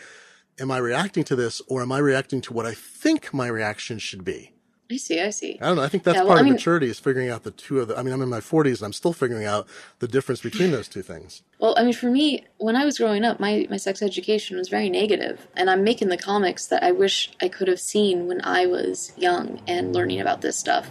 am 0.59 0.71
I 0.71 0.77
reacting 0.79 1.25
to 1.25 1.35
this 1.35 1.61
or 1.67 1.83
am 1.83 1.91
I 1.91 1.99
reacting 1.99 2.41
to 2.41 2.53
what 2.53 2.65
I 2.65 2.73
think 2.73 3.35
my 3.35 3.45
reaction 3.45 3.99
should 3.99 4.25
be? 4.25 4.51
I 4.89 4.97
see. 4.97 5.19
I 5.19 5.31
see. 5.31 5.57
I 5.61 5.67
don't 5.67 5.75
know. 5.75 5.83
I 5.83 5.89
think 5.89 6.03
that's 6.03 6.15
yeah, 6.15 6.21
well, 6.21 6.29
part 6.29 6.39
I 6.39 6.43
mean, 6.43 6.53
of 6.53 6.59
maturity 6.59 6.87
is 6.87 6.97
figuring 6.97 7.29
out 7.29 7.43
the 7.43 7.51
two 7.51 7.79
of 7.79 7.89
the. 7.89 7.97
I 7.97 8.03
mean, 8.03 8.13
I'm 8.13 8.21
in 8.21 8.29
my 8.29 8.39
40s 8.39 8.77
and 8.77 8.83
I'm 8.83 8.93
still 8.93 9.11
figuring 9.11 9.45
out 9.45 9.67
the 9.99 10.07
difference 10.07 10.41
between 10.41 10.71
those 10.71 10.87
two 10.87 11.01
things. 11.01 11.41
Well, 11.59 11.75
I 11.77 11.83
mean, 11.83 11.93
for 11.93 12.09
me, 12.09 12.45
when 12.57 12.75
I 12.75 12.85
was 12.85 12.97
growing 12.97 13.25
up, 13.25 13.39
my 13.39 13.67
my 13.69 13.77
sex 13.77 14.01
education 14.01 14.57
was 14.57 14.69
very 14.69 14.89
negative, 14.89 15.47
and 15.55 15.69
I'm 15.69 15.83
making 15.83 16.07
the 16.07 16.17
comics 16.17 16.67
that 16.67 16.83
I 16.83 16.91
wish 16.91 17.31
I 17.41 17.49
could 17.49 17.67
have 17.67 17.79
seen 17.79 18.27
when 18.27 18.41
I 18.43 18.65
was 18.65 19.11
young 19.17 19.61
and 19.67 19.93
learning 19.93 20.21
about 20.21 20.41
this 20.41 20.57
stuff. 20.57 20.89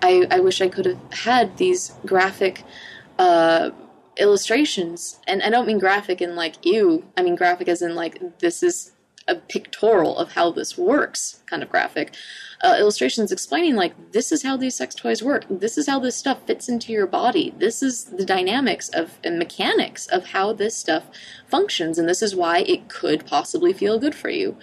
I 0.00 0.26
I 0.30 0.40
wish 0.40 0.60
I 0.60 0.68
could 0.68 0.86
have 0.86 1.00
had 1.12 1.56
these 1.56 1.92
graphic. 2.06 2.62
Uh, 3.18 3.70
illustrations 4.16 5.18
and 5.26 5.42
i 5.42 5.50
don't 5.50 5.66
mean 5.66 5.78
graphic 5.80 6.22
in 6.22 6.36
like 6.36 6.64
ew 6.64 7.04
i 7.16 7.22
mean 7.22 7.34
graphic 7.34 7.66
as 7.66 7.82
in 7.82 7.96
like 7.96 8.38
this 8.38 8.62
is 8.62 8.92
a 9.26 9.36
pictorial 9.36 10.16
of 10.18 10.32
how 10.32 10.50
this 10.50 10.76
works 10.76 11.42
kind 11.46 11.62
of 11.62 11.70
graphic 11.70 12.14
uh, 12.62 12.76
illustrations 12.78 13.32
explaining 13.32 13.74
like 13.74 14.12
this 14.12 14.30
is 14.32 14.42
how 14.42 14.56
these 14.56 14.74
sex 14.74 14.94
toys 14.94 15.22
work. 15.22 15.44
This 15.48 15.78
is 15.78 15.86
how 15.86 15.98
this 15.98 16.16
stuff 16.16 16.46
fits 16.46 16.68
into 16.68 16.92
your 16.92 17.06
body. 17.06 17.54
This 17.58 17.82
is 17.82 18.04
the 18.04 18.24
dynamics 18.24 18.88
of 18.90 19.18
and 19.24 19.38
mechanics 19.38 20.06
of 20.06 20.26
how 20.26 20.52
this 20.52 20.76
stuff 20.76 21.04
functions 21.46 21.98
and 21.98 22.08
this 22.08 22.22
is 22.22 22.34
why 22.34 22.60
it 22.60 22.88
could 22.88 23.26
possibly 23.26 23.72
feel 23.72 23.98
good 23.98 24.14
for 24.14 24.30
you. 24.30 24.56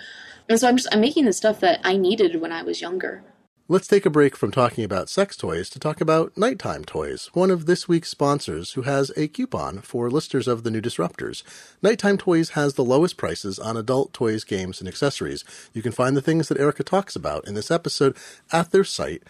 And 0.49 0.59
so 0.59 0.68
i'm 0.68 0.78
just 0.78 0.89
i'm 0.91 1.01
making 1.01 1.26
the 1.26 1.34
stuff 1.34 1.59
that 1.62 1.80
i 1.84 1.95
needed 1.95 2.41
when 2.41 2.51
i 2.51 2.62
was 2.62 2.82
younger 2.82 3.24
Let's 3.72 3.88
take 3.88 4.05
a 4.05 4.09
break 4.09 4.36
from 4.36 4.51
talking 4.51 4.84
about 4.84 5.07
sex 5.07 5.38
toys 5.38 5.69
to 5.69 5.80
talk 5.80 6.01
about 6.01 6.36
NiteTime 6.36 6.86
Toys, 6.86 7.30
one 7.32 7.49
of 7.49 7.67
this 7.67 7.88
week's 7.88 8.09
sponsors 8.09 8.74
who 8.74 8.82
has 8.82 9.13
a 9.15 9.30
coupon 9.30 9.80
for 9.80 10.11
listeners 10.11 10.45
of 10.45 10.63
the 10.63 10.72
new 10.72 10.82
Disruptors. 10.82 11.41
NiteTime 11.82 12.19
Toys 12.19 12.49
has 12.49 12.74
the 12.74 12.84
lowest 12.84 13.15
prices 13.15 13.59
on 13.59 13.78
adult 13.78 14.11
toys, 14.11 14.43
games, 14.43 14.82
and 14.82 14.89
accessories. 14.89 15.45
You 15.72 15.82
can 15.82 15.93
find 15.93 16.17
the 16.17 16.22
things 16.22 16.49
that 16.49 16.59
Erika 16.59 16.84
talks 16.84 17.15
about 17.15 17.47
in 17.47 17.53
this 17.53 17.72
episode 17.72 18.17
at 18.51 18.72
their 18.72 18.84
site 18.84 19.24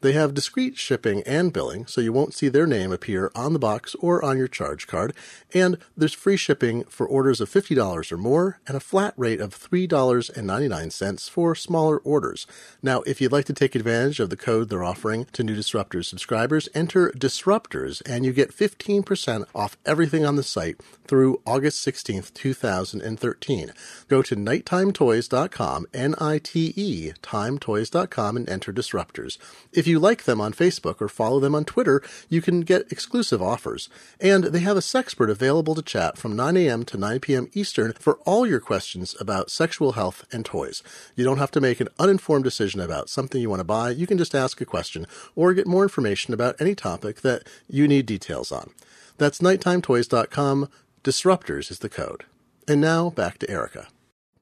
they 0.00 0.12
have 0.12 0.34
discrete 0.34 0.78
shipping 0.78 1.22
and 1.26 1.52
billing, 1.52 1.86
so 1.86 2.00
you 2.00 2.12
won't 2.12 2.34
see 2.34 2.48
their 2.48 2.66
name 2.66 2.92
appear 2.92 3.32
on 3.34 3.52
the 3.52 3.58
box 3.58 3.96
or 3.96 4.24
on 4.24 4.38
your 4.38 4.48
charge 4.48 4.86
card. 4.86 5.12
And 5.52 5.78
there's 5.96 6.12
free 6.12 6.36
shipping 6.36 6.84
for 6.84 7.06
orders 7.06 7.40
of 7.40 7.50
$50 7.50 8.12
or 8.12 8.16
more 8.16 8.60
and 8.66 8.76
a 8.76 8.80
flat 8.80 9.14
rate 9.16 9.40
of 9.40 9.58
$3.99 9.58 11.30
for 11.30 11.54
smaller 11.54 11.98
orders. 11.98 12.46
Now, 12.82 13.02
if 13.02 13.20
you'd 13.20 13.32
like 13.32 13.46
to 13.46 13.52
take 13.52 13.74
advantage 13.74 14.20
of 14.20 14.30
the 14.30 14.36
code 14.36 14.68
they're 14.68 14.84
offering 14.84 15.26
to 15.32 15.42
new 15.42 15.56
Disruptors 15.56 16.04
subscribers, 16.04 16.68
enter 16.74 17.10
Disruptors 17.10 18.00
and 18.06 18.24
you 18.24 18.32
get 18.32 18.54
15% 18.54 19.46
off 19.54 19.76
everything 19.84 20.24
on 20.24 20.36
the 20.36 20.42
site 20.42 20.80
through 21.06 21.40
August 21.44 21.84
16th, 21.86 22.32
2013. 22.34 23.72
Go 24.06 24.22
to 24.22 24.36
nitetimetoys.com, 24.36 25.86
N-I-T-E, 25.92 27.12
timetoys.com 27.22 28.36
and 28.36 28.48
enter 28.48 28.72
Disruptors. 28.72 29.38
If 29.72 29.87
you 29.88 29.98
like 29.98 30.24
them 30.24 30.40
on 30.40 30.52
Facebook 30.52 31.00
or 31.00 31.08
follow 31.08 31.40
them 31.40 31.54
on 31.54 31.64
Twitter, 31.64 32.02
you 32.28 32.40
can 32.40 32.60
get 32.60 32.90
exclusive 32.92 33.42
offers. 33.42 33.88
And 34.20 34.44
they 34.44 34.60
have 34.60 34.76
a 34.76 34.80
sexpert 34.80 35.30
available 35.30 35.74
to 35.74 35.82
chat 35.82 36.16
from 36.16 36.36
9 36.36 36.56
a.m. 36.56 36.84
to 36.84 36.96
9 36.96 37.20
p.m. 37.20 37.50
Eastern 37.54 37.92
for 37.94 38.18
all 38.26 38.46
your 38.46 38.60
questions 38.60 39.16
about 39.20 39.50
sexual 39.50 39.92
health 39.92 40.24
and 40.30 40.44
toys. 40.44 40.82
You 41.16 41.24
don't 41.24 41.38
have 41.38 41.50
to 41.52 41.60
make 41.60 41.80
an 41.80 41.88
uninformed 41.98 42.44
decision 42.44 42.80
about 42.80 43.08
something 43.08 43.40
you 43.40 43.50
want 43.50 43.60
to 43.60 43.64
buy. 43.64 43.90
You 43.90 44.06
can 44.06 44.18
just 44.18 44.34
ask 44.34 44.60
a 44.60 44.64
question 44.64 45.06
or 45.34 45.54
get 45.54 45.66
more 45.66 45.82
information 45.82 46.34
about 46.34 46.60
any 46.60 46.74
topic 46.74 47.22
that 47.22 47.42
you 47.68 47.88
need 47.88 48.06
details 48.06 48.52
on. 48.52 48.70
That's 49.16 49.40
nitetimetoys.com. 49.40 50.68
Disruptors 51.02 51.70
is 51.70 51.80
the 51.80 51.88
code. 51.88 52.24
And 52.66 52.80
now 52.80 53.10
back 53.10 53.38
to 53.38 53.50
Erika 53.50 53.88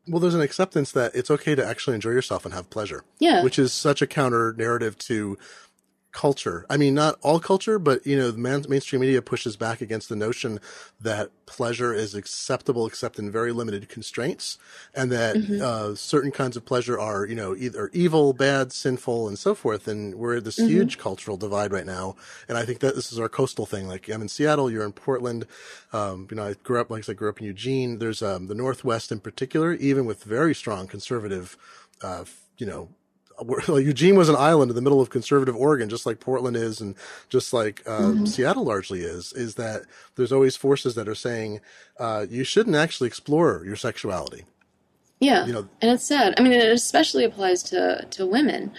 well, 0.09 0.21
there's 0.21 0.35
an 0.35 0.41
acceptance 0.41 0.93
that 0.93 1.15
it's 1.15 1.31
okay 1.31 1.55
to 1.55 1.67
actually 1.67 1.95
enjoy 1.95 2.11
yourself 2.11 2.45
and 2.45 2.55
have 2.55 2.71
pleasure. 2.71 3.05
Yeah. 3.19 3.43
Which 3.43 3.59
is 3.59 3.73
such 3.73 4.03
a 4.03 4.07
counter 4.07 4.55
narrative 4.57 4.97
to 4.99 5.39
culture. 6.17 6.65
I 6.71 6.79
mean, 6.79 6.95
not 6.95 7.19
all 7.21 7.39
culture, 7.39 7.79
but 7.79 8.07
you 8.07 8.17
know, 8.17 8.31
the 8.31 8.39
man, 8.39 8.65
mainstream 8.71 9.03
media 9.03 9.21
pushes 9.21 9.55
back 9.55 9.83
against 9.83 10.09
the 10.09 10.17
notion 10.17 10.61
that 10.99 11.31
pleasure 11.45 11.93
is 11.93 12.15
acceptable 12.15 12.87
except 12.87 13.19
in 13.19 13.31
very 13.31 13.53
limited 13.53 13.91
constraints, 13.91 14.57
and 14.95 15.13
that 15.13 15.37
mm-hmm. 15.37 15.61
uh, 15.63 15.95
certain 15.95 16.31
kinds 16.31 16.57
of 16.57 16.65
pleasure 16.65 16.99
are, 16.99 17.27
you 17.27 17.35
know, 17.35 17.55
either 17.55 17.91
evil, 17.93 18.33
bad, 18.33 18.73
sinful, 18.73 19.29
and 19.29 19.39
so 19.39 19.55
forth. 19.55 19.87
And 19.87 20.15
we're 20.15 20.39
at 20.39 20.45
this 20.45 20.59
mm-hmm. 20.59 20.71
huge 20.71 20.97
cultural 20.97 21.37
divide 21.37 21.71
right 21.71 21.85
now. 21.85 22.17
And 22.49 22.57
I 22.57 22.65
think 22.65 22.79
that 22.81 22.95
this 22.95 23.13
is 23.13 23.19
our 23.19 23.29
coastal 23.29 23.67
thing. 23.67 23.87
Like 23.87 24.09
I'm 24.09 24.23
in 24.23 24.29
Seattle, 24.29 24.71
you're 24.71 24.87
in 24.87 24.93
Portland. 24.93 25.47
Um, 25.93 26.29
you 26.31 26.37
know, 26.39 26.47
I 26.47 26.55
grew 26.55 26.81
up, 26.81 26.91
like 26.91 27.07
I 27.11 27.13
grew 27.13 27.29
up 27.29 27.41
in 27.41 27.47
Eugene. 27.47 27.99
There's 27.99 28.23
um, 28.23 28.47
the 28.47 28.55
Northwest 28.55 29.13
in 29.13 29.21
particular, 29.21 29.75
even 29.75 30.07
with 30.07 30.25
very 30.25 30.55
strong 30.55 30.87
conservative, 30.87 31.59
uh, 32.01 32.25
you 32.57 32.65
know, 32.65 32.89
Eugene 33.69 34.17
was 34.17 34.29
an 34.29 34.37
island 34.37 34.71
in 34.71 34.75
the 34.75 34.83
middle 34.83 35.01
of 35.01 35.11
conservative 35.11 35.57
Oregon, 35.57 35.89
just 35.89 36.07
like 36.07 36.21
Portland 36.21 36.57
is, 36.57 36.81
and 36.81 36.95
just 37.29 37.53
like 37.53 37.83
uh, 37.87 38.01
mm-hmm. 38.01 38.25
Seattle 38.27 38.65
largely 38.65 39.01
is. 39.01 39.33
Is 39.33 39.57
that 39.57 39.83
there's 40.17 40.33
always 40.33 40.57
forces 40.57 40.95
that 40.95 41.09
are 41.09 41.15
saying 41.15 41.61
uh, 41.99 42.27
you 42.29 42.45
shouldn't 42.45 42.77
actually 42.77 43.09
explore 43.09 43.63
your 43.65 43.77
sexuality. 43.77 44.45
Yeah, 45.21 45.47
you 45.47 45.53
know, 45.53 45.69
and 45.81 45.91
it's 45.91 46.05
sad. 46.05 46.35
I 46.39 46.43
mean, 46.43 46.53
it 46.53 46.71
especially 46.71 47.25
applies 47.25 47.63
to 47.65 48.07
to 48.11 48.27
women. 48.27 48.73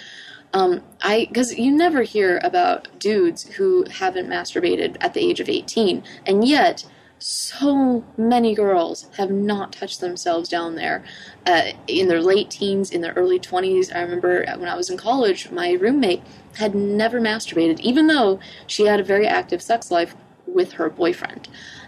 Um, 0.54 0.82
I 1.02 1.26
because 1.26 1.54
you 1.58 1.72
never 1.72 2.04
hear 2.04 2.40
about 2.44 2.88
dudes 3.00 3.44
who 3.44 3.86
haven't 3.90 4.28
masturbated 4.28 4.98
at 5.02 5.14
the 5.14 5.20
age 5.20 5.40
of 5.40 5.50
eighteen, 5.50 6.04
and 6.26 6.48
yet 6.48 6.86
so 7.20 8.04
many 8.16 8.54
girls 8.54 9.08
have 9.18 9.32
not 9.32 9.74
touched 9.74 10.00
themselves 10.00 10.50
down 10.50 10.76
there 10.76 11.04
uh, 11.46 11.72
in 11.88 12.08
their 12.08 12.22
late 12.22 12.50
teens, 12.50 12.92
in 12.92 13.02
their 13.02 13.14
early 13.14 13.40
20s. 13.40 13.94
I 13.96 14.02
remember 14.02 14.46
when 14.58 14.70
I 14.70 14.76
was 14.76 14.90
in 14.90 14.98
college, 14.98 15.50
my 15.50 15.72
roommate 15.74 16.22
had 16.56 16.76
never 16.76 17.20
masturbated, 17.20 17.80
even 17.80 18.08
though 18.08 18.40
she 18.68 18.86
had 18.86 19.00
a 19.00 19.04
very 19.04 19.26
active 19.26 19.62
sex 19.62 19.90
life 19.90 20.16
with 20.46 20.74
her 20.74 20.90
boyfriend. 20.90 21.48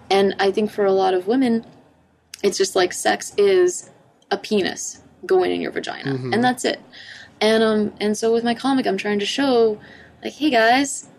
And 0.09 0.35
I 0.39 0.51
think 0.51 0.71
for 0.71 0.85
a 0.85 0.91
lot 0.91 1.13
of 1.13 1.27
women, 1.27 1.65
it's 2.43 2.57
just 2.57 2.75
like 2.75 2.93
sex 2.93 3.33
is 3.37 3.91
a 4.31 4.37
penis 4.37 5.01
going 5.25 5.51
in 5.51 5.61
your 5.61 5.71
vagina, 5.71 6.13
mm-hmm. 6.13 6.33
and 6.33 6.43
that's 6.43 6.65
it. 6.65 6.79
And 7.41 7.63
um, 7.63 7.93
and 7.99 8.17
so 8.17 8.33
with 8.33 8.43
my 8.43 8.55
comic, 8.55 8.87
I'm 8.87 8.97
trying 8.97 9.19
to 9.19 9.25
show, 9.25 9.79
like, 10.23 10.33
hey 10.33 10.49
guys, 10.49 11.09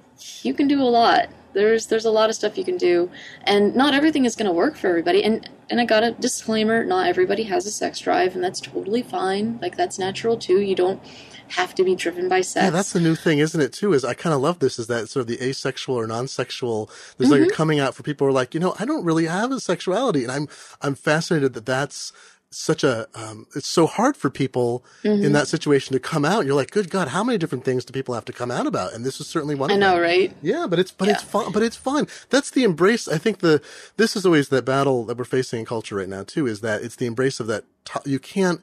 you 0.43 0.55
can 0.55 0.67
do 0.67 0.83
a 0.83 0.85
lot 0.85 1.29
there's 1.53 1.87
there's 1.87 2.05
a 2.05 2.11
lot 2.11 2.31
of 2.31 2.37
stuff 2.37 2.57
you 2.57 2.65
can 2.65 2.77
do, 2.77 3.11
and 3.45 3.75
not 3.75 3.95
everything 3.95 4.25
is 4.25 4.37
going 4.37 4.47
to 4.47 4.53
work 4.53 4.77
for 4.77 4.89
everybody. 4.89 5.23
And 5.25 5.49
and 5.69 5.81
I 5.81 5.85
got 5.85 6.03
a 6.03 6.13
disclaimer: 6.13 6.85
not 6.85 7.07
everybody 7.07 7.45
has 7.45 7.67
a 7.67 7.71
sex 7.71 8.01
drive, 8.01 8.35
and 8.35 8.43
that's 8.43 8.61
totally 8.61 9.03
fine. 9.03 9.59
Like 9.61 9.77
that's 9.77 9.99
natural 9.99 10.37
too. 10.37 10.61
You 10.61 10.75
don't 10.75 11.03
have 11.49 11.75
to 11.75 11.85
be 11.85 11.97
driven 11.97 12.29
by 12.29 12.41
sex. 12.41 12.65
Yeah, 12.65 12.71
that's 12.71 12.93
the 12.93 13.01
new 13.01 13.15
thing, 13.15 13.39
isn't 13.39 13.61
it? 13.61 13.73
Too 13.73 13.93
is 13.93 14.05
I 14.05 14.15
kind 14.15 14.35
of 14.35 14.41
love 14.41 14.61
this. 14.61 14.79
Is 14.79 14.87
that 14.87 15.09
sort 15.09 15.23
of 15.23 15.27
the 15.27 15.43
asexual 15.45 15.97
or 15.97 16.07
non-sexual? 16.07 16.91
There's 17.19 17.31
mm-hmm. 17.31 17.45
like 17.45 17.53
coming 17.53 17.81
out 17.81 17.95
for 17.95 18.03
people 18.03 18.27
who 18.27 18.31
are 18.31 18.35
like, 18.35 18.55
you 18.55 18.61
know, 18.61 18.75
I 18.79 18.85
don't 18.85 19.05
really 19.05 19.27
have 19.27 19.51
a 19.51 19.61
sexuality, 19.61 20.23
and 20.23 20.33
I'm 20.33 20.49
I'm 20.81 20.95
fascinated 20.95 21.55
that 21.55 21.67
that's 21.67 22.13
such 22.51 22.83
a 22.83 23.07
um, 23.15 23.47
it's 23.55 23.69
so 23.69 23.87
hard 23.87 24.17
for 24.17 24.29
people 24.29 24.85
mm-hmm. 25.05 25.25
in 25.25 25.33
that 25.33 25.49
situation 25.49 25.93
to 25.93 26.01
come 26.01 26.25
out. 26.25 26.45
You're 26.45 26.57
like, 26.57 26.71
good 26.71 26.91
God, 26.91 27.09
how 27.09 27.23
many 27.23 27.39
different 27.39 27.65
things 27.65 27.85
do 27.85 27.93
people 27.93 28.15
have 28.15 28.25
to 28.25 28.33
come 28.33 28.51
out 28.51 28.67
about? 28.67 28.93
And 28.93 29.05
this 29.05 29.21
is 29.21 29.29
certainly 29.29 29.55
one. 29.55 29.71
I 29.71 29.77
know, 29.77 29.95
them. 29.95 30.03
right? 30.03 30.37
Yeah, 30.43 30.67
but 30.69 30.79
it's 30.79 30.91
but 30.91 31.09
yeah. 31.09 31.15
it's 31.15 31.23
fun. 31.23 31.53
But 31.53 31.63
it's 31.63 31.77
fun. 31.77 32.09
That's 32.29 32.51
the 32.51 32.65
embrace. 32.65 33.07
I 33.07 33.19
think 33.19 33.39
the 33.39 33.63
this 33.97 34.17
is 34.17 34.27
always 34.27 34.49
that 34.49 34.65
battle 34.65 35.05
that 35.07 35.17
we're 35.17 35.25
facing 35.25 35.61
in 35.61 35.67
culture 35.67 35.97
right 35.97 36.09
now 36.09 36.25
too. 36.25 36.47
Is 36.47 36.61
that 36.61 36.83
it's 36.83 36.97
the 36.97 37.07
embrace 37.07 37.41
of 37.41 37.47
that. 37.47 37.65
you 38.05 38.19
can't 38.19 38.61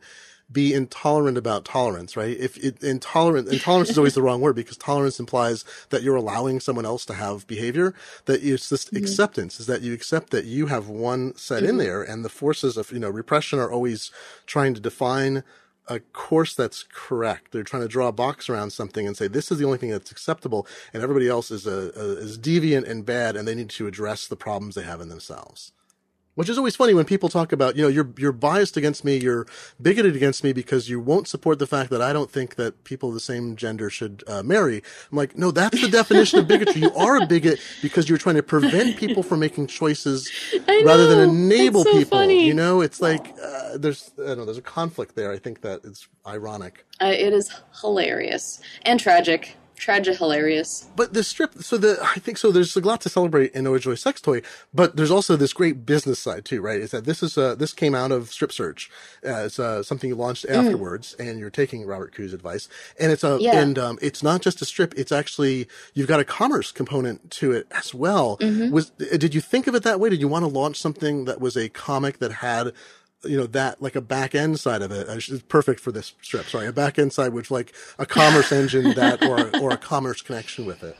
be 0.51 0.73
intolerant 0.73 1.37
about 1.37 1.65
tolerance, 1.65 2.15
right? 2.15 2.37
If 2.37 2.57
it, 2.57 2.81
intolerant, 2.81 3.47
intolerance 3.51 3.89
is 3.89 3.97
always 3.97 4.13
the 4.13 4.21
wrong 4.21 4.41
word 4.41 4.55
because 4.55 4.77
tolerance 4.77 5.19
implies 5.19 5.65
that 5.89 6.03
you're 6.03 6.15
allowing 6.15 6.59
someone 6.59 6.85
else 6.85 7.05
to 7.05 7.13
have 7.13 7.47
behavior. 7.47 7.93
That 8.25 8.43
it's 8.43 8.69
just 8.69 8.87
mm-hmm. 8.87 9.03
acceptance 9.03 9.59
is 9.59 9.67
that 9.67 9.81
you 9.81 9.93
accept 9.93 10.29
that 10.31 10.45
you 10.45 10.67
have 10.67 10.87
one 10.87 11.35
set 11.35 11.63
mm-hmm. 11.63 11.71
in 11.71 11.77
there 11.77 12.01
and 12.01 12.23
the 12.23 12.29
forces 12.29 12.77
of, 12.77 12.91
you 12.91 12.99
know, 12.99 13.09
repression 13.09 13.59
are 13.59 13.71
always 13.71 14.11
trying 14.45 14.73
to 14.73 14.81
define 14.81 15.43
a 15.87 15.99
course 15.99 16.53
that's 16.53 16.83
correct. 16.83 17.51
They're 17.51 17.63
trying 17.63 17.83
to 17.83 17.87
draw 17.87 18.07
a 18.07 18.13
box 18.13 18.49
around 18.49 18.71
something 18.71 19.07
and 19.07 19.15
say 19.15 19.27
this 19.27 19.51
is 19.51 19.57
the 19.57 19.65
only 19.65 19.77
thing 19.77 19.89
that's 19.89 20.11
acceptable, 20.11 20.67
and 20.93 21.01
everybody 21.01 21.27
else 21.27 21.49
is 21.49 21.65
a, 21.65 21.91
a, 21.95 22.17
is 22.17 22.37
deviant 22.37 22.89
and 22.89 23.05
bad, 23.05 23.35
and 23.35 23.47
they 23.47 23.55
need 23.55 23.69
to 23.69 23.87
address 23.87 24.27
the 24.27 24.35
problems 24.35 24.75
they 24.75 24.83
have 24.83 25.01
in 25.01 25.09
themselves. 25.09 25.71
Which 26.38 26.49
is 26.49 26.57
always 26.59 26.75
funny 26.75 26.93
when 26.93 27.05
people 27.05 27.29
talk 27.29 27.51
about, 27.51 27.75
you 27.75 27.81
know, 27.81 27.88
you're 27.88 28.13
you're 28.15 28.31
biased 28.31 28.77
against 28.77 29.03
me, 29.03 29.17
you're 29.17 29.47
bigoted 29.81 30.15
against 30.15 30.43
me 30.43 30.53
because 30.53 30.88
you 30.88 30.99
won't 30.99 31.27
support 31.27 31.57
the 31.57 31.65
fact 31.65 31.89
that 31.89 31.99
I 31.99 32.13
don't 32.13 32.29
think 32.29 32.57
that 32.57 32.83
people 32.83 33.09
of 33.09 33.15
the 33.15 33.19
same 33.19 33.55
gender 33.55 33.89
should 33.89 34.23
uh, 34.27 34.43
marry. 34.43 34.83
I'm 35.11 35.17
like, 35.17 35.35
no, 35.35 35.49
that's 35.49 35.81
the 35.81 35.88
definition 35.89 36.38
of 36.38 36.47
bigotry. 36.47 36.79
You 36.79 36.93
are 36.93 37.17
a 37.17 37.25
bigot 37.25 37.59
because 37.81 38.07
you're 38.07 38.19
trying 38.19 38.35
to 38.35 38.43
prevent 38.43 38.97
people 38.97 39.23
from 39.23 39.39
making 39.39 39.65
choices 39.65 40.31
rather 40.85 41.07
than 41.07 41.27
enable 41.27 41.83
so 41.83 41.91
people. 41.91 42.19
Funny. 42.19 42.45
You 42.45 42.53
know, 42.53 42.81
it's 42.81 43.01
like 43.01 43.33
uh, 43.43 43.79
there's 43.79 44.11
I 44.21 44.27
don't 44.27 44.38
know, 44.38 44.45
there's 44.45 44.59
a 44.59 44.61
conflict 44.61 45.15
there. 45.15 45.31
I 45.31 45.39
think 45.39 45.61
that 45.61 45.81
it's 45.85 46.07
ironic. 46.27 46.85
Uh, 47.01 47.07
it 47.07 47.33
is 47.33 47.51
hilarious 47.81 48.61
and 48.83 48.99
tragic 48.99 49.57
tragic 49.78 50.17
hilarious. 50.17 50.89
But 50.95 51.13
the 51.13 51.23
strip, 51.23 51.53
so 51.61 51.78
the 51.78 51.97
I 52.01 52.19
think 52.19 52.38
so. 52.38 52.51
There's 52.51 52.75
a 52.75 52.82
lot 52.82 53.01
to 53.01 53.09
celebrate 53.09 53.53
in 53.53 53.65
Ojoy 53.65 53.97
Sex 53.97 54.19
Toy, 54.19 54.41
but 54.73 54.95
there's 54.95 55.11
also 55.11 55.36
this 55.36 55.53
great 55.53 55.86
business 55.86 56.19
side 56.19 56.45
too, 56.45 56.61
right? 56.61 56.80
Is 56.80 56.91
that 56.91 57.05
this 57.05 57.23
is 57.23 57.38
uh, 57.38 57.55
this 57.55 57.73
came 57.73 57.95
out 57.95 58.11
of 58.11 58.30
Strip 58.32 58.51
Search 58.51 58.89
as 59.23 59.59
uh, 59.59 59.84
something 59.84 60.09
you 60.09 60.15
launched 60.15 60.45
mm. 60.45 60.55
afterwards, 60.55 61.15
mm. 61.17 61.30
and 61.30 61.39
you're 61.39 61.49
taking 61.49 61.86
Robert 61.86 62.13
Khoo's 62.13 62.34
advice, 62.34 62.67
and 62.99 63.11
it's 63.11 63.23
a 63.23 63.38
yeah. 63.39 63.59
and 63.59 63.78
um, 63.78 63.99
it's 64.01 64.23
not 64.23 64.41
just 64.41 64.61
a 64.61 64.65
strip; 64.65 64.93
it's 64.97 65.11
actually 65.11 65.67
you've 65.93 66.07
got 66.07 66.19
a 66.19 66.25
commerce 66.25 66.71
component 66.71 67.32
to 67.32 67.51
it 67.51 67.67
as 67.71 67.93
well. 67.93 68.38
Mm-hmm. 68.38 68.71
Was 68.71 68.89
did 68.89 69.34
you 69.34 69.41
think 69.41 69.67
of 69.67 69.75
it 69.75 69.84
that 69.84 69.99
way? 69.99 70.09
Did 70.09 70.19
you 70.19 70.28
want 70.28 70.43
to 70.43 70.49
launch 70.49 70.78
something 70.78 71.25
that 71.25 71.39
was 71.39 71.55
a 71.55 71.69
comic 71.69 72.19
that 72.19 72.32
had 72.32 72.73
you 73.24 73.38
know 73.38 73.47
that 73.47 73.82
like 73.82 73.95
a 73.95 74.01
back 74.01 74.36
end 74.36 74.59
side 74.59 74.82
of 74.82 74.91
it 74.91 75.09
uh, 75.09 75.13
is 75.13 75.41
perfect 75.43 75.80
for 75.80 75.91
this 75.91 76.13
strip. 76.22 76.45
Sorry, 76.45 76.68
a 76.68 76.74
back 76.74 76.99
end 76.99 77.13
side 77.13 77.34
which 77.34 77.49
like 77.51 77.74
a 77.97 78.05
commerce 78.05 78.51
engine 78.51 78.93
that 78.95 79.24
or 79.24 79.55
or 79.61 79.72
a 79.72 79.78
commerce 79.78 80.22
connection 80.22 80.65
with 80.65 80.84
it. 80.84 80.97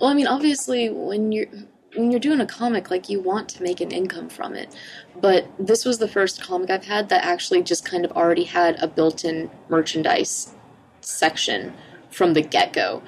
Well, 0.00 0.10
I 0.10 0.14
mean, 0.14 0.26
obviously, 0.26 0.90
when 0.90 1.32
you're 1.32 1.46
when 1.94 2.10
you're 2.10 2.20
doing 2.20 2.40
a 2.40 2.46
comic, 2.46 2.90
like 2.90 3.08
you 3.08 3.20
want 3.20 3.48
to 3.50 3.62
make 3.62 3.80
an 3.80 3.90
income 3.90 4.28
from 4.28 4.54
it. 4.54 4.74
But 5.20 5.46
this 5.58 5.84
was 5.84 5.98
the 5.98 6.08
first 6.08 6.42
comic 6.42 6.70
I've 6.70 6.84
had 6.84 7.08
that 7.08 7.24
actually 7.24 7.62
just 7.62 7.84
kind 7.84 8.04
of 8.04 8.12
already 8.12 8.44
had 8.44 8.76
a 8.82 8.88
built-in 8.88 9.50
merchandise 9.68 10.54
section 11.00 11.72
from 12.10 12.34
the 12.34 12.42
get-go 12.42 13.02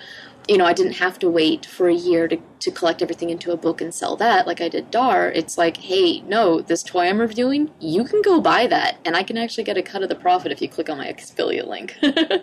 you 0.49 0.57
know, 0.57 0.64
I 0.64 0.72
didn't 0.72 0.94
have 0.94 1.18
to 1.18 1.28
wait 1.28 1.66
for 1.66 1.88
a 1.88 1.94
year 1.94 2.26
to, 2.26 2.38
to 2.61 2.70
collect 2.70 3.03
everything 3.03 3.28
into 3.28 3.53
a 3.53 3.57
book 3.57 3.82
and 3.82 3.94
sell 3.94 4.16
that 4.16 4.46
like 4.46 4.62
I 4.62 4.68
did 4.68 4.90
Dar. 4.90 5.30
It's 5.30 5.59
like, 5.59 5.76
hey, 5.76 6.20
no, 6.22 6.62
this 6.62 6.82
toy 6.82 7.07
I'm 7.07 7.20
reviewing, 7.20 7.70
you 7.80 8.03
can 8.05 8.22
go 8.22 8.40
buy 8.40 8.66
that, 8.66 8.96
and 9.05 9.14
I 9.14 9.22
can 9.22 9.36
actually 9.36 9.64
get 9.64 9.76
a 9.76 9.82
cut 9.82 10.03
of 10.03 10.09
the 10.09 10.14
profit 10.14 10.51
if 10.51 10.62
you 10.62 10.68
click 10.68 10.88
on 10.88 10.96
my 10.96 11.09
affiliate 11.09 11.68
link. 11.68 11.94
um, 12.03 12.14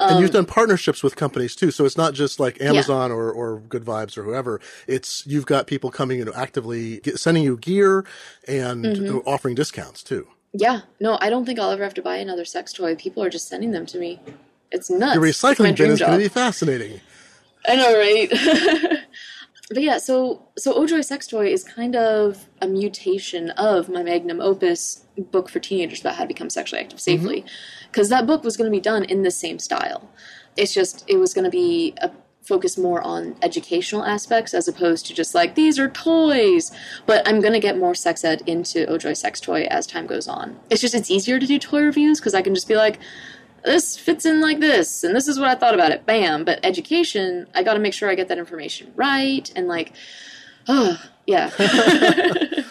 and 0.00 0.20
you've 0.20 0.30
done 0.30 0.44
partnerships 0.44 1.02
with 1.02 1.16
companies 1.16 1.56
too, 1.56 1.70
so 1.70 1.86
it's 1.86 1.96
not 1.96 2.12
just 2.12 2.38
like 2.38 2.60
Amazon 2.60 3.10
yeah. 3.10 3.16
or, 3.16 3.32
or 3.32 3.60
Good 3.60 3.84
Vibes 3.84 4.18
or 4.18 4.24
whoever. 4.24 4.60
It's 4.86 5.26
you've 5.26 5.46
got 5.46 5.66
people 5.66 5.90
coming 5.90 6.20
and 6.20 6.30
actively 6.34 7.00
get, 7.00 7.18
sending 7.18 7.44
you 7.44 7.56
gear 7.56 8.04
and 8.46 8.84
mm-hmm. 8.84 9.18
offering 9.26 9.54
discounts 9.54 10.02
too. 10.02 10.28
Yeah, 10.52 10.82
no, 11.00 11.16
I 11.22 11.30
don't 11.30 11.46
think 11.46 11.58
I'll 11.58 11.70
ever 11.70 11.82
have 11.82 11.94
to 11.94 12.02
buy 12.02 12.16
another 12.16 12.44
sex 12.44 12.74
toy. 12.74 12.94
People 12.94 13.22
are 13.22 13.30
just 13.30 13.48
sending 13.48 13.70
them 13.70 13.86
to 13.86 13.98
me. 13.98 14.20
It's 14.70 14.90
nuts. 14.90 15.14
Your 15.14 15.24
recycling 15.24 15.76
bin 15.76 15.90
is 15.90 16.00
going 16.00 16.12
to 16.12 16.18
be 16.18 16.28
fascinating. 16.28 17.00
I 17.66 17.76
know, 17.76 17.98
right? 17.98 18.30
but 19.68 19.82
yeah, 19.82 19.98
so 19.98 20.42
so 20.58 20.74
Ojoy 20.74 21.04
Sex 21.04 21.26
Toy 21.26 21.46
is 21.46 21.64
kind 21.64 21.96
of 21.96 22.48
a 22.60 22.66
mutation 22.66 23.50
of 23.50 23.88
my 23.88 24.02
magnum 24.02 24.40
opus 24.40 25.04
book 25.16 25.48
for 25.48 25.60
teenagers 25.60 26.00
about 26.00 26.16
how 26.16 26.24
to 26.24 26.28
become 26.28 26.50
sexually 26.50 26.82
active 26.82 26.98
mm-hmm. 26.98 27.22
safely, 27.22 27.44
because 27.90 28.08
mm-hmm. 28.08 28.18
that 28.18 28.26
book 28.26 28.44
was 28.44 28.56
going 28.56 28.70
to 28.70 28.76
be 28.76 28.80
done 28.80 29.04
in 29.04 29.22
the 29.22 29.30
same 29.30 29.58
style. 29.58 30.10
It's 30.56 30.74
just 30.74 31.04
it 31.08 31.16
was 31.16 31.32
going 31.32 31.44
to 31.44 31.50
be 31.50 31.94
a 31.98 32.10
focus 32.42 32.76
more 32.76 33.00
on 33.02 33.36
educational 33.40 34.04
aspects 34.04 34.52
as 34.52 34.66
opposed 34.66 35.06
to 35.06 35.14
just 35.14 35.34
like 35.34 35.54
these 35.54 35.78
are 35.78 35.88
toys. 35.88 36.72
But 37.06 37.26
I'm 37.26 37.40
gonna 37.40 37.60
get 37.60 37.78
more 37.78 37.94
sex 37.94 38.24
ed 38.24 38.42
into 38.46 38.86
Ojoy 38.86 39.16
Sex 39.16 39.40
Toy 39.40 39.62
as 39.70 39.86
time 39.86 40.06
goes 40.06 40.28
on. 40.28 40.58
It's 40.68 40.80
just 40.80 40.94
it's 40.94 41.10
easier 41.10 41.38
to 41.38 41.46
do 41.46 41.58
toy 41.58 41.82
reviews 41.82 42.18
because 42.18 42.34
I 42.34 42.42
can 42.42 42.54
just 42.54 42.68
be 42.68 42.76
like, 42.76 42.98
this 43.64 43.96
fits 43.96 44.24
in 44.24 44.40
like 44.40 44.60
this, 44.60 45.04
and 45.04 45.14
this 45.14 45.28
is 45.28 45.38
what 45.38 45.48
I 45.48 45.54
thought 45.54 45.74
about 45.74 45.92
it. 45.92 46.06
Bam. 46.06 46.44
But 46.44 46.60
education, 46.64 47.46
I 47.54 47.62
got 47.62 47.74
to 47.74 47.80
make 47.80 47.94
sure 47.94 48.10
I 48.10 48.14
get 48.14 48.28
that 48.28 48.38
information 48.38 48.92
right, 48.96 49.50
and 49.54 49.68
like, 49.68 49.92
oh 50.68 51.00
yeah. 51.26 51.50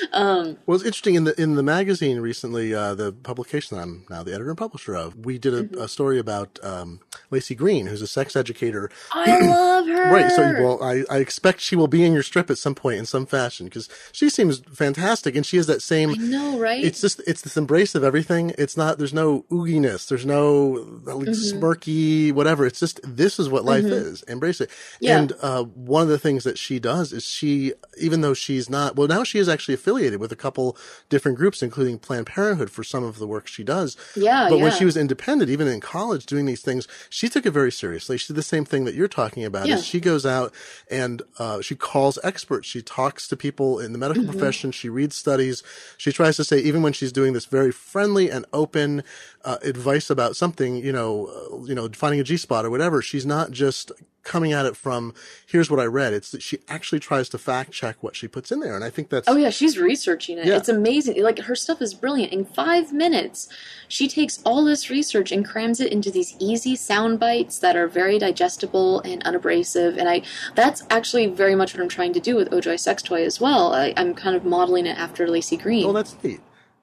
um, 0.12 0.58
well, 0.66 0.76
it's 0.76 0.84
interesting 0.84 1.14
in 1.14 1.24
the 1.24 1.40
in 1.40 1.54
the 1.54 1.62
magazine 1.62 2.20
recently, 2.20 2.74
uh, 2.74 2.94
the 2.94 3.12
publication 3.12 3.78
I'm 3.78 4.04
now 4.10 4.22
the 4.22 4.32
editor 4.32 4.50
and 4.50 4.58
publisher 4.58 4.94
of. 4.94 5.16
We 5.24 5.38
did 5.38 5.54
a, 5.54 5.62
mm-hmm. 5.64 5.80
a 5.80 5.88
story 5.88 6.18
about 6.18 6.58
um, 6.62 7.00
Laci 7.30 7.56
Green, 7.56 7.86
who's 7.86 8.02
a 8.02 8.06
sex 8.06 8.34
educator. 8.36 8.90
I 9.12 9.38
love 9.46 9.86
her. 9.86 10.12
Right. 10.12 10.30
So, 10.30 10.42
well, 10.62 10.82
I, 10.82 11.04
I 11.10 11.18
expect 11.18 11.60
she 11.60 11.76
will 11.76 11.88
be 11.88 12.04
in 12.04 12.12
your 12.12 12.22
strip 12.22 12.50
at 12.50 12.58
some 12.58 12.74
point 12.74 12.98
in 12.98 13.06
some 13.06 13.26
fashion 13.26 13.66
because 13.66 13.88
she 14.12 14.28
seems 14.28 14.58
fantastic 14.72 15.36
and 15.36 15.44
she 15.46 15.56
has 15.56 15.66
that 15.66 15.82
same. 15.82 16.10
I 16.10 16.14
know, 16.14 16.58
right? 16.58 16.82
It's 16.82 17.00
just, 17.00 17.20
it's 17.26 17.42
this 17.42 17.56
embrace 17.56 17.94
of 17.94 18.02
everything. 18.04 18.52
It's 18.58 18.76
not, 18.76 18.98
there's 18.98 19.14
no 19.14 19.42
ooginess. 19.50 20.08
There's 20.08 20.26
no 20.26 21.00
like, 21.04 21.20
Mm-hmm. 21.20 21.58
smirky, 21.58 22.32
whatever. 22.32 22.66
It's 22.66 22.80
just, 22.80 23.00
this 23.04 23.38
is 23.38 23.48
what 23.48 23.64
life 23.64 23.84
is. 23.84 24.22
Embrace 24.24 24.60
it. 24.60 24.70
Yeah. 25.00 25.18
And, 25.18 25.32
uh, 25.42 25.64
one 25.64 26.02
of 26.02 26.08
the 26.08 26.18
things 26.18 26.44
that 26.44 26.58
she 26.58 26.78
does 26.78 27.12
is 27.12 27.24
she, 27.24 27.72
even 28.00 28.20
though 28.22 28.34
she's 28.34 28.68
not, 28.70 28.96
well, 28.96 29.06
now 29.08 29.22
she 29.24 29.38
is 29.38 29.48
actually 29.48 29.74
affiliated 29.74 30.18
with 30.20 30.32
a 30.32 30.36
couple 30.36 30.76
different 31.08 31.36
groups, 31.38 31.62
including 31.62 31.98
Planned 31.98 32.26
Parenthood 32.26 32.70
for 32.70 32.82
some 32.82 33.04
of 33.04 33.18
the 33.18 33.26
work 33.26 33.46
she 33.46 33.62
does. 33.62 33.96
Yeah, 34.16 34.48
But 34.48 34.58
when 34.60 34.72
she 34.72 34.84
was 34.84 34.96
independent, 34.96 35.50
even 35.50 35.68
in 35.68 35.80
college 35.80 36.26
doing 36.26 36.46
these 36.46 36.62
things, 36.62 36.88
she 37.20 37.28
took 37.28 37.44
it 37.44 37.50
very 37.50 37.70
seriously. 37.70 38.16
She 38.16 38.28
did 38.28 38.36
the 38.36 38.42
same 38.54 38.64
thing 38.64 38.82
that 38.86 38.94
you're 38.94 39.14
talking 39.22 39.44
about. 39.44 39.66
Yeah. 39.68 39.74
Is 39.76 39.84
she 39.84 40.00
goes 40.00 40.24
out 40.24 40.54
and 40.90 41.20
uh, 41.38 41.60
she 41.60 41.74
calls 41.76 42.18
experts. 42.30 42.66
She 42.66 42.80
talks 42.80 43.28
to 43.28 43.36
people 43.36 43.78
in 43.78 43.92
the 43.92 43.98
medical 43.98 44.22
Mm-hmm. 44.22 44.32
profession. 44.32 44.72
She 44.72 44.88
reads 44.88 45.16
studies. 45.16 45.62
She 45.98 46.12
tries 46.12 46.36
to 46.36 46.44
say, 46.44 46.58
even 46.60 46.80
when 46.82 46.94
she's 46.94 47.12
doing 47.12 47.32
this 47.34 47.44
very 47.58 47.72
friendly 47.72 48.30
and 48.30 48.46
open 48.52 49.02
uh, 49.44 49.58
advice 49.62 50.08
about 50.10 50.34
something, 50.34 50.76
you 50.76 50.92
know, 50.92 51.26
uh, 51.26 51.64
you 51.68 51.74
know, 51.74 51.88
finding 51.92 52.20
a 52.20 52.24
G 52.24 52.36
spot 52.38 52.64
or 52.64 52.70
whatever, 52.70 53.02
she's 53.02 53.26
not 53.26 53.50
just 53.50 53.92
coming 54.22 54.52
at 54.52 54.66
it 54.66 54.76
from 54.76 55.14
here's 55.46 55.70
what 55.70 55.80
I 55.80 55.84
read. 55.84 56.12
It's 56.12 56.30
that 56.30 56.42
she 56.42 56.58
actually 56.68 57.00
tries 57.00 57.28
to 57.30 57.38
fact 57.38 57.72
check 57.72 57.96
what 58.02 58.16
she 58.16 58.28
puts 58.28 58.52
in 58.52 58.60
there, 58.60 58.74
and 58.74 58.84
I 58.84 58.90
think 58.90 59.08
that's 59.08 59.28
Oh 59.28 59.36
yeah, 59.36 59.50
she's 59.50 59.78
researching 59.78 60.38
it. 60.38 60.46
Yeah. 60.46 60.56
It's 60.56 60.68
amazing. 60.68 61.22
Like 61.22 61.40
her 61.40 61.54
stuff 61.54 61.80
is 61.82 61.94
brilliant. 61.94 62.32
In 62.32 62.44
five 62.44 62.92
minutes, 62.92 63.48
she 63.88 64.08
takes 64.08 64.40
all 64.44 64.64
this 64.64 64.90
research 64.90 65.32
and 65.32 65.44
crams 65.44 65.80
it 65.80 65.92
into 65.92 66.10
these 66.10 66.36
easy 66.38 66.76
sound 66.76 67.18
bites 67.18 67.58
that 67.58 67.76
are 67.76 67.88
very 67.88 68.18
digestible 68.18 69.00
and 69.00 69.22
unabrasive. 69.24 69.96
And 69.96 70.08
I, 70.08 70.22
that's 70.54 70.84
actually 70.90 71.26
very 71.26 71.54
much 71.54 71.74
what 71.74 71.82
I'm 71.82 71.88
trying 71.88 72.12
to 72.14 72.20
do 72.20 72.36
with 72.36 72.50
Ojoy 72.50 72.78
Sex 72.78 73.02
Toy 73.02 73.24
as 73.24 73.40
well. 73.40 73.74
I, 73.74 73.92
I'm 73.96 74.14
kind 74.14 74.36
of 74.36 74.44
modeling 74.44 74.86
it 74.86 74.96
after 74.96 75.26
Laci 75.26 75.60
Green. 75.60 75.86
Oh, 75.86 75.92
that's 75.92 76.16
neat. 76.22 76.40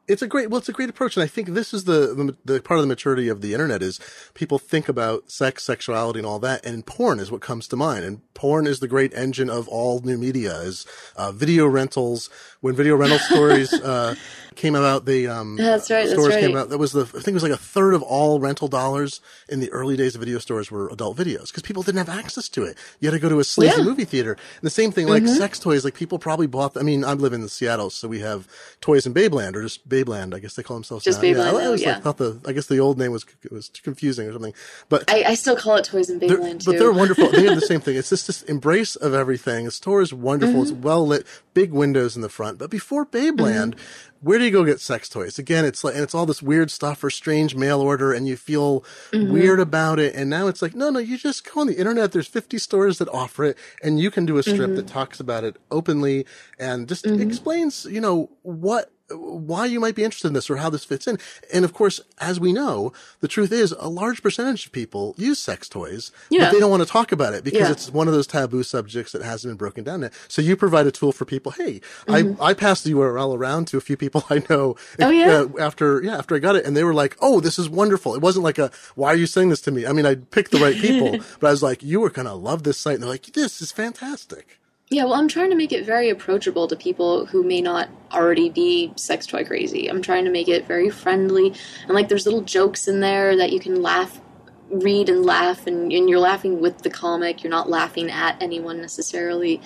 It's 0.07 0.21
a 0.21 0.27
great, 0.27 0.49
well, 0.49 0.59
it's 0.59 0.69
a 0.69 0.73
great 0.73 0.89
approach, 0.89 1.17
and 1.17 1.23
I 1.23 1.27
think 1.27 1.49
this 1.49 1.73
is 1.73 1.83
the, 1.83 2.13
the 2.15 2.53
the 2.53 2.61
part 2.61 2.77
of 2.77 2.83
the 2.83 2.87
maturity 2.87 3.27
of 3.27 3.41
the 3.41 3.53
internet 3.53 3.81
is 3.81 3.99
people 4.33 4.57
think 4.57 4.87
about 4.87 5.29
sex, 5.29 5.65
sexuality, 5.65 6.19
and 6.19 6.25
all 6.25 6.39
that, 6.39 6.65
and 6.65 6.85
porn 6.85 7.19
is 7.19 7.29
what 7.29 7.41
comes 7.41 7.67
to 7.67 7.75
mind. 7.75 8.05
And 8.05 8.33
porn 8.33 8.67
is 8.67 8.79
the 8.79 8.87
great 8.87 9.13
engine 9.13 9.49
of 9.49 9.67
all 9.67 9.99
new 9.99 10.17
media. 10.17 10.55
Is 10.61 10.85
uh, 11.17 11.33
video 11.33 11.67
rentals. 11.67 12.29
When 12.61 12.75
video 12.75 12.95
rental 12.95 13.19
stories 13.19 13.71
uh, 13.81 14.15
came 14.55 14.73
about, 14.73 15.05
they 15.05 15.27
um, 15.27 15.55
That's 15.57 15.91
right, 15.91 16.07
that's 16.07 16.13
Stores 16.13 16.35
came 16.35 16.57
out. 16.57 16.69
That 16.69 16.79
was 16.79 16.91
the 16.91 17.01
I 17.01 17.05
think 17.05 17.27
it 17.29 17.33
was 17.35 17.43
like 17.43 17.51
a 17.51 17.57
third 17.57 17.93
of 17.93 18.01
all 18.01 18.39
rental 18.39 18.67
dollars 18.67 19.21
in 19.47 19.59
the 19.59 19.69
early 19.71 19.95
days 19.95 20.15
of 20.15 20.21
video 20.21 20.39
stores 20.39 20.71
were 20.71 20.89
adult 20.89 21.17
videos 21.17 21.47
because 21.49 21.61
people 21.61 21.83
didn't 21.83 21.99
have 21.99 22.09
access 22.09 22.49
to 22.49 22.63
it. 22.63 22.75
You 22.99 23.09
had 23.09 23.13
to 23.13 23.19
go 23.19 23.29
to 23.29 23.39
a 23.39 23.43
sleazy 23.43 23.73
Yeah. 23.73 23.77
Mm-hmm. 23.79 23.89
movie 23.89 24.05
theater. 24.05 24.31
And 24.31 24.63
the 24.63 24.71
same 24.71 24.91
thing, 24.91 25.07
like 25.07 25.27
sex 25.27 25.59
toys, 25.59 25.85
like 25.85 25.93
people 25.93 26.17
probably 26.17 26.47
bought. 26.47 26.75
I 26.75 26.81
mean, 26.81 27.05
I 27.05 27.13
live 27.13 27.33
in 27.33 27.47
Seattle, 27.47 27.91
so 27.91 28.07
we 28.07 28.21
have 28.21 28.47
toys 28.81 29.05
in 29.05 29.13
Babeland 29.13 29.55
or 29.55 29.61
just 29.61 29.87
Babeland. 29.87 30.33
I 30.33 30.39
guess 30.39 30.55
they 30.55 30.63
call 30.63 30.77
themselves 30.77 31.03
Just 31.03 31.21
now. 31.21 31.27
Babeland 31.29 31.47
I 31.47 31.51
now, 31.51 31.65
always 31.65 31.81
yeah. 31.83 31.93
like, 31.93 32.03
thought 32.03 32.17
the. 32.17 32.39
I 32.47 32.53
guess 32.53 32.65
the 32.65 32.79
old 32.79 32.97
name 32.97 33.11
was 33.11 33.25
was 33.51 33.69
too 33.69 33.83
confusing 33.83 34.27
or 34.27 34.33
something. 34.33 34.53
But 34.89 35.03
I, 35.11 35.23
I 35.27 35.33
still 35.35 35.55
call 35.55 35.75
it 35.75 35.85
Toys 35.85 36.09
in 36.09 36.19
Babeland 36.19 36.65
but 36.65 36.79
they're 36.79 36.91
wonderful. 36.91 37.29
They 37.29 37.43
have 37.45 37.55
the 37.55 37.61
same 37.61 37.79
thing. 37.85 37.95
It's 37.97 38.09
just 38.09 38.25
this 38.25 38.41
embrace 38.43 38.95
of 38.95 39.13
everything. 39.13 39.65
The 39.65 39.71
store 39.71 40.01
is 40.01 40.11
wonderful. 40.11 40.63
It's 40.63 40.71
Mm-hmm. 40.71 40.81
well 40.81 41.05
lit, 41.05 41.27
big 41.53 41.71
windows 41.71 42.15
in 42.15 42.21
the 42.23 42.29
front. 42.29 42.46
But 42.55 42.69
before 42.69 43.05
Babeland, 43.05 43.77
where 44.21 44.39
do 44.39 44.45
you 44.45 44.51
go 44.51 44.63
get 44.63 44.79
sex 44.79 45.09
toys? 45.09 45.37
Again, 45.37 45.65
it's 45.65 45.83
like, 45.83 45.93
and 45.95 46.03
it's 46.03 46.15
all 46.15 46.25
this 46.25 46.41
weird 46.41 46.71
stuff 46.71 47.03
or 47.03 47.09
strange 47.09 47.53
mail 47.55 47.81
order 47.81 48.13
and 48.13 48.27
you 48.27 48.37
feel 48.37 48.83
Mm-hmm. 49.11 49.31
weird 49.31 49.59
about 49.59 49.99
it. 49.99 50.15
And 50.15 50.29
now 50.29 50.47
it's 50.47 50.61
like, 50.61 50.73
no, 50.75 50.89
no, 50.89 50.99
you 50.99 51.17
just 51.17 51.45
go 51.51 51.61
on 51.61 51.67
the 51.67 51.77
internet. 51.77 52.11
There's 52.11 52.27
50 52.27 52.57
stores 52.57 52.97
that 52.99 53.09
offer 53.09 53.43
it 53.43 53.57
and 53.83 53.99
you 53.99 54.09
can 54.11 54.25
do 54.25 54.37
a 54.37 54.43
strip 54.43 54.57
Mm-hmm. 54.69 54.75
that 54.75 54.87
talks 54.87 55.19
about 55.19 55.43
it 55.43 55.57
openly 55.71 56.25
and 56.59 56.87
just 56.87 57.05
explains, 57.05 57.85
you 57.89 58.01
know, 58.01 58.29
what, 58.43 58.91
why 59.09 59.65
you 59.65 59.79
might 59.79 59.95
be 59.95 60.03
interested 60.03 60.27
in 60.27 60.33
this 60.33 60.49
or 60.49 60.57
how 60.57 60.69
this 60.69 60.83
fits 60.83 61.07
in. 61.07 61.17
And 61.53 61.63
of 61.63 61.73
course, 61.73 62.01
as 62.19 62.39
we 62.39 62.51
know, 62.51 62.91
the 63.21 63.27
truth 63.27 63.51
is 63.51 63.71
a 63.79 63.87
large 63.87 64.21
percentage 64.21 64.65
of 64.65 64.71
people 64.71 65.15
use 65.17 65.39
sex 65.39 65.69
toys, 65.69 66.11
but 66.29 66.51
they 66.51 66.59
don't 66.59 66.71
want 66.71 66.83
to 66.83 66.89
talk 66.89 67.11
about 67.11 67.33
it 67.33 67.43
because 67.43 67.61
Yeah. 67.61 67.71
it's 67.71 67.89
one 67.89 68.07
of 68.07 68.13
those 68.13 68.27
taboo 68.27 68.63
subjects 68.63 69.13
that 69.13 69.21
hasn't 69.21 69.51
been 69.51 69.57
broken 69.57 69.83
down 69.83 70.01
yet. 70.01 70.13
So 70.27 70.41
you 70.41 70.55
provide 70.57 70.87
a 70.87 70.91
tool 70.91 71.11
for 71.11 71.25
people. 71.25 71.51
Hey, 71.53 71.81
Mm-hmm. 72.07 72.41
I, 72.41 72.47
I 72.49 72.53
passed 72.53 72.83
the 72.83 72.91
URL 72.93 73.35
around 73.37 73.67
to 73.69 73.77
a 73.77 73.81
few 73.81 73.95
people 73.97 74.23
I 74.29 74.43
know. 74.49 74.75
Oh, 74.99 75.09
yeah? 75.09 75.29
uh, 75.29 75.47
after, 75.59 76.01
yeah, 76.03 76.17
after 76.17 76.35
I 76.35 76.39
got 76.39 76.55
it 76.55 76.65
and 76.65 76.75
they 76.75 76.83
were 76.83 76.93
like, 76.93 77.15
Oh, 77.21 77.39
this 77.39 77.57
is 77.59 77.69
wonderful. 77.69 78.15
It 78.15 78.21
wasn't 78.21 78.43
like 78.43 78.57
a, 78.57 78.71
why 78.95 79.09
are 79.09 79.15
you 79.15 79.25
saying 79.27 79.49
this 79.49 79.61
to 79.61 79.71
me? 79.71 79.85
I 79.85 79.93
mean, 79.93 80.05
I 80.05 80.15
picked 80.15 80.51
the 80.51 80.59
right 80.59 80.75
people, 80.75 81.23
but 81.39 81.47
I 81.47 81.51
was 81.51 81.63
like, 81.63 81.81
you 81.83 82.03
are 82.03 82.09
going 82.09 82.27
to 82.27 82.33
love 82.33 82.63
this 82.63 82.77
site. 82.77 82.95
And 82.95 83.03
they're 83.03 83.09
like, 83.09 83.27
this 83.33 83.61
is 83.61 83.71
fantastic. 83.71 84.59
Yeah, 84.89 85.03
well, 85.03 85.15
I'm 85.15 85.27
trying 85.27 85.49
to 85.49 85.55
make 85.57 85.73
it 85.73 85.85
very 85.85 86.09
approachable 86.09 86.65
to 86.69 86.75
people 86.75 87.25
who 87.25 87.43
may 87.43 87.59
not 87.59 87.89
already 88.13 88.49
be 88.49 88.93
sex 88.95 89.25
toy 89.25 89.43
crazy. 89.43 89.89
I'm 89.89 90.01
trying 90.01 90.23
to 90.23 90.31
make 90.31 90.47
it 90.47 90.65
very 90.65 90.89
friendly, 90.89 91.53
and 91.83 91.91
like 91.91 92.07
there's 92.07 92.25
little 92.25 92.41
jokes 92.41 92.87
in 92.87 93.01
there 93.01 93.35
that 93.35 93.51
you 93.51 93.59
can 93.59 93.81
laugh, 93.81 94.21
read 94.69 95.09
and 95.09 95.25
laugh, 95.25 95.67
and, 95.67 95.91
and 95.91 96.09
you're 96.09 96.19
laughing 96.19 96.61
with 96.61 96.77
the 96.83 96.89
comic. 96.89 97.43
You're 97.43 97.51
not 97.51 97.69
laughing 97.69 98.09
at 98.09 98.41
anyone 98.41 98.79
necessarily. 98.79 99.59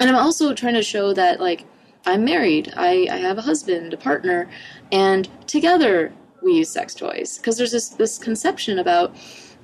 And 0.00 0.08
I'm 0.08 0.16
also 0.16 0.54
trying 0.54 0.74
to 0.74 0.82
show 0.82 1.12
that 1.12 1.40
like 1.40 1.66
I'm 2.06 2.24
married, 2.24 2.72
I, 2.74 3.06
I 3.10 3.16
have 3.18 3.36
a 3.36 3.42
husband, 3.42 3.92
a 3.92 3.98
partner, 3.98 4.48
and 4.90 5.28
together 5.46 6.10
we 6.42 6.54
use 6.54 6.70
sex 6.70 6.94
toys 6.94 7.36
because 7.36 7.58
there's 7.58 7.72
this 7.72 7.90
this 7.90 8.16
conception 8.16 8.78
about 8.78 9.14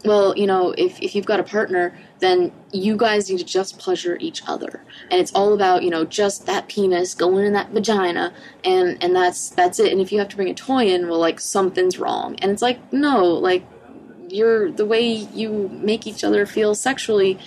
well, 0.05 0.37
you 0.37 0.47
know, 0.47 0.73
if, 0.79 1.01
if 1.01 1.15
you've 1.15 1.27
got 1.27 1.41
a 1.41 1.45
partner, 1.45 1.97
then 2.21 2.53
you 2.73 2.97
guys 2.97 3.31
need 3.31 3.39
to 3.39 3.45
just 3.45 3.79
pleasure 3.79 4.17
each 4.21 4.43
other. 4.47 4.83
And 5.11 5.21
it's 5.21 5.33
all 5.33 5.53
about, 5.53 5.83
you 5.83 5.91
know, 5.91 6.05
just 6.05 6.47
that 6.47 6.69
penis 6.69 7.15
going 7.15 7.45
in 7.45 7.53
that 7.53 7.71
vagina 7.71 8.33
and, 8.65 9.03
and 9.03 9.15
that's 9.15 9.51
that's 9.51 9.79
it. 9.79 9.93
And 9.93 10.01
if 10.01 10.13
you 10.13 10.19
have 10.19 10.29
to 10.29 10.37
bring 10.37 10.49
a 10.49 10.55
toy 10.55 10.87
in, 10.87 11.09
well 11.09 11.19
like 11.19 11.41
something's 11.41 11.99
wrong. 11.99 12.37
And 12.37 12.51
it's 12.51 12.63
like, 12.63 12.93
no, 12.93 13.25
like 13.27 13.65
you're 14.29 14.71
the 14.71 14.87
way 14.87 15.07
you 15.11 15.69
make 15.73 16.07
each 16.07 16.25
other 16.25 16.47
feel 16.47 16.75
sexually 16.75 17.39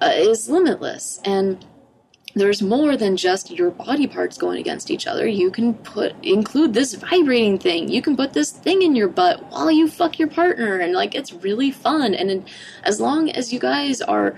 uh, 0.00 0.12
is 0.14 0.48
limitless. 0.48 1.20
And 1.24 1.64
there's 2.34 2.62
more 2.62 2.96
than 2.96 3.16
just 3.16 3.50
your 3.50 3.70
body 3.70 4.06
parts 4.06 4.38
going 4.38 4.58
against 4.60 4.90
each 4.90 5.06
other. 5.06 5.26
You 5.26 5.50
can 5.50 5.74
put 5.74 6.14
include 6.24 6.74
this 6.74 6.94
vibrating 6.94 7.58
thing. 7.58 7.88
You 7.88 8.02
can 8.02 8.16
put 8.16 8.32
this 8.32 8.50
thing 8.50 8.82
in 8.82 8.94
your 8.94 9.08
butt 9.08 9.42
while 9.50 9.70
you 9.70 9.88
fuck 9.88 10.18
your 10.18 10.28
partner, 10.28 10.78
and 10.78 10.92
like 10.92 11.14
it's 11.14 11.32
really 11.32 11.70
fun. 11.70 12.14
And 12.14 12.30
it- 12.30 12.48
as 12.84 13.00
long 13.00 13.30
as 13.30 13.52
you 13.52 13.58
guys 13.58 14.00
are 14.02 14.36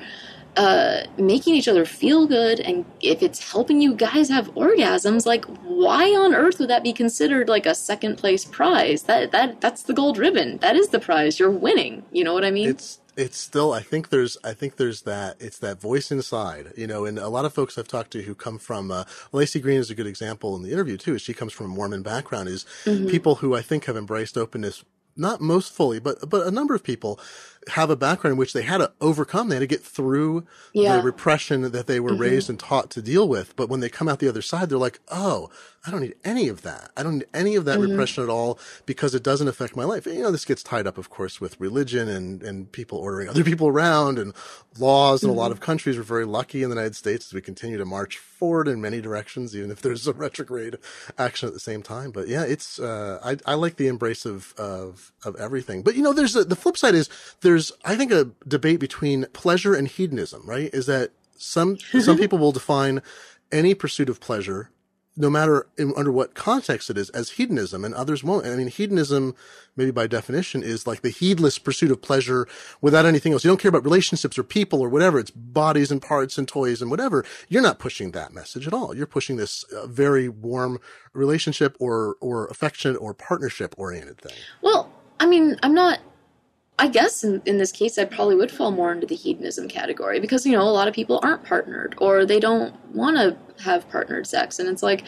uh, 0.57 1.05
making 1.17 1.55
each 1.55 1.67
other 1.69 1.87
feel 1.87 2.27
good, 2.27 2.61
and 2.61 2.85
if 3.01 3.23
it's 3.23 3.53
helping 3.53 3.81
you 3.81 3.95
guys 3.95 4.29
have 4.29 4.55
orgasms, 4.55 5.25
like 5.25 5.45
why 5.65 6.11
on 6.15 6.35
earth 6.35 6.59
would 6.59 6.69
that 6.69 6.83
be 6.83 6.93
considered 6.93 7.49
like 7.49 7.65
a 7.65 7.75
second 7.75 8.17
place 8.17 8.45
prize? 8.45 9.05
That 9.05 9.33
that 9.33 9.61
that's 9.63 9.83
the 9.83 9.95
gold 9.95 10.19
ribbon. 10.19 10.59
That 10.59 10.77
is 10.77 10.89
the 10.89 10.99
prize. 10.99 11.39
You're 11.39 11.51
winning. 11.51 12.05
You 12.13 12.25
know 12.25 12.35
what 12.35 12.45
I 12.45 12.51
mean? 12.51 12.69
it's 12.69 12.99
it's 13.17 13.37
still 13.37 13.73
i 13.73 13.81
think 13.81 14.09
there's 14.09 14.39
i 14.45 14.53
think 14.53 14.77
there's 14.77 15.03
that 15.03 15.37
it's 15.41 15.59
that 15.59 15.81
voice 15.81 16.11
inside 16.11 16.73
you 16.77 16.87
know 16.87 17.05
and 17.05 17.19
a 17.19 17.29
lot 17.29 17.45
of 17.45 17.53
folks 17.53 17.77
i've 17.77 17.89
talked 17.89 18.11
to 18.11 18.23
who 18.23 18.35
come 18.35 18.59
from 18.59 18.91
uh, 18.91 19.05
Laci 19.33 19.61
Green 19.61 19.79
is 19.79 19.91
a 19.91 19.95
good 19.95 20.07
example 20.07 20.57
in 20.57 20.63
the 20.63 20.73
interview 20.73 20.97
too 20.97 21.19
she 21.19 21.35
comes 21.35 21.53
from 21.53 21.67
a 21.67 21.75
mormon 21.75 22.03
background 22.03 22.49
is 22.49 22.65
people 22.85 23.37
who 23.37 23.55
i 23.55 23.63
think 23.63 23.85
have 23.85 23.97
embraced 23.97 24.39
openness 24.39 24.85
not 25.17 25.41
most 25.41 25.73
fully 25.73 25.99
but 25.99 26.29
but 26.29 26.47
a 26.47 26.51
number 26.51 26.75
of 26.75 26.83
people 26.83 27.21
have 27.69 27.91
a 27.91 27.97
background 27.97 28.33
in 28.33 28.39
which 28.39 28.53
they 28.53 28.63
had 28.63 28.79
to 28.79 28.93
overcome. 29.01 29.49
They 29.49 29.57
had 29.57 29.61
to 29.61 29.67
get 29.67 29.83
through 29.83 30.47
Yeah. 30.73 30.97
the 30.97 31.03
repression 31.03 31.71
that 31.71 31.87
they 31.87 32.01
were 32.01 32.11
mm-hmm. 32.11 32.21
raised 32.21 32.51
and 32.51 32.59
taught 32.59 32.91
to 32.91 33.03
deal 33.03 33.29
with. 33.29 33.55
But 33.57 33.69
when 33.69 33.81
they 33.81 33.89
come 33.89 34.09
out 34.09 34.19
the 34.19 34.29
other 34.29 34.43
side 34.43 34.69
they're 34.69 34.79
like 34.79 35.01
oh 35.09 35.51
i 35.85 35.91
don't 35.91 36.01
need 36.01 36.15
any 36.25 36.49
of 36.49 36.63
that. 36.63 36.91
I 36.97 37.03
don't 37.03 37.19
need 37.19 37.27
any 37.35 37.57
of 37.57 37.65
that 37.65 37.79
mm-hmm. 37.79 37.91
repression 37.91 38.23
at 38.23 38.31
all 38.31 38.59
because 38.87 39.15
it 39.15 39.23
doesn't 39.23 39.49
affect 39.49 39.77
my 39.77 39.85
life. 39.85 40.07
And, 40.07 40.17
you 40.17 40.23
know 40.23 40.31
this 40.31 40.45
gets 40.45 40.63
tied 40.63 40.87
up 40.87 40.99
of 40.99 41.11
course 41.11 41.41
with 41.41 41.61
religion 41.61 42.09
and 42.09 42.43
and 42.43 42.71
people 42.71 42.99
ordering 42.99 43.29
other 43.29 43.45
people 43.45 43.69
around 43.69 44.19
and 44.19 44.33
laws 44.79 45.23
in 45.23 45.31
a 45.31 45.33
lot 45.33 45.47
mm-hmm. 45.47 45.53
of 45.53 45.61
countries. 45.61 45.97
We're 45.97 46.05
very 46.05 46.25
lucky 46.25 46.63
in 46.63 46.71
the 46.71 46.77
united 46.77 46.97
states 46.97 47.27
as 47.27 47.33
we 47.33 47.41
continue 47.41 47.79
to 47.79 47.85
march 47.85 48.19
forward 48.19 48.69
in 48.69 48.81
many 48.81 49.01
directions 49.01 49.57
even 49.57 49.71
if 49.71 49.83
there's 49.83 50.07
a 50.07 50.13
retrograde 50.27 50.79
action 51.19 51.49
at 51.49 51.53
the 51.53 51.61
same 51.61 51.83
time. 51.83 52.11
But 52.11 52.29
yeah 52.29 52.45
it's 52.45 52.79
uh 52.79 53.19
i, 53.25 53.53
I 53.53 53.55
like 53.55 53.77
the 53.77 53.89
embrace 53.89 54.25
of 54.25 54.55
of 54.59 55.13
of 55.25 55.37
everything. 55.37 55.83
But 55.83 55.97
you 55.97 56.03
know 56.03 56.13
there's 56.13 56.37
a, 56.37 56.45
the 56.45 56.57
flip 56.57 56.77
side 56.77 56.95
is 56.95 57.09
there's 57.53 57.73
i 57.85 57.95
think 57.95 58.11
a 58.11 58.31
debate 58.49 58.81
between 58.81 59.27
pleasure 59.33 59.75
and 59.75 59.89
hedonism 59.89 60.43
right 60.47 60.71
is 60.73 60.87
that 60.87 61.11
some 61.37 61.79
some 61.79 62.17
people 62.23 62.39
will 62.39 62.53
define 62.53 63.03
any 63.51 63.75
pursuit 63.75 64.09
of 64.09 64.21
pleasure 64.21 64.71
no 65.17 65.29
matter 65.29 65.67
in, 65.77 65.93
under 65.95 66.11
what 66.11 66.35
context 66.35 66.89
it 66.89 66.97
is 66.97 67.11
as 67.11 67.31
hedonism 67.31 67.85
and 67.85 67.95
others 67.95 68.25
won't. 68.25 68.47
I 68.47 68.57
mean, 68.57 68.69
hedonism, 68.69 69.35
maybe 69.77 69.91
by 69.91 70.07
definition, 70.07 70.63
is 70.63 70.87
like 70.87 71.03
the 71.03 71.11
heedless 71.11 71.59
pursuit 71.59 71.91
of 71.91 72.01
pleasure 72.01 72.49
without 72.81 73.05
anything 73.05 73.33
else. 73.33 73.45
You 73.45 73.51
don't 73.51 73.61
care 73.61 73.69
about 73.69 73.85
relationships 73.85 74.39
or 74.39 74.43
people 74.43 74.81
or 74.81 74.89
whatever. 74.89 75.19
It's 75.19 75.31
bodies 75.31 75.91
and 75.91 76.01
parts 76.01 76.39
and 76.39 76.49
toys 76.49 76.81
and 76.81 76.91
whatever. 76.91 77.27
You're 77.49 77.63
not 77.63 77.79
pushing 77.79 78.13
that 78.13 78.33
message 78.33 78.67
at 78.67 78.73
all. 78.73 78.97
You're 78.97 79.07
pushing 79.07 79.37
this 79.37 79.65
uh, 79.65 79.87
very 79.87 80.31
warm 80.31 80.81
relationship 81.13 81.77
or, 81.79 82.17
or 82.21 82.47
affection 82.47 82.97
or 82.97 83.13
partnership 83.13 83.75
oriented 83.77 84.19
thing. 84.19 84.33
Well, 84.63 84.91
I 85.21 85.27
mean, 85.27 85.59
I'm 85.63 85.75
not. 85.75 86.01
I 86.83 86.89
guess 86.89 87.23
in, 87.23 87.41
in 87.47 87.59
this 87.59 87.71
case, 87.71 87.97
I 87.97 88.05
probably 88.05 88.35
would 88.35 88.51
fall 88.51 88.73
more 88.73 88.91
into 88.91 89.07
the 89.07 89.15
hedonism 89.15 89.69
category 89.69 90.19
because, 90.19 90.45
you 90.45 90.51
know, 90.51 90.63
a 90.63 90.75
lot 90.75 90.89
of 90.89 90.95
people 90.95 91.21
aren't 91.23 91.45
partnered 91.45 91.95
or 91.99 92.27
they 92.27 92.41
don't 92.41 92.75
want 92.93 93.17
to 93.19 93.37
have 93.63 93.89
partnered 93.89 94.27
sex. 94.27 94.59
And 94.59 94.69
it's 94.69 94.83
like, 94.83 95.05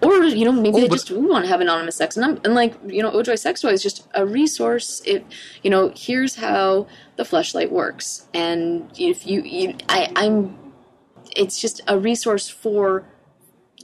or, 0.00 0.22
you 0.22 0.44
know, 0.44 0.52
maybe 0.52 0.76
Oh, 0.76 0.80
they 0.82 0.88
just 0.88 1.10
want 1.10 1.44
to 1.44 1.48
have 1.48 1.60
anonymous 1.60 1.96
sex. 1.96 2.16
And, 2.16 2.24
I'm, 2.24 2.40
and 2.44 2.54
like, 2.54 2.74
you 2.86 3.02
know, 3.02 3.10
Ojoy 3.10 3.36
Sex 3.36 3.60
Toy 3.60 3.70
is 3.70 3.82
just 3.82 4.06
a 4.14 4.24
resource. 4.24 5.02
It, 5.04 5.26
you 5.64 5.70
know, 5.70 5.92
here's 5.96 6.36
how 6.36 6.86
the 7.16 7.24
fleshlight 7.24 7.72
works. 7.72 8.28
And 8.32 8.88
if 8.96 9.26
you, 9.26 9.42
you 9.42 9.74
I, 9.88 10.12
I'm, 10.14 10.56
it's 11.34 11.60
just 11.60 11.80
a 11.88 11.98
resource 11.98 12.48
for 12.48 13.04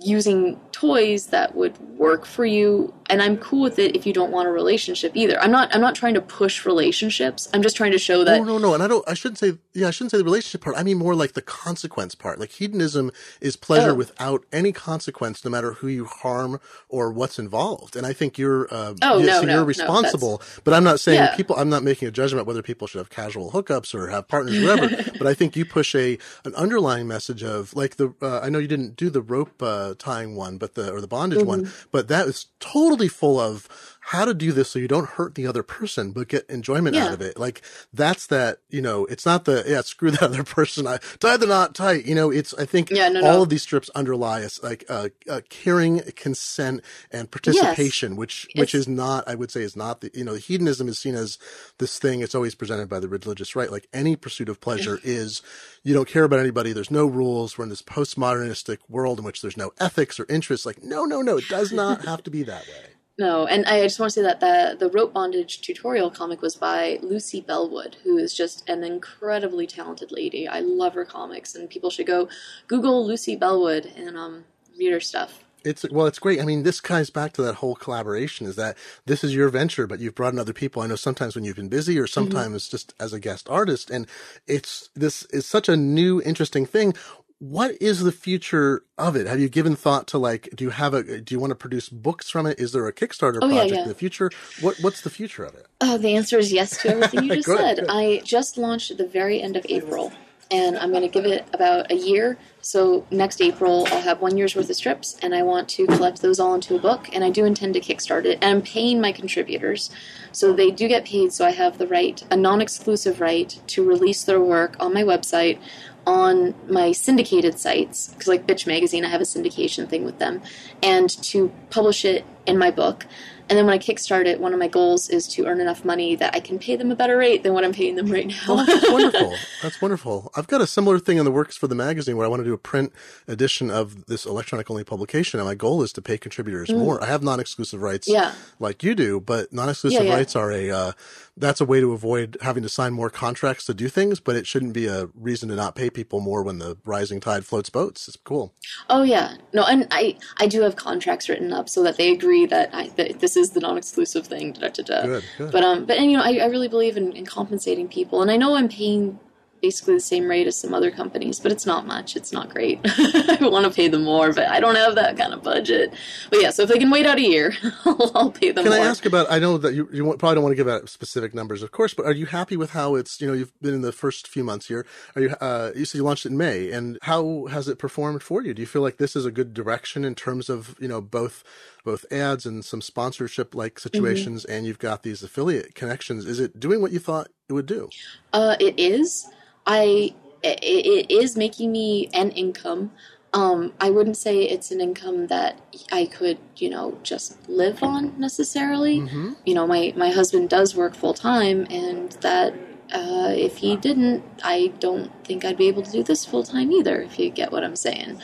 using 0.00 0.60
toys 0.70 1.26
that 1.26 1.56
would 1.56 1.76
work 1.98 2.24
for 2.24 2.46
you 2.46 2.94
and 3.12 3.22
i'm 3.22 3.36
cool 3.38 3.62
with 3.68 3.78
it 3.78 3.94
if 3.94 4.06
you 4.06 4.12
don't 4.12 4.32
want 4.32 4.48
a 4.48 4.50
relationship 4.50 5.12
either 5.14 5.36
i'm 5.42 5.50
not 5.52 5.72
i'm 5.74 5.80
not 5.80 5.94
trying 5.94 6.14
to 6.14 6.20
push 6.20 6.64
relationships 6.66 7.48
i'm 7.54 7.62
just 7.62 7.76
trying 7.76 7.92
to 7.92 7.98
show 7.98 8.24
that 8.24 8.38
no, 8.38 8.44
no, 8.54 8.58
no, 8.58 8.74
and 8.74 8.82
I 8.82 8.88
don't. 8.88 9.06
I 9.08 9.14
shouldn't 9.14 9.38
say. 9.38 9.52
Yeah, 9.74 9.88
I 9.88 9.90
shouldn't 9.90 10.10
say 10.12 10.18
the 10.18 10.24
relationship 10.24 10.60
part. 10.62 10.76
I 10.76 10.82
mean 10.82 10.98
more 10.98 11.14
like 11.14 11.32
the 11.34 11.42
consequence 11.42 12.14
part. 12.14 12.40
Like 12.40 12.50
hedonism 12.50 13.10
is 13.40 13.56
pleasure 13.56 13.90
Oh. 13.92 13.94
without 13.94 14.44
any 14.52 14.72
consequence, 14.72 15.44
no 15.44 15.50
matter 15.50 15.74
who 15.74 15.88
you 15.88 16.04
harm 16.06 16.60
or 16.88 17.10
what's 17.12 17.38
involved. 17.38 17.96
And 17.96 18.04
I 18.06 18.12
think 18.12 18.38
you're. 18.38 18.66
Uh, 18.72 18.94
Oh, 19.02 19.18
yeah, 19.18 19.26
no, 19.26 19.32
so 19.40 19.46
no, 19.46 19.52
you're 19.52 19.60
no, 19.62 19.66
responsible. 19.66 20.42
but 20.64 20.72
I'm 20.74 20.84
not 20.84 20.98
saying 21.00 21.18
Yeah. 21.20 21.36
people. 21.36 21.56
I'm 21.56 21.68
not 21.70 21.82
making 21.82 22.08
a 22.08 22.10
judgment 22.10 22.46
whether 22.46 22.62
people 22.62 22.86
should 22.86 22.98
have 22.98 23.10
casual 23.10 23.50
hookups 23.52 23.94
or 23.94 24.08
have 24.08 24.28
partners, 24.28 24.56
or 24.58 24.62
whatever. 24.66 25.10
but 25.18 25.26
I 25.26 25.34
think 25.34 25.56
you 25.56 25.64
push 25.64 25.94
a 25.94 26.18
an 26.44 26.54
underlying 26.54 27.06
message 27.08 27.42
of 27.42 27.74
like 27.74 27.96
the. 27.96 28.14
Uh, 28.22 28.40
I 28.40 28.48
know 28.50 28.58
you 28.58 28.68
didn't 28.68 28.96
do 28.96 29.08
the 29.10 29.22
rope 29.22 29.62
uh, 29.62 29.94
tying 29.98 30.34
one, 30.36 30.58
but 30.58 30.74
the 30.74 30.92
or 30.92 31.00
the 31.00 31.08
bondage 31.08 31.42
one, 31.44 31.62
Mm-hmm. 31.66 31.88
but 31.92 32.08
that 32.08 32.26
is 32.26 32.46
totally 32.60 33.01
full 33.08 33.40
of 33.40 33.68
how 34.04 34.24
to 34.24 34.34
do 34.34 34.50
this 34.50 34.68
so 34.68 34.80
you 34.80 34.88
don't 34.88 35.10
hurt 35.10 35.36
the 35.36 35.46
other 35.46 35.62
person 35.62 36.10
but 36.10 36.26
get 36.26 36.44
enjoyment 36.50 36.96
out 36.96 37.12
of 37.12 37.20
it. 37.20 37.38
Like 37.38 37.62
that's 37.92 38.26
that 38.26 38.58
you 38.68 38.82
know 38.82 39.06
it's 39.06 39.24
not 39.24 39.44
the 39.44 39.64
yeah 39.66 39.80
screw 39.82 40.10
that 40.12 40.22
other 40.22 40.42
person. 40.42 40.88
I 40.88 40.98
tie 41.20 41.36
the 41.36 41.46
knot 41.46 41.74
tight. 41.74 42.04
You 42.04 42.16
know 42.16 42.30
it's 42.30 42.52
i 42.54 42.64
think 42.66 42.90
Yeah, 42.90 43.08
no, 43.08 43.20
all 43.20 43.36
no. 43.36 43.42
of 43.42 43.48
these 43.48 43.62
strips 43.62 43.88
underlie 43.94 44.42
us 44.42 44.60
like 44.62 44.84
uh, 44.88 45.10
uh 45.30 45.40
caring 45.48 46.00
consent 46.16 46.82
and 47.12 47.30
participation 47.30 48.16
which 48.16 48.48
which 48.56 48.74
is 48.74 48.88
not 48.88 49.26
i 49.28 49.36
would 49.36 49.52
say 49.52 49.62
is 49.62 49.76
not 49.76 50.00
the 50.00 50.10
you 50.14 50.24
know 50.24 50.34
hedonism 50.34 50.88
is 50.88 50.98
seen 50.98 51.14
as 51.14 51.38
this 51.78 51.98
thing 51.98 52.20
it's 52.20 52.34
always 52.34 52.56
presented 52.56 52.88
by 52.88 52.98
the 52.98 53.08
religious 53.08 53.54
right. 53.54 53.70
Like 53.70 53.88
any 53.92 54.16
pursuit 54.16 54.48
of 54.48 54.60
pleasure 54.60 54.98
is 55.04 55.42
you 55.84 55.94
don't 55.94 56.08
care 56.08 56.24
about 56.24 56.40
anybody 56.40 56.72
there's 56.72 56.90
no 56.90 57.06
rules 57.06 57.56
we're 57.56 57.64
in 57.64 57.70
this 57.70 57.82
postmodernistic 57.82 58.78
world 58.88 59.20
in 59.20 59.24
which 59.24 59.42
there's 59.42 59.56
no 59.56 59.70
ethics 59.78 60.18
or 60.18 60.26
interests. 60.28 60.66
Like 60.66 60.82
no 60.82 61.04
no 61.04 61.22
no 61.22 61.38
it 61.38 61.48
does 61.48 61.72
not 61.72 62.04
have 62.04 62.22
to 62.24 62.30
be 62.30 62.42
that 62.42 62.66
way 62.66 62.92
no 63.22 63.46
and 63.46 63.66
i 63.66 63.82
just 63.82 64.00
want 64.00 64.10
to 64.12 64.20
say 64.20 64.22
that 64.22 64.40
the 64.40 64.76
the 64.78 64.90
rope 64.90 65.14
bondage 65.14 65.60
tutorial 65.62 66.10
comic 66.10 66.42
was 66.42 66.56
by 66.56 66.98
lucy 67.02 67.40
bellwood 67.40 67.96
who 68.04 68.18
is 68.18 68.34
just 68.34 68.68
an 68.68 68.84
incredibly 68.84 69.66
talented 69.66 70.12
lady 70.12 70.48
i 70.48 70.60
love 70.60 70.94
her 70.94 71.06
comics 71.06 71.54
and 71.56 71.70
people 71.70 71.90
should 71.90 72.06
go 72.06 72.28
google 72.68 73.06
lucy 73.06 73.36
bellwood 73.36 73.86
and 73.96 74.16
um 74.18 74.44
read 74.78 74.92
her 74.92 75.00
stuff 75.00 75.32
It's 75.64 75.84
well, 75.90 76.06
it's 76.06 76.18
great. 76.20 76.40
I 76.40 76.46
mean, 76.46 76.64
this 76.64 76.80
ties 76.80 77.10
back 77.10 77.34
to 77.34 77.42
that 77.42 77.56
whole 77.56 77.76
collaboration. 77.76 78.46
Is 78.48 78.56
that 78.56 78.78
this 79.06 79.24
is 79.24 79.34
your 79.34 79.50
venture, 79.50 79.86
but 79.86 80.00
you've 80.00 80.16
brought 80.16 80.34
in 80.34 80.40
other 80.40 80.54
people. 80.54 80.82
I 80.82 80.88
know 80.88 80.96
sometimes 80.96 81.36
when 81.36 81.44
you've 81.44 81.56
been 81.56 81.68
busy, 81.68 81.98
or 82.00 82.08
sometimes 82.08 82.68
just 82.68 82.94
as 83.00 83.12
a 83.14 83.20
guest 83.20 83.48
artist, 83.50 83.90
and 83.90 84.06
it's 84.48 84.90
this 84.96 85.24
is 85.26 85.46
such 85.46 85.68
a 85.68 85.76
new, 85.76 86.22
interesting 86.22 86.66
thing. 86.66 86.94
What 87.42 87.74
is 87.82 88.04
the 88.04 88.12
future 88.12 88.84
of 88.96 89.16
it? 89.16 89.26
Have 89.26 89.40
you 89.40 89.48
given 89.48 89.74
thought 89.74 90.06
to 90.08 90.18
like? 90.18 90.48
Do 90.54 90.62
you 90.62 90.70
have 90.70 90.94
a? 90.94 91.20
Do 91.20 91.34
you 91.34 91.40
want 91.40 91.50
to 91.50 91.56
produce 91.56 91.88
books 91.88 92.30
from 92.30 92.46
it? 92.46 92.60
Is 92.60 92.70
there 92.70 92.86
a 92.86 92.92
Kickstarter 92.92 93.40
Oh, 93.42 93.48
yeah, 93.48 93.54
project 93.62 93.74
yeah. 93.74 93.82
in 93.82 93.88
the 93.88 93.96
future? 93.96 94.30
What 94.60 94.76
What's 94.80 95.00
the 95.00 95.10
future 95.10 95.42
of 95.42 95.56
it? 95.56 95.66
Oh, 95.80 95.98
the 95.98 96.14
answer 96.14 96.38
is 96.38 96.52
yes 96.52 96.80
to 96.82 96.90
everything 96.90 97.24
you 97.24 97.34
just 97.34 97.46
Good, 97.46 97.58
said. 97.58 97.76
good. 97.78 97.86
I 97.90 98.20
just 98.20 98.56
launched 98.58 98.92
at 98.92 98.98
the 98.98 99.08
very 99.08 99.42
end 99.42 99.56
of 99.56 99.66
April, 99.68 100.12
and 100.52 100.78
I'm 100.78 100.90
going 100.90 101.02
to 101.02 101.08
give 101.08 101.24
it 101.24 101.44
about 101.52 101.90
a 101.90 101.96
year. 101.96 102.38
So 102.60 103.04
next 103.10 103.40
April, 103.42 103.88
I'll 103.90 104.02
have 104.02 104.20
one 104.20 104.38
year's 104.38 104.54
worth 104.54 104.70
of 104.70 104.76
strips, 104.76 105.16
and 105.20 105.34
I 105.34 105.42
want 105.42 105.68
to 105.70 105.86
collect 105.88 106.22
those 106.22 106.38
all 106.38 106.54
into 106.54 106.76
a 106.76 106.78
book. 106.78 107.08
And 107.12 107.24
I 107.24 107.30
do 107.30 107.44
intend 107.44 107.74
to 107.74 107.80
kickstart 107.80 108.24
it, 108.24 108.38
and 108.40 108.44
I'm 108.58 108.62
paying 108.62 109.00
my 109.00 109.10
contributors, 109.10 109.90
so 110.30 110.52
they 110.52 110.70
do 110.70 110.86
get 110.86 111.04
paid. 111.04 111.32
So 111.32 111.44
I 111.44 111.50
have 111.50 111.78
the 111.78 111.88
right, 111.88 112.22
a 112.30 112.36
non-exclusive 112.36 113.20
right, 113.20 113.58
to 113.66 113.82
release 113.84 114.22
their 114.22 114.40
work 114.40 114.76
on 114.78 114.94
my 114.94 115.02
website. 115.02 115.58
On 116.04 116.52
my 116.68 116.90
syndicated 116.90 117.58
sites, 117.60 118.08
because 118.08 118.26
like 118.26 118.44
Bitch 118.46 118.66
Magazine, 118.66 119.04
I 119.04 119.08
have 119.08 119.20
a 119.20 119.24
syndication 119.24 119.88
thing 119.88 120.04
with 120.04 120.18
them, 120.18 120.42
and 120.82 121.08
to 121.24 121.52
publish 121.70 122.04
it 122.04 122.24
in 122.44 122.58
my 122.58 122.72
book. 122.72 123.06
And 123.48 123.58
then 123.58 123.66
when 123.66 123.74
I 123.74 123.78
kickstart 123.78 124.24
it, 124.26 124.40
one 124.40 124.52
of 124.54 124.58
my 124.58 124.68
goals 124.68 125.10
is 125.10 125.28
to 125.34 125.44
earn 125.46 125.60
enough 125.60 125.84
money 125.84 126.14
that 126.16 126.34
I 126.34 126.40
can 126.40 126.58
pay 126.58 126.74
them 126.76 126.90
a 126.90 126.96
better 126.96 127.18
rate 127.18 127.42
than 127.42 127.52
what 127.52 127.64
I'm 127.64 127.72
paying 127.72 127.96
them 127.96 128.06
right 128.10 128.26
now. 128.26 128.36
Oh, 128.48 128.64
that's 128.64 128.88
wonderful. 128.90 129.34
That's 129.62 129.82
wonderful. 129.82 130.32
I've 130.34 130.46
got 130.46 130.60
a 130.62 130.66
similar 130.66 130.98
thing 130.98 131.18
in 131.18 131.24
the 131.24 131.30
works 131.30 131.56
for 131.56 131.66
the 131.66 131.74
magazine 131.74 132.16
where 132.16 132.24
I 132.24 132.28
want 132.28 132.40
to 132.40 132.44
do 132.44 132.54
a 132.54 132.58
print 132.58 132.92
edition 133.28 133.70
of 133.70 134.06
this 134.06 134.24
electronic 134.24 134.70
only 134.70 134.84
publication, 134.84 135.38
and 135.38 135.46
my 135.46 135.54
goal 135.54 135.82
is 135.82 135.92
to 135.94 136.02
pay 136.02 136.16
contributors 136.18 136.70
more. 136.72 137.02
I 137.02 137.06
have 137.06 137.22
non-exclusive 137.22 137.82
rights, 137.82 138.08
Mm. 138.08 138.14
Yeah. 138.14 138.32
like 138.58 138.82
you 138.82 138.94
do, 138.94 139.20
but 139.20 139.52
non-exclusive 139.52 140.02
Yeah, 140.04 140.08
yeah. 140.10 140.14
rights 140.16 140.34
are 140.34 140.50
a 140.50 140.70
uh, 140.70 140.92
that's 141.36 141.60
a 141.60 141.64
way 141.64 141.80
to 141.80 141.92
avoid 141.92 142.36
having 142.42 142.62
to 142.62 142.68
sign 142.68 142.92
more 142.92 143.08
contracts 143.08 143.64
to 143.66 143.74
do 143.74 143.88
things, 143.88 144.20
but 144.20 144.36
it 144.36 144.46
shouldn't 144.46 144.74
be 144.74 144.86
a 144.86 145.06
reason 145.14 145.48
to 145.48 145.54
not 145.54 145.74
pay 145.74 145.88
people 145.88 146.20
more 146.20 146.42
when 146.42 146.58
the 146.58 146.76
rising 146.84 147.20
tide 147.20 147.46
floats 147.46 147.70
boats. 147.70 148.06
It's 148.06 148.16
cool. 148.18 148.52
oh 148.90 149.02
yeah, 149.02 149.36
no, 149.52 149.64
and 149.64 149.86
I 149.90 150.16
I 150.38 150.46
do 150.46 150.60
have 150.62 150.76
contracts 150.76 151.28
written 151.28 151.52
up 151.52 151.68
so 151.68 151.82
that 151.84 151.96
they 151.96 152.12
agree 152.12 152.46
that 152.46 152.70
I 152.74 152.88
that 152.96 153.20
this 153.20 153.36
is 153.36 153.50
the 153.50 153.60
non-exclusive 153.60 154.26
thing. 154.26 154.52
Da, 154.52 154.68
da, 154.68 154.82
da. 154.82 155.02
Good, 155.02 155.24
good. 155.38 155.52
But 155.52 155.64
um, 155.64 155.84
but 155.86 155.98
and 155.98 156.10
you 156.10 156.18
know, 156.18 156.24
I, 156.24 156.38
I 156.42 156.46
really 156.46 156.68
believe 156.68 156.96
in, 156.96 157.12
in 157.12 157.24
compensating 157.24 157.88
people, 157.88 158.20
and 158.20 158.30
I 158.30 158.36
know 158.36 158.54
I'm 158.54 158.68
paying 158.68 159.18
basically 159.62 159.94
the 159.94 160.00
same 160.00 160.28
rate 160.28 160.48
as 160.48 160.56
some 160.56 160.74
other 160.74 160.90
companies, 160.90 161.38
but 161.38 161.52
it's 161.52 161.64
not 161.64 161.86
much. 161.86 162.16
It's 162.16 162.32
not 162.32 162.50
great. 162.50 162.80
I 162.84 163.38
want 163.40 163.64
to 163.64 163.70
pay 163.70 163.86
them 163.86 164.02
more, 164.02 164.32
but 164.32 164.48
I 164.48 164.58
don't 164.58 164.74
have 164.74 164.96
that 164.96 165.16
kind 165.16 165.32
of 165.32 165.42
budget. 165.42 165.94
But 166.28 166.42
yeah, 166.42 166.50
so 166.50 166.64
if 166.64 166.68
they 166.68 166.78
can 166.78 166.90
wait 166.90 167.06
out 167.06 167.18
a 167.18 167.22
year, 167.22 167.54
I'll, 167.84 168.32
pay 168.32 168.50
them 168.50 168.64
Can 168.64 168.72
more. 168.72 168.82
I 168.82 168.86
ask 168.86 169.06
about? 169.06 169.30
I 169.30 169.38
know 169.38 169.56
that 169.58 169.74
you, 169.74 169.88
you 169.92 170.04
probably 170.16 170.34
don't 170.34 170.42
want 170.42 170.52
to 170.52 170.56
give 170.56 170.68
out 170.68 170.88
specific 170.88 171.32
numbers, 171.32 171.62
of 171.62 171.70
course, 171.70 171.94
but 171.94 172.04
are 172.04 172.12
you 172.12 172.26
happy 172.26 172.56
with 172.56 172.70
how 172.70 172.96
it's? 172.96 173.20
You 173.20 173.28
know, 173.28 173.32
you've 173.32 173.58
been 173.62 173.74
in 173.74 173.82
the 173.82 173.92
first 173.92 174.26
few 174.26 174.42
months 174.42 174.66
here. 174.66 174.84
Are 175.14 175.22
you? 175.22 175.30
Uh, 175.40 175.70
you 175.76 175.84
said 175.84 175.98
you 175.98 176.04
launched 176.04 176.26
it 176.26 176.32
in 176.32 176.36
May, 176.36 176.72
and 176.72 176.98
how 177.02 177.46
has 177.46 177.68
it 177.68 177.78
performed 177.78 178.22
for 178.22 178.42
you? 178.42 178.52
Do 178.52 178.60
you 178.60 178.66
feel 178.66 178.82
like 178.82 178.96
this 178.96 179.14
is 179.14 179.24
a 179.24 179.30
good 179.30 179.54
direction 179.54 180.04
in 180.04 180.16
terms 180.16 180.50
of 180.50 180.76
you 180.80 180.88
know 180.88 181.00
both 181.00 181.44
both 181.84 182.04
ads 182.12 182.46
and 182.46 182.64
some 182.64 182.80
sponsorship 182.80 183.54
like 183.54 183.78
situations, 183.78 184.44
and 184.44 184.66
you've 184.66 184.80
got 184.80 185.04
these 185.04 185.22
affiliate 185.22 185.76
connections? 185.76 186.26
Is 186.26 186.40
it 186.40 186.58
doing 186.58 186.80
what 186.80 186.90
you 186.90 186.98
thought 186.98 187.28
it 187.48 187.52
would 187.52 187.66
do? 187.66 187.88
Uh, 188.32 188.56
it 188.58 188.74
is. 188.76 189.28
I 189.66 190.14
it, 190.42 190.58
it 190.62 191.10
is 191.10 191.36
making 191.36 191.72
me 191.72 192.08
an 192.12 192.30
income. 192.30 192.92
Um, 193.34 193.72
I 193.80 193.88
wouldn't 193.88 194.18
say 194.18 194.42
it's 194.42 194.70
an 194.70 194.80
income 194.80 195.28
that 195.28 195.58
I 195.90 196.04
could, 196.04 196.38
you 196.56 196.68
know, 196.68 196.98
just 197.02 197.48
live 197.48 197.82
on 197.82 198.18
necessarily. 198.18 199.00
Mm-hmm. 199.00 199.32
You 199.46 199.54
know, 199.54 199.66
my 199.66 199.94
my 199.96 200.10
husband 200.10 200.50
does 200.50 200.76
work 200.76 200.94
full 200.94 201.14
time, 201.14 201.66
and 201.70 202.12
that 202.20 202.52
uh, 202.92 203.32
if 203.34 203.58
he 203.58 203.76
didn't, 203.76 204.22
I 204.44 204.72
don't 204.78 205.10
think 205.24 205.44
I'd 205.44 205.56
be 205.56 205.68
able 205.68 205.82
to 205.82 205.90
do 205.90 206.02
this 206.02 206.26
full 206.26 206.44
time 206.44 206.70
either. 206.72 207.00
If 207.00 207.18
you 207.18 207.30
get 207.30 207.52
what 207.52 207.64
I'm 207.64 207.76
saying, 207.76 208.20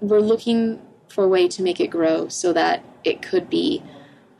we're 0.00 0.20
looking 0.20 0.80
for 1.08 1.24
a 1.24 1.28
way 1.28 1.48
to 1.48 1.62
make 1.62 1.80
it 1.80 1.88
grow 1.88 2.28
so 2.28 2.52
that 2.52 2.84
it 3.04 3.22
could 3.22 3.48
be 3.48 3.82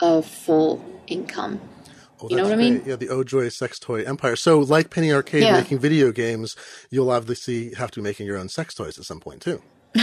a 0.01 0.23
full 0.23 0.85
income. 1.07 1.61
Oh, 2.21 2.29
You 2.29 2.37
know 2.37 2.45
what 2.45 2.53
I 2.53 2.57
mean? 2.57 2.83
Yeah, 2.87 2.97
the 2.97 3.07
Ojoy 3.09 3.51
sex 3.53 3.79
toy 3.79 4.03
empire. 4.03 4.37
So, 4.37 4.59
like 4.61 4.91
Penny 4.91 5.13
Arcade 5.13 5.43
Yeah. 5.43 5.53
making 5.61 5.79
video 5.79 6.11
games, 6.13 6.57
you'll 6.91 7.11
obviously 7.11 7.75
have 7.75 7.91
to 7.93 8.01
be 8.01 8.05
making 8.05 8.27
your 8.27 8.37
own 8.37 8.49
sex 8.49 8.75
toys 8.75 8.99
at 8.99 9.05
some 9.05 9.21
point 9.21 9.41
too. 9.43 9.63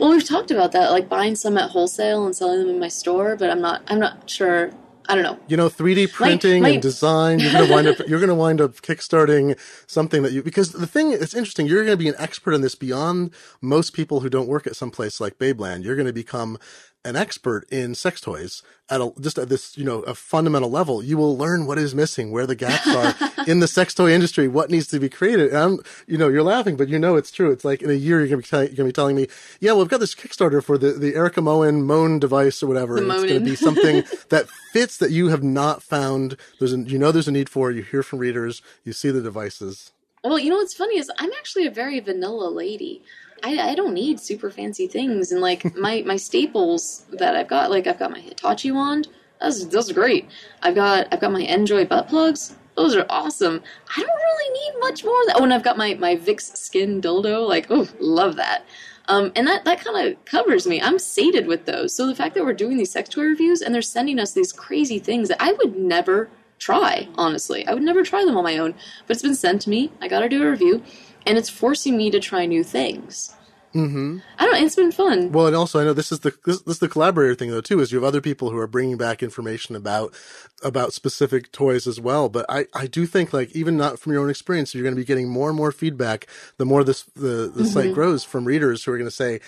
Well, 0.00 0.10
we've 0.10 0.24
talked 0.26 0.50
about 0.50 0.72
that, 0.72 0.90
like 0.90 1.08
buying 1.08 1.34
some 1.36 1.56
at 1.58 1.70
wholesale 1.70 2.24
and 2.26 2.34
selling 2.34 2.60
them 2.60 2.68
in 2.68 2.78
my 2.80 2.88
store, 2.88 3.36
but 3.36 3.50
I'm 3.50 3.60
not. 3.60 3.82
I'm 3.88 3.98
not 3.98 4.28
sure. 4.30 4.70
I 5.08 5.14
don't 5.14 5.22
know. 5.22 5.38
you 5.46 5.56
know 5.56 5.68
3d 5.68 6.12
printing 6.12 6.62
my- 6.62 6.70
and 6.70 6.82
design 6.82 7.38
you're 7.38 7.52
going 7.52 7.68
to 7.68 7.72
wind 7.72 7.86
up 7.86 7.98
you're 8.08 8.18
going 8.18 8.28
to 8.28 8.34
wind 8.34 8.60
up 8.60 8.72
kickstarting 8.82 9.56
something 9.86 10.24
that 10.24 10.32
you 10.32 10.42
because 10.42 10.72
the 10.72 10.86
thing 10.88 11.12
it's 11.12 11.32
interesting 11.32 11.64
you're 11.68 11.84
going 11.84 11.96
to 11.96 12.02
be 12.02 12.08
an 12.08 12.16
expert 12.18 12.54
in 12.54 12.60
this 12.60 12.74
beyond 12.74 13.32
most 13.60 13.92
people 13.92 14.18
who 14.18 14.28
don't 14.28 14.48
work 14.48 14.66
at 14.66 14.74
some 14.74 14.90
place 14.90 15.20
like 15.20 15.38
babeland 15.38 15.84
you're 15.84 15.94
going 15.94 16.08
to 16.08 16.12
become 16.12 16.58
an 17.06 17.16
expert 17.16 17.64
in 17.70 17.94
sex 17.94 18.20
toys 18.20 18.62
at 18.90 19.00
a, 19.00 19.12
just 19.20 19.38
at 19.38 19.48
this 19.48 19.78
you 19.78 19.84
know 19.84 20.00
a 20.02 20.14
fundamental 20.14 20.70
level 20.70 21.02
you 21.02 21.16
will 21.16 21.36
learn 21.36 21.66
what 21.66 21.78
is 21.78 21.94
missing 21.94 22.32
where 22.32 22.46
the 22.46 22.54
gaps 22.54 22.86
are 22.88 23.14
in 23.46 23.60
the 23.60 23.68
sex 23.68 23.94
toy 23.94 24.12
industry 24.12 24.48
what 24.48 24.70
needs 24.70 24.88
to 24.88 24.98
be 24.98 25.08
created. 25.08 25.48
And 25.48 25.56
I'm, 25.56 25.78
you 26.06 26.18
know 26.18 26.28
you're 26.28 26.42
laughing 26.42 26.76
but 26.76 26.88
you 26.88 26.98
know 26.98 27.16
it's 27.16 27.30
true. 27.30 27.50
It's 27.50 27.64
like 27.64 27.80
in 27.80 27.90
a 27.90 27.94
year 27.94 28.18
you're 28.18 28.28
going 28.28 28.42
to 28.42 28.50
be, 28.50 28.66
going 28.66 28.76
to 28.76 28.84
be 28.84 28.92
telling 28.92 29.16
me 29.16 29.28
yeah 29.60 29.72
well 29.72 29.80
we've 29.80 29.88
got 29.88 30.00
this 30.00 30.14
kickstarter 30.14 30.62
for 30.62 30.76
the, 30.76 30.92
the 30.92 31.14
Erika 31.14 31.40
Moen 31.40 31.82
moan 31.82 32.18
device 32.18 32.62
or 32.62 32.66
whatever. 32.66 32.98
It's 32.98 33.06
going 33.06 33.28
to 33.28 33.40
be 33.40 33.56
something 33.56 34.04
that 34.30 34.48
fits 34.72 34.98
that 34.98 35.12
you 35.12 35.28
have 35.28 35.42
not 35.42 35.82
found. 35.82 36.36
There's 36.58 36.72
a, 36.72 36.80
you 36.80 36.98
know 36.98 37.12
there's 37.12 37.28
a 37.28 37.32
need 37.32 37.48
for 37.48 37.70
you 37.70 37.82
hear 37.82 38.02
from 38.02 38.18
readers 38.18 38.62
you 38.84 38.92
see 38.92 39.10
the 39.10 39.22
devices. 39.22 39.92
Well, 40.24 40.40
you 40.40 40.50
know 40.50 40.56
what's 40.56 40.74
funny 40.74 40.98
is 40.98 41.10
I'm 41.18 41.30
actually 41.38 41.66
a 41.66 41.70
very 41.70 42.00
vanilla 42.00 42.48
lady. 42.48 43.02
I, 43.42 43.70
I 43.70 43.74
don't 43.74 43.94
need 43.94 44.20
super 44.20 44.50
fancy 44.50 44.86
things, 44.86 45.32
and 45.32 45.40
like 45.40 45.74
my 45.76 46.02
my 46.06 46.16
staples 46.16 47.04
that 47.12 47.36
I've 47.36 47.48
got, 47.48 47.70
like 47.70 47.86
I've 47.86 47.98
got 47.98 48.10
my 48.10 48.20
Hitachi 48.20 48.70
wand. 48.70 49.08
That's 49.40 49.64
that's 49.66 49.92
great. 49.92 50.28
I've 50.62 50.74
got 50.74 51.08
I've 51.12 51.20
got 51.20 51.32
my 51.32 51.42
Njoy 51.42 51.88
butt 51.88 52.08
plugs. 52.08 52.56
those 52.74 52.96
are 52.96 53.06
awesome. 53.10 53.62
I 53.96 54.00
don't 54.00 54.08
really 54.08 54.52
need 54.52 54.80
much 54.80 55.04
more. 55.04 55.14
Oh, 55.34 55.44
and 55.44 55.52
I've 55.52 55.64
got 55.64 55.76
my 55.76 55.94
my 55.94 56.16
VixSkin 56.16 57.00
dildo. 57.02 57.46
Like, 57.46 57.66
oh, 57.70 57.88
love 58.00 58.36
that. 58.36 58.64
Um, 59.08 59.32
and 59.36 59.46
that, 59.46 59.64
that 59.64 59.84
kind 59.84 60.08
of 60.08 60.24
covers 60.24 60.66
me. 60.66 60.80
I'm 60.80 60.98
sated 60.98 61.46
with 61.46 61.64
those. 61.64 61.94
So 61.94 62.06
the 62.06 62.14
fact 62.14 62.34
that 62.34 62.44
we're 62.44 62.52
doing 62.52 62.76
these 62.76 62.90
sex 62.90 63.08
toy 63.08 63.22
reviews 63.22 63.62
and 63.62 63.74
they're 63.74 63.82
sending 63.82 64.18
us 64.18 64.32
these 64.32 64.52
crazy 64.52 64.98
things 64.98 65.28
that 65.28 65.40
I 65.40 65.52
would 65.52 65.76
never 65.76 66.28
try, 66.58 67.08
honestly. 67.16 67.66
I 67.66 67.74
would 67.74 67.82
never 67.82 68.02
try 68.02 68.24
them 68.24 68.36
on 68.36 68.44
my 68.44 68.58
own. 68.58 68.74
But 69.06 69.14
it's 69.14 69.22
been 69.22 69.34
sent 69.34 69.62
to 69.62 69.70
me. 69.70 69.92
I 70.00 70.08
got 70.08 70.20
to 70.20 70.28
do 70.28 70.42
a 70.42 70.50
review. 70.50 70.82
And 71.26 71.36
it's 71.36 71.50
forcing 71.50 71.96
me 71.96 72.10
to 72.10 72.20
try 72.20 72.46
new 72.46 72.62
things. 72.62 73.34
Mm-hmm. 73.74 74.18
I 74.38 74.46
don't. 74.46 74.62
It's 74.64 74.76
been 74.76 74.92
fun. 74.92 75.32
Well, 75.32 75.46
and 75.46 75.56
also 75.56 75.78
I 75.78 75.84
know 75.84 75.92
this 75.92 76.10
is 76.10 76.20
the 76.20 76.32
this, 76.46 76.62
this 76.62 76.76
is 76.76 76.78
the 76.78 76.88
collaborator 76.88 77.34
thing 77.34 77.50
though 77.50 77.60
too. 77.60 77.80
Is 77.80 77.92
you 77.92 77.98
have 77.98 78.08
other 78.08 78.22
people 78.22 78.50
who 78.50 78.56
are 78.56 78.66
bringing 78.66 78.96
back 78.96 79.22
information 79.22 79.76
about 79.76 80.14
about 80.62 80.92
specific 80.92 81.52
toys 81.52 81.86
as 81.86 82.00
well. 82.00 82.28
But 82.28 82.46
I 82.48 82.66
I 82.74 82.86
do 82.86 83.04
think 83.06 83.32
like 83.32 83.54
even 83.54 83.76
not 83.76 83.98
from 83.98 84.12
your 84.12 84.22
own 84.22 84.30
experience, 84.30 84.74
you're 84.74 84.82
going 84.82 84.94
to 84.94 85.00
be 85.00 85.04
getting 85.04 85.28
more 85.28 85.48
and 85.48 85.56
more 85.56 85.70
feedback 85.72 86.26
the 86.56 86.64
more 86.64 86.82
this 86.82 87.02
the 87.14 87.50
the 87.54 87.64
site 87.64 87.92
grows 87.94 88.24
from 88.24 88.44
readers 88.46 88.84
who 88.84 88.92
are 88.92 88.96
going 88.96 89.08
to 89.08 89.14
say, 89.14 89.40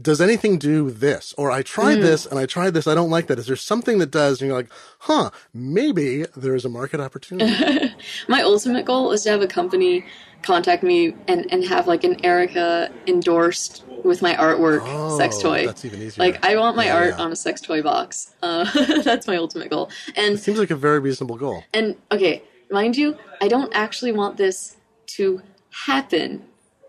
does 0.00 0.20
anything 0.20 0.58
do 0.58 0.90
this? 0.90 1.34
Or 1.36 1.50
I 1.50 1.62
tried 1.62 1.96
this 1.96 2.24
and 2.26 2.38
I 2.38 2.46
tried 2.46 2.74
this. 2.74 2.86
I 2.86 2.94
don't 2.94 3.10
like 3.10 3.26
that. 3.26 3.38
Is 3.38 3.46
there 3.46 3.56
something 3.56 3.98
that 3.98 4.10
does? 4.10 4.40
And 4.40 4.48
you're 4.48 4.56
like, 4.56 4.70
huh? 5.00 5.30
Maybe 5.52 6.24
there 6.36 6.54
is 6.54 6.64
a 6.64 6.68
market 6.70 6.98
opportunity. 7.06 7.92
My 8.28 8.40
ultimate 8.42 8.86
goal 8.86 9.12
is 9.12 9.22
to 9.24 9.30
have 9.30 9.42
a 9.42 9.46
company 9.46 10.04
contact 10.42 10.82
me 10.82 11.14
and, 11.26 11.50
and 11.52 11.64
have 11.64 11.86
like 11.86 12.04
an 12.04 12.22
Erika 12.24 12.90
endorsed 13.06 13.82
with 14.04 14.20
my 14.20 14.34
artwork 14.34 14.80
Oh, 14.84 15.16
sex 15.16 15.38
toy. 15.40 15.64
that's 15.64 15.82
even 15.86 16.02
easier. 16.02 16.22
Like 16.22 16.44
I 16.44 16.56
want 16.58 16.76
my 16.76 16.84
Yeah, 16.86 16.96
art 16.96 17.14
yeah. 17.16 17.22
on 17.24 17.32
a 17.32 17.36
sex 17.36 17.62
toy 17.62 17.80
box. 17.80 18.34
Uh, 18.42 18.64
that's 19.02 19.26
my 19.26 19.36
ultimate 19.36 19.70
goal. 19.70 19.88
And 20.16 20.38
Seems 20.54 20.70
like 20.70 20.70
a 20.70 20.76
very 20.76 20.98
reasonable 20.98 21.36
goal. 21.36 21.64
and 21.72 21.96
okay, 22.10 22.42
mind 22.70 22.96
you, 22.96 23.16
I 23.40 23.48
don't 23.48 23.74
actually 23.74 24.12
want 24.12 24.36
this 24.36 24.76
to 25.06 25.42
happen, 25.86 26.44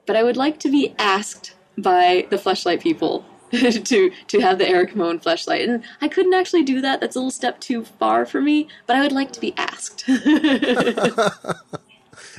but 0.06 0.16
I 0.16 0.24
would 0.24 0.38
like 0.38 0.60
to 0.62 0.70
be 0.70 0.94
asked 1.00 1.56
by 1.78 2.28
the 2.30 2.38
fleshlight 2.38 2.82
people 2.82 3.26
to 3.52 4.12
to 4.28 4.40
have 4.40 4.58
the 4.58 4.68
Erika 4.68 4.98
Moen 4.98 5.20
fleshlight. 5.20 5.64
And 5.68 5.84
I 6.02 6.08
couldn't 6.08 6.34
actually 6.34 6.64
do 6.64 6.82
that. 6.82 7.02
That's 7.02 7.16
a 7.16 7.20
little 7.20 7.32
step 7.32 7.60
too 7.60 7.84
far 7.86 8.26
for 8.26 8.42
me, 8.42 8.68
but 8.88 8.96
I 8.96 9.02
would 9.02 9.12
like 9.12 9.32
to 9.34 9.42
be 9.42 9.54
asked. 9.58 10.06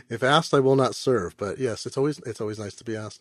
If 0.09 0.23
asked, 0.23 0.55
I 0.55 0.61
will 0.61 0.77
not 0.77 0.95
serve. 0.95 1.37
But 1.37 1.59
yes, 1.59 1.85
it's 1.85 1.97
always 1.97 2.19
it's 2.21 2.41
always 2.41 2.59
nice 2.59 2.75
to 2.77 2.85
be 2.85 2.97
asked. 2.97 3.21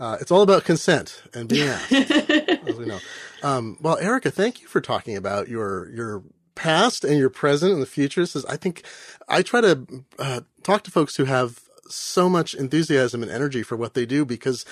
Uh, 0.00 0.16
it's 0.20 0.30
all 0.30 0.42
about 0.42 0.64
consent 0.64 1.22
and 1.34 1.48
being 1.48 1.68
asked, 1.68 1.92
as 2.68 2.76
we 2.76 2.86
know. 2.86 3.00
Um, 3.42 3.76
well, 3.80 3.98
Erika, 3.98 4.30
thank 4.30 4.62
you 4.62 4.68
for 4.68 4.80
talking 4.80 5.16
about 5.16 5.48
your 5.48 5.90
your 5.90 6.22
past 6.54 7.04
and 7.04 7.18
your 7.18 7.30
present 7.30 7.72
and 7.72 7.82
the 7.82 7.86
future. 7.86 8.22
Is, 8.22 8.44
I 8.46 8.56
think, 8.56 8.84
I 9.28 9.42
try 9.42 9.60
to 9.60 10.04
uh, 10.18 10.40
talk 10.62 10.82
to 10.84 10.90
folks 10.90 11.16
who 11.16 11.24
have 11.24 11.60
so 11.92 12.28
much 12.28 12.54
enthusiasm 12.54 13.22
and 13.22 13.30
energy 13.30 13.62
for 13.62 13.76
what 13.76 13.94
they 13.94 14.06
do 14.06 14.24
because 14.24 14.64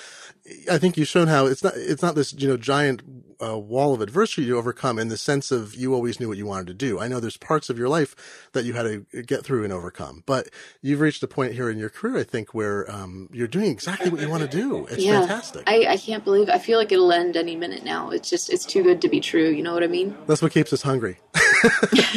I 0.69 0.77
think 0.77 0.97
you've 0.97 1.07
shown 1.07 1.27
how 1.27 1.45
it's 1.45 1.63
not 1.63 1.73
it's 1.75 2.01
not 2.01 2.15
this 2.15 2.33
you 2.33 2.47
know 2.47 2.57
giant 2.57 3.03
uh, 3.43 3.57
wall 3.57 3.93
of 3.93 4.01
adversity 4.01 4.47
to 4.47 4.57
overcome 4.57 4.97
in 4.99 5.07
the 5.07 5.17
sense 5.17 5.51
of 5.51 5.75
you 5.75 5.93
always 5.93 6.19
knew 6.19 6.27
what 6.27 6.37
you 6.37 6.45
wanted 6.45 6.67
to 6.67 6.73
do. 6.73 6.99
I 6.99 7.07
know 7.07 7.19
there's 7.19 7.37
parts 7.37 7.69
of 7.69 7.77
your 7.77 7.89
life 7.89 8.49
that 8.53 8.65
you 8.65 8.73
had 8.73 8.83
to 8.83 9.23
get 9.23 9.43
through 9.43 9.63
and 9.63 9.71
overcome, 9.73 10.23
but 10.25 10.49
you've 10.81 10.99
reached 10.99 11.21
a 11.23 11.27
point 11.27 11.53
here 11.53 11.69
in 11.69 11.77
your 11.77 11.89
career, 11.89 12.17
I 12.17 12.23
think, 12.23 12.53
where 12.53 12.89
um, 12.91 13.29
you're 13.31 13.47
doing 13.47 13.71
exactly 13.71 14.09
what 14.09 14.21
you 14.21 14.29
want 14.29 14.43
to 14.43 14.49
do. 14.49 14.87
It's 14.87 15.03
yeah, 15.03 15.21
fantastic. 15.21 15.63
I, 15.67 15.85
I 15.93 15.97
can't 15.97 16.23
believe. 16.23 16.49
I 16.49 16.57
feel 16.57 16.77
like 16.77 16.91
it'll 16.91 17.11
end 17.11 17.37
any 17.37 17.55
minute 17.55 17.83
now. 17.83 18.09
It's 18.09 18.29
just 18.29 18.51
it's 18.51 18.65
too 18.65 18.83
good 18.83 19.01
to 19.01 19.09
be 19.09 19.19
true. 19.19 19.49
You 19.49 19.63
know 19.63 19.73
what 19.73 19.83
I 19.83 19.87
mean? 19.87 20.17
That's 20.27 20.41
what 20.41 20.51
keeps 20.51 20.73
us 20.73 20.81
hungry. 20.81 21.19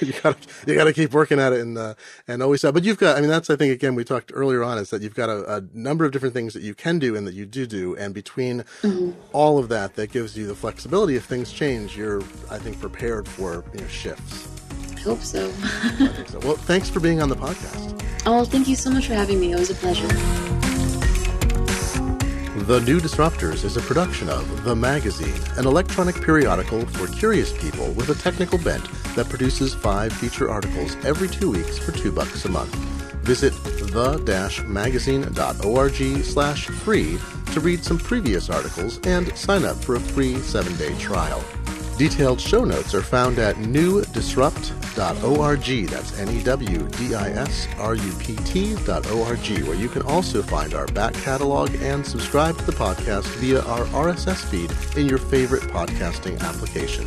you 0.00 0.12
gotta 0.22 0.36
you 0.66 0.74
gotta 0.74 0.92
keep 0.92 1.12
working 1.12 1.38
at 1.38 1.52
it 1.52 1.60
and 1.60 1.78
uh, 1.78 1.94
and 2.26 2.42
always. 2.42 2.62
But 2.62 2.84
you've 2.84 2.98
got. 2.98 3.16
I 3.16 3.20
mean, 3.20 3.30
that's 3.30 3.48
I 3.50 3.56
think 3.56 3.72
again 3.72 3.94
we 3.94 4.04
talked 4.04 4.30
earlier 4.34 4.62
on 4.62 4.78
is 4.78 4.90
that 4.90 5.02
you've 5.02 5.14
got 5.14 5.28
a, 5.28 5.56
a 5.56 5.64
number 5.72 6.04
of 6.04 6.12
different 6.12 6.34
things 6.34 6.54
that 6.54 6.62
you 6.62 6.74
can 6.74 6.98
do 6.98 7.16
and 7.16 7.26
that 7.26 7.34
you 7.34 7.46
do 7.46 7.66
do, 7.66 7.96
and 7.96 8.12
between 8.14 8.64
all 9.32 9.58
of 9.58 9.68
that, 9.68 9.94
that 9.94 10.12
gives 10.12 10.36
you 10.36 10.46
the 10.46 10.54
flexibility. 10.54 11.16
If 11.16 11.24
things 11.24 11.52
change, 11.52 11.96
you're 11.96 12.20
I 12.50 12.58
think 12.58 12.80
prepared 12.80 13.26
for 13.26 13.64
you 13.72 13.80
know 13.80 13.88
shifts. 13.88 14.48
I 14.96 15.00
hope 15.00 15.22
so. 15.22 15.46
I 15.46 16.08
think 16.08 16.28
so. 16.28 16.38
Well, 16.40 16.56
thanks 16.56 16.90
for 16.90 17.00
being 17.00 17.22
on 17.22 17.28
the 17.28 17.36
podcast. 17.36 18.02
oh, 18.26 18.44
thank 18.44 18.68
you 18.68 18.76
so 18.76 18.90
much 18.90 19.06
for 19.06 19.14
having 19.14 19.40
me. 19.40 19.52
It 19.52 19.58
was 19.58 19.70
a 19.70 19.74
pleasure. 19.74 20.67
The 22.68 22.82
New 22.82 23.00
Disruptors 23.00 23.64
is 23.64 23.78
a 23.78 23.80
production 23.80 24.28
of 24.28 24.62
The 24.62 24.76
Magazine, 24.76 25.40
an 25.56 25.64
electronic 25.64 26.20
periodical 26.20 26.84
for 26.84 27.06
curious 27.06 27.50
people 27.50 27.92
with 27.92 28.10
a 28.10 28.14
technical 28.14 28.58
bent 28.58 28.84
that 29.14 29.30
produces 29.30 29.72
five 29.72 30.12
feature 30.12 30.50
articles 30.50 30.94
every 31.02 31.28
two 31.28 31.50
weeks 31.50 31.78
for 31.78 31.92
two 31.92 32.12
bucks 32.12 32.44
a 32.44 32.50
month. 32.50 32.74
Visit 33.24 33.54
the-magazine.org 33.54 36.24
slash 36.24 36.66
free 36.66 37.18
to 37.52 37.60
read 37.60 37.82
some 37.82 37.96
previous 37.96 38.50
articles 38.50 39.00
and 39.04 39.34
sign 39.34 39.64
up 39.64 39.78
for 39.78 39.94
a 39.94 40.00
free 40.00 40.36
seven-day 40.36 40.94
trial. 40.98 41.42
Detailed 41.98 42.40
show 42.40 42.64
notes 42.64 42.94
are 42.94 43.02
found 43.02 43.38
at 43.40 43.56
newdisrupt.org. 43.56 45.88
That's 45.88 46.16
N-E-W-D-I-S-R-U-P-T 46.16 48.76
dot 48.84 49.10
O-R-G, 49.10 49.64
where 49.64 49.74
you 49.74 49.88
can 49.88 50.02
also 50.02 50.40
find 50.40 50.74
our 50.74 50.86
back 50.86 51.14
catalog 51.14 51.74
and 51.82 52.06
subscribe 52.06 52.56
to 52.58 52.64
the 52.64 52.70
podcast 52.70 53.26
via 53.38 53.62
our 53.62 53.84
RSS 53.86 54.44
feed 54.44 54.70
in 54.96 55.08
your 55.08 55.18
favorite 55.18 55.64
podcasting 55.64 56.40
application. 56.40 57.04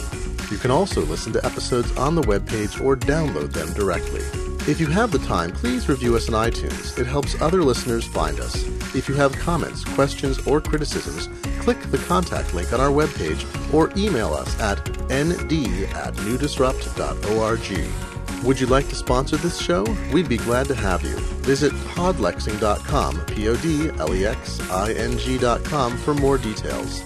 You 0.51 0.57
can 0.57 0.72
also 0.72 1.05
listen 1.05 1.31
to 1.34 1.45
episodes 1.45 1.95
on 1.95 2.15
the 2.15 2.23
webpage 2.23 2.84
or 2.84 2.97
download 2.97 3.53
them 3.53 3.72
directly. 3.72 4.51
If 4.68 4.80
you 4.80 4.86
have 4.88 5.12
the 5.12 5.20
time, 5.20 5.52
please 5.52 5.88
review 5.90 6.16
us 6.16 6.30
on 6.30 6.36
iTunes. 6.50 6.98
It 7.00 7.08
helps 7.08 7.40
other 7.42 7.64
listeners 7.64 8.06
find 8.06 8.40
us. 8.40 8.56
If 8.94 9.10
you 9.10 9.16
have 9.16 9.36
comments, 9.40 9.84
questions, 9.84 10.38
or 10.46 10.62
criticisms, 10.62 11.30
click 11.62 11.82
the 11.90 11.98
contact 11.98 12.54
link 12.54 12.72
on 12.72 12.80
our 12.80 12.92
webpage 12.92 13.44
or 13.74 13.92
email 13.98 14.36
us 14.36 14.60
at 14.60 14.78
nd 15.10 15.52
at 15.94 16.14
newdisrupt.org. 16.14 18.44
Would 18.46 18.60
you 18.60 18.68
like 18.68 18.88
to 18.90 18.96
sponsor 18.96 19.38
this 19.38 19.58
show? 19.60 19.84
We'd 20.14 20.30
be 20.30 20.38
glad 20.38 20.68
to 20.68 20.76
have 20.76 21.02
you. 21.04 21.18
Visit 21.42 21.74
podlexing.com, 21.96 23.26
P-O-D-L-E-X-I-N-G 23.26 25.38
dot 25.40 25.64
com 25.64 25.98
for 25.98 26.14
more 26.14 26.38
details. 26.38 27.02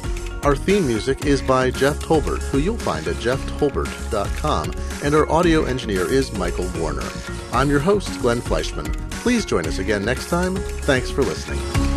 Our 0.45 0.55
theme 0.55 0.85
music 0.85 1.26
is 1.26 1.41
by 1.41 1.72
Jeff 1.72 1.97
Tolbert, 1.97 2.43
who 2.43 2.59
you'll 2.59 2.77
find 2.77 3.07
at 3.07 3.15
jefftolbert.com, 3.15 4.73
and 5.03 5.15
our 5.15 5.27
audio 5.27 5.63
engineer 5.63 6.07
is 6.07 6.31
Michael 6.34 6.69
Warner. 6.77 7.09
I'm 7.51 7.67
your 7.67 7.80
host, 7.80 8.22
Glenn 8.22 8.41
Fleishman. 8.41 8.85
Please 9.09 9.43
join 9.43 9.65
us 9.65 9.80
again 9.80 10.05
next 10.05 10.30
time. 10.30 10.55
Thanks 10.55 11.09
for 11.09 11.23
listening. 11.23 11.94